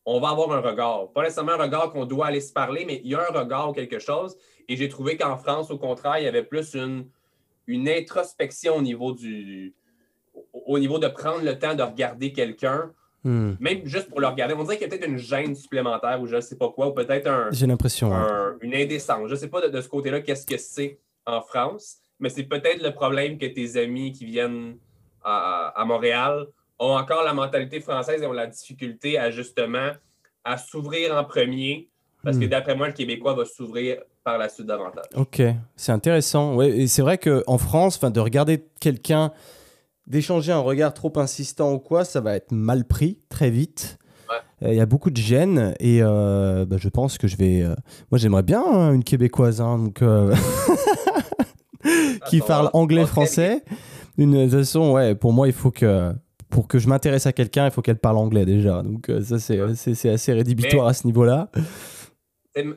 on 0.05 0.19
va 0.19 0.29
avoir 0.29 0.51
un 0.51 0.61
regard. 0.61 1.11
Pas 1.13 1.23
nécessairement 1.23 1.53
un 1.53 1.63
regard 1.63 1.91
qu'on 1.91 2.05
doit 2.05 2.27
aller 2.27 2.41
se 2.41 2.51
parler, 2.51 2.85
mais 2.85 3.01
il 3.03 3.11
y 3.11 3.15
a 3.15 3.21
un 3.21 3.39
regard 3.39 3.69
ou 3.69 3.73
quelque 3.73 3.99
chose. 3.99 4.35
Et 4.67 4.75
j'ai 4.75 4.89
trouvé 4.89 5.15
qu'en 5.17 5.37
France, 5.37 5.71
au 5.71 5.77
contraire, 5.77 6.17
il 6.19 6.23
y 6.25 6.27
avait 6.27 6.43
plus 6.43 6.75
une, 6.75 7.07
introspection. 7.67 8.77
Au 8.77 8.81
niveau 8.81 9.13
de 9.13 11.07
prendre 11.07 11.43
le 11.43 11.57
temps 11.57 11.75
de 11.75 11.83
regarder 11.83 12.33
quelqu'un, 12.33 12.91
hmm. 13.23 13.53
même 13.59 13.85
juste 13.85 14.09
pour 14.09 14.19
le 14.19 14.27
regarder. 14.27 14.53
On 14.53 14.63
dirait 14.63 14.77
qu'il 14.77 14.87
y 14.87 14.89
a 14.89 14.89
peut-être 14.89 15.07
une 15.07 15.17
gêne 15.17 15.55
supplémentaire 15.55 16.21
ou 16.21 16.27
je 16.27 16.35
ne 16.35 16.41
sais 16.41 16.57
pas 16.57 16.69
quoi, 16.69 16.87
ou 16.87 16.91
peut-être 16.91 17.27
un, 17.27 17.49
J'ai 17.51 17.67
l'impression, 17.67 18.11
une 18.61 18.75
indécence. 18.75 19.27
Je 19.27 19.33
ne 19.33 19.39
sais 19.39 19.47
pas 19.47 19.67
de, 19.67 19.81
ce 19.81 19.87
côté-là 19.87 20.21
qu'est-ce 20.21 20.45
que 20.45 20.57
c'est 20.57 20.99
en 21.25 21.41
France, 21.41 21.97
mais 22.19 22.29
c'est 22.29 22.43
peut-être 22.43 22.81
le 22.83 22.91
problème 22.91 23.37
que 23.37 23.45
tes 23.45 23.77
amis 23.77 24.11
qui 24.11 24.25
viennent 24.25 24.77
à, 25.23 25.83
Montréal 25.85 26.47
ont 26.79 26.95
encore 26.95 27.23
la 27.23 27.33
mentalité 27.33 27.79
française 27.79 28.21
et 28.21 28.25
ont 28.25 28.33
la 28.33 28.47
difficulté 28.47 29.19
à 29.19 29.29
justement 29.29 29.91
à 30.43 30.57
s'ouvrir 30.57 31.15
en 31.15 31.23
premier. 31.23 31.89
Parce 32.23 32.37
que 32.37 32.45
hmm. 32.45 32.49
d'après 32.49 32.75
moi, 32.75 32.87
le 32.87 32.93
Québécois 32.93 33.33
va 33.33 33.45
s'ouvrir 33.45 33.97
par 34.23 34.37
la 34.37 34.49
suite 34.49 34.67
davantage. 34.67 35.05
Ok, 35.15 35.41
c'est 35.75 35.91
intéressant. 35.91 36.55
Ouais, 36.55 36.69
et 36.69 36.87
c'est 36.87 37.01
vrai 37.01 37.17
qu'en 37.17 37.57
France, 37.57 37.99
de 37.99 38.19
regarder 38.19 38.63
quelqu'un, 38.79 39.31
d'échanger 40.11 40.51
un 40.51 40.59
regard 40.59 40.93
trop 40.93 41.11
insistant 41.15 41.73
ou 41.73 41.79
quoi, 41.79 42.05
ça 42.05 42.21
va 42.21 42.35
être 42.35 42.51
mal 42.51 42.85
pris 42.85 43.17
très 43.29 43.49
vite. 43.49 43.97
Euh, 44.61 44.69
il 44.69 44.75
y 44.75 44.79
a 44.79 44.85
beaucoup 44.85 45.09
de 45.09 45.17
gêne 45.17 45.73
et 45.79 45.99
euh, 46.01 46.65
bah, 46.65 46.77
je 46.77 46.89
pense 46.89 47.17
que 47.17 47.27
je 47.27 47.35
vais. 47.35 47.63
Euh, 47.63 47.73
moi, 48.11 48.19
j'aimerais 48.19 48.43
bien 48.43 48.63
hein, 48.63 48.93
une 48.93 49.03
québécoise, 49.03 49.59
hein, 49.59 49.77
donc 49.77 50.03
qui 52.29 52.39
parle 52.41 52.69
anglais-français. 52.73 53.63
D'une 54.17 54.49
façon, 54.49 54.91
ouais, 54.91 55.15
pour 55.15 55.33
moi, 55.33 55.47
il 55.47 55.53
faut 55.53 55.71
que 55.71 56.13
pour 56.49 56.67
que 56.67 56.79
je 56.79 56.87
m'intéresse 56.87 57.25
à 57.25 57.33
quelqu'un, 57.33 57.65
il 57.65 57.71
faut 57.71 57.81
qu'elle 57.81 57.97
parle 57.97 58.17
anglais 58.17 58.45
déjà. 58.45 58.83
Donc 58.83 59.11
ça, 59.23 59.39
c'est 59.39 60.09
assez 60.09 60.33
rédhibitoire 60.33 60.85
à 60.85 60.93
ce 60.93 61.07
niveau-là 61.07 61.49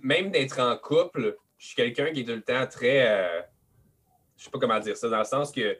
même 0.02 0.30
d'être 0.30 0.60
en 0.60 0.76
couple, 0.76 1.36
je 1.58 1.66
suis 1.66 1.76
quelqu'un 1.76 2.12
qui 2.12 2.20
est 2.20 2.24
tout 2.24 2.32
le 2.32 2.42
temps 2.42 2.66
très. 2.66 3.08
Euh, 3.08 3.40
je 4.36 4.44
sais 4.44 4.50
pas 4.50 4.58
comment 4.58 4.78
dire 4.80 4.96
ça, 4.96 5.08
dans 5.08 5.18
le 5.18 5.24
sens 5.24 5.52
que 5.52 5.78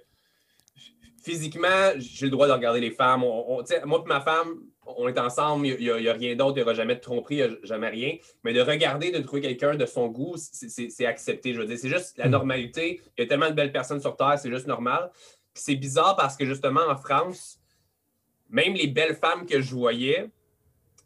physiquement, 1.25 1.93
j'ai 1.97 2.27
le 2.27 2.31
droit 2.31 2.47
de 2.47 2.53
regarder 2.53 2.81
les 2.81 2.91
femmes. 2.91 3.21
moi 3.21 3.65
et 3.69 4.09
ma 4.09 4.21
femme, 4.21 4.61
on 4.87 5.09
est 5.09 5.19
ensemble, 5.19 5.67
il 5.67 5.79
n'y 5.79 6.09
a, 6.09 6.13
rien 6.13 6.37
d'autre, 6.37 6.53
il 6.57 6.61
n'y 6.61 6.63
aura 6.63 6.75
jamais 6.75 6.95
de 6.95 7.01
tromperie, 7.01 7.37
il 7.37 7.47
n'y 7.47 7.55
a 7.55 7.57
jamais 7.63 7.89
rien. 7.89 8.17
Mais 8.45 8.53
de 8.53 8.61
regarder, 8.61 9.11
de 9.11 9.19
trouver 9.21 9.41
quelqu'un 9.41 9.75
de 9.75 9.87
son 9.87 10.09
goût, 10.09 10.35
c'est 10.37 11.07
accepté. 11.07 11.55
Je 11.55 11.61
veux 11.61 11.67
dire, 11.67 11.79
c'est 11.79 11.89
juste 11.89 12.19
la 12.19 12.29
mm. 12.29 12.31
normalité. 12.31 13.01
Il 13.17 13.23
y 13.23 13.25
a 13.25 13.27
tellement 13.27 13.49
de 13.49 13.55
belles 13.55 13.73
personnes 13.73 14.01
sur 14.01 14.17
Terre, 14.17 14.39
c'est 14.39 14.51
juste 14.51 14.67
normal. 14.67 15.11
C'est 15.55 15.77
bizarre 15.77 16.17
parce 16.17 16.37
que 16.37 16.45
justement, 16.45 16.83
en 16.89 16.97
France, 16.97 17.59
même 18.51 18.75
les 18.75 18.89
belles 18.89 19.17
femmes 19.17 19.47
que 19.47 19.61
je 19.61 19.75
voyais, 19.75 20.29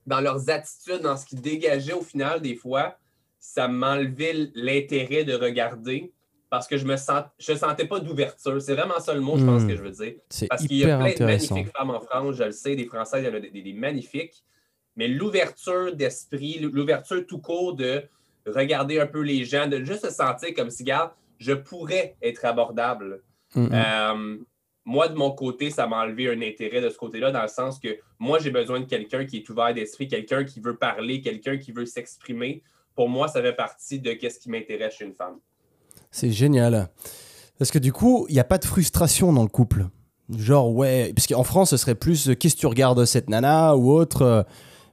dans 0.07 0.21
leurs 0.21 0.51
attitudes, 0.51 1.03
dans 1.03 1.17
ce 1.17 1.27
qu'ils 1.27 1.41
dégageaient 1.41 1.93
au 1.93 2.03
final, 2.03 2.41
des 2.41 2.57
fois, 2.57 2.99
ça 3.39 3.69
m'enlevait 3.69 4.51
l'intérêt 4.55 5.25
de 5.25 5.35
regarder 5.35 6.13
parce 6.51 6.67
que 6.67 6.77
je 6.77 6.87
me 6.87 6.97
sens, 6.97 7.25
je 7.39 7.55
sentais 7.55 7.87
pas 7.87 8.01
d'ouverture. 8.01 8.61
C'est 8.61 8.75
vraiment 8.75 8.99
ça 9.01 9.15
le 9.15 9.21
mot, 9.21 9.37
je 9.37 9.45
pense, 9.45 9.63
hmm. 9.63 9.69
que 9.69 9.77
je 9.77 9.83
veux 9.83 9.91
dire. 9.91 10.15
Parce 10.49 10.67
qu'il 10.67 10.77
y 10.77 10.85
a 10.85 10.97
plein 10.97 11.15
de 11.15 11.25
magnifiques 11.25 11.77
femmes 11.77 11.91
en 11.91 12.01
France, 12.01 12.37
je 12.37 12.45
le 12.45 12.53
sais, 12.53 12.75
des 12.75 12.87
Françaises, 12.87 13.23
il 13.25 13.29
y 13.29 13.31
en 13.31 13.37
a 13.37 13.41
des, 13.41 13.73
magnifiques. 13.75 14.45
Mais 14.97 15.09
l'ouverture 15.09 15.95
d'esprit, 15.95 16.59
l'ouverture 16.59 17.27
tout 17.27 17.39
court 17.39 17.75
de 17.75 18.03
regarder 18.47 18.99
un 18.99 19.07
peu 19.07 19.21
les 19.21 19.45
gens, 19.45 19.67
de 19.67 19.85
juste 19.85 20.07
se 20.07 20.11
sentir 20.11 20.55
comme 20.55 20.71
si, 20.71 20.83
regarde, 20.83 21.11
je 21.39 21.53
pourrais 21.53 22.17
être 22.23 22.45
abordable. 22.45 23.23
Hmm, 23.55 23.67
hmm. 23.67 23.71
Euh, 23.73 24.37
moi, 24.85 25.09
de 25.09 25.15
mon 25.15 25.31
côté, 25.33 25.69
ça 25.69 25.87
m'a 25.87 26.03
enlevé 26.03 26.31
un 26.31 26.41
intérêt 26.41 26.81
de 26.81 26.89
ce 26.89 26.97
côté-là, 26.97 27.31
dans 27.31 27.43
le 27.43 27.49
sens 27.49 27.79
que 27.79 27.99
moi, 28.19 28.39
j'ai 28.39 28.51
besoin 28.51 28.81
de 28.81 28.87
quelqu'un 28.87 29.27
qui 29.27 29.37
est 29.37 29.49
ouvert 29.51 29.75
d'esprit, 29.75 30.09
quelqu'un 30.09 30.45
qui 30.45 30.61
veut 30.61 30.77
parler, 30.77 31.21
quelqu'un 31.21 31.59
qui 31.59 31.73
veut 31.73 31.85
s'exprimer. 31.85 32.63
Pour 32.95 33.11
moi, 33.11 33.29
ça 33.29 33.43
fait 33.43 33.53
partie 33.53 34.01
de 34.01 34.11
ce 34.11 34.39
qui 34.39 34.51
m'intéresse 34.51 34.97
chez 34.97 35.05
une 35.05 35.15
femme. 35.15 35.39
C'est 36.19 36.33
génial. 36.33 36.89
Parce 37.59 37.71
que 37.71 37.79
du 37.79 37.93
coup, 37.93 38.27
il 38.29 38.33
n'y 38.33 38.41
a 38.41 38.45
pas 38.45 38.59
de 38.59 38.65
frustration 38.65 39.33
dans 39.33 39.43
le 39.43 39.49
couple. 39.49 39.87
Genre, 40.37 40.75
ouais, 40.75 41.13
parce 41.15 41.29
qu'en 41.29 41.45
France, 41.45 41.71
ce 41.71 41.77
serait 41.77 41.95
plus 41.95 42.31
qu'est-ce 42.39 42.57
que 42.57 42.61
tu 42.61 42.67
regardes 42.67 43.05
cette 43.05 43.31
nana 43.31 43.77
ou 43.77 43.93
autre. 43.93 44.45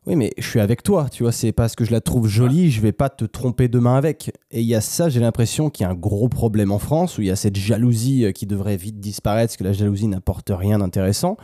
Oui, 0.05 0.15
mais 0.15 0.31
je 0.37 0.47
suis 0.47 0.59
avec 0.59 0.83
toi, 0.83 1.07
tu 1.11 1.23
vois, 1.23 1.31
c'est 1.31 1.51
parce 1.51 1.75
que 1.75 1.83
je 1.83 1.91
la 1.91 1.99
trouve 1.99 2.27
jolie, 2.27 2.69
je 2.69 2.79
vais 2.79 2.91
pas 2.91 3.09
te 3.09 3.25
tromper 3.25 3.67
demain 3.67 3.95
avec. 3.95 4.31
Et 4.51 4.61
il 4.61 4.67
y 4.67 4.75
a 4.75 4.81
ça, 4.81 5.09
j'ai 5.09 5.19
l'impression 5.19 5.71
qu'il 5.71 5.83
y 5.83 5.87
a 5.87 5.89
un 5.89 5.95
gros 5.95 6.29
problème 6.29 6.71
en 6.71 6.77
France, 6.77 7.17
où 7.17 7.21
il 7.21 7.27
y 7.27 7.31
a 7.31 7.35
cette 7.35 7.55
jalousie 7.55 8.25
euh, 8.25 8.31
qui 8.31 8.45
devrait 8.45 8.77
vite 8.77 8.99
disparaître, 8.99 9.49
parce 9.49 9.57
que 9.57 9.63
la 9.63 9.73
jalousie 9.73 10.07
n'apporte 10.07 10.51
rien 10.53 10.77
d'intéressant. 10.77 11.37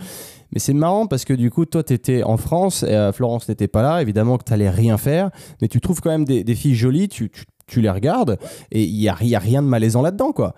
Mais 0.53 0.59
c'est 0.59 0.73
marrant 0.73 1.07
parce 1.07 1.25
que 1.25 1.33
du 1.33 1.49
coup, 1.49 1.65
toi, 1.65 1.83
tu 1.83 1.93
étais 1.93 2.21
en 2.21 2.37
France, 2.37 2.83
et 2.83 2.93
euh, 2.93 3.11
Florence 3.11 3.49
n'était 3.49 3.67
pas 3.67 3.81
là, 3.81 3.99
évidemment 3.99 4.37
que 4.37 4.43
tu 4.43 4.53
rien 4.53 4.99
faire, 4.99 5.31
mais 5.59 5.67
tu 5.67 5.81
trouves 5.81 5.99
quand 5.99 6.11
même 6.11 6.25
des, 6.25 6.55
filles 6.55 6.75
jolies, 6.75 7.09
tu, 7.09 7.31
les 7.79 7.89
regardes, 7.89 8.37
et 8.71 8.83
il 8.83 8.97
n'y 8.97 9.07
a, 9.07 9.15
y 9.21 9.35
a 9.35 9.39
rien 9.39 9.61
de 9.61 9.67
malaisant 9.67 10.01
là-dedans, 10.01 10.33
quoi. 10.33 10.55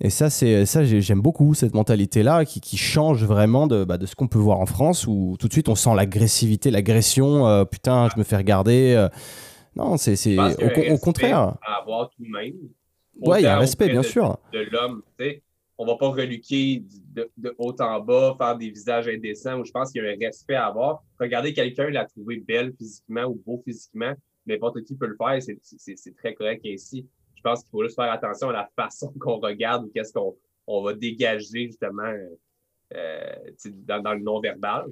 Et 0.00 0.10
ça, 0.10 0.28
c'est 0.28 0.66
ça, 0.66 0.84
j'aime 0.84 1.22
beaucoup 1.22 1.54
cette 1.54 1.74
mentalité-là 1.74 2.44
qui, 2.44 2.76
change 2.76 3.24
vraiment 3.24 3.66
de, 3.66 3.84
bah, 3.84 3.96
de 3.96 4.04
ce 4.04 4.14
qu'on 4.14 4.28
peut 4.28 4.38
voir 4.38 4.60
en 4.60 4.66
France 4.66 5.06
où 5.06 5.36
tout 5.38 5.48
de 5.48 5.52
suite 5.52 5.68
on 5.70 5.74
sent 5.74 5.94
l'agressivité, 5.96 6.70
l'agression. 6.70 7.46
Euh, 7.46 7.64
putain, 7.64 8.08
je 8.12 8.18
me 8.18 8.24
fais 8.24 8.36
regarder. 8.36 8.94
Euh. 8.94 9.08
non, 9.74 9.96
c'est 9.96 10.14
au, 10.38 10.98
contraire. 10.98 11.56
À 11.62 11.80
avoir 11.80 12.10
tout 12.10 12.22
de 12.22 12.28
même. 12.28 12.54
Ouais, 13.20 13.40
il 13.40 13.44
y 13.44 13.46
a 13.46 13.56
un 13.56 13.58
respect, 13.58 13.88
bien 13.88 14.02
sûr. 14.02 14.36
De 14.52 14.60
l'homme, 14.70 15.02
tu 15.18 15.24
sais. 15.24 15.42
On 15.78 15.84
va 15.84 15.96
pas 15.96 16.08
reluquer 16.08 16.84
de, 17.14 17.54
haut 17.58 17.76
en 17.80 18.00
bas, 18.00 18.34
faire 18.38 18.56
des 18.56 18.70
visages 18.70 19.08
indécents 19.08 19.58
où 19.58 19.64
je 19.64 19.70
pense 19.70 19.92
qu'il 19.92 20.02
y 20.02 20.06
a 20.06 20.10
un 20.10 20.16
respect 20.18 20.54
à 20.54 20.66
avoir. 20.66 21.02
Regarder 21.20 21.52
quelqu'un, 21.52 21.90
la 21.90 22.06
trouver 22.06 22.42
belle 22.46 22.72
physiquement 22.78 23.24
ou 23.24 23.42
beau 23.44 23.62
physiquement, 23.62 24.14
n'importe 24.46 24.82
qui 24.82 24.94
peut 24.94 25.06
le 25.06 25.16
faire, 25.16 25.38
c'est 25.62 26.16
très 26.16 26.34
correct 26.34 26.64
ainsi 26.66 27.06
je 27.36 27.42
pense 27.42 27.62
qu'il 27.62 27.70
faut 27.70 27.82
juste 27.84 27.94
faire 27.94 28.10
attention 28.10 28.48
à 28.48 28.52
la 28.52 28.70
façon 28.74 29.12
qu'on 29.20 29.38
regarde 29.38 29.84
ou 29.84 29.90
qu'est-ce 29.94 30.12
qu'on 30.12 30.36
on 30.66 30.82
va 30.82 30.94
dégager 30.94 31.66
justement 31.66 32.12
euh, 32.94 33.34
dans, 33.86 34.14
le 34.14 34.20
non-verbal. 34.20 34.86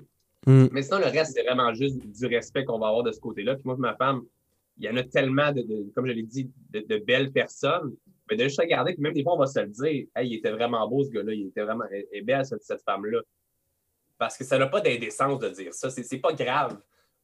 Mm. 0.47 0.67
Mais 0.71 0.83
sinon, 0.83 0.99
le 0.99 1.07
reste, 1.07 1.33
c'est 1.35 1.43
vraiment 1.43 1.75
juste 1.75 1.99
du 1.99 2.27
respect 2.27 2.65
qu'on 2.65 2.79
va 2.79 2.89
avoir 2.89 3.03
de 3.03 3.11
ce 3.11 3.19
côté-là. 3.19 3.55
Puis 3.55 3.63
moi, 3.65 3.77
ma 3.77 3.97
femme, 3.97 4.23
il 4.79 4.85
y 4.85 4.89
en 4.89 4.97
a 4.97 5.03
tellement, 5.03 5.51
de, 5.51 5.63
comme 5.95 6.07
je 6.07 6.13
l'ai 6.13 6.23
dit, 6.23 6.49
de, 6.71 6.97
belles 6.99 7.33
personnes. 7.33 7.97
Mais 8.31 8.37
de 8.37 8.45
juste 8.45 8.61
regarder, 8.61 8.95
puis 8.95 9.03
même 9.03 9.13
des 9.13 9.23
fois, 9.23 9.35
on 9.35 9.39
va 9.39 9.47
se 9.47 9.61
le 9.61 9.67
dire, 9.67 10.07
hey, 10.17 10.29
il 10.29 10.35
était 10.35 10.53
vraiment 10.53 10.89
beau 10.89 11.05
ce 11.05 11.11
gars-là, 11.11 11.35
il 11.35 11.49
était 11.49 11.63
vraiment 11.63 11.85
belle 12.23 12.47
cette, 12.47 12.63
cette 12.63 12.83
femme-là. 12.83 13.21
Parce 14.17 14.39
que 14.39 14.45
ça 14.45 14.59
n'a 14.59 14.67
pas 14.67 14.81
d'indécence 14.81 15.41
de 15.41 15.49
dire 15.51 15.75
ça. 15.75 15.91
C'est 15.91 16.19
pas 16.19 16.33
grave 16.33 16.79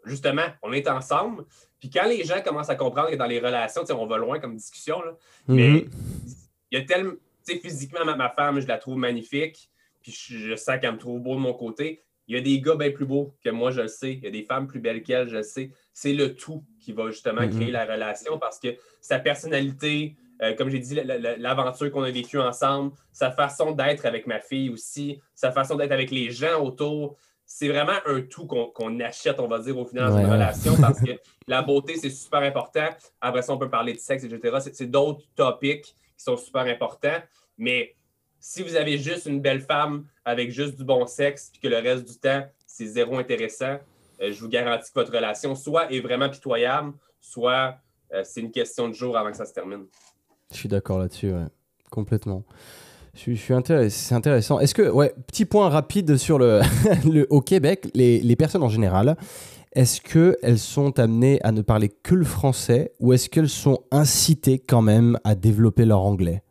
justement, 0.04 0.46
on 0.62 0.72
est 0.72 0.88
ensemble. 0.88 1.44
Puis 1.78 1.90
quand 1.90 2.06
les 2.06 2.24
gens 2.24 2.40
commencent 2.42 2.70
à 2.70 2.76
comprendre 2.76 3.10
que 3.10 3.16
dans 3.16 3.26
les 3.26 3.40
relations, 3.40 3.82
on 3.90 4.06
va 4.06 4.18
loin 4.18 4.38
comme 4.38 4.56
discussion, 4.56 5.00
mhm. 5.48 5.56
mais 5.56 5.86
il 6.70 6.78
y 6.78 6.82
a 6.82 6.84
tellement. 6.84 7.14
Tu 7.46 7.54
sais, 7.54 7.58
physiquement, 7.58 8.04
ma, 8.04 8.28
femme, 8.28 8.60
je 8.60 8.66
la 8.66 8.76
trouve 8.76 8.98
magnifique. 8.98 9.70
Puis 10.02 10.12
je, 10.12 10.54
sens 10.56 10.78
qu'elle 10.80 10.92
me 10.92 10.98
trouve 10.98 11.20
beau 11.20 11.34
de 11.34 11.40
mon 11.40 11.54
côté. 11.54 12.02
Il 12.28 12.36
y 12.36 12.38
a 12.38 12.42
des 12.42 12.60
gars 12.60 12.76
bien 12.76 12.90
plus 12.90 13.06
beaux 13.06 13.34
que 13.42 13.50
moi, 13.50 13.70
je 13.70 13.80
le 13.80 13.88
sais. 13.88 14.14
Il 14.14 14.22
y 14.22 14.26
a 14.26 14.30
des 14.30 14.44
femmes 14.44 14.66
plus 14.66 14.78
belles 14.78 15.02
qu'elle, 15.02 15.28
je 15.28 15.38
le 15.38 15.42
sais. 15.42 15.70
C'est 15.92 16.12
le 16.12 16.34
tout 16.34 16.64
qui 16.78 16.92
va 16.92 17.10
justement 17.10 17.42
mhm. 17.42 17.50
créer 17.50 17.70
la 17.70 17.84
relation 17.86 18.38
parce 18.38 18.58
que 18.58 18.76
sa 19.00 19.18
personnalité, 19.18 20.16
euh, 20.42 20.54
comme 20.54 20.68
j'ai 20.68 20.78
dit, 20.78 20.94
l'aventure 20.94 21.90
qu'on 21.90 22.02
a 22.02 22.10
vécue 22.10 22.38
ensemble, 22.38 22.92
sa 23.12 23.30
façon 23.30 23.72
d'être 23.72 24.04
avec 24.06 24.26
ma 24.26 24.40
fille 24.40 24.70
aussi, 24.70 25.20
sa 25.34 25.50
façon 25.50 25.76
d'être 25.76 25.92
avec 25.92 26.10
les 26.10 26.30
gens 26.30 26.62
autour, 26.62 27.16
c'est 27.52 27.68
vraiment 27.68 27.98
un 28.06 28.22
tout 28.22 28.46
qu'on 28.46 29.00
achète, 29.00 29.40
on 29.40 29.48
va 29.48 29.58
dire, 29.58 29.76
au 29.76 29.84
final 29.84 30.08
dans 30.08 30.18
une 30.20 30.30
relation 30.30 30.76
parce 30.80 31.00
que 31.00 31.10
la 31.48 31.62
beauté, 31.62 31.96
c'est 31.96 32.08
super 32.08 32.42
important. 32.42 32.88
Après 33.20 33.42
ça, 33.42 33.52
on 33.52 33.58
peut 33.58 33.68
parler 33.68 33.92
de 33.92 33.98
sexe, 33.98 34.22
etc. 34.22 34.70
C'est 34.72 34.88
d'autres 34.88 35.24
topics 35.34 35.82
qui 35.82 35.94
sont 36.24 36.36
super 36.36 36.62
importants. 36.62 37.18
Mais 37.58 37.96
si 38.38 38.62
vous 38.62 38.76
avez 38.76 38.98
juste 38.98 39.26
une 39.26 39.40
belle 39.40 39.62
femme 39.62 40.06
avec 40.24 40.52
juste 40.52 40.76
du 40.76 40.84
bon 40.84 41.06
sexe, 41.06 41.50
puis 41.50 41.60
que 41.60 41.66
le 41.66 41.78
reste 41.78 42.08
du 42.08 42.16
temps, 42.20 42.46
c'est 42.68 42.86
zéro 42.86 43.18
intéressant, 43.18 43.80
euh, 44.22 44.32
je 44.32 44.40
vous 44.40 44.48
garantis 44.48 44.88
que 44.92 45.00
votre 45.00 45.12
relation 45.12 45.56
soit 45.56 45.92
est 45.92 46.00
vraiment 46.00 46.30
pitoyable, 46.30 46.92
soit 47.20 47.78
euh, 48.14 48.22
c'est 48.22 48.42
une 48.42 48.52
question 48.52 48.86
de 48.86 48.94
jour 48.94 49.18
avant 49.18 49.32
que 49.32 49.36
ça 49.36 49.44
se 49.44 49.52
termine. 49.52 49.86
Je 50.52 50.56
suis 50.56 50.68
d'accord 50.68 51.00
là-dessus, 51.00 51.32
ouais. 51.32 51.46
complètement. 51.90 52.44
C'est 53.14 54.14
intéressant. 54.14 54.60
Est-ce 54.60 54.74
que, 54.74 54.88
ouais, 54.88 55.12
petit 55.26 55.44
point 55.44 55.68
rapide 55.68 56.16
sur 56.16 56.38
le, 56.38 56.60
au 57.30 57.40
Québec, 57.40 57.88
les, 57.94 58.20
les, 58.20 58.36
personnes 58.36 58.62
en 58.62 58.68
général, 58.68 59.16
est-ce 59.72 60.00
qu'elles 60.00 60.58
sont 60.58 60.98
amenées 60.98 61.40
à 61.42 61.52
ne 61.52 61.62
parler 61.62 61.88
que 61.88 62.14
le 62.14 62.24
français 62.24 62.92
ou 62.98 63.12
est-ce 63.12 63.28
qu'elles 63.28 63.48
sont 63.48 63.84
incitées 63.90 64.58
quand 64.58 64.82
même 64.82 65.18
à 65.24 65.34
développer 65.34 65.84
leur 65.84 66.02
anglais? 66.02 66.42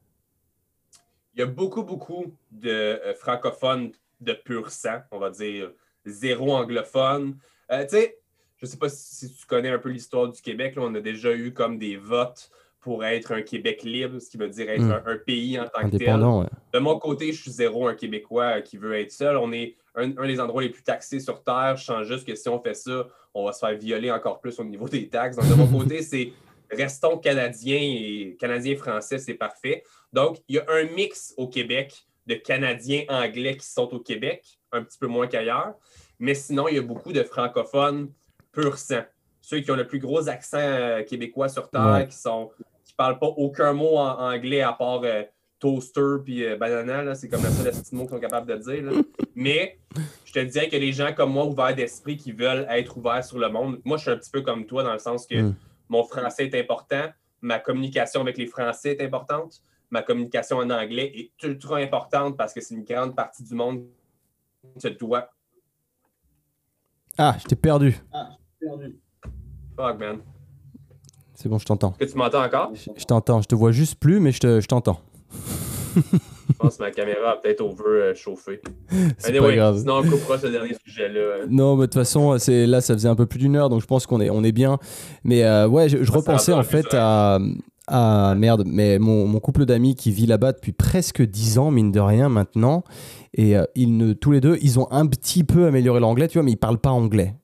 Il 1.34 1.40
y 1.40 1.44
a 1.44 1.46
beaucoup, 1.46 1.84
beaucoup 1.84 2.26
de 2.52 2.70
euh, 2.70 3.14
francophones 3.16 3.92
de 4.20 4.34
pur 4.34 4.72
sang, 4.72 5.00
on 5.12 5.20
va 5.20 5.30
dire 5.30 5.72
zéro 6.06 6.54
anglophone. 6.54 7.38
Euh, 7.72 7.84
tu 7.84 7.96
sais, 7.96 8.18
je 8.58 8.66
ne 8.66 8.70
sais 8.70 8.78
pas 8.78 8.90
si, 8.90 9.34
tu 9.34 9.46
connais 9.46 9.70
un 9.70 9.80
peu 9.80 9.90
l'histoire 9.90 10.30
du 10.30 10.42
Québec, 10.42 10.76
on 10.78 10.94
a 10.96 11.00
déjà 11.00 11.34
eu 11.34 11.54
comme 11.54 11.78
des 11.78 11.96
votes 11.96 12.52
pour 12.82 13.04
être 13.04 13.34
un 13.34 13.42
Québec 13.42 13.84
libre, 13.84 14.20
ce 14.20 14.30
qui 14.30 14.38
veut 14.38 14.48
dire 14.50 14.70
être 14.70 14.82
Mm. 14.82 14.92
un, 14.92 15.04
un 15.06 15.18
pays 15.18 15.60
en 15.60 15.66
tant 15.68 15.90
que 15.90 15.98
tel. 15.98 16.22
Ouais. 16.24 16.46
De 16.74 16.80
mon 16.80 16.98
côté, 16.98 17.34
je 17.34 17.42
suis 17.42 17.52
zéro 17.52 17.88
un 17.88 17.94
Québécois 17.96 18.62
qui 18.62 18.78
veut 18.78 18.98
être 18.98 19.12
seul. 19.12 19.36
On 19.38 19.52
est 19.52 19.76
un, 19.96 20.16
un 20.18 20.28
des 20.28 20.40
endroits 20.40 20.62
les 20.62 20.70
plus 20.70 20.84
taxés 20.84 21.20
sur 21.20 21.44
Terre. 21.44 21.76
Je 21.78 21.84
sens 21.84 22.08
juste 22.08 22.26
que 22.26 22.36
si 22.36 22.48
on 22.48 22.62
fait 22.62 22.74
ça, 22.74 23.06
on 23.34 23.46
va 23.46 23.52
se 23.54 23.60
faire 23.60 23.78
violer 23.78 24.12
encore 24.12 24.40
plus 24.40 24.58
au 24.60 24.64
niveau 24.64 24.88
des 24.88 25.10
taxes. 25.10 25.36
Donc, 25.36 25.50
de 25.50 25.56
mon 25.56 25.68
côté, 25.80 26.02
c'est 26.02 26.32
restons 26.72 27.18
canadiens 27.18 27.80
et 27.82 28.38
canadiens-français, 28.40 29.18
c'est 29.18 29.34
parfait. 29.34 29.84
Donc, 30.14 30.38
il 30.48 30.56
y 30.56 30.60
a 30.60 30.66
un 30.70 30.84
mix 30.84 31.34
au 31.38 31.48
Québec 31.48 32.06
de 32.28 32.36
Canadiens 32.36 33.04
anglais 33.10 33.58
qui 33.58 33.66
sont 33.66 33.94
au 33.94 34.00
Québec, 34.00 34.46
un 34.72 34.84
petit 34.84 35.00
peu 35.00 35.08
moins 35.08 35.28
qu'ailleurs. 35.28 35.74
Mais 36.20 36.36
sinon, 36.36 36.68
il 36.68 36.76
y 36.76 36.78
a 36.78 36.82
beaucoup 36.82 37.12
de 37.12 37.24
francophones 37.24 38.12
pur 38.52 38.78
sang. 38.78 39.02
Ceux 39.50 39.62
qui 39.62 39.72
ont 39.72 39.76
le 39.76 39.88
plus 39.88 39.98
gros 39.98 40.30
accent 40.30 40.60
euh, 40.60 41.02
québécois 41.04 41.50
sur 41.50 41.72
Terre, 41.72 41.82
Ouais. 41.94 42.08
qui 42.08 42.16
sont 42.16 42.52
qui 42.86 42.94
parlent 42.94 43.18
pas 43.18 43.26
aucun 43.28 43.74
mot 43.74 43.98
en 43.98 44.32
anglais 44.32 44.62
à 44.62 44.74
part 44.74 45.02
euh, 45.04 45.24
toaster 45.58 46.18
puis 46.24 46.46
euh, 46.46 46.56
banana. 46.56 47.16
C'est 47.16 47.30
comme 47.30 47.42
la 47.42 47.50
seule 47.50 47.72
petite 47.72 47.92
mot 47.94 48.04
qu'ils 48.04 48.12
sont 48.12 48.20
capables 48.20 48.46
de 48.48 48.58
dire. 48.58 48.84
là. 48.84 49.02
Mais 49.36 49.80
je 50.26 50.34
te 50.34 50.40
dirais 50.40 50.70
que 50.70 50.76
les 50.76 50.94
gens 50.94 51.14
comme 51.16 51.32
moi, 51.32 51.46
ouverts 51.48 51.74
d'esprit, 51.76 52.16
qui 52.16 52.32
veulent 52.32 52.68
être 52.70 52.96
ouverts 52.96 53.24
sur 53.24 53.40
le 53.40 53.50
monde, 53.50 53.82
moi, 53.86 53.98
je 53.98 54.04
suis 54.04 54.12
un 54.12 54.18
petit 54.18 54.30
peu 54.30 54.42
comme 54.42 54.68
toi 54.68 54.84
dans 54.84 54.94
le 54.94 55.00
sens 55.00 55.26
que 55.26 55.42
Mm. 55.42 55.56
mon 55.90 56.04
français 56.04 56.46
est 56.46 56.60
important, 56.60 57.06
ma 57.42 57.58
communication 57.58 58.22
avec 58.22 58.38
les 58.38 58.46
Français 58.46 58.92
est 59.00 59.02
importante, 59.04 59.64
ma 59.90 60.04
communication 60.04 60.58
en 60.58 60.70
anglais 60.70 61.12
est 61.16 61.32
ultra 61.48 61.78
importante 61.78 62.38
parce 62.38 62.54
que 62.54 62.62
c'est 62.62 62.76
une 62.76 62.84
grande 62.84 63.16
partie 63.16 63.44
du 63.44 63.56
monde 63.56 63.84
qui 64.76 64.80
se 64.82 64.90
doit. 64.90 65.32
Ah, 67.18 67.36
je 67.40 67.46
t'ai 67.46 67.56
perdu. 67.56 67.96
Fuck, 69.80 69.98
man. 69.98 70.18
C'est 71.36 71.48
bon, 71.48 71.58
je 71.58 71.64
t'entends. 71.64 71.94
Est-ce 72.02 72.08
que 72.08 72.12
tu 72.12 72.18
m'entends 72.18 72.44
encore? 72.44 72.72
Je, 72.74 72.90
je 72.98 73.06
t'entends. 73.06 73.42
Je 73.42 73.48
te 73.48 73.56
vois 73.56 73.72
juste 73.72 73.96
plus, 73.96 74.20
mais 74.20 74.34
je 74.34 74.40
te- 74.42 74.60
je 74.60 74.68
t'entends. 74.68 75.00
Je 75.96 76.54
pense 76.58 76.76
que 76.76 76.84
ma 76.84 76.92
caméra 76.92 77.32
a 77.32 77.36
peut-être 77.38 77.62
over 77.62 77.84
euh, 77.88 78.14
chauffé. 78.14 78.62
C'est 79.18 79.30
Anyway, 79.30 79.52
pas 79.52 79.56
grave. 79.56 79.80
Sinon, 79.80 80.00
on 80.00 80.04
coupera 80.04 80.38
ce 80.38 80.48
dernier 80.48 80.76
sujet-là. 80.86 81.46
Non, 81.50 81.78
mais 81.78 81.84
de 81.84 81.86
toute 81.86 81.94
façon, 81.94 82.38
c'est 82.40 82.68
là, 82.68 82.82
ça 82.82 82.94
faisait 82.94 83.08
un 83.08 83.16
peu 83.16 83.26
plus 83.26 83.40
d'une 83.40 83.56
heure, 83.56 83.70
donc 83.70 83.80
je 83.82 83.88
pense 83.88 84.06
qu'on 84.06 84.20
est, 84.20 84.30
on 84.30 84.44
est 84.44 84.52
bien. 84.52 84.80
Mais 85.24 85.46
euh, 85.46 85.66
ouais, 85.66 85.88
je, 85.88 86.12
repensais 86.12 86.52
en 86.52 86.64
fait 86.64 86.88
à, 86.94 87.40
à 87.88 88.36
merde, 88.36 88.64
mais 88.66 89.00
mon, 89.00 89.28
mon 89.28 89.40
couple 89.40 89.64
d'amis 89.66 89.96
qui 89.96 90.12
vit 90.12 90.26
là-bas 90.26 90.52
depuis 90.52 90.74
presque 90.74 91.22
10 91.22 91.58
ans, 91.58 91.72
mine 91.72 91.94
de 91.94 92.02
rien 92.02 92.28
maintenant, 92.28 92.84
et 93.34 93.56
euh, 93.56 93.64
ils 93.76 93.96
ne, 93.96 94.12
tous 94.12 94.32
les 94.32 94.42
deux, 94.42 94.58
ils 94.62 94.78
ont 94.78 94.92
un 94.92 95.06
petit 95.08 95.46
peu 95.46 95.68
amélioré 95.68 96.02
l'anglais, 96.02 96.28
tu 96.28 96.38
vois, 96.38 96.44
mais 96.44 96.52
ils 96.52 96.58
parlent 96.58 96.80
pas 96.80 96.92
anglais. 96.92 97.36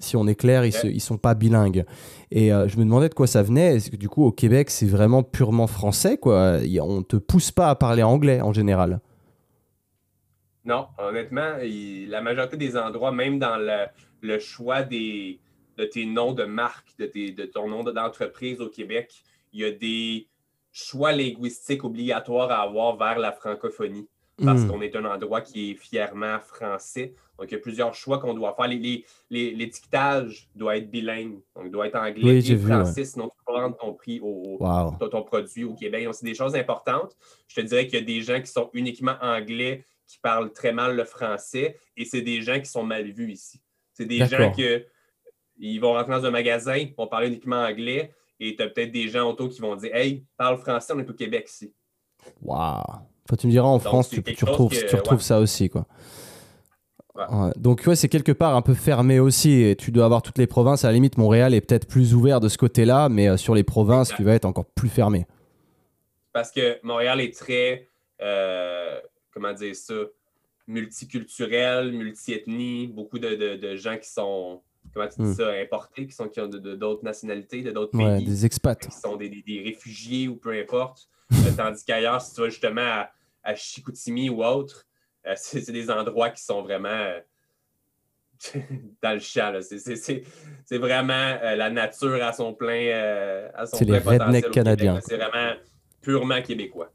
Si 0.00 0.16
on 0.16 0.26
est 0.26 0.34
clair, 0.34 0.64
ils, 0.64 0.74
ils 0.84 1.00
sont 1.00 1.18
pas 1.18 1.34
bilingues. 1.34 1.84
Et 2.30 2.52
euh, 2.52 2.66
je 2.68 2.76
me 2.78 2.84
demandais 2.84 3.08
de 3.08 3.14
quoi 3.14 3.26
ça 3.26 3.42
venait. 3.42 3.76
Est-ce 3.76 3.90
que 3.90 3.96
du 3.96 4.08
coup, 4.08 4.24
au 4.24 4.32
Québec, 4.32 4.70
c'est 4.70 4.86
vraiment 4.86 5.22
purement 5.22 5.66
français, 5.66 6.16
quoi? 6.18 6.58
On 6.82 7.02
te 7.02 7.16
pousse 7.16 7.50
pas 7.50 7.68
à 7.70 7.74
parler 7.74 8.02
anglais 8.02 8.40
en 8.40 8.52
général? 8.52 9.00
Non, 10.64 10.88
honnêtement, 10.98 11.56
il- 11.62 12.08
la 12.10 12.20
majorité 12.20 12.56
des 12.56 12.76
endroits, 12.76 13.12
même 13.12 13.38
dans 13.38 13.56
le, 13.56 13.86
le 14.20 14.38
choix 14.38 14.82
des, 14.82 15.40
de 15.78 15.84
tes 15.84 16.04
noms 16.04 16.32
de 16.32 16.44
marque, 16.44 16.88
de, 16.98 17.06
tes- 17.06 17.32
de 17.32 17.44
ton 17.46 17.68
nom 17.68 17.82
d'entreprise 17.82 18.60
au 18.60 18.68
Québec, 18.68 19.22
il 19.52 19.60
y 19.60 19.64
a 19.64 19.70
des 19.70 20.28
choix 20.70 21.12
linguistiques 21.12 21.82
obligatoires 21.84 22.50
à 22.50 22.62
avoir 22.62 22.96
vers 22.96 23.18
la 23.18 23.32
francophonie 23.32 24.06
parce 24.44 24.62
Hmm. 24.62 24.68
qu'on 24.68 24.80
est 24.82 24.96
un 24.96 25.04
endroit 25.04 25.40
qui 25.42 25.70
est 25.72 25.74
fièrement 25.74 26.38
français. 26.40 27.14
Donc, 27.40 27.50
il 27.50 27.54
y 27.54 27.56
a 27.56 27.60
plusieurs 27.60 27.94
choix 27.94 28.18
qu'on 28.18 28.34
doit 28.34 28.54
faire. 28.54 28.68
Les- 28.68 28.76
les- 28.78 29.04
les- 29.30 29.50
L'étiquetage 29.54 30.48
doit 30.54 30.76
être 30.76 30.90
bilingue, 30.90 31.40
donc 31.56 31.64
il 31.64 31.70
doit 31.70 31.86
être 31.86 31.96
anglais 31.96 32.22
Oui, 32.22 32.38
et 32.38 32.56
français, 32.84 33.04
sinon 33.06 33.28
tu 33.30 33.44
peux 33.46 33.52
rendre 33.54 33.76
ton 33.78 33.94
prix 33.94 34.20
au, 34.22 34.58
ton, 35.00 35.08
ton 35.08 35.22
produit 35.22 35.64
au 35.64 35.74
Québec. 35.74 36.04
Donc, 36.04 36.14
c'est 36.14 36.26
des 36.26 36.34
choses 36.34 36.54
importantes. 36.54 37.16
Je 37.48 37.60
te 37.60 37.66
dirais 37.66 37.86
qu'il 37.86 37.98
y 37.98 38.02
a 38.02 38.04
des 38.04 38.20
gens 38.20 38.40
qui 38.40 38.46
sont 38.50 38.68
uniquement 38.74 39.14
anglais, 39.22 39.84
qui 40.06 40.18
parlent 40.18 40.52
très 40.52 40.72
mal 40.72 40.94
le 40.96 41.04
français, 41.04 41.76
et 41.96 42.04
c'est 42.04 42.20
des 42.22 42.42
gens 42.42 42.60
qui 42.60 42.66
sont 42.68 42.82
mal 42.82 43.10
vus 43.10 43.32
ici. 43.32 43.60
C'est 43.94 44.04
des 44.06 44.18
gens 44.26 44.52
que 44.52 44.84
ils 45.58 45.78
vont 45.78 45.92
rentrer 45.94 46.12
dans 46.12 46.24
un 46.26 46.30
magasin, 46.30 46.76
ils 46.76 46.94
vont 46.94 47.06
parler 47.06 47.28
uniquement 47.28 47.62
anglais, 47.62 48.12
et 48.38 48.54
tu 48.56 48.62
as 48.62 48.68
peut-être 48.68 48.92
des 48.92 49.08
gens 49.08 49.28
autour 49.30 49.48
qui 49.48 49.60
vont 49.60 49.76
dire 49.76 49.94
Hey, 49.94 50.24
parle 50.36 50.58
français, 50.58 50.92
on 50.94 50.98
est 50.98 51.08
au 51.08 51.14
Québec 51.14 51.48
ici. 51.50 51.72
Waouh. 52.42 52.82
Enfin, 53.24 53.36
tu 53.38 53.46
me 53.46 53.52
diras, 53.52 53.68
en 53.68 53.78
France, 53.78 54.08
tu, 54.10 54.16
retrouves, 54.44 54.70
que- 54.72 54.86
tu 54.86 54.96
retrouves 54.96 55.18
ouais. 55.18 55.24
ça 55.24 55.38
aussi, 55.38 55.68
quoi. 55.70 55.86
Ouais. 57.16 57.50
Donc, 57.56 57.82
ouais, 57.86 57.96
c'est 57.96 58.08
quelque 58.08 58.32
part 58.32 58.54
un 58.56 58.62
peu 58.62 58.74
fermé 58.74 59.18
aussi. 59.20 59.62
Et 59.62 59.76
tu 59.76 59.90
dois 59.90 60.04
avoir 60.04 60.22
toutes 60.22 60.38
les 60.38 60.46
provinces. 60.46 60.84
À 60.84 60.88
la 60.88 60.94
limite, 60.94 61.18
Montréal 61.18 61.54
est 61.54 61.60
peut-être 61.60 61.86
plus 61.88 62.14
ouvert 62.14 62.40
de 62.40 62.48
ce 62.48 62.56
côté-là, 62.56 63.08
mais 63.08 63.28
euh, 63.28 63.36
sur 63.36 63.54
les 63.54 63.64
provinces, 63.64 64.12
tu 64.16 64.22
vas 64.24 64.34
être 64.34 64.44
encore 64.44 64.64
plus 64.66 64.88
fermé. 64.88 65.26
Parce 66.32 66.50
que 66.52 66.78
Montréal 66.84 67.20
est 67.20 67.36
très, 67.36 67.88
euh, 68.22 68.98
comment 69.34 69.52
dire 69.52 69.74
ça, 69.74 69.94
multiculturel, 70.68 71.92
multi-ethnie, 71.92 72.86
beaucoup 72.88 73.18
de, 73.18 73.34
de- 73.34 73.56
de 73.56 73.76
gens 73.76 73.96
qui 73.98 74.08
sont, 74.08 74.62
comment 74.94 75.08
tu 75.08 75.20
dis 75.22 75.28
Hmm. 75.28 75.34
ça, 75.34 75.50
importés, 75.50 76.06
qui 76.06 76.12
sont 76.12 76.28
qui 76.28 76.40
ont 76.40 76.46
d'autres 76.48 77.04
nationalités, 77.04 77.62
de 77.62 77.70
d'autres 77.72 77.96
Ouais, 77.98 78.16
pays. 78.18 78.24
des 78.24 78.46
expats. 78.46 78.78
qui 78.78 78.90
sont 78.96 79.16
des, 79.16 79.28
des- 79.28 79.42
des 79.42 79.62
réfugiés 79.62 80.28
ou 80.28 80.36
peu 80.36 80.52
importe. 80.58 81.08
Euh, 81.32 81.36
tandis 81.56 81.84
qu'ailleurs, 81.84 82.20
si 82.22 82.34
tu 82.34 82.40
vas 82.40 82.48
justement 82.48 82.80
à, 82.82 83.10
à 83.44 83.54
Chicoutimi 83.54 84.30
ou 84.30 84.42
autre, 84.44 84.84
euh, 85.26 85.34
c'est 85.36 85.70
des 85.72 85.90
endroits 85.90 86.30
qui 86.30 86.42
sont 86.42 86.62
vraiment 86.62 86.88
euh, 86.88 87.20
dans 89.02 89.12
le 89.12 89.18
champ. 89.20 89.58
C'est- 89.60 90.78
vraiment 90.78 91.12
euh, 91.42 91.56
la 91.56 91.70
nature 91.70 92.22
à 92.22 92.32
son 92.32 92.54
plein, 92.54 93.50
à 93.54 93.66
son 93.66 93.76
C'est 93.78 93.84
plein 93.86 93.94
les 93.96 94.00
potentiel 94.00 94.28
rednecks 94.28 94.50
canadiens. 94.52 95.00
C'est 95.02 95.16
vraiment 95.16 95.54
purement 96.00 96.40
québécois. 96.42 96.90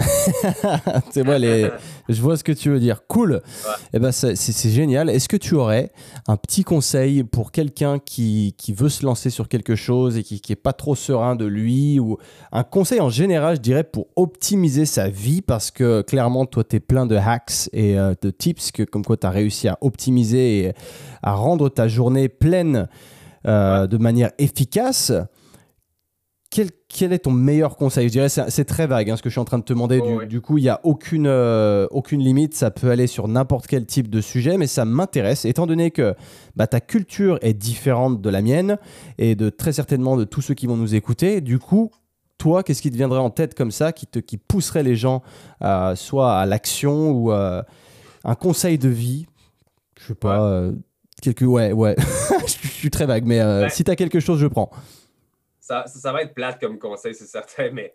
c'est 1.10 1.22
moi, 1.22 1.38
les... 1.38 1.70
je 2.08 2.20
vois 2.20 2.36
ce 2.36 2.44
que 2.44 2.52
tu 2.52 2.70
veux 2.70 2.80
dire. 2.80 3.06
Cool. 3.06 3.42
Eh 3.92 3.98
ben, 3.98 4.12
c'est 4.12 4.70
génial. 4.70 5.10
Est-ce 5.10 5.28
que 5.28 5.36
tu 5.36 5.54
aurais 5.54 5.90
un 6.26 6.36
petit 6.36 6.64
conseil 6.64 7.22
pour 7.22 7.52
quelqu'un 7.52 7.98
qui, 7.98 8.54
qui 8.56 8.72
veut 8.72 8.88
se 8.88 9.04
lancer 9.04 9.30
sur 9.30 9.48
quelque 9.48 9.76
chose 9.76 10.16
et 10.16 10.22
qui 10.22 10.40
n'est 10.48 10.56
pas 10.56 10.72
trop 10.72 10.94
serein 10.94 11.36
de 11.36 11.44
lui 11.44 11.98
ou 12.00 12.18
un 12.52 12.62
conseil 12.62 13.00
en 13.00 13.10
général, 13.10 13.56
je 13.56 13.60
dirais, 13.60 13.84
pour 13.84 14.08
optimiser 14.16 14.86
sa 14.86 15.08
vie? 15.08 15.42
Parce 15.42 15.70
que 15.70 16.02
clairement, 16.02 16.46
toi, 16.46 16.64
tu 16.64 16.76
es 16.76 16.80
plein 16.80 17.06
de 17.06 17.16
hacks 17.16 17.68
et 17.72 17.98
euh, 17.98 18.14
de 18.20 18.30
tips 18.30 18.72
que, 18.72 18.82
comme 18.82 19.04
quoi 19.04 19.16
tu 19.16 19.26
as 19.26 19.30
réussi 19.30 19.68
à 19.68 19.78
optimiser 19.80 20.58
et 20.60 20.72
à 21.22 21.32
rendre 21.34 21.68
ta 21.68 21.88
journée 21.88 22.28
pleine 22.28 22.88
euh, 23.46 23.86
de 23.86 23.96
manière 23.96 24.30
efficace. 24.38 25.12
Quel, 26.50 26.70
quel 26.88 27.12
est 27.12 27.20
ton 27.20 27.30
meilleur 27.30 27.76
conseil? 27.76 28.08
Je 28.08 28.12
dirais 28.12 28.28
c'est 28.28 28.64
très 28.64 28.88
vague 28.88 29.08
hein, 29.08 29.16
ce 29.16 29.22
que 29.22 29.28
je 29.28 29.34
suis 29.34 29.40
en 29.40 29.44
train 29.44 29.58
de 29.58 29.62
te 29.62 29.72
demander. 29.72 30.00
Oh, 30.02 30.06
du, 30.08 30.14
ouais. 30.16 30.26
du 30.26 30.40
coup, 30.40 30.58
il 30.58 30.62
n'y 30.62 30.68
a 30.68 30.80
aucune, 30.82 31.28
euh, 31.28 31.86
aucune 31.92 32.20
limite. 32.20 32.54
Ça 32.54 32.72
peut 32.72 32.90
aller 32.90 33.06
sur 33.06 33.28
n'importe 33.28 33.68
quel 33.68 33.86
type 33.86 34.10
de 34.10 34.20
sujet, 34.20 34.56
mais 34.56 34.66
ça 34.66 34.84
m'intéresse 34.84 35.44
étant 35.44 35.66
donné 35.66 35.92
que 35.92 36.16
bah, 36.56 36.66
ta 36.66 36.80
culture 36.80 37.38
est 37.42 37.54
différente 37.54 38.20
de 38.20 38.28
la 38.30 38.42
mienne 38.42 38.78
et 39.18 39.36
de 39.36 39.48
très 39.48 39.72
certainement 39.72 40.16
de 40.16 40.24
tous 40.24 40.40
ceux 40.40 40.54
qui 40.54 40.66
vont 40.66 40.76
nous 40.76 40.96
écouter. 40.96 41.40
Du 41.40 41.60
coup, 41.60 41.92
toi, 42.36 42.64
qu'est-ce 42.64 42.82
qui 42.82 42.90
te 42.90 42.96
viendrait 42.96 43.20
en 43.20 43.30
tête 43.30 43.54
comme 43.54 43.70
ça 43.70 43.92
qui, 43.92 44.08
te, 44.08 44.18
qui 44.18 44.36
pousserait 44.36 44.82
les 44.82 44.96
gens 44.96 45.22
euh, 45.62 45.94
soit 45.94 46.32
à 46.36 46.46
l'action 46.46 47.12
ou 47.12 47.30
euh, 47.30 47.62
un 48.24 48.34
conseil 48.34 48.76
de 48.76 48.88
vie? 48.88 49.26
Je 50.00 50.06
sais 50.08 50.14
pas. 50.16 50.42
euh, 50.42 50.72
quelque... 51.22 51.44
Ouais, 51.44 51.70
ouais. 51.70 51.94
je 52.46 52.66
suis 52.68 52.90
très 52.90 53.06
vague, 53.06 53.24
mais 53.24 53.38
euh, 53.38 53.62
Ouais. 53.64 53.70
si 53.70 53.84
tu 53.84 53.90
as 53.92 53.94
quelque 53.96 54.18
chose, 54.18 54.40
je 54.40 54.48
prends. 54.48 54.70
Ça, 55.86 56.12
va 56.12 56.22
être 56.22 56.34
plate 56.34 56.60
comme 56.60 56.78
conseil, 56.80 57.14
c'est 57.14 57.26
certain, 57.26 57.70
mais 57.70 57.92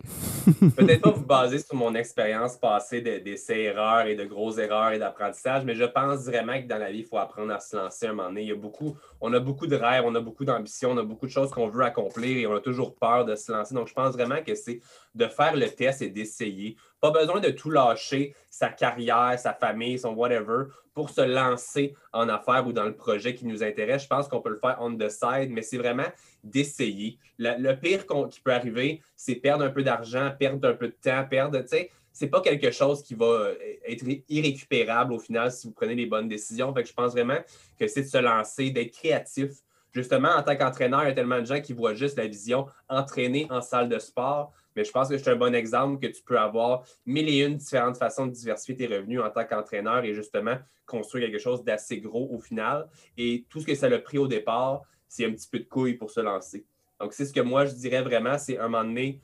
peut-être 0.77 1.01
pas 1.01 1.11
vous 1.11 1.25
baser 1.25 1.59
sur 1.59 1.75
mon 1.75 1.93
expérience 1.93 2.55
passée 2.55 3.01
de- 3.01 3.17
d'essais-erreurs 3.17 4.07
et 4.07 4.15
de 4.15 4.23
grosses 4.23 4.57
erreurs 4.59 4.91
et 4.91 4.99
d'apprentissage, 4.99 5.65
mais 5.65 5.75
je 5.75 5.83
pense 5.83 6.21
vraiment 6.25 6.61
que 6.61 6.67
dans 6.67 6.77
la 6.77 6.89
vie, 6.89 6.99
il 6.99 7.05
faut 7.05 7.17
apprendre 7.17 7.51
à 7.51 7.59
se 7.59 7.75
lancer 7.75 8.07
un 8.07 8.13
moment 8.13 8.29
donné. 8.29 8.43
Il 8.43 8.47
y 8.47 8.51
a 8.53 8.55
beaucoup, 8.55 8.95
on 9.19 9.33
a 9.33 9.39
beaucoup 9.39 9.67
de 9.67 9.75
rêves, 9.75 10.03
on 10.05 10.15
a 10.15 10.21
beaucoup 10.21 10.45
d'ambitions, 10.45 10.91
on 10.91 10.97
a 10.97 11.03
beaucoup 11.03 11.25
de 11.25 11.31
choses 11.31 11.51
qu'on 11.51 11.67
veut 11.67 11.83
accomplir 11.83 12.37
et 12.37 12.47
on 12.47 12.55
a 12.55 12.61
toujours 12.61 12.95
peur 12.95 13.25
de 13.25 13.35
se 13.35 13.51
lancer. 13.51 13.75
Donc, 13.75 13.89
je 13.89 13.93
pense 13.93 14.13
vraiment 14.13 14.41
que 14.41 14.55
c'est 14.55 14.79
de 15.13 15.27
faire 15.27 15.55
le 15.55 15.69
test 15.69 16.01
et 16.01 16.09
d'essayer. 16.09 16.77
Pas 17.01 17.11
besoin 17.11 17.41
de 17.41 17.49
tout 17.49 17.69
lâcher, 17.69 18.35
sa 18.49 18.69
carrière, 18.69 19.37
sa 19.37 19.53
famille, 19.53 19.99
son 19.99 20.13
whatever, 20.13 20.65
pour 20.93 21.09
se 21.09 21.21
lancer 21.21 21.93
en 22.13 22.29
affaires 22.29 22.65
ou 22.65 22.71
dans 22.71 22.85
le 22.85 22.95
projet 22.95 23.35
qui 23.35 23.45
nous 23.45 23.63
intéresse. 23.63 24.03
Je 24.03 24.07
pense 24.07 24.29
qu'on 24.29 24.39
peut 24.39 24.49
le 24.49 24.59
faire 24.59 24.77
on 24.79 24.95
the 24.95 25.09
side, 25.09 25.49
mais 25.49 25.61
c'est 25.61 25.77
vraiment 25.77 26.07
d'essayer. 26.45 27.17
Le, 27.37 27.73
pire 27.73 28.05
qui 28.29 28.39
peut 28.39 28.53
arriver, 28.53 29.01
c'est 29.15 29.35
perdre 29.35 29.65
un 29.65 29.69
peu 29.69 29.83
d'argent, 29.83 30.31
perdre 30.37 30.69
un 30.69 30.73
peu 30.73 30.87
de 30.87 30.95
temps, 31.01 31.25
perdre, 31.29 31.59
tu 31.61 31.67
sais, 31.67 31.91
c'est 32.15 32.27
pas 32.27 32.39
quelque 32.39 32.71
chose 32.71 33.03
qui 33.03 33.13
va 33.13 33.25
euh, 33.25 33.55
être 33.85 34.05
irrécupérable 34.29 35.11
au 35.11 35.19
final 35.19 35.51
si 35.51 35.67
vous 35.67 35.73
prenez 35.73 35.95
les 35.95 36.05
bonnes 36.05 36.29
décisions. 36.29 36.73
Je 36.73 36.93
pense 36.93 37.11
vraiment 37.11 37.39
que 37.77 37.87
c'est 37.87 38.03
de 38.03 38.07
se 38.07 38.17
lancer, 38.17 38.69
d'être 38.69 38.93
créatif. 38.93 39.51
Justement, 39.91 40.29
en 40.29 40.41
tant 40.41 40.55
qu'entraîneur, 40.55 41.03
il 41.03 41.07
y 41.07 41.11
a 41.11 41.13
tellement 41.13 41.39
de 41.39 41.45
gens 41.45 41.59
qui 41.59 41.73
voient 41.73 41.93
juste 41.93 42.17
la 42.17 42.27
vision 42.27 42.67
entraîner 42.87 43.47
en 43.49 43.59
salle 43.61 43.89
de 43.89 43.99
sport. 43.99 44.53
Mais 44.77 44.85
je 44.85 44.91
pense 44.91 45.09
que 45.09 45.17
c'est 45.17 45.29
un 45.29 45.35
bon 45.35 45.53
exemple 45.53 46.05
que 46.05 46.11
tu 46.11 46.23
peux 46.23 46.39
avoir 46.39 46.83
mille 47.05 47.27
et 47.27 47.45
une 47.45 47.55
différentes 47.55 47.97
façons 47.97 48.27
de 48.27 48.31
diversifier 48.31 48.75
tes 48.75 48.87
revenus 48.87 49.21
en 49.21 49.29
tant 49.29 49.43
qu'entraîneur 49.43 50.05
et 50.05 50.13
justement 50.13 50.57
construire 50.85 51.25
quelque 51.25 51.41
chose 51.41 51.65
d'assez 51.65 51.99
gros 51.99 52.29
au 52.31 52.39
final. 52.39 52.87
Et 53.17 53.45
tout 53.49 53.59
ce 53.59 53.65
que 53.65 53.75
ça 53.75 53.87
a 53.87 53.99
pris 53.99 54.17
au 54.17 54.27
départ, 54.27 54.83
c'est 55.07 55.25
un 55.25 55.31
petit 55.31 55.47
peu 55.49 55.59
de 55.59 55.65
couilles 55.65 55.95
pour 55.95 56.11
se 56.11 56.19
lancer. 56.19 56.65
Donc, 56.99 57.13
c'est 57.13 57.25
ce 57.25 57.33
que 57.33 57.41
moi, 57.41 57.65
je 57.65 57.73
dirais 57.73 58.01
vraiment, 58.01 58.37
c'est 58.37 58.57
un 58.57 58.67
moment 58.67 58.83
donné, 58.83 59.21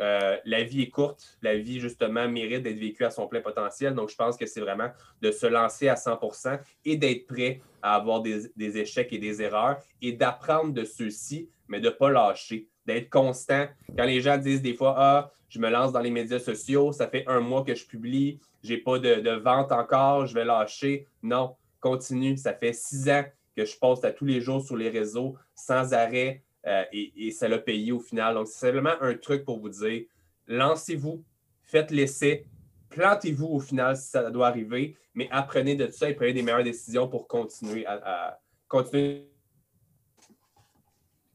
euh, 0.00 0.36
la 0.46 0.62
vie 0.64 0.82
est 0.82 0.88
courte, 0.88 1.36
la 1.42 1.56
vie, 1.56 1.78
justement, 1.78 2.26
mérite 2.28 2.62
d'être 2.62 2.78
vécue 2.78 3.04
à 3.04 3.10
son 3.10 3.26
plein 3.26 3.42
potentiel. 3.42 3.94
Donc, 3.94 4.08
je 4.08 4.16
pense 4.16 4.36
que 4.36 4.46
c'est 4.46 4.60
vraiment 4.60 4.88
de 5.20 5.30
se 5.30 5.46
lancer 5.46 5.88
à 5.88 5.96
100% 5.96 6.58
et 6.86 6.96
d'être 6.96 7.26
prêt 7.26 7.60
à 7.82 7.96
avoir 7.96 8.22
des, 8.22 8.50
échecs 8.56 9.12
et 9.12 9.18
des 9.18 9.42
erreurs 9.42 9.78
et 10.00 10.12
d'apprendre 10.12 10.72
de 10.72 10.84
ceux-ci, 10.84 11.50
mais 11.68 11.80
de 11.80 11.88
ne 11.88 11.94
pas 11.94 12.10
lâcher, 12.10 12.68
d'être 12.86 13.10
constant. 13.10 13.66
Quand 13.96 14.04
les 14.04 14.22
gens 14.22 14.38
disent 14.38 14.62
des 14.62 14.74
fois, 14.74 14.94
ah, 14.96 15.30
je 15.50 15.58
me 15.58 15.68
lance 15.68 15.92
dans 15.92 16.00
les 16.00 16.10
médias 16.10 16.38
sociaux, 16.38 16.92
ça 16.92 17.08
fait 17.08 17.24
un 17.26 17.40
mois 17.40 17.62
que 17.62 17.74
je 17.74 17.86
publie, 17.86 18.40
j'ai 18.62 18.78
pas 18.78 18.98
de, 18.98 19.16
de, 19.16 19.32
vente 19.32 19.72
encore, 19.72 20.26
je 20.26 20.34
vais 20.34 20.44
lâcher. 20.44 21.06
Non, 21.22 21.56
continue. 21.80 22.36
Ça 22.36 22.54
fait 22.54 22.72
six 22.72 23.08
ans 23.10 23.24
que 23.56 23.64
je 23.64 23.76
poste 23.78 24.04
à 24.04 24.12
tous 24.12 24.24
les 24.24 24.40
jours 24.40 24.62
sur 24.62 24.76
les 24.76 24.88
réseaux 24.88 25.36
sans 25.54 25.92
arrêt. 25.92 26.42
Euh, 26.66 26.84
et, 26.92 27.30
ça 27.30 27.48
l'a 27.48 27.58
payé 27.58 27.92
au 27.92 28.00
final. 28.00 28.34
Donc, 28.34 28.46
c'est 28.46 28.66
simplement 28.66 28.92
un 29.00 29.14
truc 29.14 29.44
pour 29.44 29.60
vous 29.60 29.70
dire 29.70 30.02
lancez-vous, 30.46 31.24
faites 31.62 31.90
l'essai, 31.90 32.44
plantez-vous 32.90 33.46
au 33.46 33.60
final 33.60 33.96
si 33.96 34.10
ça 34.10 34.30
doit 34.30 34.48
arriver, 34.48 34.96
mais 35.14 35.28
apprenez 35.30 35.76
de 35.76 35.88
ça 35.88 36.10
et 36.10 36.14
prenez 36.14 36.32
des 36.32 36.42
meilleures 36.42 36.64
décisions 36.64 37.08
pour 37.08 37.28
continuer 37.28 37.86
à, 37.86 38.38
continuer. 38.68 39.26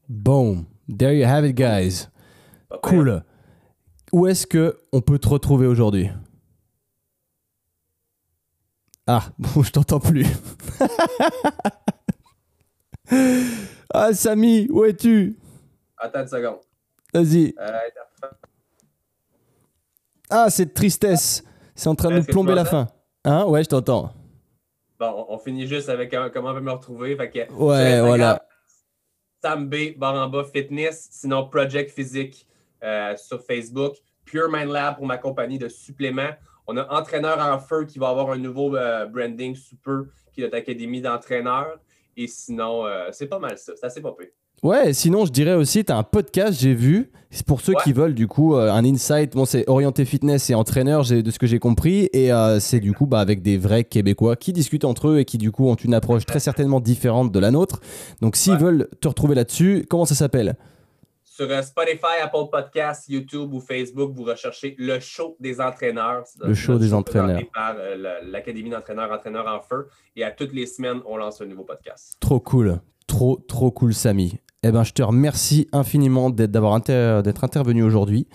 Boom. 0.08 0.66
There 0.88 1.16
you 1.16 1.26
have 1.26 1.44
it, 1.44 1.56
guys. 1.56 2.08
Cool. 2.82 3.24
Où 4.12 4.26
est-ce 4.26 4.46
qu'on 4.46 5.00
peut 5.00 5.18
te 5.18 5.28
retrouver 5.28 5.66
aujourd'hui? 5.66 6.10
Ah, 9.06 9.24
bon, 9.38 9.62
je 9.64 9.72
t'entends 9.72 10.00
plus. 10.00 10.26
Ah, 13.92 14.12
Samy, 14.12 14.66
où 14.70 14.84
es-tu? 14.84 15.36
Attends 15.96 16.20
une 16.20 16.28
seconde. 16.28 16.58
Vas-y. 17.14 17.54
Euh, 17.58 17.78
ah, 20.28 20.50
cette 20.50 20.74
tristesse. 20.74 21.42
C'est 21.74 21.88
en 21.88 21.94
train 21.94 22.10
de 22.10 22.16
nous 22.18 22.24
plomber 22.24 22.54
la 22.54 22.64
fin. 22.64 22.88
Hein? 23.24 23.44
Ouais, 23.44 23.62
je 23.62 23.68
t'entends. 23.68 24.12
Bon, 24.98 25.26
on 25.28 25.38
finit 25.38 25.66
juste 25.66 25.88
avec 25.88 26.14
comment 26.32 26.50
on 26.50 26.54
peut 26.54 26.60
me 26.60 26.72
retrouver? 26.72 27.16
ouais, 27.16 28.00
voilà. 28.00 28.42
Sam 29.42 29.68
B, 29.68 29.96
Baramba 29.96 30.44
Fitness, 30.44 31.08
sinon 31.10 31.48
Project 31.48 31.90
Physique 31.90 32.46
euh, 32.82 33.14
sur 33.16 33.42
Facebook. 33.42 33.96
Pure 34.24 34.50
Mind 34.50 34.70
Lab 34.70 34.96
pour 34.96 35.06
ma 35.06 35.18
compagnie 35.18 35.58
de 35.58 35.68
suppléments. 35.68 36.34
On 36.66 36.76
a 36.76 36.88
Entraîneur 36.92 37.38
en 37.38 37.58
feu 37.60 37.84
qui 37.84 37.98
va 37.98 38.08
avoir 38.08 38.30
un 38.30 38.38
nouveau 38.38 38.74
euh, 38.74 39.06
branding 39.06 39.54
super, 39.54 40.02
qui 40.32 40.40
est 40.40 40.44
notre 40.44 40.56
académie 40.56 41.00
d'entraîneurs. 41.00 41.78
Et 42.16 42.26
sinon, 42.28 42.86
euh, 42.86 43.08
c'est 43.12 43.26
pas 43.26 43.38
mal 43.38 43.58
ça. 43.58 43.72
C'est 43.76 43.86
assez 43.86 44.00
pas 44.00 44.14
Ouais, 44.62 44.94
sinon 44.94 45.26
je 45.26 45.32
dirais 45.32 45.52
aussi, 45.52 45.84
tu 45.84 45.92
as 45.92 45.98
un 45.98 46.02
podcast, 46.02 46.58
j'ai 46.58 46.72
vu, 46.72 47.10
c'est 47.30 47.44
pour 47.44 47.60
ceux 47.60 47.74
qui 47.84 47.92
veulent 47.92 48.14
du 48.14 48.26
coup 48.26 48.54
euh, 48.54 48.72
un 48.72 48.86
insight, 48.86 49.34
bon 49.34 49.44
c'est 49.44 49.68
orienté 49.68 50.06
fitness 50.06 50.48
et 50.48 50.54
entraîneur 50.54 51.04
de 51.04 51.30
ce 51.30 51.38
que 51.38 51.46
j'ai 51.46 51.58
compris, 51.58 52.08
et 52.14 52.32
euh, 52.32 52.58
c'est 52.58 52.80
du 52.80 52.94
coup 52.94 53.04
bah, 53.04 53.20
avec 53.20 53.42
des 53.42 53.58
vrais 53.58 53.84
Québécois 53.84 54.34
qui 54.34 54.54
discutent 54.54 54.86
entre 54.86 55.08
eux 55.08 55.18
et 55.18 55.26
qui 55.26 55.36
du 55.36 55.52
coup 55.52 55.68
ont 55.68 55.74
une 55.74 55.92
approche 55.92 56.24
très 56.24 56.40
certainement 56.40 56.80
différente 56.80 57.32
de 57.32 57.38
la 57.38 57.50
nôtre. 57.50 57.80
Donc 58.22 58.34
s'ils 58.34 58.56
veulent 58.56 58.88
te 59.02 59.08
retrouver 59.08 59.34
là-dessus, 59.34 59.84
comment 59.90 60.06
ça 60.06 60.14
s'appelle? 60.14 60.56
Sur 61.36 61.50
euh, 61.50 61.60
Spotify, 61.60 62.22
Apple 62.22 62.48
Podcasts, 62.50 63.10
YouTube 63.10 63.52
ou 63.52 63.60
Facebook, 63.60 64.12
vous 64.14 64.24
recherchez 64.24 64.74
le 64.78 64.98
show 65.00 65.36
des 65.38 65.60
entraîneurs. 65.60 66.24
Le 66.42 66.54
show 66.54 66.78
des 66.78 66.94
entraîneurs. 66.94 67.42
par 67.52 67.74
euh, 67.78 68.20
l'Académie 68.22 68.70
d'entraîneurs, 68.70 69.12
entraîneurs 69.12 69.46
en 69.46 69.60
feu. 69.60 69.88
Et 70.16 70.24
à 70.24 70.30
toutes 70.30 70.54
les 70.54 70.64
semaines, 70.64 71.00
on 71.04 71.18
lance 71.18 71.42
un 71.42 71.46
nouveau 71.46 71.64
podcast. 71.64 72.16
Trop 72.20 72.40
cool. 72.40 72.80
Trop, 73.06 73.36
trop 73.48 73.70
cool, 73.70 73.92
Samy. 73.92 74.38
Eh 74.62 74.70
ben, 74.70 74.82
je 74.82 74.94
te 74.94 75.02
remercie 75.02 75.68
infiniment 75.72 76.30
d'être 76.30 77.44
intervenu 77.44 77.82
aujourd'hui. 77.82 78.28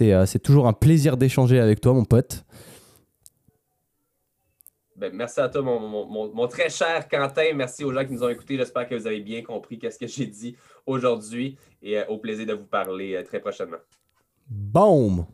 Euh, 0.00 0.24
c'est 0.24 0.38
toujours 0.38 0.68
un 0.68 0.72
plaisir 0.72 1.16
d'échanger 1.16 1.58
avec 1.58 1.80
toi, 1.80 1.92
mon 1.92 2.04
pote. 2.04 2.44
Ben, 4.98 5.12
merci 5.14 5.38
à 5.38 5.48
toi, 5.48 5.62
mon, 5.62 6.48
très 6.48 6.68
cher 6.70 7.06
Quentin. 7.08 7.54
Merci 7.54 7.84
aux 7.84 7.92
gens 7.92 8.04
qui 8.04 8.12
nous 8.12 8.24
ont 8.24 8.28
écoutés. 8.28 8.56
J'espère 8.56 8.88
que 8.88 8.96
vous 8.96 9.06
avez 9.06 9.20
bien 9.20 9.42
compris 9.42 9.78
qu'est-ce 9.78 9.96
que 9.96 10.08
j'ai 10.08 10.26
dit 10.26 10.56
aujourd'hui 10.86 11.56
et 11.80 11.98
euh, 11.98 12.06
au 12.08 12.18
plaisir 12.18 12.46
de 12.46 12.54
vous 12.54 12.66
parler 12.66 13.14
euh, 13.14 13.22
très 13.22 13.38
prochainement. 13.38 13.76
Boom! 14.48 15.24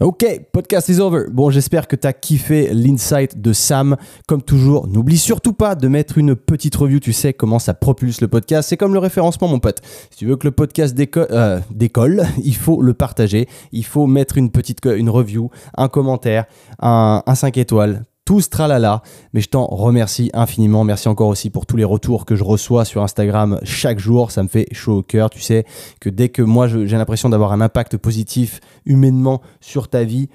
Ok, 0.00 0.24
podcast 0.50 0.88
is 0.88 0.98
over. 0.98 1.26
Bon, 1.30 1.50
j'espère 1.50 1.86
que 1.86 1.94
tu 1.94 2.06
as 2.06 2.14
kiffé 2.14 2.72
l'insight 2.72 3.38
de 3.38 3.52
Sam. 3.52 3.96
Comme 4.26 4.42
toujours, 4.42 4.88
n'oublie 4.88 5.18
surtout 5.18 5.52
pas 5.52 5.74
de 5.74 5.86
mettre 5.86 6.16
une 6.16 6.34
petite 6.34 6.74
review. 6.74 7.00
Tu 7.00 7.12
sais 7.12 7.34
comment 7.34 7.58
ça 7.58 7.74
propulse 7.74 8.22
le 8.22 8.28
podcast. 8.28 8.70
C'est 8.70 8.78
comme 8.78 8.94
le 8.94 8.98
référencement, 8.98 9.46
mon 9.46 9.60
pote. 9.60 9.82
Si 10.10 10.16
tu 10.16 10.26
veux 10.26 10.36
que 10.36 10.46
le 10.46 10.52
podcast 10.52 10.98
euh, 10.98 11.60
décolle, 11.70 12.24
il 12.42 12.56
faut 12.56 12.80
le 12.80 12.94
partager. 12.94 13.46
Il 13.72 13.84
faut 13.84 14.06
mettre 14.06 14.38
une 14.38 14.50
petite 14.50 14.80
une 14.86 15.10
review, 15.10 15.50
un 15.76 15.88
commentaire, 15.88 16.46
un, 16.80 17.22
un 17.26 17.34
5 17.34 17.58
étoiles 17.58 18.04
tous 18.24 18.50
tralala. 18.50 19.02
Mais 19.32 19.40
je 19.40 19.48
t'en 19.48 19.66
remercie 19.66 20.30
infiniment. 20.32 20.84
Merci 20.84 21.08
encore 21.08 21.28
aussi 21.28 21.50
pour 21.50 21.66
tous 21.66 21.76
les 21.76 21.84
retours 21.84 22.24
que 22.24 22.36
je 22.36 22.44
reçois 22.44 22.84
sur 22.84 23.02
Instagram 23.02 23.60
chaque 23.62 23.98
jour. 23.98 24.30
Ça 24.30 24.42
me 24.42 24.48
fait 24.48 24.66
chaud 24.72 24.98
au 24.98 25.02
cœur. 25.02 25.30
Tu 25.30 25.40
sais 25.40 25.64
que 26.00 26.08
dès 26.08 26.28
que 26.28 26.42
moi 26.42 26.66
j'ai 26.66 26.96
l'impression 26.96 27.28
d'avoir 27.28 27.52
un 27.52 27.60
impact 27.60 27.96
positif 27.96 28.60
humainement 28.84 29.40
sur 29.60 29.88
ta 29.88 30.04
vie, 30.04 30.28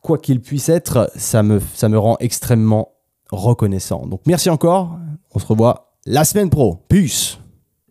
quoi 0.00 0.18
qu'il 0.18 0.40
puisse 0.40 0.68
être, 0.68 1.10
ça 1.16 1.42
me, 1.42 1.60
ça 1.74 1.88
me 1.88 1.98
rend 1.98 2.16
extrêmement 2.20 2.92
reconnaissant. 3.30 4.06
Donc 4.06 4.20
merci 4.26 4.50
encore. 4.50 4.96
On 5.34 5.38
se 5.38 5.46
revoit 5.46 5.94
la 6.06 6.24
semaine 6.24 6.50
pro. 6.50 6.84
Peace 6.88 7.39